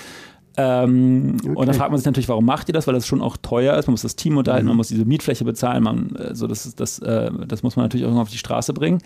Ähm, 0.57 1.36
okay. 1.40 1.55
Und 1.55 1.66
dann 1.66 1.74
fragt 1.74 1.90
man 1.90 1.99
sich 1.99 2.07
natürlich, 2.07 2.28
warum 2.28 2.45
macht 2.45 2.68
ihr 2.68 2.74
das? 2.74 2.86
Weil 2.86 2.95
das 2.95 3.07
schon 3.07 3.22
auch 3.22 3.36
teuer 3.36 3.76
ist. 3.76 3.86
Man 3.86 3.92
muss 3.92 4.03
das 4.03 4.16
Team 4.16 4.36
unterhalten, 4.36 4.66
mhm. 4.66 4.70
man 4.70 4.76
muss 4.78 4.88
diese 4.88 5.05
Mietfläche 5.05 5.45
bezahlen. 5.45 5.82
Man, 5.82 6.14
äh, 6.16 6.34
so 6.34 6.47
das, 6.47 6.74
das, 6.74 6.99
äh, 7.01 7.30
das 7.47 7.62
muss 7.62 7.76
man 7.76 7.86
natürlich 7.86 8.07
auch 8.07 8.14
auf 8.16 8.30
die 8.30 8.38
Straße 8.38 8.72
bringen. 8.72 8.99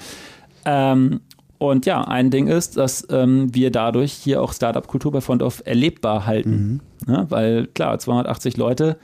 Ähm, 0.65 1.21
und 1.59 1.87
ja, 1.87 2.03
ein 2.03 2.31
Ding 2.31 2.47
ist, 2.47 2.77
dass 2.77 3.07
ähm, 3.11 3.53
wir 3.53 3.71
dadurch 3.73 4.13
hier 4.13 4.41
auch 4.41 4.53
Startup-Kultur 4.53 5.11
bei 5.11 5.21
Fondorf 5.21 5.63
erlebbar 5.65 6.25
halten. 6.25 6.81
Mhm. 7.07 7.13
Ja, 7.13 7.31
weil 7.31 7.67
klar, 7.67 7.99
280 7.99 8.57
Leute, 8.57 8.97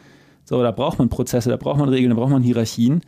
so, 0.44 0.62
da 0.62 0.70
braucht 0.70 0.98
man 0.98 1.08
Prozesse, 1.08 1.50
da 1.50 1.56
braucht 1.56 1.78
man 1.78 1.88
Regeln, 1.88 2.10
da 2.10 2.16
braucht 2.16 2.30
man 2.30 2.42
Hierarchien. 2.42 3.00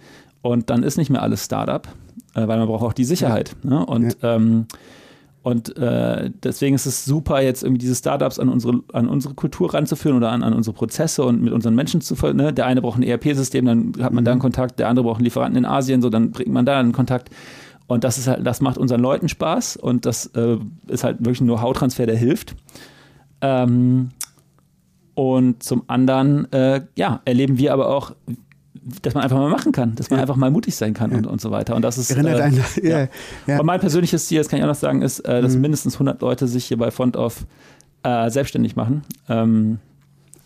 Und 0.43 0.71
dann 0.71 0.83
ist 0.83 0.97
nicht 0.97 1.11
mehr 1.11 1.23
alles 1.23 1.45
Startup, 1.45 1.87
äh, 2.35 2.47
weil 2.47 2.59
man 2.59 2.67
braucht 2.67 2.83
auch 2.83 2.93
die 2.93 3.05
Sicherheit. 3.05 3.55
Ja. 3.63 3.71
Ne? 3.71 3.87
Und, 3.87 4.17
ja. 4.23 4.35
ähm, 4.35 4.67
und 5.43 5.77
äh, 5.77 6.31
deswegen 6.43 6.75
ist 6.75 6.87
es 6.87 7.05
super, 7.05 7.41
jetzt 7.41 7.63
irgendwie 7.63 7.79
diese 7.79 7.95
Startups 7.95 8.41
an 8.41 8.49
unsere, 8.49 8.81
an 8.93 9.07
unsere 9.09 9.35
Kultur 9.35 9.73
ranzuführen 9.73 10.17
oder 10.17 10.33
an, 10.33 10.43
an 10.43 10.55
unsere 10.55 10.75
Prozesse 10.75 11.23
und 11.23 11.41
mit 11.41 11.53
unseren 11.53 11.77
Menschen 11.77 12.01
zu 12.01 12.17
ne? 12.33 12.53
Der 12.53 12.67
eine 12.67 12.83
braucht 12.83 12.99
ein 12.99 13.05
ERP-System, 13.05 13.65
dann 13.65 13.93
hat 14.01 14.13
man 14.13 14.23
mhm. 14.23 14.25
da 14.25 14.33
einen 14.33 14.41
Kontakt, 14.41 14.81
der 14.81 14.89
andere 14.89 15.05
braucht 15.05 15.19
einen 15.19 15.25
Lieferanten 15.25 15.59
in 15.59 15.65
Asien, 15.65 16.03
so 16.03 16.11
dann 16.11 16.33
bringt 16.33 16.51
man 16.51 16.67
da 16.67 16.81
einen 16.81 16.91
Kontakt. 16.91 17.31
Und 17.87 18.05
das 18.05 18.19
ist 18.19 18.27
halt, 18.27 18.47
das 18.47 18.61
macht 18.61 18.79
unseren 18.79 19.01
Leuten 19.01 19.29
Spaß 19.29 19.77
und 19.77 20.07
das 20.07 20.27
äh, 20.35 20.59
ist 20.89 21.05
halt 21.05 21.21
wirklich 21.21 21.41
ein 21.41 21.47
Know-how-Transfer, 21.47 22.07
der 22.07 22.17
hilft. 22.17 22.57
Ähm, 23.41 24.11
und 25.15 25.63
zum 25.63 25.85
anderen, 25.87 26.51
äh, 26.53 26.83
ja, 26.97 27.21
erleben 27.25 27.59
wir 27.59 27.73
aber 27.73 27.89
auch, 27.89 28.15
dass 29.03 29.15
man 29.15 29.25
einfach 29.25 29.39
mal 29.39 29.51
machen 29.51 29.73
kann, 29.73 29.95
dass 29.95 30.11
man 30.11 30.19
ja. 30.19 30.23
einfach 30.23 30.37
mal 30.37 30.51
mutig 30.51 30.77
sein 30.77 30.95
kann 30.95 31.11
ja. 31.11 31.19
und, 31.19 31.27
und 31.27 31.41
so 31.41 31.51
weiter. 31.51 31.75
Und 31.75 31.83
das 31.83 31.99
ist. 31.99 32.11
Erinnert 32.11 32.39
äh, 32.39 32.43
einen, 32.43 32.65
ja. 32.83 33.09
ja. 33.47 33.61
Und 33.61 33.67
mein 33.67 33.81
persönliches 33.81 34.27
Ziel, 34.27 34.39
das 34.39 34.49
kann 34.49 34.59
ich 34.59 34.65
auch 34.65 34.69
noch 34.69 34.75
sagen, 34.75 35.03
ist, 35.03 35.21
äh, 35.21 35.43
dass 35.43 35.55
mhm. 35.55 35.63
mindestens 35.63 35.95
100 35.95 36.21
Leute 36.21 36.47
sich 36.47 36.67
hier 36.67 36.77
bei 36.77 36.91
Font 36.91 37.17
of 37.17 37.47
äh, 38.03 38.31
selbstständig 38.31 38.77
machen. 38.77 39.03
Ähm, 39.29 39.79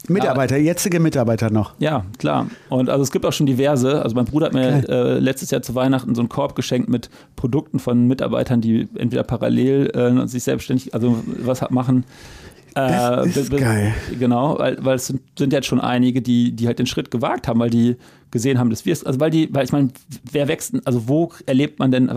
Mitarbeiter, 0.08 0.56
ja. 0.56 0.64
jetzige 0.64 1.00
Mitarbeiter 1.00 1.50
noch. 1.50 1.74
Ja, 1.78 2.04
klar. 2.18 2.46
Und 2.68 2.88
also 2.88 3.02
es 3.02 3.10
gibt 3.10 3.26
auch 3.26 3.32
schon 3.32 3.46
diverse. 3.46 4.02
Also 4.02 4.14
mein 4.16 4.24
Bruder 4.24 4.46
hat 4.46 4.54
mir 4.54 4.88
äh, 4.88 5.18
letztes 5.18 5.50
Jahr 5.50 5.62
zu 5.62 5.74
Weihnachten 5.74 6.14
so 6.14 6.22
einen 6.22 6.28
Korb 6.28 6.54
geschenkt 6.54 6.88
mit 6.88 7.10
Produkten 7.36 7.78
von 7.78 8.06
Mitarbeitern, 8.06 8.60
die 8.60 8.88
entweder 8.96 9.22
parallel 9.22 9.90
äh, 9.94 10.26
sich 10.26 10.42
selbstständig, 10.42 10.94
also 10.94 11.22
was 11.26 11.68
machen. 11.70 12.04
Das 12.74 13.36
äh, 13.36 13.40
ist 13.40 13.50
geil. 13.50 13.92
Genau, 14.18 14.58
weil, 14.58 14.78
weil 14.80 14.96
es 14.96 15.08
sind, 15.08 15.20
sind 15.36 15.52
jetzt 15.52 15.66
schon 15.66 15.80
einige, 15.80 16.22
die, 16.22 16.52
die 16.52 16.66
halt 16.66 16.78
den 16.78 16.86
Schritt 16.86 17.10
gewagt 17.10 17.48
haben, 17.48 17.58
weil 17.60 17.70
die 17.70 17.96
gesehen 18.30 18.58
haben, 18.58 18.70
dass 18.70 18.86
wir 18.86 18.92
es, 18.92 19.04
also 19.04 19.18
weil 19.18 19.30
die, 19.30 19.52
weil 19.52 19.64
ich 19.64 19.72
meine, 19.72 19.88
wer 20.30 20.48
wächst, 20.48 20.74
also 20.84 21.08
wo 21.08 21.32
erlebt 21.46 21.78
man 21.78 21.90
denn, 21.90 22.08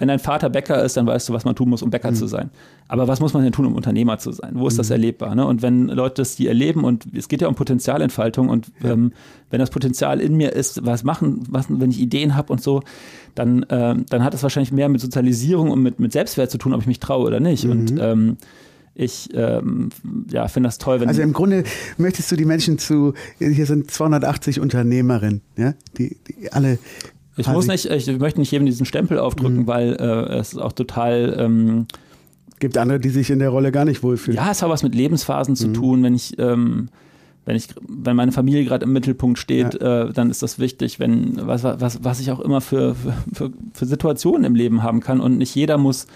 wenn 0.00 0.08
dein 0.08 0.18
Vater 0.18 0.48
Bäcker 0.48 0.82
ist, 0.82 0.96
dann 0.96 1.06
weißt 1.06 1.28
du, 1.28 1.34
was 1.34 1.44
man 1.44 1.54
tun 1.54 1.68
muss, 1.68 1.82
um 1.82 1.90
Bäcker 1.90 2.10
mhm. 2.10 2.14
zu 2.14 2.26
sein. 2.26 2.50
Aber 2.88 3.06
was 3.06 3.20
muss 3.20 3.34
man 3.34 3.42
denn 3.42 3.52
tun, 3.52 3.66
um 3.66 3.74
Unternehmer 3.74 4.16
zu 4.18 4.32
sein? 4.32 4.52
Wo 4.54 4.66
ist 4.66 4.74
mhm. 4.74 4.78
das 4.78 4.90
erlebbar? 4.90 5.34
Ne? 5.34 5.44
Und 5.44 5.60
wenn 5.60 5.88
Leute 5.88 6.22
das 6.22 6.36
die 6.36 6.48
erleben 6.48 6.84
und 6.84 7.04
es 7.14 7.28
geht 7.28 7.42
ja 7.42 7.48
um 7.48 7.54
Potenzialentfaltung 7.54 8.48
und 8.48 8.72
ja. 8.82 8.92
ähm, 8.92 9.12
wenn 9.50 9.60
das 9.60 9.68
Potenzial 9.68 10.20
in 10.20 10.38
mir 10.38 10.54
ist, 10.54 10.86
was 10.86 11.04
machen, 11.04 11.44
was, 11.50 11.66
wenn 11.68 11.90
ich 11.90 12.00
Ideen 12.00 12.34
habe 12.34 12.50
und 12.50 12.62
so, 12.62 12.82
dann, 13.34 13.62
äh, 13.64 13.94
dann 14.08 14.24
hat 14.24 14.32
das 14.32 14.42
wahrscheinlich 14.42 14.72
mehr 14.72 14.88
mit 14.88 15.02
Sozialisierung 15.02 15.70
und 15.70 15.82
mit, 15.82 16.00
mit 16.00 16.12
Selbstwert 16.12 16.50
zu 16.50 16.56
tun, 16.56 16.72
ob 16.72 16.80
ich 16.80 16.86
mich 16.86 16.98
traue 16.98 17.26
oder 17.26 17.38
nicht. 17.38 17.64
Mhm. 17.64 17.70
Und 17.70 17.98
ähm, 18.00 18.36
ich 18.94 19.28
ähm, 19.34 19.90
ja, 20.30 20.48
finde 20.48 20.68
das 20.68 20.78
toll, 20.78 21.00
wenn. 21.00 21.08
Also 21.08 21.20
im 21.20 21.34
Grunde 21.34 21.64
möchtest 21.98 22.32
du 22.32 22.36
die 22.36 22.46
Menschen 22.46 22.78
zu, 22.78 23.12
hier 23.38 23.66
sind 23.66 23.90
280 23.90 24.60
Unternehmerinnen, 24.60 25.42
ja, 25.58 25.74
die, 25.98 26.16
die 26.26 26.52
alle 26.52 26.78
ich 27.40 27.48
muss 27.48 27.66
nicht, 27.66 27.86
ich 27.86 28.18
möchte 28.18 28.40
nicht 28.40 28.50
jedem 28.50 28.66
diesen 28.66 28.86
Stempel 28.86 29.18
aufdrücken, 29.18 29.60
mhm. 29.60 29.66
weil 29.66 29.96
äh, 29.98 30.38
es 30.38 30.56
auch 30.56 30.72
total. 30.72 31.36
Ähm, 31.38 31.86
Gibt 32.58 32.76
andere, 32.76 33.00
die 33.00 33.08
sich 33.08 33.30
in 33.30 33.38
der 33.38 33.48
Rolle 33.48 33.72
gar 33.72 33.84
nicht 33.84 34.02
wohlfühlen. 34.02 34.36
Ja, 34.36 34.50
es 34.50 34.62
hat 34.62 34.68
was 34.68 34.82
mit 34.82 34.94
Lebensphasen 34.94 35.56
zu 35.56 35.68
mhm. 35.68 35.74
tun. 35.74 36.02
Wenn 36.02 36.14
ich, 36.14 36.38
ähm, 36.38 36.88
wenn 37.46 37.56
ich, 37.56 37.68
wenn 37.88 38.16
meine 38.16 38.32
Familie 38.32 38.64
gerade 38.64 38.84
im 38.84 38.92
Mittelpunkt 38.92 39.38
steht, 39.38 39.80
ja. 39.80 40.04
äh, 40.04 40.12
dann 40.12 40.30
ist 40.30 40.42
das 40.42 40.58
wichtig. 40.58 41.00
Wenn 41.00 41.46
was, 41.46 41.64
was, 41.64 42.04
was 42.04 42.20
ich 42.20 42.30
auch 42.30 42.40
immer 42.40 42.60
für, 42.60 42.94
für, 43.32 43.50
für 43.72 43.86
Situationen 43.86 44.44
im 44.44 44.54
Leben 44.54 44.82
haben 44.82 45.00
kann 45.00 45.20
und 45.20 45.38
nicht 45.38 45.54
jeder 45.54 45.78
muss 45.78 46.06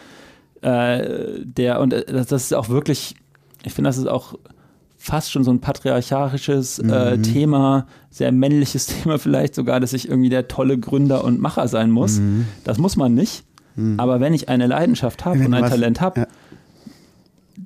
äh, 0.60 1.40
der 1.42 1.80
und 1.80 1.92
äh, 1.92 2.04
das, 2.06 2.26
das 2.26 2.44
ist 2.44 2.54
auch 2.54 2.68
wirklich. 2.68 3.14
Ich 3.66 3.72
finde, 3.72 3.88
das 3.88 3.96
ist 3.96 4.08
auch 4.08 4.34
fast 5.04 5.30
schon 5.30 5.44
so 5.44 5.50
ein 5.50 5.60
patriarchalisches 5.60 6.78
äh, 6.78 7.16
mhm. 7.16 7.22
Thema, 7.22 7.86
sehr 8.10 8.32
männliches 8.32 8.86
Thema 9.02 9.18
vielleicht 9.18 9.54
sogar, 9.54 9.78
dass 9.78 9.92
ich 9.92 10.08
irgendwie 10.08 10.30
der 10.30 10.48
tolle 10.48 10.78
Gründer 10.78 11.24
und 11.24 11.40
Macher 11.40 11.68
sein 11.68 11.90
muss. 11.90 12.18
Mhm. 12.18 12.46
Das 12.64 12.78
muss 12.78 12.96
man 12.96 13.12
nicht. 13.14 13.44
Mhm. 13.76 14.00
Aber 14.00 14.20
wenn 14.20 14.32
ich 14.32 14.48
eine 14.48 14.66
Leidenschaft 14.66 15.26
habe 15.26 15.44
und 15.44 15.52
ein 15.52 15.62
was, 15.62 15.70
Talent 15.70 16.00
habe, 16.00 16.20
ja. 16.20 16.26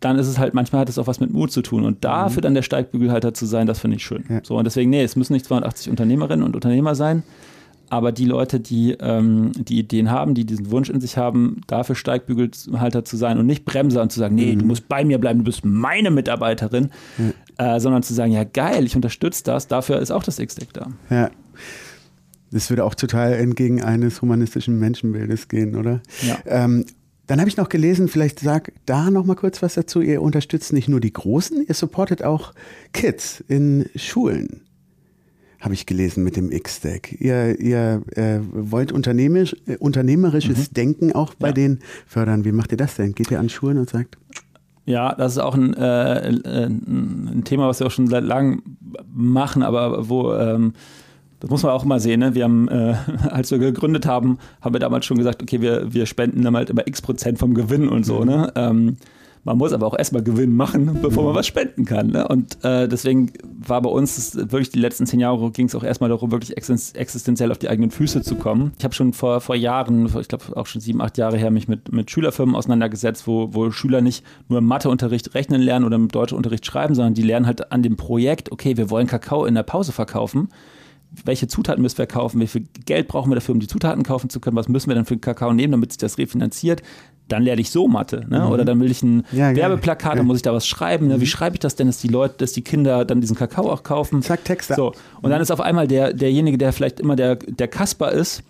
dann 0.00 0.18
ist 0.18 0.26
es 0.26 0.36
halt, 0.36 0.52
manchmal 0.52 0.80
hat 0.80 0.88
es 0.88 0.98
auch 0.98 1.06
was 1.06 1.20
mit 1.20 1.32
Mut 1.32 1.52
zu 1.52 1.62
tun. 1.62 1.84
Und 1.84 2.04
dafür 2.04 2.40
mhm. 2.40 2.42
dann 2.42 2.54
der 2.54 2.62
Steigbügelhalter 2.62 3.32
zu 3.32 3.46
sein, 3.46 3.68
das 3.68 3.78
finde 3.78 3.98
ich 3.98 4.04
schön. 4.04 4.24
Ja. 4.28 4.40
So, 4.42 4.56
und 4.56 4.64
deswegen, 4.64 4.90
nee, 4.90 5.04
es 5.04 5.14
müssen 5.14 5.32
nicht 5.32 5.46
280 5.46 5.90
Unternehmerinnen 5.90 6.44
und 6.44 6.56
Unternehmer 6.56 6.96
sein, 6.96 7.22
aber 7.90 8.12
die 8.12 8.24
Leute, 8.24 8.60
die 8.60 8.96
ähm, 9.00 9.52
die 9.56 9.78
Ideen 9.78 10.10
haben, 10.10 10.34
die 10.34 10.44
diesen 10.44 10.70
Wunsch 10.70 10.90
in 10.90 11.00
sich 11.00 11.16
haben, 11.16 11.60
dafür 11.66 11.94
Steigbügelhalter 11.94 13.04
zu 13.04 13.16
sein 13.16 13.38
und 13.38 13.46
nicht 13.46 13.64
Bremser 13.64 14.02
und 14.02 14.12
zu 14.12 14.20
sagen, 14.20 14.34
nee, 14.34 14.54
mhm. 14.54 14.60
du 14.60 14.64
musst 14.66 14.88
bei 14.88 15.04
mir 15.04 15.18
bleiben, 15.18 15.40
du 15.40 15.44
bist 15.44 15.64
meine 15.64 16.10
Mitarbeiterin, 16.10 16.90
mhm. 17.16 17.34
äh, 17.58 17.80
sondern 17.80 18.02
zu 18.02 18.14
sagen, 18.14 18.32
ja 18.32 18.44
geil, 18.44 18.84
ich 18.84 18.96
unterstütze 18.96 19.44
das, 19.44 19.68
dafür 19.68 19.98
ist 19.98 20.10
auch 20.10 20.22
das 20.22 20.38
X-Deck 20.38 20.72
da. 20.72 20.88
Ja. 21.10 21.30
Das 22.50 22.70
würde 22.70 22.84
auch 22.84 22.94
total 22.94 23.34
entgegen 23.34 23.82
eines 23.82 24.22
humanistischen 24.22 24.78
Menschenbildes 24.78 25.48
gehen, 25.48 25.76
oder? 25.76 26.00
Ja. 26.22 26.38
Ähm, 26.46 26.86
dann 27.26 27.40
habe 27.40 27.50
ich 27.50 27.58
noch 27.58 27.68
gelesen, 27.68 28.08
vielleicht 28.08 28.40
sag 28.40 28.72
da 28.86 29.10
noch 29.10 29.26
mal 29.26 29.36
kurz 29.36 29.60
was 29.60 29.74
dazu. 29.74 30.00
Ihr 30.00 30.22
unterstützt 30.22 30.72
nicht 30.72 30.88
nur 30.88 31.00
die 31.00 31.12
Großen, 31.12 31.66
ihr 31.66 31.74
supportet 31.74 32.24
auch 32.24 32.54
Kids 32.94 33.44
in 33.48 33.84
Schulen 33.96 34.62
habe 35.60 35.74
ich 35.74 35.86
gelesen 35.86 36.24
mit 36.24 36.36
dem 36.36 36.52
X-Stack. 36.52 37.20
Ihr, 37.20 37.58
ihr 37.58 38.02
äh, 38.14 38.40
wollt 38.52 38.92
unternehmerisch, 38.92 39.56
äh, 39.66 39.76
unternehmerisches 39.76 40.70
mhm. 40.70 40.74
Denken 40.74 41.12
auch 41.12 41.34
bei 41.34 41.48
ja. 41.48 41.54
denen 41.54 41.80
fördern. 42.06 42.44
Wie 42.44 42.52
macht 42.52 42.72
ihr 42.72 42.78
das 42.78 42.96
denn? 42.96 43.14
Geht 43.14 43.30
ihr 43.30 43.40
an 43.40 43.48
Schulen 43.48 43.78
und 43.78 43.90
sagt? 43.90 44.18
Ja, 44.84 45.14
das 45.14 45.32
ist 45.32 45.38
auch 45.38 45.54
ein, 45.54 45.74
äh, 45.74 46.30
äh 46.30 46.66
ein 46.66 47.42
Thema, 47.44 47.68
was 47.68 47.80
wir 47.80 47.86
auch 47.88 47.90
schon 47.90 48.06
seit 48.06 48.24
langem 48.24 48.62
machen, 49.12 49.62
aber 49.62 50.08
wo 50.08 50.32
ähm, 50.34 50.72
das 51.40 51.50
muss 51.50 51.62
man 51.62 51.72
auch 51.72 51.84
mal 51.84 52.00
sehen. 52.00 52.20
Ne? 52.20 52.34
Wir 52.34 52.44
haben, 52.44 52.68
äh, 52.68 52.94
als 53.30 53.50
wir 53.50 53.58
gegründet 53.58 54.06
haben, 54.06 54.38
haben 54.60 54.74
wir 54.74 54.80
damals 54.80 55.06
schon 55.06 55.18
gesagt, 55.18 55.42
okay, 55.42 55.60
wir, 55.60 55.92
wir 55.92 56.06
spenden 56.06 56.42
dann 56.42 56.56
halt 56.56 56.70
immer 56.70 56.86
X 56.86 57.02
Prozent 57.02 57.38
vom 57.38 57.54
Gewinn 57.54 57.88
und 57.88 58.04
so. 58.04 58.20
Mhm. 58.20 58.26
Ne? 58.26 58.52
Ähm, 58.54 58.96
man 59.48 59.56
muss 59.56 59.72
aber 59.72 59.86
auch 59.86 59.96
erstmal 59.96 60.22
Gewinn 60.22 60.54
machen, 60.54 60.98
bevor 61.00 61.24
man 61.24 61.34
was 61.34 61.46
spenden 61.46 61.86
kann. 61.86 62.08
Ne? 62.08 62.28
Und 62.28 62.62
äh, 62.64 62.86
deswegen 62.86 63.32
war 63.58 63.80
bei 63.80 63.88
uns 63.88 64.36
wirklich 64.36 64.68
die 64.68 64.78
letzten 64.78 65.06
zehn 65.06 65.20
Jahre 65.20 65.50
ging 65.52 65.66
es 65.66 65.74
auch 65.74 65.82
erstmal 65.82 66.10
darum, 66.10 66.30
wirklich 66.30 66.54
existenziell 66.54 67.50
auf 67.50 67.56
die 67.56 67.70
eigenen 67.70 67.90
Füße 67.90 68.20
zu 68.20 68.34
kommen. 68.34 68.72
Ich 68.76 68.84
habe 68.84 68.94
schon 68.94 69.14
vor, 69.14 69.40
vor 69.40 69.56
Jahren, 69.56 70.04
ich 70.04 70.28
glaube 70.28 70.54
auch 70.54 70.66
schon 70.66 70.82
sieben, 70.82 71.00
acht 71.00 71.16
Jahre 71.16 71.38
her, 71.38 71.50
mich 71.50 71.66
mit, 71.66 71.90
mit 71.90 72.10
Schülerfirmen 72.10 72.54
auseinandergesetzt, 72.54 73.26
wo, 73.26 73.54
wo 73.54 73.70
Schüler 73.70 74.02
nicht 74.02 74.22
nur 74.50 74.58
im 74.58 74.66
Matheunterricht 74.66 75.34
rechnen 75.34 75.62
lernen 75.62 75.86
oder 75.86 75.96
im 75.96 76.08
Deutschunterricht 76.08 76.66
schreiben, 76.66 76.94
sondern 76.94 77.14
die 77.14 77.22
lernen 77.22 77.46
halt 77.46 77.72
an 77.72 77.82
dem 77.82 77.96
Projekt, 77.96 78.52
okay, 78.52 78.76
wir 78.76 78.90
wollen 78.90 79.06
Kakao 79.06 79.46
in 79.46 79.54
der 79.54 79.62
Pause 79.62 79.92
verkaufen 79.92 80.50
welche 81.24 81.48
Zutaten 81.48 81.80
müssen 81.80 81.96
wir 81.96 82.06
kaufen, 82.06 82.38
wie 82.38 82.46
viel 82.46 82.66
Geld 82.84 83.08
brauchen 83.08 83.30
wir 83.30 83.34
dafür, 83.34 83.54
um 83.54 83.60
die 83.60 83.66
Zutaten 83.66 84.02
kaufen 84.02 84.28
zu 84.28 84.40
können, 84.40 84.56
was 84.56 84.68
müssen 84.68 84.90
wir 84.90 84.94
dann 84.94 85.06
für 85.06 85.16
Kakao 85.16 85.54
nehmen, 85.54 85.72
damit 85.72 85.92
sich 85.92 85.98
das 85.98 86.18
refinanziert 86.18 86.82
dann 87.28 87.42
lerne 87.42 87.60
ich 87.60 87.70
so 87.70 87.88
Mathe, 87.88 88.24
ne? 88.28 88.40
Mhm. 88.40 88.46
Oder 88.46 88.64
dann 88.64 88.80
will 88.80 88.90
ich 88.90 89.02
ein 89.02 89.24
ja, 89.32 89.54
Werbeplakat, 89.54 90.18
dann 90.18 90.26
muss 90.26 90.36
ich 90.36 90.42
da 90.42 90.52
was 90.52 90.66
schreiben. 90.66 91.08
Ne? 91.08 91.16
Wie 91.16 91.24
mhm. 91.24 91.26
schreibe 91.26 91.56
ich 91.56 91.60
das 91.60 91.76
denn, 91.76 91.86
dass 91.86 91.98
die 91.98 92.08
Leute, 92.08 92.34
dass 92.38 92.52
die 92.52 92.62
Kinder 92.62 93.04
dann 93.04 93.20
diesen 93.20 93.36
Kakao 93.36 93.70
auch 93.70 93.82
kaufen? 93.82 94.22
Zack, 94.22 94.44
Texte. 94.44 94.74
So. 94.74 94.92
Und 95.20 95.30
dann 95.30 95.40
ist 95.40 95.50
auf 95.50 95.60
einmal 95.60 95.86
der, 95.86 96.12
derjenige, 96.12 96.58
der 96.58 96.72
vielleicht 96.72 97.00
immer 97.00 97.16
der, 97.16 97.36
der 97.36 97.68
Kasper 97.68 98.10
ist, 98.12 98.42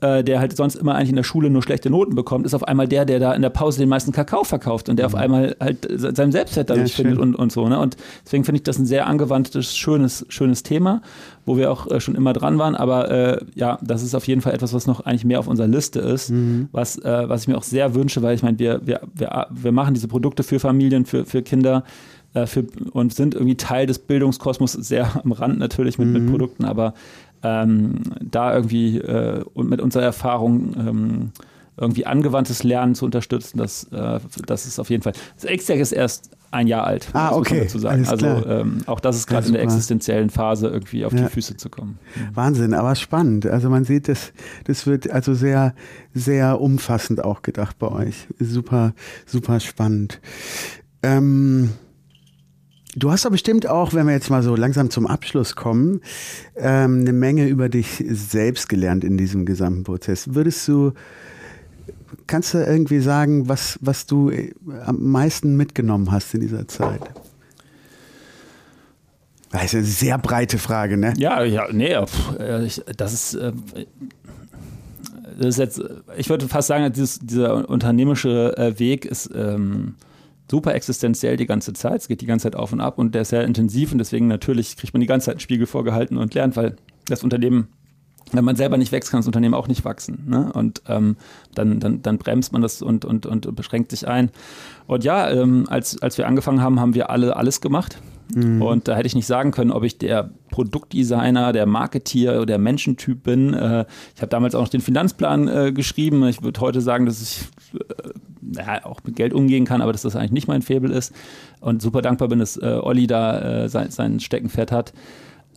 äh, 0.00 0.22
der 0.22 0.40
halt 0.40 0.54
sonst 0.54 0.74
immer 0.74 0.94
eigentlich 0.94 1.10
in 1.10 1.16
der 1.16 1.22
Schule 1.22 1.48
nur 1.48 1.62
schlechte 1.62 1.88
Noten 1.88 2.14
bekommt, 2.14 2.44
ist 2.44 2.54
auf 2.54 2.64
einmal 2.64 2.86
der, 2.86 3.04
der 3.06 3.18
da 3.18 3.32
in 3.32 3.42
der 3.42 3.50
Pause 3.50 3.78
den 3.78 3.88
meisten 3.88 4.12
Kakao 4.12 4.44
verkauft 4.44 4.88
und 4.88 4.98
der 4.98 5.08
mhm. 5.08 5.14
auf 5.14 5.20
einmal 5.20 5.56
halt 5.58 5.88
seinen 5.90 6.32
Selbstwert 6.32 6.68
dadurch 6.68 6.90
ja, 6.90 6.96
findet 6.96 7.18
und, 7.18 7.34
und 7.34 7.50
so. 7.50 7.66
Ne? 7.68 7.78
Und 7.78 7.96
deswegen 8.24 8.44
finde 8.44 8.58
ich 8.58 8.62
das 8.62 8.78
ein 8.78 8.86
sehr 8.86 9.06
angewandtes, 9.06 9.74
schönes, 9.74 10.26
schönes 10.28 10.62
Thema, 10.62 11.00
wo 11.46 11.56
wir 11.56 11.70
auch 11.70 11.90
äh, 11.90 12.00
schon 12.00 12.14
immer 12.14 12.34
dran 12.34 12.58
waren. 12.58 12.74
Aber 12.74 13.10
äh, 13.10 13.44
ja, 13.54 13.78
das 13.82 14.02
ist 14.02 14.14
auf 14.14 14.26
jeden 14.26 14.42
Fall 14.42 14.52
etwas, 14.52 14.74
was 14.74 14.86
noch 14.86 15.00
eigentlich 15.00 15.24
mehr 15.24 15.40
auf 15.40 15.48
unserer 15.48 15.68
Liste 15.68 16.00
ist, 16.00 16.30
mhm. 16.30 16.68
was, 16.72 16.98
äh, 16.98 17.28
was 17.28 17.42
ich 17.42 17.48
mir 17.48 17.56
auch 17.56 17.62
sehr 17.62 17.94
wünsche, 17.94 18.22
weil 18.22 18.34
ich 18.34 18.42
meine, 18.42 18.58
wir, 18.58 18.80
wir, 18.84 19.00
wir, 19.14 19.46
wir 19.50 19.72
machen 19.72 19.94
diese 19.94 20.08
Produkte 20.08 20.42
für 20.42 20.60
Familien, 20.60 21.06
für, 21.06 21.24
für 21.24 21.40
Kinder 21.42 21.84
äh, 22.36 22.46
für, 22.46 22.66
und 22.92 23.14
sind 23.14 23.34
irgendwie 23.34 23.56
Teil 23.56 23.86
des 23.86 23.98
Bildungskosmos, 23.98 24.72
sehr 24.72 25.22
am 25.24 25.32
Rand 25.32 25.58
natürlich 25.58 25.98
mit, 25.98 26.08
mhm. 26.08 26.12
mit 26.12 26.30
Produkten, 26.30 26.66
aber 26.66 26.92
ähm, 27.42 28.02
da 28.20 28.54
irgendwie 28.54 28.98
äh, 28.98 29.44
und 29.54 29.68
mit 29.68 29.80
unserer 29.80 30.04
Erfahrung 30.04 30.74
ähm, 30.78 31.32
irgendwie 31.76 32.06
angewandtes 32.06 32.62
Lernen 32.62 32.94
zu 32.94 33.04
unterstützen, 33.04 33.58
das, 33.58 33.84
äh, 33.92 34.20
das 34.46 34.66
ist 34.66 34.78
auf 34.78 34.88
jeden 34.88 35.02
Fall. 35.02 35.12
Das 35.34 35.44
Extec 35.44 35.78
ist 35.78 35.92
erst 35.92 36.30
ein 36.50 36.66
Jahr 36.68 36.86
alt, 36.86 37.08
ah, 37.12 37.34
okay. 37.34 37.62
dazu 37.64 37.78
sagen. 37.78 38.06
also 38.06 38.26
ähm, 38.26 38.78
auch 38.86 39.00
das 39.00 39.16
ist 39.16 39.26
gerade 39.26 39.46
in 39.48 39.52
der 39.52 39.62
existenziellen 39.62 40.30
Phase 40.30 40.68
irgendwie 40.68 41.04
auf 41.04 41.12
ja. 41.12 41.24
die 41.24 41.30
Füße 41.30 41.56
zu 41.56 41.68
kommen. 41.68 41.98
Wahnsinn, 42.32 42.72
aber 42.72 42.94
spannend. 42.94 43.46
Also 43.46 43.68
man 43.68 43.84
sieht, 43.84 44.08
das, 44.08 44.32
das 44.64 44.86
wird 44.86 45.10
also 45.10 45.34
sehr, 45.34 45.74
sehr 46.14 46.60
umfassend 46.60 47.22
auch 47.22 47.42
gedacht 47.42 47.78
bei 47.78 47.88
euch. 47.88 48.26
Super, 48.38 48.94
super 49.26 49.60
spannend. 49.60 50.20
Ähm, 51.02 51.72
Du 52.98 53.12
hast 53.12 53.26
doch 53.26 53.30
bestimmt 53.30 53.66
auch, 53.66 53.92
wenn 53.92 54.06
wir 54.06 54.14
jetzt 54.14 54.30
mal 54.30 54.42
so 54.42 54.56
langsam 54.56 54.88
zum 54.88 55.06
Abschluss 55.06 55.54
kommen, 55.54 56.00
ähm, 56.56 57.00
eine 57.00 57.12
Menge 57.12 57.46
über 57.46 57.68
dich 57.68 58.02
selbst 58.08 58.70
gelernt 58.70 59.04
in 59.04 59.18
diesem 59.18 59.44
gesamten 59.44 59.84
Prozess. 59.84 60.34
Würdest 60.34 60.66
du, 60.66 60.92
kannst 62.26 62.54
du 62.54 62.58
irgendwie 62.58 63.00
sagen, 63.00 63.50
was, 63.50 63.78
was 63.82 64.06
du 64.06 64.30
äh, 64.30 64.54
am 64.86 65.10
meisten 65.10 65.56
mitgenommen 65.56 66.10
hast 66.10 66.32
in 66.32 66.40
dieser 66.40 66.68
Zeit? 66.68 67.02
Das 69.50 69.64
ist 69.64 69.74
eine 69.74 69.84
sehr 69.84 70.16
breite 70.16 70.56
Frage, 70.56 70.96
ne? 70.96 71.12
Ja, 71.18 71.44
ja, 71.44 71.68
nee, 71.70 71.92
äh, 71.92 72.06
das 72.96 73.12
ist, 73.12 73.34
äh, 73.34 73.52
das 75.38 75.48
ist 75.48 75.58
jetzt, 75.58 75.82
ich 76.16 76.30
würde 76.30 76.48
fast 76.48 76.68
sagen, 76.68 76.90
dieses, 76.94 77.18
dieser 77.18 77.68
unternehmerische 77.68 78.74
Weg 78.78 79.04
ist, 79.04 79.30
ähm, 79.34 79.96
super 80.50 80.74
existenziell 80.74 81.36
die 81.36 81.46
ganze 81.46 81.72
Zeit. 81.72 82.00
Es 82.00 82.08
geht 82.08 82.20
die 82.20 82.26
ganze 82.26 82.44
Zeit 82.44 82.56
auf 82.56 82.72
und 82.72 82.80
ab 82.80 82.98
und 82.98 83.14
der 83.14 83.22
ist 83.22 83.30
sehr 83.30 83.44
intensiv 83.44 83.92
und 83.92 83.98
deswegen 83.98 84.28
natürlich 84.28 84.76
kriegt 84.76 84.92
man 84.92 85.00
die 85.00 85.06
ganze 85.06 85.26
Zeit 85.26 85.34
einen 85.34 85.40
Spiegel 85.40 85.66
vorgehalten 85.66 86.16
und 86.16 86.34
lernt, 86.34 86.56
weil 86.56 86.76
das 87.06 87.24
Unternehmen, 87.24 87.68
wenn 88.32 88.44
man 88.44 88.56
selber 88.56 88.76
nicht 88.76 88.92
wächst, 88.92 89.10
kann 89.10 89.20
das 89.20 89.26
Unternehmen 89.26 89.54
auch 89.54 89.68
nicht 89.68 89.84
wachsen. 89.84 90.24
Ne? 90.26 90.52
Und 90.52 90.82
ähm, 90.88 91.16
dann, 91.54 91.80
dann, 91.80 92.02
dann 92.02 92.18
bremst 92.18 92.52
man 92.52 92.62
das 92.62 92.82
und, 92.82 93.04
und, 93.04 93.26
und 93.26 93.54
beschränkt 93.54 93.90
sich 93.90 94.08
ein. 94.08 94.30
Und 94.86 95.04
ja, 95.04 95.30
ähm, 95.30 95.66
als, 95.68 96.00
als 96.02 96.18
wir 96.18 96.26
angefangen 96.26 96.60
haben, 96.60 96.80
haben 96.80 96.94
wir 96.94 97.10
alle 97.10 97.36
alles 97.36 97.60
gemacht. 97.60 97.98
Mhm. 98.34 98.62
Und 98.62 98.88
da 98.88 98.96
hätte 98.96 99.06
ich 99.06 99.14
nicht 99.14 99.26
sagen 99.26 99.52
können, 99.52 99.70
ob 99.70 99.84
ich 99.84 99.98
der 99.98 100.30
Produktdesigner, 100.50 101.52
der 101.52 101.66
Marketeer 101.66 102.36
oder 102.36 102.46
der 102.46 102.58
Menschentyp 102.58 103.22
bin. 103.22 103.54
Äh, 103.54 103.84
ich 104.14 104.22
habe 104.22 104.30
damals 104.30 104.54
auch 104.54 104.62
noch 104.62 104.68
den 104.68 104.80
Finanzplan 104.80 105.48
äh, 105.48 105.72
geschrieben. 105.72 106.26
Ich 106.26 106.42
würde 106.42 106.60
heute 106.60 106.80
sagen, 106.80 107.06
dass 107.06 107.22
ich 107.22 107.44
äh, 108.56 108.82
auch 108.82 109.00
mit 109.04 109.16
Geld 109.16 109.32
umgehen 109.32 109.64
kann, 109.64 109.80
aber 109.82 109.92
dass 109.92 110.02
das 110.02 110.16
eigentlich 110.16 110.32
nicht 110.32 110.48
mein 110.48 110.62
Faible 110.62 110.92
ist. 110.92 111.12
Und 111.60 111.82
super 111.82 112.02
dankbar 112.02 112.28
bin, 112.28 112.38
dass 112.38 112.56
äh, 112.56 112.78
Olli 112.82 113.06
da 113.06 113.64
äh, 113.64 113.68
sein, 113.68 113.90
sein 113.90 114.20
Steckenpferd 114.20 114.72
hat. 114.72 114.92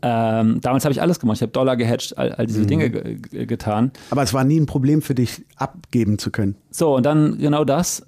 Ähm, 0.01 0.61
damals 0.61 0.85
habe 0.85 0.93
ich 0.93 1.01
alles 1.01 1.19
gemacht. 1.19 1.37
Ich 1.37 1.41
habe 1.41 1.51
Dollar 1.51 1.75
gehatcht, 1.75 2.17
all, 2.17 2.31
all 2.31 2.45
diese 2.45 2.61
mhm. 2.61 2.67
Dinge 2.67 2.89
getan. 2.89 3.91
Aber 4.11 4.23
es 4.23 4.33
war 4.33 4.43
nie 4.43 4.59
ein 4.59 4.65
Problem 4.65 5.01
für 5.01 5.15
dich, 5.15 5.45
abgeben 5.55 6.17
zu 6.19 6.31
können. 6.31 6.55
So, 6.71 6.95
und 6.95 7.05
dann 7.05 7.37
genau 7.37 7.65
das. 7.65 8.05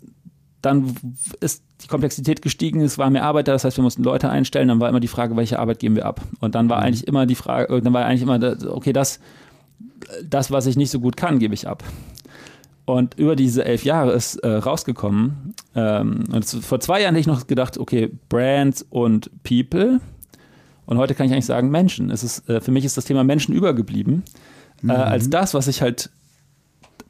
Dann 0.61 0.95
ist 1.39 1.63
die 1.83 1.87
Komplexität 1.87 2.43
gestiegen, 2.43 2.81
es 2.81 2.99
war 2.99 3.09
mehr 3.09 3.23
Arbeit 3.23 3.47
da, 3.47 3.53
das 3.53 3.63
heißt, 3.63 3.77
wir 3.77 3.83
mussten 3.83 4.03
Leute 4.03 4.29
einstellen, 4.29 4.67
dann 4.67 4.79
war 4.79 4.89
immer 4.89 4.99
die 4.99 5.07
Frage, 5.07 5.35
welche 5.35 5.57
Arbeit 5.57 5.79
geben 5.79 5.95
wir 5.95 6.05
ab? 6.05 6.21
Und 6.39 6.53
dann 6.53 6.69
war 6.69 6.77
mhm. 6.77 6.85
eigentlich 6.85 7.07
immer 7.07 7.25
die 7.25 7.35
Frage, 7.35 7.81
dann 7.81 7.93
war 7.93 8.05
eigentlich 8.05 8.21
immer, 8.21 8.39
okay, 8.69 8.93
das, 8.93 9.19
das, 10.23 10.51
was 10.51 10.67
ich 10.67 10.77
nicht 10.77 10.91
so 10.91 10.99
gut 10.99 11.17
kann, 11.17 11.39
gebe 11.39 11.55
ich 11.55 11.67
ab. 11.67 11.83
Und 12.91 13.17
über 13.17 13.37
diese 13.37 13.63
elf 13.63 13.85
Jahre 13.85 14.11
ist 14.11 14.35
äh, 14.39 14.49
rausgekommen, 14.49 15.53
ähm, 15.75 16.25
und 16.29 16.43
vor 16.43 16.81
zwei 16.81 17.01
Jahren 17.01 17.15
hätte 17.15 17.21
ich 17.21 17.27
noch 17.27 17.47
gedacht, 17.47 17.77
okay, 17.77 18.11
Brands 18.27 18.85
und 18.89 19.31
People. 19.43 20.01
Und 20.85 20.97
heute 20.97 21.15
kann 21.15 21.25
ich 21.25 21.31
eigentlich 21.31 21.45
sagen, 21.45 21.69
Menschen. 21.69 22.11
Es 22.11 22.21
ist, 22.21 22.49
äh, 22.49 22.59
für 22.59 22.71
mich 22.71 22.83
ist 22.83 22.97
das 22.97 23.05
Thema 23.05 23.23
Menschen 23.23 23.55
übergeblieben. 23.55 24.23
Äh, 24.81 24.87
mhm. 24.87 24.89
Äh, 24.89 24.93
als 24.95 25.29
das, 25.29 25.53
was 25.53 25.69
ich 25.69 25.81
halt 25.81 26.09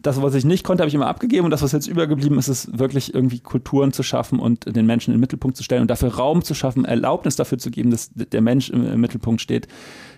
das, 0.04 0.22
was 0.22 0.36
ich 0.36 0.46
nicht 0.46 0.64
konnte, 0.64 0.82
habe 0.82 0.88
ich 0.88 0.94
immer 0.94 1.08
abgegeben 1.08 1.46
und 1.46 1.52
das, 1.52 1.64
was 1.64 1.72
jetzt 1.72 1.88
übergeblieben 1.88 2.38
ist, 2.38 2.48
ist 2.48 2.78
wirklich 2.78 3.16
irgendwie 3.16 3.40
Kulturen 3.40 3.92
zu 3.92 4.04
schaffen 4.04 4.38
und 4.38 4.76
den 4.76 4.86
Menschen 4.86 5.12
in 5.12 5.18
den 5.18 5.22
Mittelpunkt 5.22 5.58
zu 5.58 5.64
stellen 5.64 5.82
und 5.82 5.90
dafür 5.90 6.14
Raum 6.14 6.44
zu 6.44 6.54
schaffen, 6.54 6.86
Erlaubnis 6.86 7.36
dafür 7.38 7.58
zu 7.58 7.72
geben, 7.72 7.90
dass 7.90 8.12
der 8.14 8.42
Mensch 8.42 8.70
im, 8.70 8.86
im 8.86 9.02
Mittelpunkt 9.02 9.42
steht. 9.42 9.68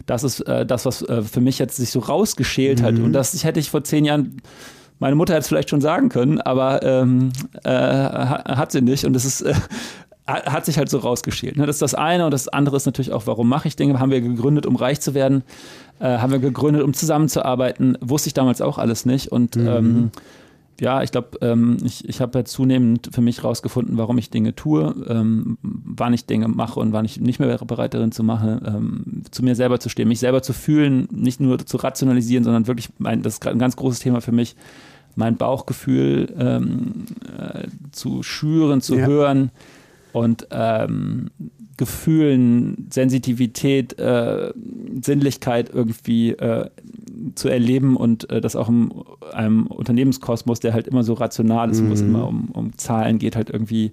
Das 0.06 0.24
ist 0.24 0.42
äh, 0.42 0.66
das, 0.66 0.86
was 0.86 1.02
äh, 1.04 1.22
für 1.22 1.42
mich 1.42 1.60
jetzt 1.60 1.78
sich 1.78 1.90
so 1.90 2.00
rausgeschält 2.00 2.82
mhm. 2.82 2.86
hat 2.86 2.96
und 2.96 3.14
das 3.14 3.42
hätte 3.46 3.62
ich 3.62 3.70
vor 3.70 3.84
zehn 3.86 4.04
Jahren 4.04 4.42
meine 5.04 5.18
Mutter 5.18 5.34
hätte 5.34 5.42
es 5.42 5.50
vielleicht 5.50 5.70
schon 5.70 5.82
sagen 5.82 6.08
können, 6.08 6.40
aber 6.40 6.82
ähm, 6.82 7.34
äh, 7.66 7.70
hat 7.70 8.72
sie 8.72 8.82
nicht. 8.82 9.04
Und 9.04 9.12
das 9.12 9.26
ist, 9.26 9.42
äh, 9.42 9.54
hat 10.26 10.66
sich 10.66 10.78
halt 10.78 10.90
so 10.90 10.98
rausgeschält. 11.00 11.58
Ne? 11.58 11.66
Das 11.66 11.76
ist 11.76 11.82
das 11.82 11.94
eine 11.94 12.24
und 12.24 12.32
das 12.32 12.48
andere 12.48 12.78
ist 12.78 12.86
natürlich 12.86 13.12
auch, 13.12 13.28
warum 13.28 13.50
mache 13.50 13.68
ich 13.68 13.76
Dinge? 13.76 14.00
Haben 14.00 14.12
wir 14.12 14.22
gegründet, 14.22 14.66
um 14.66 14.78
reich 14.78 15.02
zu 15.02 15.14
werden? 15.14 15.44
Äh, 16.00 16.20
haben 16.20 16.32
wir 16.32 16.40
gegründet, 16.40 16.84
um 16.84 16.94
zusammenzuarbeiten? 16.94 17.98
Wusste 18.00 18.28
ich 18.28 18.34
damals 18.34 18.62
auch 18.62 18.78
alles 18.78 19.06
nicht. 19.06 19.30
Und 19.30 19.58
mhm. 19.58 19.68
ähm, 19.68 20.12
ja, 20.80 21.04
ich 21.04 21.12
glaube, 21.12 21.38
ähm, 21.42 21.80
ich, 21.84 22.08
ich 22.08 22.22
habe 22.22 22.40
ja 22.40 22.46
zunehmend 22.46 23.10
für 23.12 23.22
mich 23.22 23.44
rausgefunden, 23.44 23.98
warum 23.98 24.18
ich 24.18 24.30
Dinge 24.30 24.56
tue, 24.56 24.96
ähm, 25.10 25.58
wann 25.62 26.14
ich 26.14 26.28
Dinge 26.28 26.48
mache 26.48 26.80
und 26.80 26.94
wann 26.94 27.04
ich 27.04 27.20
nicht 27.20 27.40
mehr 27.40 27.58
bereit 27.58 27.94
darin 27.94 28.14
zu 28.14 28.24
machen, 28.24 28.62
ähm, 28.66 29.24
zu 29.32 29.44
mir 29.44 29.56
selber 29.56 29.82
zu 29.82 29.90
stehen, 29.90 30.08
mich 30.08 30.20
selber 30.20 30.42
zu 30.42 30.54
fühlen, 30.54 31.10
nicht 31.12 31.42
nur 31.42 31.60
zu 31.60 31.76
rationalisieren, 31.76 32.46
sondern 32.46 32.68
wirklich, 32.68 32.88
mein, 33.00 33.22
das 33.22 33.34
ist 33.34 33.48
ein 33.48 33.60
ganz 33.60 33.76
großes 33.76 34.00
Thema 34.00 34.22
für 34.22 34.32
mich, 34.32 34.56
mein 35.16 35.38
Bauchgefühl 35.38 36.34
ähm, 36.38 37.06
äh, 37.38 37.68
zu 37.92 38.24
schüren, 38.24 38.82
zu 38.82 38.96
ja. 38.96 39.06
hören 39.06 39.52
und 40.12 40.48
ähm, 40.52 41.30
Gefühlen, 41.76 42.88
Sensitivität, 42.92 43.98
äh, 43.98 44.54
Sinnlichkeit 45.02 45.72
irgendwie 45.74 46.32
äh, 46.32 46.70
zu 47.36 47.50
erleben 47.50 47.98
und 47.98 48.30
äh, 48.30 48.42
das 48.42 48.56
auch 48.56 48.70
in 48.70 48.92
einem 49.32 49.66
Unternehmenskosmos, 49.68 50.60
der 50.60 50.74
halt 50.74 50.88
immer 50.88 51.04
so 51.04 51.14
rational 51.14 51.72
ist, 51.72 51.82
mhm. 51.82 51.90
wo 51.90 51.94
es 51.94 52.02
immer 52.02 52.28
um, 52.28 52.50
um, 52.52 52.78
Zahlen 52.78 53.18
geht, 53.18 53.36
halt 53.36 53.50
irgendwie 53.50 53.92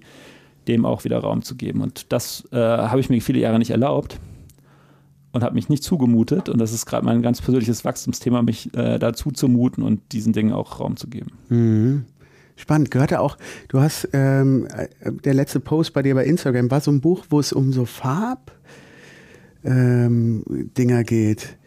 dem 0.67 0.85
auch 0.85 1.03
wieder 1.05 1.17
Raum 1.19 1.41
zu 1.41 1.55
geben. 1.55 1.81
Und 1.81 2.11
das 2.11 2.47
äh, 2.51 2.57
habe 2.57 2.99
ich 2.99 3.09
mir 3.09 3.19
viele 3.19 3.39
Jahre 3.39 3.57
nicht 3.57 3.71
erlaubt 3.71 4.19
und 5.31 5.43
habe 5.43 5.55
mich 5.55 5.69
nicht 5.69 5.83
zugemutet. 5.83 6.49
Und 6.49 6.59
das 6.59 6.73
ist 6.73 6.85
gerade 6.85 7.05
mein 7.05 7.21
ganz 7.21 7.41
persönliches 7.41 7.85
Wachstumsthema, 7.85 8.41
mich 8.41 8.75
äh, 8.75 8.99
dazu 8.99 9.31
zu 9.31 9.47
muten 9.47 9.83
und 9.83 10.01
diesen 10.11 10.33
Dingen 10.33 10.53
auch 10.53 10.79
Raum 10.79 10.97
zu 10.97 11.07
geben. 11.07 11.31
Mhm. 11.49 12.05
Spannend. 12.55 12.91
Gehört 12.91 13.13
auch, 13.15 13.37
du 13.69 13.79
hast, 13.79 14.09
ähm, 14.13 14.67
äh, 14.67 14.87
der 15.23 15.33
letzte 15.33 15.59
Post 15.59 15.93
bei 15.93 16.03
dir 16.03 16.15
bei 16.15 16.25
Instagram 16.25 16.69
war 16.69 16.81
so 16.81 16.91
ein 16.91 17.01
Buch, 17.01 17.25
wo 17.29 17.39
es 17.39 17.53
um 17.53 17.71
so 17.73 17.85
Farb 17.85 18.51
ähm, 19.63 20.43
Dinger 20.77 21.03
geht. 21.03 21.57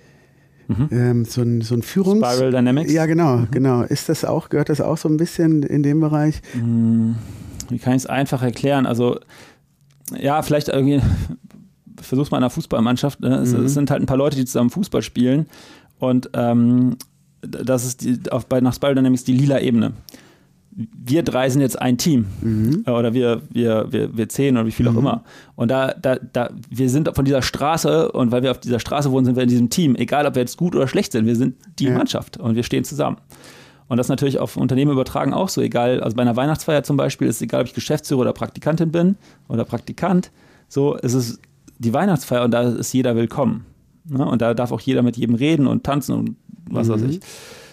Mhm. 0.68 0.88
Ähm, 0.90 1.24
so 1.24 1.42
ein, 1.42 1.60
so 1.62 1.74
ein 1.74 1.82
Führungs... 1.82 2.26
Spiral 2.26 2.50
Dynamics? 2.50 2.92
Ja, 2.92 3.06
genau, 3.06 3.38
mhm. 3.38 3.48
genau. 3.50 3.82
Ist 3.82 4.08
das 4.08 4.24
auch, 4.24 4.48
gehört 4.48 4.68
das 4.68 4.80
auch 4.80 4.96
so 4.96 5.08
ein 5.08 5.16
bisschen 5.16 5.62
in 5.62 5.82
dem 5.82 6.00
Bereich? 6.00 6.40
Mhm. 6.54 7.16
Wie 7.70 7.78
kann 7.78 7.94
ich 7.94 8.02
es 8.02 8.06
einfach 8.06 8.42
erklären? 8.42 8.86
Also, 8.86 9.18
ja, 10.18 10.42
vielleicht 10.42 10.68
irgendwie 10.68 11.00
versuch's 12.06 12.30
mal 12.30 12.38
in 12.38 12.44
einer 12.44 12.50
Fußballmannschaft. 12.50 13.20
Ne? 13.20 13.36
Es, 13.36 13.52
mhm. 13.52 13.64
es, 13.64 13.74
sind 13.74 13.90
halt 13.90 14.02
ein 14.02 14.06
paar 14.06 14.16
Leute, 14.16 14.36
die 14.36 14.44
zusammen 14.44 14.70
Fußball 14.70 15.02
spielen. 15.02 15.46
Und 15.98 16.30
ähm, 16.34 16.96
das 17.40 17.84
ist 17.84 18.02
die, 18.02 18.18
auf, 18.30 18.46
bei, 18.46 18.60
nach 18.60 18.74
Spiral 18.74 18.94
Dynamics 18.94 19.24
die 19.24 19.32
lila 19.32 19.60
Ebene. 19.60 19.92
Wir 20.76 21.22
drei 21.22 21.48
sind 21.50 21.60
jetzt 21.60 21.80
ein 21.80 21.98
Team. 21.98 22.26
Mhm. 22.40 22.84
Äh, 22.86 22.90
oder 22.90 23.14
wir, 23.14 23.42
wir, 23.50 23.86
wir, 23.90 24.16
wir 24.16 24.28
zehn 24.28 24.56
oder 24.56 24.66
wie 24.66 24.72
viel 24.72 24.88
auch 24.88 24.92
mhm. 24.92 24.98
immer. 24.98 25.24
Und 25.54 25.70
da, 25.70 25.94
da, 25.94 26.16
da, 26.16 26.50
wir 26.68 26.90
sind 26.90 27.10
von 27.14 27.24
dieser 27.24 27.42
Straße 27.42 28.10
und 28.12 28.32
weil 28.32 28.42
wir 28.42 28.50
auf 28.50 28.60
dieser 28.60 28.80
Straße 28.80 29.10
wohnen, 29.10 29.24
sind 29.24 29.36
wir 29.36 29.44
in 29.44 29.48
diesem 29.48 29.70
Team. 29.70 29.94
Egal, 29.94 30.26
ob 30.26 30.34
wir 30.34 30.42
jetzt 30.42 30.56
gut 30.56 30.74
oder 30.74 30.88
schlecht 30.88 31.12
sind, 31.12 31.26
wir 31.26 31.36
sind 31.36 31.56
die 31.78 31.84
ja. 31.84 31.96
Mannschaft 31.96 32.38
und 32.38 32.56
wir 32.56 32.62
stehen 32.64 32.84
zusammen. 32.84 33.18
Und 33.86 33.98
das 33.98 34.08
natürlich 34.08 34.38
auf 34.38 34.56
Unternehmen 34.56 34.92
übertragen 34.92 35.34
auch 35.34 35.48
so. 35.48 35.60
Egal, 35.60 36.00
also 36.00 36.16
bei 36.16 36.22
einer 36.22 36.36
Weihnachtsfeier 36.36 36.82
zum 36.82 36.96
Beispiel 36.96 37.28
ist 37.28 37.36
es 37.36 37.42
egal, 37.42 37.60
ob 37.60 37.66
ich 37.66 37.74
Geschäftsführer 37.74 38.22
oder 38.22 38.32
Praktikantin 38.32 38.90
bin 38.90 39.16
oder 39.48 39.64
Praktikant. 39.64 40.30
So 40.68 40.94
ist 40.94 41.14
es 41.14 41.38
die 41.78 41.92
Weihnachtsfeier 41.92 42.44
und 42.44 42.50
da 42.50 42.62
ist 42.62 42.92
jeder 42.92 43.16
willkommen. 43.16 43.66
Ne? 44.04 44.24
Und 44.24 44.42
da 44.42 44.54
darf 44.54 44.72
auch 44.72 44.80
jeder 44.80 45.02
mit 45.02 45.16
jedem 45.16 45.34
reden 45.34 45.66
und 45.66 45.84
tanzen 45.84 46.14
und 46.14 46.36
was 46.70 46.88
mhm. 46.88 46.92
weiß 46.92 47.02
ich. 47.02 47.20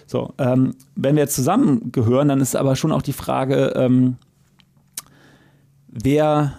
So, 0.08 0.34
ähm, 0.38 0.76
wenn 0.96 1.16
wir 1.16 1.24
jetzt 1.24 1.36
zusammengehören, 1.36 2.28
dann 2.28 2.42
ist 2.42 2.56
aber 2.56 2.76
schon 2.76 2.92
auch 2.92 3.02
die 3.02 3.14
Frage, 3.14 3.74
ähm, 3.78 4.18
wer, 5.88 6.58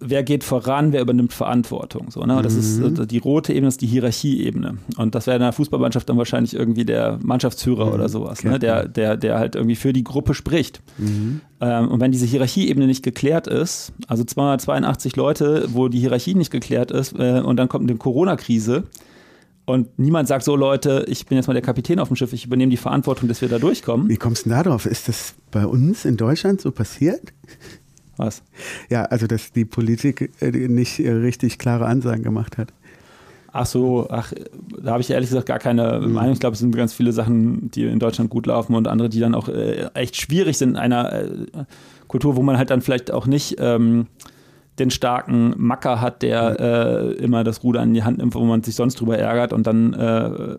wer 0.00 0.22
geht 0.22 0.42
voran, 0.42 0.92
wer 0.92 1.00
übernimmt 1.00 1.32
Verantwortung. 1.32 2.10
So, 2.10 2.24
ne? 2.24 2.40
Das 2.42 2.54
mhm. 2.54 2.96
ist 2.96 3.10
die 3.10 3.18
rote 3.18 3.52
Ebene, 3.52 3.68
ist 3.68 3.80
die 3.80 3.86
Hierarchieebene. 3.86 4.78
Und 4.96 5.14
das 5.14 5.26
wäre 5.26 5.36
in 5.36 5.42
einer 5.42 5.52
Fußballmannschaft 5.52 6.08
dann 6.08 6.18
wahrscheinlich 6.18 6.54
irgendwie 6.54 6.84
der 6.84 7.18
Mannschaftsführer 7.22 7.86
mhm. 7.86 7.92
oder 7.92 8.08
sowas, 8.08 8.42
ne? 8.42 8.58
der, 8.58 8.88
der, 8.88 9.16
der 9.16 9.38
halt 9.38 9.54
irgendwie 9.54 9.76
für 9.76 9.92
die 9.92 10.04
Gruppe 10.04 10.34
spricht. 10.34 10.82
Mhm. 10.98 11.40
Ähm, 11.60 11.88
und 11.88 12.00
wenn 12.00 12.10
diese 12.10 12.26
Hierarchieebene 12.26 12.86
nicht 12.86 13.04
geklärt 13.04 13.46
ist, 13.46 13.92
also 14.08 14.24
282 14.24 15.14
Leute, 15.16 15.68
wo 15.72 15.88
die 15.88 16.00
Hierarchie 16.00 16.34
nicht 16.34 16.50
geklärt 16.50 16.90
ist, 16.90 17.16
äh, 17.18 17.40
und 17.40 17.56
dann 17.56 17.68
kommt 17.68 17.88
eine 17.88 17.98
Corona-Krise, 17.98 18.84
und 19.68 19.98
niemand 19.98 20.28
sagt 20.28 20.44
so, 20.44 20.54
Leute, 20.54 21.04
ich 21.08 21.26
bin 21.26 21.36
jetzt 21.36 21.48
mal 21.48 21.52
der 21.52 21.62
Kapitän 21.62 21.98
auf 21.98 22.06
dem 22.06 22.16
Schiff, 22.16 22.32
ich 22.32 22.46
übernehme 22.46 22.70
die 22.70 22.76
Verantwortung, 22.76 23.28
dass 23.28 23.40
wir 23.40 23.48
da 23.48 23.58
durchkommen. 23.58 24.08
Wie 24.08 24.16
kommst 24.16 24.44
du 24.44 24.50
denn 24.50 24.58
da 24.58 24.62
drauf? 24.62 24.86
Ist 24.86 25.08
das 25.08 25.34
bei 25.50 25.66
uns 25.66 26.04
in 26.04 26.16
Deutschland 26.16 26.60
so 26.60 26.70
passiert? 26.70 27.32
Was? 28.16 28.42
Ja, 28.88 29.04
also 29.04 29.26
dass 29.26 29.52
die 29.52 29.64
Politik 29.64 30.30
äh, 30.40 30.50
nicht 30.50 30.98
äh, 31.00 31.10
richtig 31.10 31.58
klare 31.58 31.86
Ansagen 31.86 32.22
gemacht 32.22 32.58
hat. 32.58 32.72
Ach 33.52 33.64
so, 33.64 34.06
ach, 34.10 34.32
da 34.82 34.92
habe 34.92 35.00
ich 35.00 35.10
ehrlich 35.10 35.30
gesagt 35.30 35.46
gar 35.46 35.58
keine 35.58 36.00
mhm. 36.00 36.12
Meinung. 36.12 36.32
Ich 36.32 36.40
glaube, 36.40 36.54
es 36.54 36.60
sind 36.60 36.76
ganz 36.76 36.92
viele 36.92 37.12
Sachen, 37.12 37.70
die 37.70 37.84
in 37.84 37.98
Deutschland 37.98 38.28
gut 38.28 38.46
laufen 38.46 38.74
und 38.74 38.86
andere, 38.86 39.08
die 39.08 39.20
dann 39.20 39.34
auch 39.34 39.48
äh, 39.48 39.88
echt 39.94 40.16
schwierig 40.16 40.58
sind 40.58 40.70
in 40.70 40.76
einer 40.76 41.12
äh, 41.12 41.28
Kultur, 42.06 42.36
wo 42.36 42.42
man 42.42 42.58
halt 42.58 42.70
dann 42.70 42.82
vielleicht 42.82 43.10
auch 43.10 43.26
nicht 43.26 43.56
ähm, 43.58 44.08
den 44.78 44.90
starken 44.90 45.54
Macker 45.56 46.00
hat, 46.02 46.22
der 46.22 46.60
äh, 46.60 47.12
immer 47.14 47.44
das 47.44 47.62
Ruder 47.64 47.82
in 47.82 47.94
die 47.94 48.02
Hand 48.02 48.18
nimmt, 48.18 48.34
wo 48.34 48.40
man 48.40 48.62
sich 48.62 48.74
sonst 48.74 49.00
drüber 49.00 49.18
ärgert 49.18 49.52
und 49.52 49.66
dann, 49.66 49.94
äh, 49.94 50.58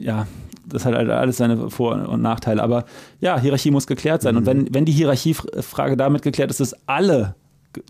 ja, 0.00 0.26
das 0.66 0.84
hat 0.84 0.94
halt 0.94 1.08
alles 1.10 1.36
seine 1.36 1.70
Vor- 1.70 2.08
und 2.08 2.22
Nachteile. 2.22 2.62
Aber 2.62 2.84
ja, 3.20 3.38
Hierarchie 3.38 3.70
muss 3.70 3.86
geklärt 3.86 4.22
sein. 4.22 4.34
Mhm. 4.34 4.38
Und 4.38 4.46
wenn, 4.46 4.74
wenn 4.74 4.84
die 4.84 4.92
Hierarchiefrage 4.92 5.96
damit 5.96 6.22
geklärt 6.22 6.50
ist, 6.50 6.60
dass 6.60 6.74
alle 6.86 7.34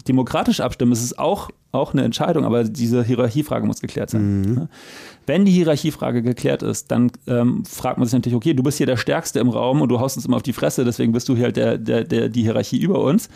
demokratisch 0.07 0.61
abstimmen, 0.61 0.93
ist 0.93 1.03
es 1.03 1.18
auch, 1.18 1.51
auch 1.72 1.93
eine 1.93 2.05
Entscheidung, 2.05 2.45
aber 2.45 2.64
diese 2.64 3.05
Hierarchiefrage 3.05 3.66
muss 3.66 3.80
geklärt 3.80 4.11
sein. 4.11 4.41
Mhm. 4.41 4.68
Wenn 5.26 5.45
die 5.45 5.53
Hierarchiefrage 5.53 6.22
geklärt 6.22 6.62
ist, 6.62 6.91
dann 6.91 7.11
ähm, 7.26 7.64
fragt 7.64 7.99
man 7.99 8.07
sich 8.07 8.14
natürlich, 8.14 8.37
okay, 8.37 8.55
du 8.55 8.62
bist 8.62 8.78
hier 8.78 8.87
der 8.87 8.97
Stärkste 8.97 9.41
im 9.41 9.49
Raum 9.49 9.82
und 9.82 9.89
du 9.89 10.01
haust 10.01 10.16
uns 10.16 10.26
immer 10.26 10.37
auf 10.37 10.43
die 10.43 10.53
Fresse, 10.53 10.84
deswegen 10.84 11.12
bist 11.12 11.28
du 11.28 11.34
hier 11.34 11.45
halt 11.45 11.57
der, 11.57 11.78
der, 11.78 12.05
der, 12.05 12.28
die 12.28 12.43
Hierarchie 12.43 12.78
über 12.78 13.01
uns. 13.01 13.28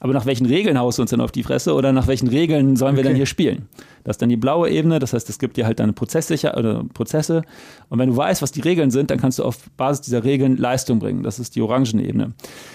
Aber 0.00 0.12
nach 0.12 0.26
welchen 0.26 0.46
Regeln 0.46 0.78
haust 0.78 0.98
du 0.98 1.02
uns 1.02 1.10
denn 1.10 1.20
auf 1.20 1.32
die 1.32 1.42
Fresse 1.42 1.74
oder 1.74 1.92
nach 1.92 2.06
welchen 2.06 2.28
Regeln 2.28 2.76
sollen 2.76 2.94
wir 2.94 3.00
okay. 3.00 3.08
denn 3.08 3.16
hier 3.16 3.26
spielen? 3.26 3.68
Das 4.04 4.14
ist 4.14 4.22
dann 4.22 4.28
die 4.28 4.36
blaue 4.36 4.70
Ebene, 4.70 5.00
das 5.00 5.12
heißt, 5.12 5.28
es 5.28 5.38
gibt 5.38 5.56
dir 5.56 5.66
halt 5.66 5.80
deine 5.80 5.92
Prozesssicher 5.92 6.56
oder 6.56 6.84
Prozesse. 6.94 7.42
Und 7.88 7.98
wenn 7.98 8.10
du 8.10 8.16
weißt, 8.16 8.40
was 8.40 8.52
die 8.52 8.60
Regeln 8.60 8.90
sind, 8.90 9.10
dann 9.10 9.18
kannst 9.18 9.40
du 9.40 9.44
auf 9.44 9.68
Basis 9.76 10.02
dieser 10.02 10.22
Regeln 10.22 10.56
Leistung 10.56 11.00
bringen. 11.00 11.24
Das 11.24 11.38
ist 11.38 11.56
die 11.56 11.62
orangene 11.62 12.04
Ebene. 12.04 12.32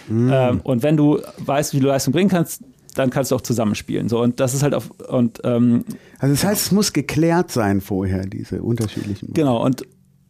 Mm. 0.09 0.29
Ähm, 0.31 0.61
und 0.63 0.84
wenn 0.84 0.97
du 0.97 1.19
weißt, 1.38 1.73
wie 1.73 1.79
du 1.79 1.88
Leistung 1.88 2.11
bringen 2.11 2.29
kannst, 2.29 2.63
dann 2.93 3.09
kannst 3.09 3.31
du 3.31 3.35
auch 3.35 3.41
zusammenspielen. 3.41 4.09
So, 4.09 4.21
und 4.21 4.39
das 4.39 4.53
ist 4.53 4.63
halt 4.63 4.73
auf. 4.73 4.91
Und, 4.91 5.41
ähm, 5.43 5.85
also 6.19 6.33
das 6.33 6.43
heißt, 6.43 6.65
es 6.67 6.71
muss 6.71 6.93
geklärt 6.93 7.51
sein 7.51 7.81
vorher, 7.81 8.25
diese 8.25 8.61
unterschiedlichen. 8.61 9.33
Genau, 9.33 9.63
und 9.63 9.85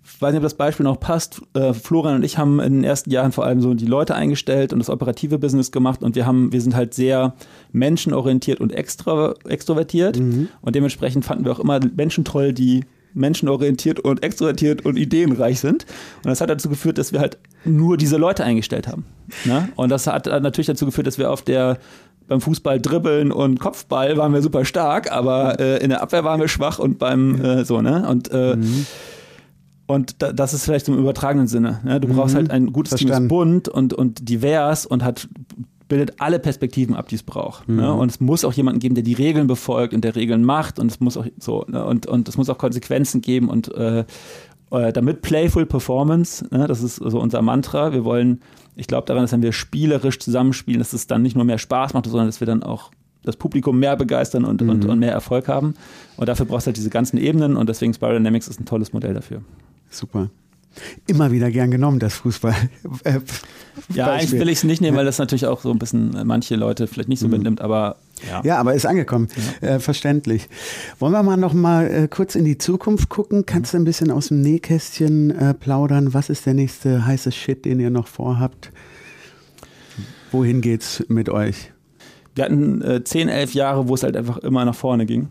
ich 0.06 0.22
weiß 0.22 0.32
nicht, 0.32 0.40
ob 0.40 0.44
das 0.44 0.56
Beispiel 0.56 0.84
noch 0.84 1.00
passt. 1.00 1.42
Äh, 1.54 1.74
Florian 1.74 2.16
und 2.16 2.24
ich 2.24 2.38
haben 2.38 2.60
in 2.60 2.74
den 2.74 2.84
ersten 2.84 3.10
Jahren 3.10 3.32
vor 3.32 3.46
allem 3.46 3.62
so 3.62 3.74
die 3.74 3.86
Leute 3.86 4.16
eingestellt 4.16 4.74
und 4.74 4.80
das 4.80 4.90
operative 4.90 5.40
Business 5.40 5.72
gemacht 5.72 6.04
und 6.04 6.16
wir 6.16 6.26
haben, 6.26 6.52
wir 6.52 6.62
sind 6.62 6.76
halt 6.76 6.94
sehr 6.94 7.36
menschenorientiert 7.72 8.60
und 8.60 8.72
extra, 8.72 9.34
extrovertiert 9.48 10.20
mhm. 10.20 10.50
und 10.62 10.76
dementsprechend 10.76 11.26
fanden 11.26 11.46
wir 11.46 11.54
auch 11.54 11.60
immer 11.60 11.80
Menschen 11.96 12.26
toll, 12.26 12.54
die 12.54 12.84
menschenorientiert 13.14 14.00
und 14.00 14.24
extrovertiert 14.24 14.86
und 14.86 14.98
ideenreich 14.98 15.60
sind. 15.60 15.86
Und 16.18 16.28
das 16.30 16.42
hat 16.42 16.50
dazu 16.50 16.70
geführt, 16.70 16.98
dass 16.98 17.14
wir 17.14 17.20
halt 17.20 17.38
nur 17.64 17.98
diese 17.98 18.18
Leute 18.18 18.44
eingestellt 18.44 18.88
haben. 18.88 19.06
Ne? 19.46 19.70
Und 19.76 19.90
das 19.90 20.08
hat 20.08 20.26
natürlich 20.26 20.68
dazu 20.68 20.86
geführt, 20.86 21.08
dass 21.08 21.18
wir 21.18 21.32
auf 21.32 21.42
der 21.42 21.78
beim 22.28 22.42
Fußball 22.42 22.80
dribbeln 22.80 23.32
und 23.32 23.60
Kopfball 23.60 24.18
waren 24.18 24.34
wir 24.34 24.42
super 24.42 24.66
stark, 24.66 25.12
aber 25.12 25.60
äh, 25.60 25.84
in 25.84 25.90
der 25.90 26.02
Abwehr 26.02 26.24
waren 26.24 26.40
wir 26.40 26.48
schwach 26.48 26.80
und 26.80 27.00
beim 27.00 27.42
äh, 27.42 27.66
so, 27.66 27.82
ne? 27.82 28.08
Und 28.08 28.32
äh, 28.32 28.56
mhm. 28.56 28.86
Und 29.86 30.22
da, 30.22 30.32
das 30.32 30.54
ist 30.54 30.64
vielleicht 30.64 30.88
im 30.88 30.98
übertragenen 30.98 31.48
Sinne. 31.48 31.82
Ne? 31.84 32.00
Du 32.00 32.08
brauchst 32.08 32.34
mhm. 32.34 32.38
halt 32.38 32.52
ein 32.52 32.72
gutes 32.72 32.92
Verstanden. 32.92 33.28
Team, 33.28 33.28
das 33.28 33.30
bunt 33.30 33.68
und, 33.68 33.94
und 33.94 34.30
divers 34.30 34.86
und 34.86 35.04
hat 35.04 35.28
bildet 35.90 36.20
alle 36.20 36.40
Perspektiven 36.40 36.96
ab, 36.96 37.10
die 37.10 37.16
es 37.16 37.24
braucht. 37.24 37.68
Ne? 37.68 37.76
Mhm. 37.76 37.82
Ne? 37.82 37.94
Und 37.94 38.10
es 38.10 38.20
muss 38.20 38.46
auch 38.46 38.54
jemanden 38.54 38.80
geben, 38.80 38.96
der 38.96 39.04
die 39.04 39.14
Regeln 39.14 39.48
befolgt 39.48 39.94
und 39.94 40.04
der 40.04 40.16
Regeln 40.16 40.44
macht 40.44 40.80
und 40.80 40.90
es 40.90 41.00
muss 41.00 41.18
auch 41.18 41.26
so 41.38 41.66
ne? 41.68 41.86
und, 41.86 42.08
und 42.08 42.28
es 42.28 42.38
muss 42.38 42.50
auch 42.50 42.58
Konsequenzen 42.58 43.22
geben 43.22 43.50
und 43.50 43.74
äh, 43.76 44.06
äh, 44.72 44.92
damit 44.92 45.22
Playful 45.22 45.66
Performance, 45.66 46.48
ne? 46.50 46.68
das 46.68 46.82
ist 46.82 46.96
so 46.96 47.20
unser 47.20 47.42
Mantra. 47.42 47.94
Wir 47.94 48.06
wollen, 48.06 48.42
ich 48.76 48.88
glaube 48.88 49.06
daran, 49.06 49.24
dass 49.24 49.32
wenn 49.32 49.42
wir 49.42 49.54
spielerisch 49.54 50.20
zusammenspielen, 50.20 50.80
dass 50.80 50.94
es 50.94 51.08
dann 51.08 51.22
nicht 51.22 51.36
nur 51.36 51.46
mehr 51.46 51.58
Spaß 51.58 51.94
macht, 51.94 52.06
sondern 52.06 52.28
dass 52.28 52.40
wir 52.40 52.48
dann 52.48 52.64
auch 52.64 52.92
das 53.24 53.38
Publikum 53.38 53.80
mehr 53.80 53.96
begeistern 53.96 54.46
und, 54.46 54.62
mhm. 54.62 54.70
und, 54.70 54.86
und 54.86 55.00
mehr 55.00 55.12
Erfolg 55.12 55.48
haben. 55.48 55.76
Und 56.18 56.28
dafür 56.28 56.46
brauchst 56.46 56.68
du 56.68 56.70
halt 56.70 56.78
diese 56.78 56.90
ganzen 56.90 57.18
Ebenen 57.18 57.56
und 57.56 57.70
deswegen 57.70 57.94
Spiral 57.94 58.16
Dynamics 58.16 58.48
ist 58.48 58.60
ein 58.60 58.66
tolles 58.66 58.94
Modell 58.94 59.14
dafür. 59.14 59.42
Super. 59.90 60.30
Immer 61.08 61.32
wieder 61.32 61.52
gern 61.52 61.70
genommen, 61.70 62.00
das 62.00 62.16
Fußball. 62.16 62.56
Äh, 63.04 63.20
ja, 63.94 64.12
eigentlich 64.12 64.32
will 64.32 64.50
ich 64.50 64.58
es 64.58 64.64
nicht 64.64 64.82
nehmen, 64.82 64.98
weil 64.98 65.06
das 65.06 65.20
natürlich 65.20 65.46
auch 65.46 65.62
so 65.62 65.72
ein 65.72 65.78
bisschen 65.78 66.16
manche 66.26 66.56
Leute 66.56 66.88
vielleicht 66.88 67.10
nicht 67.10 67.20
so 67.20 67.28
mhm. 67.28 67.34
mitnimmt, 67.34 67.62
aber 67.62 67.98
ja. 68.30 68.42
ja, 68.44 68.58
aber 68.58 68.74
ist 68.74 68.86
angekommen. 68.86 69.28
Ja. 69.62 69.76
Äh, 69.76 69.80
verständlich. 69.80 70.50
Wollen 71.00 71.14
wir 71.14 71.24
mal 71.24 71.38
noch 71.38 71.54
mal 71.54 71.88
äh, 71.88 72.08
kurz 72.08 72.36
in 72.36 72.46
die 72.46 72.58
Zukunft 72.58 73.10
gucken? 73.10 73.46
Kannst 73.46 73.74
du 73.74 73.78
ein 73.78 73.86
bisschen 73.86 74.12
aus 74.12 74.28
dem 74.28 74.42
Nähkästchen 74.42 75.32
äh, 75.32 75.54
plaudern? 75.54 76.14
Was 76.14 76.30
ist 76.30 76.46
der 76.46 76.54
nächste 76.54 77.06
heiße 77.06 77.32
Shit, 77.32 77.66
den 77.66 77.80
ihr 77.80 77.90
noch 77.90 78.08
vorhabt? 78.08 78.72
Wohin 80.32 80.62
geht's 80.62 81.04
mit 81.08 81.30
euch? 81.30 81.72
Wir 82.36 82.46
hatten 82.46 82.82
äh, 82.82 83.04
10, 83.04 83.30
11 83.30 83.54
Jahre, 83.54 83.88
wo 83.88 83.94
es 83.94 84.04
halt 84.04 84.18
einfach 84.18 84.38
immer 84.38 84.66
nach 84.66 84.76
vorne 84.76 85.06
ging 85.06 85.28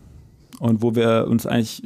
und 0.59 0.81
wo 0.81 0.95
wir 0.95 1.27
uns 1.29 1.45
eigentlich 1.45 1.83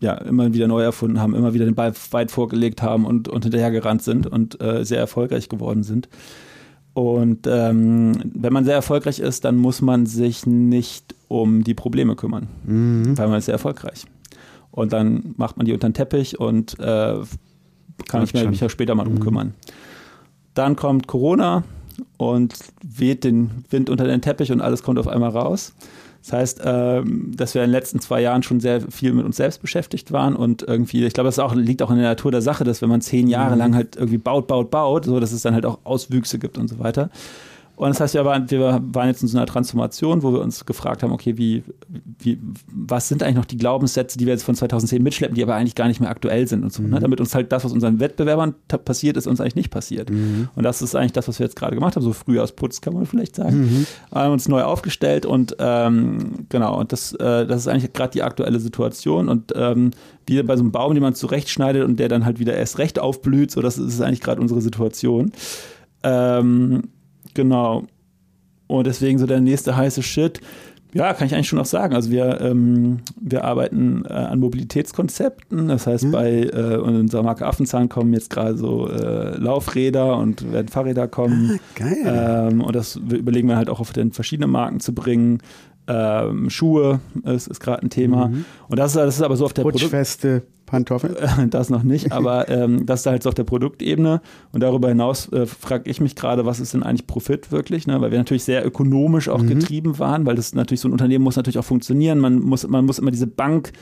ja, 0.00 0.14
immer 0.14 0.52
wieder 0.52 0.68
neu 0.68 0.82
erfunden 0.82 1.20
haben, 1.20 1.34
immer 1.34 1.54
wieder 1.54 1.64
den 1.64 1.74
Ball 1.74 1.92
weit 2.10 2.30
vorgelegt 2.30 2.82
haben 2.82 3.06
und, 3.06 3.28
und 3.28 3.44
hinterhergerannt 3.44 4.02
sind 4.02 4.26
und 4.26 4.60
äh, 4.60 4.84
sehr 4.84 4.98
erfolgreich 4.98 5.48
geworden 5.48 5.82
sind. 5.82 6.08
Und 6.96 7.46
ähm, 7.46 8.14
wenn 8.32 8.54
man 8.54 8.64
sehr 8.64 8.72
erfolgreich 8.72 9.18
ist, 9.18 9.44
dann 9.44 9.58
muss 9.58 9.82
man 9.82 10.06
sich 10.06 10.46
nicht 10.46 11.14
um 11.28 11.62
die 11.62 11.74
Probleme 11.74 12.16
kümmern, 12.16 12.48
mhm. 12.64 13.18
weil 13.18 13.28
man 13.28 13.38
ist 13.38 13.44
sehr 13.44 13.52
erfolgreich. 13.52 14.06
Und 14.70 14.94
dann 14.94 15.34
macht 15.36 15.58
man 15.58 15.66
die 15.66 15.74
unter 15.74 15.90
den 15.90 15.92
Teppich 15.92 16.40
und 16.40 16.80
äh, 16.80 17.16
kann 18.08 18.22
ich 18.22 18.32
mich 18.32 18.60
ja 18.60 18.70
später 18.70 18.94
mal 18.94 19.04
drum 19.04 19.16
mhm. 19.16 19.20
kümmern. 19.20 19.54
Dann 20.54 20.74
kommt 20.74 21.06
Corona 21.06 21.64
und 22.16 22.54
weht 22.82 23.24
den 23.24 23.50
Wind 23.68 23.90
unter 23.90 24.06
den 24.06 24.22
Teppich 24.22 24.50
und 24.50 24.62
alles 24.62 24.82
kommt 24.82 24.98
auf 24.98 25.06
einmal 25.06 25.32
raus. 25.32 25.74
Das 26.26 26.32
heißt, 26.32 26.60
ähm, 26.64 27.30
dass 27.36 27.54
wir 27.54 27.62
in 27.62 27.68
den 27.68 27.72
letzten 27.72 28.00
zwei 28.00 28.20
Jahren 28.20 28.42
schon 28.42 28.58
sehr 28.58 28.80
viel 28.80 29.12
mit 29.12 29.24
uns 29.24 29.36
selbst 29.36 29.62
beschäftigt 29.62 30.10
waren 30.10 30.34
und 30.34 30.62
irgendwie, 30.62 31.04
ich 31.06 31.14
glaube, 31.14 31.28
das 31.28 31.38
auch, 31.38 31.54
liegt 31.54 31.82
auch 31.82 31.90
in 31.90 31.98
der 31.98 32.08
Natur 32.08 32.32
der 32.32 32.42
Sache, 32.42 32.64
dass 32.64 32.82
wenn 32.82 32.88
man 32.88 33.00
zehn 33.00 33.28
Jahre 33.28 33.52
mhm. 33.52 33.58
lang 33.60 33.74
halt 33.76 33.94
irgendwie 33.94 34.18
baut, 34.18 34.48
baut, 34.48 34.72
baut, 34.72 35.04
so 35.04 35.20
dass 35.20 35.30
es 35.30 35.42
dann 35.42 35.54
halt 35.54 35.64
auch 35.64 35.78
Auswüchse 35.84 36.40
gibt 36.40 36.58
und 36.58 36.66
so 36.66 36.80
weiter. 36.80 37.10
Und 37.76 37.90
das 37.90 38.00
heißt, 38.00 38.14
wir 38.14 38.24
waren, 38.24 38.50
wir 38.50 38.80
waren 38.82 39.08
jetzt 39.08 39.22
in 39.22 39.28
so 39.28 39.36
einer 39.36 39.46
Transformation, 39.46 40.22
wo 40.22 40.32
wir 40.32 40.40
uns 40.40 40.64
gefragt 40.64 41.02
haben, 41.02 41.12
okay, 41.12 41.36
wie, 41.36 41.62
wie, 42.18 42.38
was 42.72 43.08
sind 43.08 43.22
eigentlich 43.22 43.36
noch 43.36 43.44
die 43.44 43.58
Glaubenssätze, 43.58 44.16
die 44.16 44.24
wir 44.24 44.32
jetzt 44.32 44.44
von 44.44 44.54
2010 44.54 45.02
mitschleppen, 45.02 45.34
die 45.34 45.42
aber 45.42 45.54
eigentlich 45.54 45.74
gar 45.74 45.86
nicht 45.86 46.00
mehr 46.00 46.08
aktuell 46.08 46.48
sind 46.48 46.64
und 46.64 46.72
so. 46.72 46.80
Ne? 46.80 46.88
Mhm. 46.88 46.94
Ne? 46.94 47.00
Damit 47.00 47.20
uns 47.20 47.34
halt 47.34 47.52
das, 47.52 47.64
was 47.64 47.72
unseren 47.72 48.00
Wettbewerbern 48.00 48.54
passiert 48.66 49.18
ist, 49.18 49.26
uns 49.26 49.42
eigentlich 49.42 49.56
nicht 49.56 49.70
passiert. 49.70 50.08
Mhm. 50.08 50.48
Und 50.54 50.62
das 50.62 50.80
ist 50.80 50.94
eigentlich 50.96 51.12
das, 51.12 51.28
was 51.28 51.38
wir 51.38 51.44
jetzt 51.44 51.56
gerade 51.56 51.74
gemacht 51.74 51.96
haben, 51.96 52.02
so 52.02 52.14
früh 52.14 52.40
aus 52.40 52.52
Putz, 52.52 52.80
kann 52.80 52.94
man 52.94 53.04
vielleicht 53.04 53.36
sagen. 53.36 53.58
Mhm. 53.58 53.86
Haben 54.10 54.32
uns 54.32 54.48
neu 54.48 54.62
aufgestellt 54.62 55.26
und 55.26 55.56
ähm, 55.58 56.46
genau, 56.48 56.80
und 56.80 56.92
das, 56.92 57.12
äh, 57.12 57.46
das 57.46 57.60
ist 57.60 57.68
eigentlich 57.68 57.92
gerade 57.92 58.12
die 58.12 58.22
aktuelle 58.22 58.58
Situation 58.58 59.28
und 59.28 59.52
ähm, 59.54 59.90
wie 60.26 60.42
bei 60.42 60.56
so 60.56 60.62
einem 60.62 60.72
Baum, 60.72 60.94
den 60.94 61.02
man 61.02 61.14
zurechtschneidet 61.14 61.84
und 61.84 62.00
der 62.00 62.08
dann 62.08 62.24
halt 62.24 62.38
wieder 62.38 62.54
erst 62.54 62.78
recht 62.78 62.98
aufblüht, 62.98 63.50
so 63.50 63.60
das 63.60 63.76
ist 63.76 64.00
eigentlich 64.00 64.22
gerade 64.22 64.40
unsere 64.40 64.62
Situation. 64.62 65.30
Ähm, 66.02 66.84
Genau. 67.36 67.84
Und 68.66 68.86
deswegen 68.86 69.18
so 69.18 69.26
der 69.26 69.40
nächste 69.40 69.76
heiße 69.76 70.02
Shit. 70.02 70.40
Ja, 70.92 71.12
kann 71.12 71.26
ich 71.26 71.34
eigentlich 71.34 71.48
schon 71.48 71.58
noch 71.58 71.66
sagen. 71.66 71.94
Also 71.94 72.10
wir, 72.10 72.40
ähm, 72.40 73.00
wir 73.20 73.44
arbeiten 73.44 74.04
äh, 74.08 74.12
an 74.12 74.38
Mobilitätskonzepten. 74.38 75.68
Das 75.68 75.86
heißt, 75.86 76.04
mhm. 76.04 76.10
bei 76.10 76.44
äh, 76.44 76.76
unserer 76.78 77.22
Marke 77.22 77.44
Affenzahn 77.44 77.90
kommen 77.90 78.14
jetzt 78.14 78.30
gerade 78.30 78.56
so 78.56 78.88
äh, 78.88 79.36
Laufräder 79.36 80.16
und 80.16 80.50
werden 80.52 80.68
Fahrräder 80.68 81.06
kommen. 81.06 81.58
Ah, 81.58 81.78
geil. 81.78 82.48
Ähm, 82.50 82.60
und 82.62 82.74
das 82.74 82.96
überlegen 82.96 83.48
wir 83.48 83.56
halt 83.56 83.68
auch 83.68 83.80
auf 83.80 83.92
den 83.92 84.12
verschiedenen 84.12 84.50
Marken 84.50 84.80
zu 84.80 84.94
bringen. 84.94 85.40
Ähm, 85.86 86.48
Schuhe 86.48 87.00
ist, 87.24 87.46
ist 87.46 87.60
gerade 87.60 87.82
ein 87.82 87.90
Thema. 87.90 88.28
Mhm. 88.28 88.46
Und 88.68 88.78
das 88.78 88.92
ist, 88.92 88.96
das 88.96 89.16
ist 89.16 89.22
aber 89.22 89.36
so 89.36 89.44
auf 89.44 89.52
der 89.52 89.64
Rutschfeste. 89.64 90.42
Pantoffeln? 90.66 91.16
Das 91.50 91.70
noch 91.70 91.82
nicht, 91.82 92.12
aber 92.12 92.48
ähm, 92.50 92.86
das 92.86 93.00
ist 93.00 93.06
halt 93.06 93.22
so 93.22 93.30
auf 93.30 93.34
der 93.34 93.44
Produktebene. 93.44 94.20
Und 94.52 94.62
darüber 94.62 94.88
hinaus 94.88 95.32
äh, 95.32 95.46
frage 95.46 95.88
ich 95.90 96.00
mich 96.00 96.16
gerade, 96.16 96.44
was 96.44 96.60
ist 96.60 96.74
denn 96.74 96.82
eigentlich 96.82 97.06
Profit 97.06 97.52
wirklich? 97.52 97.86
Ne? 97.86 98.00
Weil 98.00 98.10
wir 98.10 98.18
natürlich 98.18 98.44
sehr 98.44 98.66
ökonomisch 98.66 99.28
auch 99.28 99.42
mhm. 99.42 99.48
getrieben 99.48 99.98
waren, 99.98 100.26
weil 100.26 100.34
das 100.34 100.54
natürlich 100.54 100.80
so 100.80 100.88
ein 100.88 100.92
Unternehmen 100.92 101.24
muss 101.24 101.36
natürlich 101.36 101.58
auch 101.58 101.64
funktionieren. 101.64 102.18
Man 102.18 102.40
muss, 102.40 102.66
man 102.66 102.84
muss 102.84 102.98
immer 102.98 103.10
diese 103.10 103.26
Bank 103.26 103.72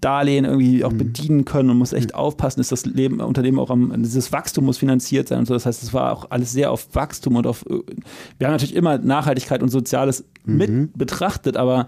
Darlehen 0.00 0.46
irgendwie 0.46 0.82
auch 0.82 0.92
mhm. 0.92 0.98
bedienen 0.98 1.44
können 1.44 1.68
und 1.68 1.76
muss 1.76 1.92
echt 1.92 2.14
aufpassen, 2.14 2.60
ist 2.60 2.72
das 2.72 2.86
Leben 2.86 3.20
Unternehmen 3.20 3.58
auch 3.58 3.68
am, 3.68 3.92
dieses 4.02 4.32
Wachstum 4.32 4.64
muss 4.64 4.78
finanziert 4.78 5.28
sein 5.28 5.40
und 5.40 5.46
so. 5.46 5.52
Das 5.52 5.66
heißt, 5.66 5.82
es 5.82 5.92
war 5.92 6.12
auch 6.12 6.30
alles 6.30 6.52
sehr 6.52 6.70
auf 6.70 6.94
Wachstum 6.94 7.36
und 7.36 7.46
auf, 7.46 7.66
wir 7.66 8.46
haben 8.46 8.52
natürlich 8.52 8.74
immer 8.74 8.96
Nachhaltigkeit 8.96 9.62
und 9.62 9.68
Soziales 9.68 10.24
mhm. 10.44 10.56
mit 10.56 10.98
betrachtet, 10.98 11.58
aber 11.58 11.86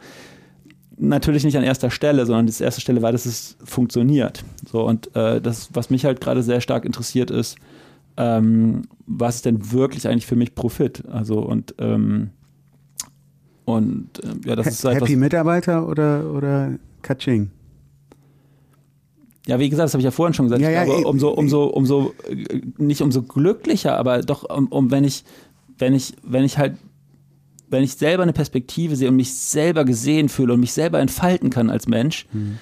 natürlich 1.03 1.45
nicht 1.45 1.57
an 1.57 1.65
erster 1.65 1.91
Stelle, 1.91 2.27
sondern 2.27 2.47
die 2.47 2.63
erste 2.63 2.81
Stelle 2.81 3.03
war, 3.03 3.13
dass 3.13 3.27
es 3.27 3.57
funktioniert. 3.65 4.45
So 4.71 4.87
und 4.87 5.15
äh, 5.17 5.41
das, 5.41 5.71
was 5.73 5.91
mich 5.91 6.05
halt 6.05 6.21
gerade 6.21 6.43
sehr 6.43 6.61
stark 6.61 6.85
interessiert 6.85 7.31
ist, 7.31 7.57
ähm, 8.17 8.83
was 9.07 9.37
ist 9.37 9.47
denn 9.47 9.73
wirklich 9.73 10.07
eigentlich 10.09 10.27
für 10.27 10.37
mich 10.37 10.55
Profit? 10.55 11.05
Also 11.11 11.41
und 11.41 11.75
ähm, 11.79 12.31
und 13.65 14.23
äh, 14.25 14.49
ja, 14.49 14.57
das 14.57 14.67
ist 14.69 14.85
halt 14.85 15.01
Happy 15.01 15.17
Mitarbeiter 15.17 15.89
oder 15.89 16.31
oder 16.33 16.73
Kaching? 17.03 17.51
Ja, 19.47 19.59
wie 19.59 19.69
gesagt, 19.69 19.87
das 19.87 19.95
habe 19.95 20.01
ich 20.01 20.05
ja 20.05 20.11
vorhin 20.13 20.35
schon 20.35 20.47
gesagt. 20.47 20.63
Ja, 20.63 20.71
ja, 20.71 20.85
glaube, 20.85 21.07
umso, 21.07 21.31
umso, 21.31 21.65
umso, 21.65 22.13
äh, 22.29 22.61
nicht 22.79 23.03
umso 23.03 23.23
glücklicher, 23.23 23.99
aber 23.99 24.23
doch, 24.23 24.45
um, 24.45 24.69
um, 24.69 24.91
wenn 24.93 25.03
ich, 25.03 25.25
wenn 25.79 25.95
ich, 25.95 26.15
wenn 26.23 26.45
ich 26.45 26.59
halt, 26.59 26.77
wenn 27.73 27.83
ich 27.83 27.95
selber 27.95 28.23
eine 28.23 28.33
Perspektive 28.33 28.95
sehe 28.97 29.09
und 29.09 29.17
mich 29.17 29.35
selber 29.35 29.85
gesehen 29.85 30.29
fühle 30.29 30.53
und 30.53 30.61
mich 30.61 30.73
selber 30.73 31.01
entfalten 31.01 31.51
kann 31.51 31.71
als 31.71 31.89
Mensch, 31.89 32.27
mhm. 32.33 32.59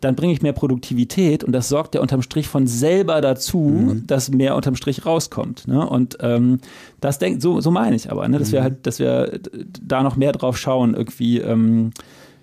dann 0.00 0.14
bringe 0.14 0.32
ich 0.32 0.42
mehr 0.42 0.52
Produktivität 0.52 1.42
und 1.42 1.52
das 1.52 1.68
sorgt 1.68 1.96
ja 1.96 2.00
unterm 2.00 2.22
Strich 2.22 2.46
von 2.46 2.66
selber 2.66 3.20
dazu, 3.20 3.58
mhm. 3.58 4.06
dass 4.06 4.30
mehr 4.30 4.54
unterm 4.54 4.76
Strich 4.76 5.04
rauskommt. 5.04 5.66
Ne? 5.66 5.86
Und 5.86 6.18
ähm, 6.20 6.60
das 7.00 7.18
denkt, 7.18 7.42
so, 7.42 7.60
so 7.60 7.70
meine 7.72 7.96
ich 7.96 8.10
aber, 8.10 8.28
ne? 8.28 8.38
dass 8.38 8.48
mhm. 8.48 8.52
wir 8.52 8.62
halt, 8.62 8.86
dass 8.86 8.98
wir 9.00 9.40
da 9.82 10.02
noch 10.02 10.16
mehr 10.16 10.32
drauf 10.32 10.56
schauen, 10.56 10.94
irgendwie, 10.94 11.38
ähm, 11.40 11.90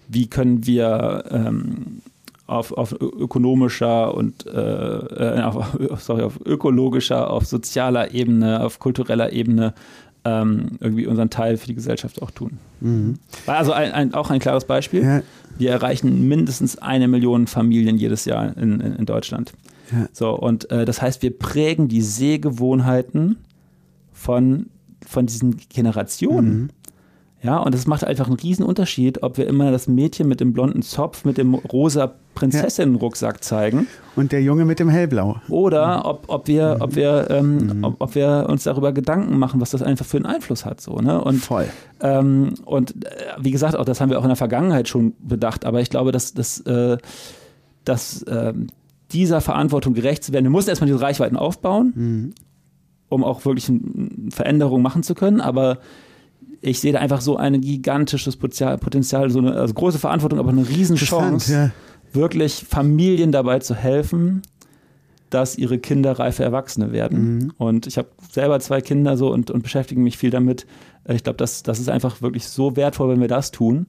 wie 0.09 0.27
können 0.27 0.67
wir 0.67 1.23
ähm, 1.31 2.01
auf, 2.51 2.73
auf 2.73 2.91
ökonomischer 2.99 4.13
und 4.13 4.45
äh, 4.45 4.51
äh 4.51 5.41
auf, 5.41 5.77
sorry, 5.99 6.23
auf 6.23 6.39
ökologischer, 6.45 7.29
auf 7.29 7.45
sozialer 7.45 8.13
Ebene, 8.13 8.63
auf 8.65 8.79
kultureller 8.79 9.31
Ebene 9.31 9.73
ähm, 10.23 10.77
irgendwie 10.79 11.07
unseren 11.07 11.29
Teil 11.29 11.57
für 11.57 11.67
die 11.67 11.75
Gesellschaft 11.75 12.21
auch 12.21 12.31
tun. 12.31 12.59
Mhm. 12.79 13.15
Also 13.47 13.73
ein, 13.73 13.91
ein, 13.91 14.13
auch 14.13 14.29
ein 14.29 14.39
klares 14.39 14.65
Beispiel. 14.65 15.03
Ja. 15.03 15.21
Wir 15.57 15.71
erreichen 15.71 16.27
mindestens 16.27 16.77
eine 16.77 17.07
Million 17.07 17.47
Familien 17.47 17.97
jedes 17.97 18.25
Jahr 18.25 18.55
in, 18.57 18.79
in, 18.79 18.95
in 18.95 19.05
Deutschland. 19.05 19.53
Ja. 19.91 20.07
So, 20.13 20.31
und 20.31 20.69
äh, 20.71 20.85
das 20.85 21.01
heißt, 21.01 21.21
wir 21.21 21.37
prägen 21.37 21.87
die 21.87 22.01
Sehgewohnheiten 22.01 23.37
von, 24.13 24.67
von 25.05 25.25
diesen 25.25 25.57
Generationen. 25.69 26.53
Mhm. 26.53 26.69
Ja, 27.43 27.57
und 27.57 27.73
es 27.73 27.87
macht 27.87 28.03
einfach 28.03 28.27
einen 28.27 28.35
riesen 28.35 28.63
Unterschied, 28.63 29.23
ob 29.23 29.37
wir 29.37 29.47
immer 29.47 29.71
das 29.71 29.87
Mädchen 29.87 30.27
mit 30.27 30.39
dem 30.39 30.53
blonden 30.53 30.83
Zopf, 30.83 31.25
mit 31.25 31.39
dem 31.39 31.55
rosa 31.55 32.13
Prinzessinnenrucksack 32.35 33.43
zeigen. 33.43 33.87
Und 34.15 34.31
der 34.31 34.43
Junge 34.43 34.63
mit 34.63 34.79
dem 34.79 34.89
hellblau. 34.89 35.37
Oder 35.49 36.05
ob, 36.05 36.25
ob 36.27 36.47
wir, 36.47 36.77
ob 36.79 36.95
wir, 36.95 37.27
ähm, 37.31 37.57
mhm. 37.57 37.83
ob, 37.83 37.95
ob, 37.99 38.15
wir 38.15 38.45
uns 38.47 38.63
darüber 38.63 38.91
Gedanken 38.91 39.39
machen, 39.39 39.59
was 39.59 39.71
das 39.71 39.81
einfach 39.81 40.05
für 40.05 40.17
einen 40.17 40.27
Einfluss 40.27 40.65
hat. 40.65 40.81
So, 40.81 40.97
ne? 40.97 41.19
und, 41.19 41.37
Voll. 41.37 41.67
Ähm, 41.99 42.53
und 42.65 43.05
äh, 43.05 43.09
wie 43.39 43.51
gesagt, 43.51 43.75
auch 43.75 43.85
das 43.85 43.99
haben 44.01 44.11
wir 44.11 44.19
auch 44.19 44.23
in 44.23 44.29
der 44.29 44.35
Vergangenheit 44.35 44.87
schon 44.87 45.13
bedacht, 45.19 45.65
aber 45.65 45.81
ich 45.81 45.89
glaube, 45.89 46.11
dass, 46.11 46.35
dass, 46.35 46.59
äh, 46.61 46.97
dass 47.85 48.21
äh, 48.23 48.53
dieser 49.11 49.41
Verantwortung 49.41 49.95
gerecht 49.95 50.23
zu 50.23 50.31
werden, 50.31 50.45
wir 50.45 50.51
mussten 50.51 50.69
erstmal 50.69 50.89
diese 50.89 51.01
Reichweiten 51.01 51.37
aufbauen, 51.37 51.93
mhm. 51.95 52.33
um 53.09 53.23
auch 53.23 53.43
wirklich 53.45 53.67
eine 53.67 54.29
Veränderung 54.29 54.83
machen 54.83 55.01
zu 55.01 55.15
können, 55.15 55.41
aber 55.41 55.79
ich 56.61 56.79
sehe 56.79 56.93
da 56.93 56.99
einfach 56.99 57.21
so 57.21 57.37
ein 57.37 57.59
gigantisches 57.59 58.37
Potenzial, 58.37 59.29
so 59.29 59.39
eine 59.39 59.53
also 59.53 59.73
große 59.73 59.99
Verantwortung, 59.99 60.39
aber 60.39 60.49
eine 60.49 60.67
Riesenchance, 60.67 61.51
ja. 61.51 61.71
wirklich 62.13 62.65
Familien 62.67 63.31
dabei 63.31 63.59
zu 63.59 63.75
helfen, 63.75 64.43
dass 65.31 65.57
ihre 65.57 65.79
Kinder 65.79 66.19
reife 66.19 66.43
Erwachsene 66.43 66.91
werden. 66.91 67.35
Mhm. 67.35 67.53
Und 67.57 67.87
ich 67.87 67.97
habe 67.97 68.09
selber 68.31 68.59
zwei 68.59 68.81
Kinder 68.81 69.17
so 69.17 69.31
und, 69.31 69.49
und 69.49 69.63
beschäftige 69.63 69.99
mich 69.99 70.17
viel 70.17 70.29
damit. 70.29 70.67
Ich 71.07 71.23
glaube, 71.23 71.37
das, 71.37 71.63
das 71.63 71.79
ist 71.79 71.89
einfach 71.89 72.21
wirklich 72.21 72.47
so 72.47 72.75
wertvoll, 72.75 73.09
wenn 73.09 73.21
wir 73.21 73.27
das 73.27 73.51
tun. 73.51 73.87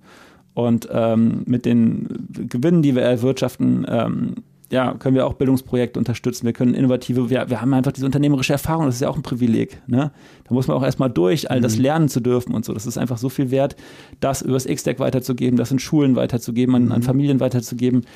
Und 0.55 0.89
ähm, 0.93 1.43
mit 1.47 1.66
den 1.66 2.28
Gewinnen, 2.49 2.82
die 2.82 2.94
wir 2.94 3.03
erwirtschaften, 3.03 3.86
ähm, 3.89 4.35
ja, 4.73 4.94
können 4.94 5.15
wir 5.15 5.27
auch 5.27 5.35
Bildungsprojekte 5.35 5.99
unterstützen. 5.99 6.47
Wir 6.47 6.55
können 6.55 6.73
innovative, 6.73 7.28
wir, 7.28 7.51
wir 7.51 7.61
haben 7.61 7.74
einfach 7.74 7.93
diese 7.93 8.07
unternehmerische 8.07 8.55
Erfahrung, 8.55 8.86
das 8.86 8.97
ist 8.97 9.03
ja 9.03 9.09
auch 9.11 9.16
ein 9.16 9.23
Privileg. 9.23 9.82
Ne? 9.86 10.11
Da 10.44 10.55
muss 10.55 10.66
man 10.66 10.77
auch 10.78 10.82
erstmal 10.82 11.11
durch, 11.11 11.51
all 11.51 11.61
das 11.61 11.77
mhm. 11.77 11.82
lernen 11.82 12.09
zu 12.09 12.20
dürfen 12.20 12.55
und 12.55 12.65
so. 12.65 12.73
Das 12.73 12.86
ist 12.86 12.97
einfach 12.97 13.19
so 13.19 13.28
viel 13.28 13.51
wert, 13.51 13.77
das 14.20 14.40
übers 14.40 14.65
X-Deck 14.65 14.99
weiterzugeben, 14.99 15.59
das 15.59 15.70
in 15.70 15.78
Schulen 15.78 16.16
weiterzugeben, 16.16 16.74
an, 16.74 16.90
an 16.90 17.01
mhm. 17.01 17.05
Familien 17.05 17.40
weiterzugeben. 17.40 18.07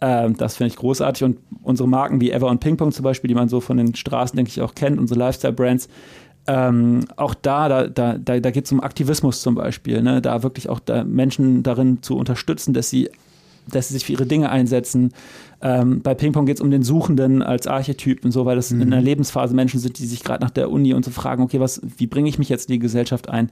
Ähm, 0.00 0.36
das 0.36 0.56
finde 0.56 0.72
ich 0.72 0.76
großartig. 0.76 1.22
Und 1.22 1.38
unsere 1.62 1.88
Marken 1.88 2.20
wie 2.20 2.32
Ever 2.32 2.48
und 2.48 2.58
Pingpong 2.58 2.90
zum 2.90 3.04
Beispiel, 3.04 3.28
die 3.28 3.36
man 3.36 3.48
so 3.48 3.60
von 3.60 3.76
den 3.76 3.94
Straßen, 3.94 4.36
denke 4.36 4.50
ich, 4.50 4.60
auch 4.60 4.74
kennt, 4.74 4.98
unsere 4.98 5.20
Lifestyle-Brands, 5.20 5.88
ähm, 6.48 7.04
auch 7.14 7.34
da, 7.34 7.68
da, 7.68 7.86
da, 7.86 8.18
da, 8.18 8.40
da 8.40 8.50
geht 8.50 8.64
es 8.64 8.72
um 8.72 8.80
Aktivismus 8.80 9.42
zum 9.42 9.54
Beispiel, 9.54 10.02
ne? 10.02 10.20
da 10.20 10.42
wirklich 10.42 10.68
auch 10.68 10.80
da 10.80 11.04
Menschen 11.04 11.62
darin 11.62 12.02
zu 12.02 12.16
unterstützen, 12.16 12.74
dass 12.74 12.90
sie, 12.90 13.10
dass 13.68 13.88
sie 13.88 13.94
sich 13.94 14.06
für 14.06 14.12
ihre 14.12 14.26
Dinge 14.26 14.50
einsetzen, 14.50 15.12
ähm, 15.62 16.00
bei 16.00 16.14
Ping-Pong 16.14 16.46
geht 16.46 16.56
es 16.56 16.60
um 16.60 16.70
den 16.70 16.82
Suchenden 16.82 17.42
als 17.42 17.66
Archetyp 17.66 18.24
und 18.24 18.32
so, 18.32 18.46
weil 18.46 18.56
das 18.56 18.70
mhm. 18.70 18.82
in 18.82 18.90
der 18.90 19.02
Lebensphase 19.02 19.54
Menschen 19.54 19.78
sind, 19.78 19.98
die 19.98 20.06
sich 20.06 20.24
gerade 20.24 20.42
nach 20.42 20.50
der 20.50 20.70
Uni 20.70 20.94
und 20.94 21.04
so 21.04 21.10
fragen, 21.10 21.42
okay, 21.42 21.60
was, 21.60 21.80
wie 21.98 22.06
bringe 22.06 22.28
ich 22.28 22.38
mich 22.38 22.48
jetzt 22.48 22.68
in 22.68 22.74
die 22.74 22.78
Gesellschaft 22.78 23.28
ein? 23.28 23.50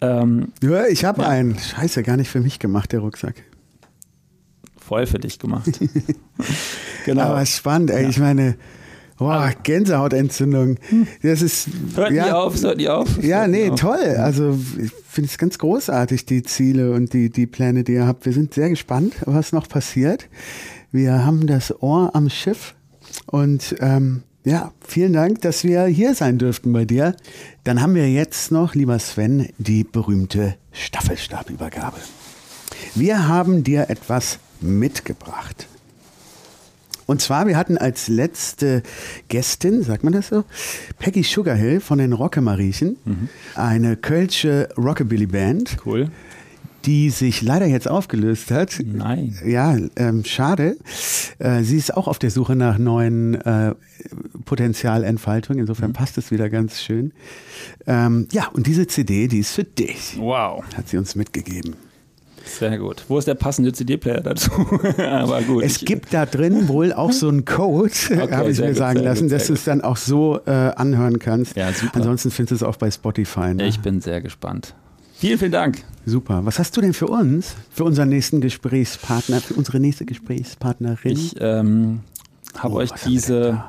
Ähm, 0.00 0.52
ja, 0.62 0.86
ich 0.86 1.04
habe 1.04 1.22
ja. 1.22 1.28
einen. 1.28 1.58
Scheiße, 1.58 2.02
gar 2.02 2.16
nicht 2.16 2.30
für 2.30 2.40
mich 2.40 2.58
gemacht, 2.58 2.92
der 2.92 3.00
Rucksack. 3.00 3.42
Voll 4.78 5.06
für 5.06 5.18
dich 5.18 5.38
gemacht. 5.38 5.80
genau. 7.04 7.22
Aber 7.22 7.44
spannend, 7.46 7.90
ey. 7.90 8.04
Ja. 8.04 8.08
Ich 8.08 8.18
meine, 8.18 8.56
Boah, 9.20 9.52
Gänsehautentzündung. 9.64 10.78
Hm. 10.88 11.06
Das 11.22 11.42
ist. 11.42 11.68
Hört 11.94 12.10
ja, 12.10 12.24
nie 12.24 12.30
auf, 12.30 12.62
hört 12.62 12.78
nie 12.78 12.88
auf. 12.88 13.22
Ja, 13.22 13.46
nee, 13.46 13.68
auf. 13.68 13.78
toll. 13.78 14.16
Also 14.16 14.58
ich 14.82 14.90
finde 15.06 15.28
es 15.28 15.36
ganz 15.36 15.58
großartig, 15.58 16.24
die 16.24 16.42
Ziele 16.42 16.92
und 16.92 17.12
die, 17.12 17.28
die 17.28 17.46
Pläne, 17.46 17.84
die 17.84 17.92
ihr 17.92 18.06
habt. 18.06 18.24
Wir 18.24 18.32
sind 18.32 18.54
sehr 18.54 18.70
gespannt, 18.70 19.16
was 19.26 19.52
noch 19.52 19.68
passiert. 19.68 20.26
Wir 20.92 21.24
haben 21.24 21.46
das 21.46 21.82
Ohr 21.82 22.16
am 22.16 22.28
Schiff 22.28 22.74
und 23.26 23.76
ähm, 23.78 24.24
ja, 24.44 24.72
vielen 24.84 25.12
Dank, 25.12 25.40
dass 25.42 25.62
wir 25.62 25.84
hier 25.84 26.16
sein 26.16 26.38
dürften 26.38 26.72
bei 26.72 26.84
dir. 26.84 27.14
Dann 27.62 27.80
haben 27.80 27.94
wir 27.94 28.10
jetzt 28.10 28.50
noch, 28.50 28.74
lieber 28.74 28.98
Sven, 28.98 29.50
die 29.58 29.84
berühmte 29.84 30.56
Staffelstabübergabe. 30.72 31.98
Wir 32.96 33.28
haben 33.28 33.62
dir 33.62 33.88
etwas 33.88 34.40
mitgebracht. 34.60 35.68
Und 37.06 37.22
zwar, 37.22 37.46
wir 37.46 37.56
hatten 37.56 37.78
als 37.78 38.08
letzte 38.08 38.82
Gästin, 39.28 39.84
sagt 39.84 40.02
man 40.02 40.12
das 40.12 40.28
so, 40.28 40.44
Peggy 40.98 41.22
Sugarhill 41.22 41.80
von 41.80 41.98
den 41.98 42.12
Rockemariechen, 42.12 42.96
mhm. 43.04 43.28
eine 43.54 43.96
kölsche 43.96 44.70
Rockabilly-Band. 44.76 45.76
Cool 45.86 46.10
die 46.84 47.10
sich 47.10 47.42
leider 47.42 47.66
jetzt 47.66 47.88
aufgelöst 47.88 48.50
hat. 48.50 48.78
Nein. 48.84 49.38
Ja, 49.44 49.76
ähm, 49.96 50.24
schade. 50.24 50.76
Äh, 51.38 51.62
sie 51.62 51.76
ist 51.76 51.96
auch 51.96 52.08
auf 52.08 52.18
der 52.18 52.30
Suche 52.30 52.56
nach 52.56 52.78
neuen 52.78 53.34
äh, 53.34 53.74
Potenzialentfaltung. 54.44 55.58
Insofern 55.58 55.90
mhm. 55.90 55.94
passt 55.94 56.18
es 56.18 56.30
wieder 56.30 56.48
ganz 56.48 56.80
schön. 56.80 57.12
Ähm, 57.86 58.28
ja, 58.32 58.48
und 58.52 58.66
diese 58.66 58.86
CD, 58.86 59.28
die 59.28 59.40
ist 59.40 59.52
für 59.52 59.64
dich. 59.64 60.16
Wow. 60.18 60.64
Hat 60.76 60.88
sie 60.88 60.96
uns 60.96 61.14
mitgegeben. 61.14 61.76
Sehr 62.44 62.78
gut. 62.78 63.04
Wo 63.08 63.18
ist 63.18 63.28
der 63.28 63.34
passende 63.34 63.72
CD-Player 63.72 64.22
dazu? 64.22 64.50
Aber 64.98 65.42
gut. 65.42 65.62
Es 65.62 65.80
gibt 65.80 66.12
da 66.12 66.26
drin 66.26 66.68
wohl 66.68 66.92
auch 66.92 67.12
so 67.12 67.28
einen 67.28 67.44
Code, 67.44 67.92
okay, 68.10 68.32
habe 68.32 68.50
ich 68.50 68.58
mir 68.58 68.68
gut, 68.68 68.76
sagen 68.76 69.00
lassen, 69.00 69.24
gut, 69.24 69.32
dass 69.32 69.46
du 69.46 69.52
es 69.52 69.64
dann 69.64 69.82
auch 69.82 69.96
so 69.96 70.40
äh, 70.46 70.50
anhören 70.50 71.18
kannst. 71.18 71.56
Ja, 71.56 71.72
super. 71.72 71.96
Ansonsten 71.96 72.30
findest 72.30 72.50
du 72.50 72.54
es 72.56 72.62
auch 72.62 72.76
bei 72.76 72.90
Spotify. 72.90 73.54
Ne? 73.54 73.66
Ich 73.66 73.80
bin 73.80 74.00
sehr 74.00 74.20
gespannt. 74.20 74.74
Vielen, 75.20 75.38
vielen 75.38 75.52
Dank. 75.52 75.84
Super. 76.06 76.46
Was 76.46 76.58
hast 76.58 76.74
du 76.78 76.80
denn 76.80 76.94
für 76.94 77.06
uns, 77.06 77.54
für 77.68 77.84
unseren 77.84 78.08
nächsten 78.08 78.40
Gesprächspartner, 78.40 79.42
für 79.42 79.52
unsere 79.52 79.78
nächste 79.78 80.06
Gesprächspartnerin? 80.06 81.12
Ich 81.12 81.34
ähm, 81.38 82.00
habe 82.56 82.76
oh, 82.76 82.78
euch 82.78 82.90
diese 83.04 83.62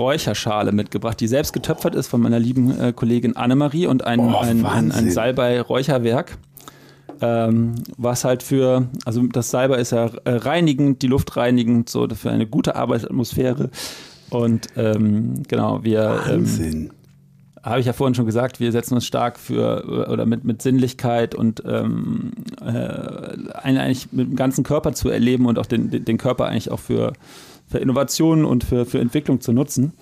Räucherschale 0.00 0.72
mitgebracht, 0.72 1.20
die 1.20 1.28
selbst 1.28 1.52
getöpfert 1.52 1.94
ist 1.94 2.08
von 2.08 2.20
meiner 2.20 2.40
lieben 2.40 2.76
äh, 2.76 2.92
Kollegin 2.92 3.36
Annemarie 3.36 3.86
und 3.86 4.04
ein, 4.04 4.18
oh, 4.18 4.36
ein, 4.36 4.66
ein, 4.66 4.90
ein 4.90 5.12
Salbei-Räucherwerk. 5.12 6.36
Ähm, 7.20 7.76
was 7.96 8.24
halt 8.24 8.42
für, 8.42 8.88
also 9.04 9.22
das 9.28 9.48
Salbei 9.52 9.76
ist 9.76 9.92
ja 9.92 10.06
äh, 10.24 10.32
reinigend, 10.34 11.02
die 11.02 11.06
Luft 11.06 11.36
reinigend, 11.36 11.88
so 11.88 12.08
für 12.08 12.32
eine 12.32 12.48
gute 12.48 12.74
Arbeitsatmosphäre. 12.74 13.70
Und 14.30 14.66
ähm, 14.74 15.44
genau, 15.46 15.84
wir 15.84 16.24
ähm, 16.28 16.40
Wahnsinn 16.40 16.90
habe 17.62 17.80
ich 17.80 17.86
ja 17.86 17.92
vorhin 17.92 18.14
schon 18.14 18.26
gesagt, 18.26 18.58
wir 18.60 18.72
setzen 18.72 18.94
uns 18.94 19.06
stark 19.06 19.38
für 19.38 20.08
oder 20.10 20.26
mit, 20.26 20.44
mit 20.44 20.62
Sinnlichkeit 20.62 21.34
und 21.34 21.62
ähm, 21.64 22.32
äh, 22.60 23.52
eigentlich 23.54 24.12
mit 24.12 24.30
dem 24.30 24.36
ganzen 24.36 24.64
Körper 24.64 24.92
zu 24.92 25.08
erleben 25.08 25.46
und 25.46 25.58
auch 25.58 25.66
den, 25.66 26.04
den 26.04 26.18
Körper 26.18 26.46
eigentlich 26.46 26.70
auch 26.70 26.80
für, 26.80 27.12
für 27.68 27.78
Innovationen 27.78 28.44
und 28.44 28.64
für, 28.64 28.84
für 28.84 28.98
Entwicklung 28.98 29.40
zu 29.40 29.52
nutzen. 29.52 29.92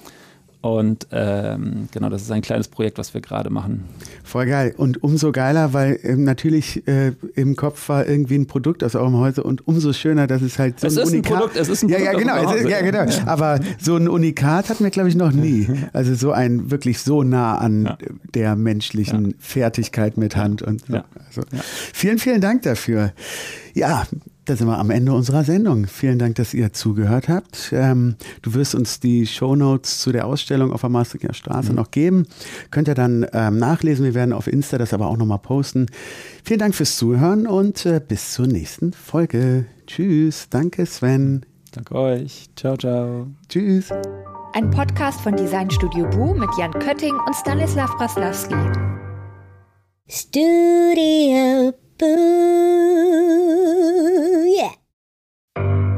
Und 0.63 1.07
ähm, 1.11 1.89
genau, 1.91 2.11
das 2.11 2.21
ist 2.21 2.31
ein 2.31 2.43
kleines 2.43 2.69
Projekt, 2.69 2.99
was 2.99 3.15
wir 3.15 3.23
gerade 3.23 3.49
machen. 3.49 3.85
Voll 4.23 4.45
geil. 4.45 4.75
Und 4.77 5.03
umso 5.03 5.33
geiler, 5.33 5.73
weil 5.73 5.99
ähm, 6.03 6.25
natürlich 6.25 6.87
äh, 6.87 7.13
im 7.35 7.57
Kopf 7.57 7.89
war 7.89 8.07
irgendwie 8.07 8.35
ein 8.35 8.47
Produkt 8.47 8.85
aus 8.85 8.95
eurem 8.95 9.17
Häuser 9.17 9.47
und 9.47 9.67
umso 9.67 9.95
schöner, 9.95 10.27
dass 10.27 10.43
es 10.43 10.59
halt 10.59 10.79
so 10.79 10.87
es 10.87 10.99
ein 10.99 11.05
ist 11.05 11.09
Unikat. 11.13 11.33
Ein 11.33 11.39
Produkt, 11.39 11.57
es 11.57 11.69
ist 11.71 11.83
ein 11.83 11.89
ja, 11.89 11.97
Produkt. 11.97 12.27
Ja, 12.27 12.37
genau. 12.43 12.55
Ist, 12.55 12.69
ja, 12.69 12.81
genau. 12.83 13.07
Aber 13.25 13.59
so 13.81 13.97
ein 13.97 14.07
Unikat 14.07 14.69
hatten 14.69 14.85
wir, 14.85 14.91
glaube 14.91 15.09
ich, 15.09 15.17
noch 15.17 15.33
nie. 15.33 15.69
Also 15.93 16.15
so 16.15 16.31
ein 16.33 16.71
wirklich 16.71 17.01
so 17.01 17.23
nah 17.23 17.57
an 17.57 17.85
ja. 17.85 17.99
der 18.35 18.57
menschlichen 18.57 19.31
ja. 19.31 19.37
Fertigkeit 19.39 20.17
mit 20.17 20.37
Hand 20.37 20.63
und 20.63 20.87
so. 20.87 20.95
Also, 20.95 21.43
vielen, 21.93 22.19
vielen 22.19 22.41
Dank 22.41 22.63
dafür. 22.63 23.13
Ja, 23.75 24.07
da 24.51 24.57
sind 24.57 24.67
wir 24.67 24.79
am 24.79 24.91
Ende 24.91 25.13
unserer 25.13 25.45
Sendung. 25.45 25.87
Vielen 25.87 26.19
Dank, 26.19 26.35
dass 26.35 26.55
ihr 26.55 26.73
zugehört 26.73 27.29
habt. 27.29 27.71
Ähm, 27.73 28.17
du 28.43 28.55
wirst 28.55 28.75
uns 28.75 28.99
die 28.99 29.25
Show 29.29 29.55
Notes 29.55 30.01
zu 30.01 30.11
der 30.11 30.27
Ausstellung 30.27 30.73
auf 30.73 30.81
der 30.81 30.91
Maastrichter 30.91 31.33
Straße 31.33 31.71
mhm. 31.71 31.77
noch 31.77 31.93
geben. 31.93 32.27
Könnt 32.73 32.89
ihr 32.89 32.97
dann 32.97 33.25
ähm, 33.33 33.59
nachlesen. 33.59 34.05
Wir 34.05 34.15
werden 34.15 34.33
auf 34.33 34.49
Insta 34.49 34.77
das 34.77 34.93
aber 34.93 35.07
auch 35.07 35.17
nochmal 35.17 35.39
posten. 35.39 35.87
Vielen 36.43 36.59
Dank 36.59 36.75
fürs 36.75 36.97
Zuhören 36.97 37.47
und 37.47 37.87
äh, 37.87 38.01
bis 38.07 38.33
zur 38.33 38.49
nächsten 38.49 38.93
Folge. 38.93 39.67
Tschüss. 39.87 40.49
Danke, 40.51 40.85
Sven. 40.85 41.47
Danke 41.71 41.95
euch. 41.95 42.51
Ciao, 42.57 42.77
ciao. 42.77 43.29
Tschüss. 43.49 43.91
Ein 44.55 44.69
Podcast 44.71 45.21
von 45.21 45.37
Designstudio 45.37 46.11
Bu 46.11 46.35
mit 46.35 46.51
Jan 46.59 46.73
Kötting 46.73 47.15
und 47.15 47.37
Stanislav 47.37 47.97
Braslawski. 47.99 48.57
Studio 50.09 51.73
thank 55.57 55.69
you 55.69 55.90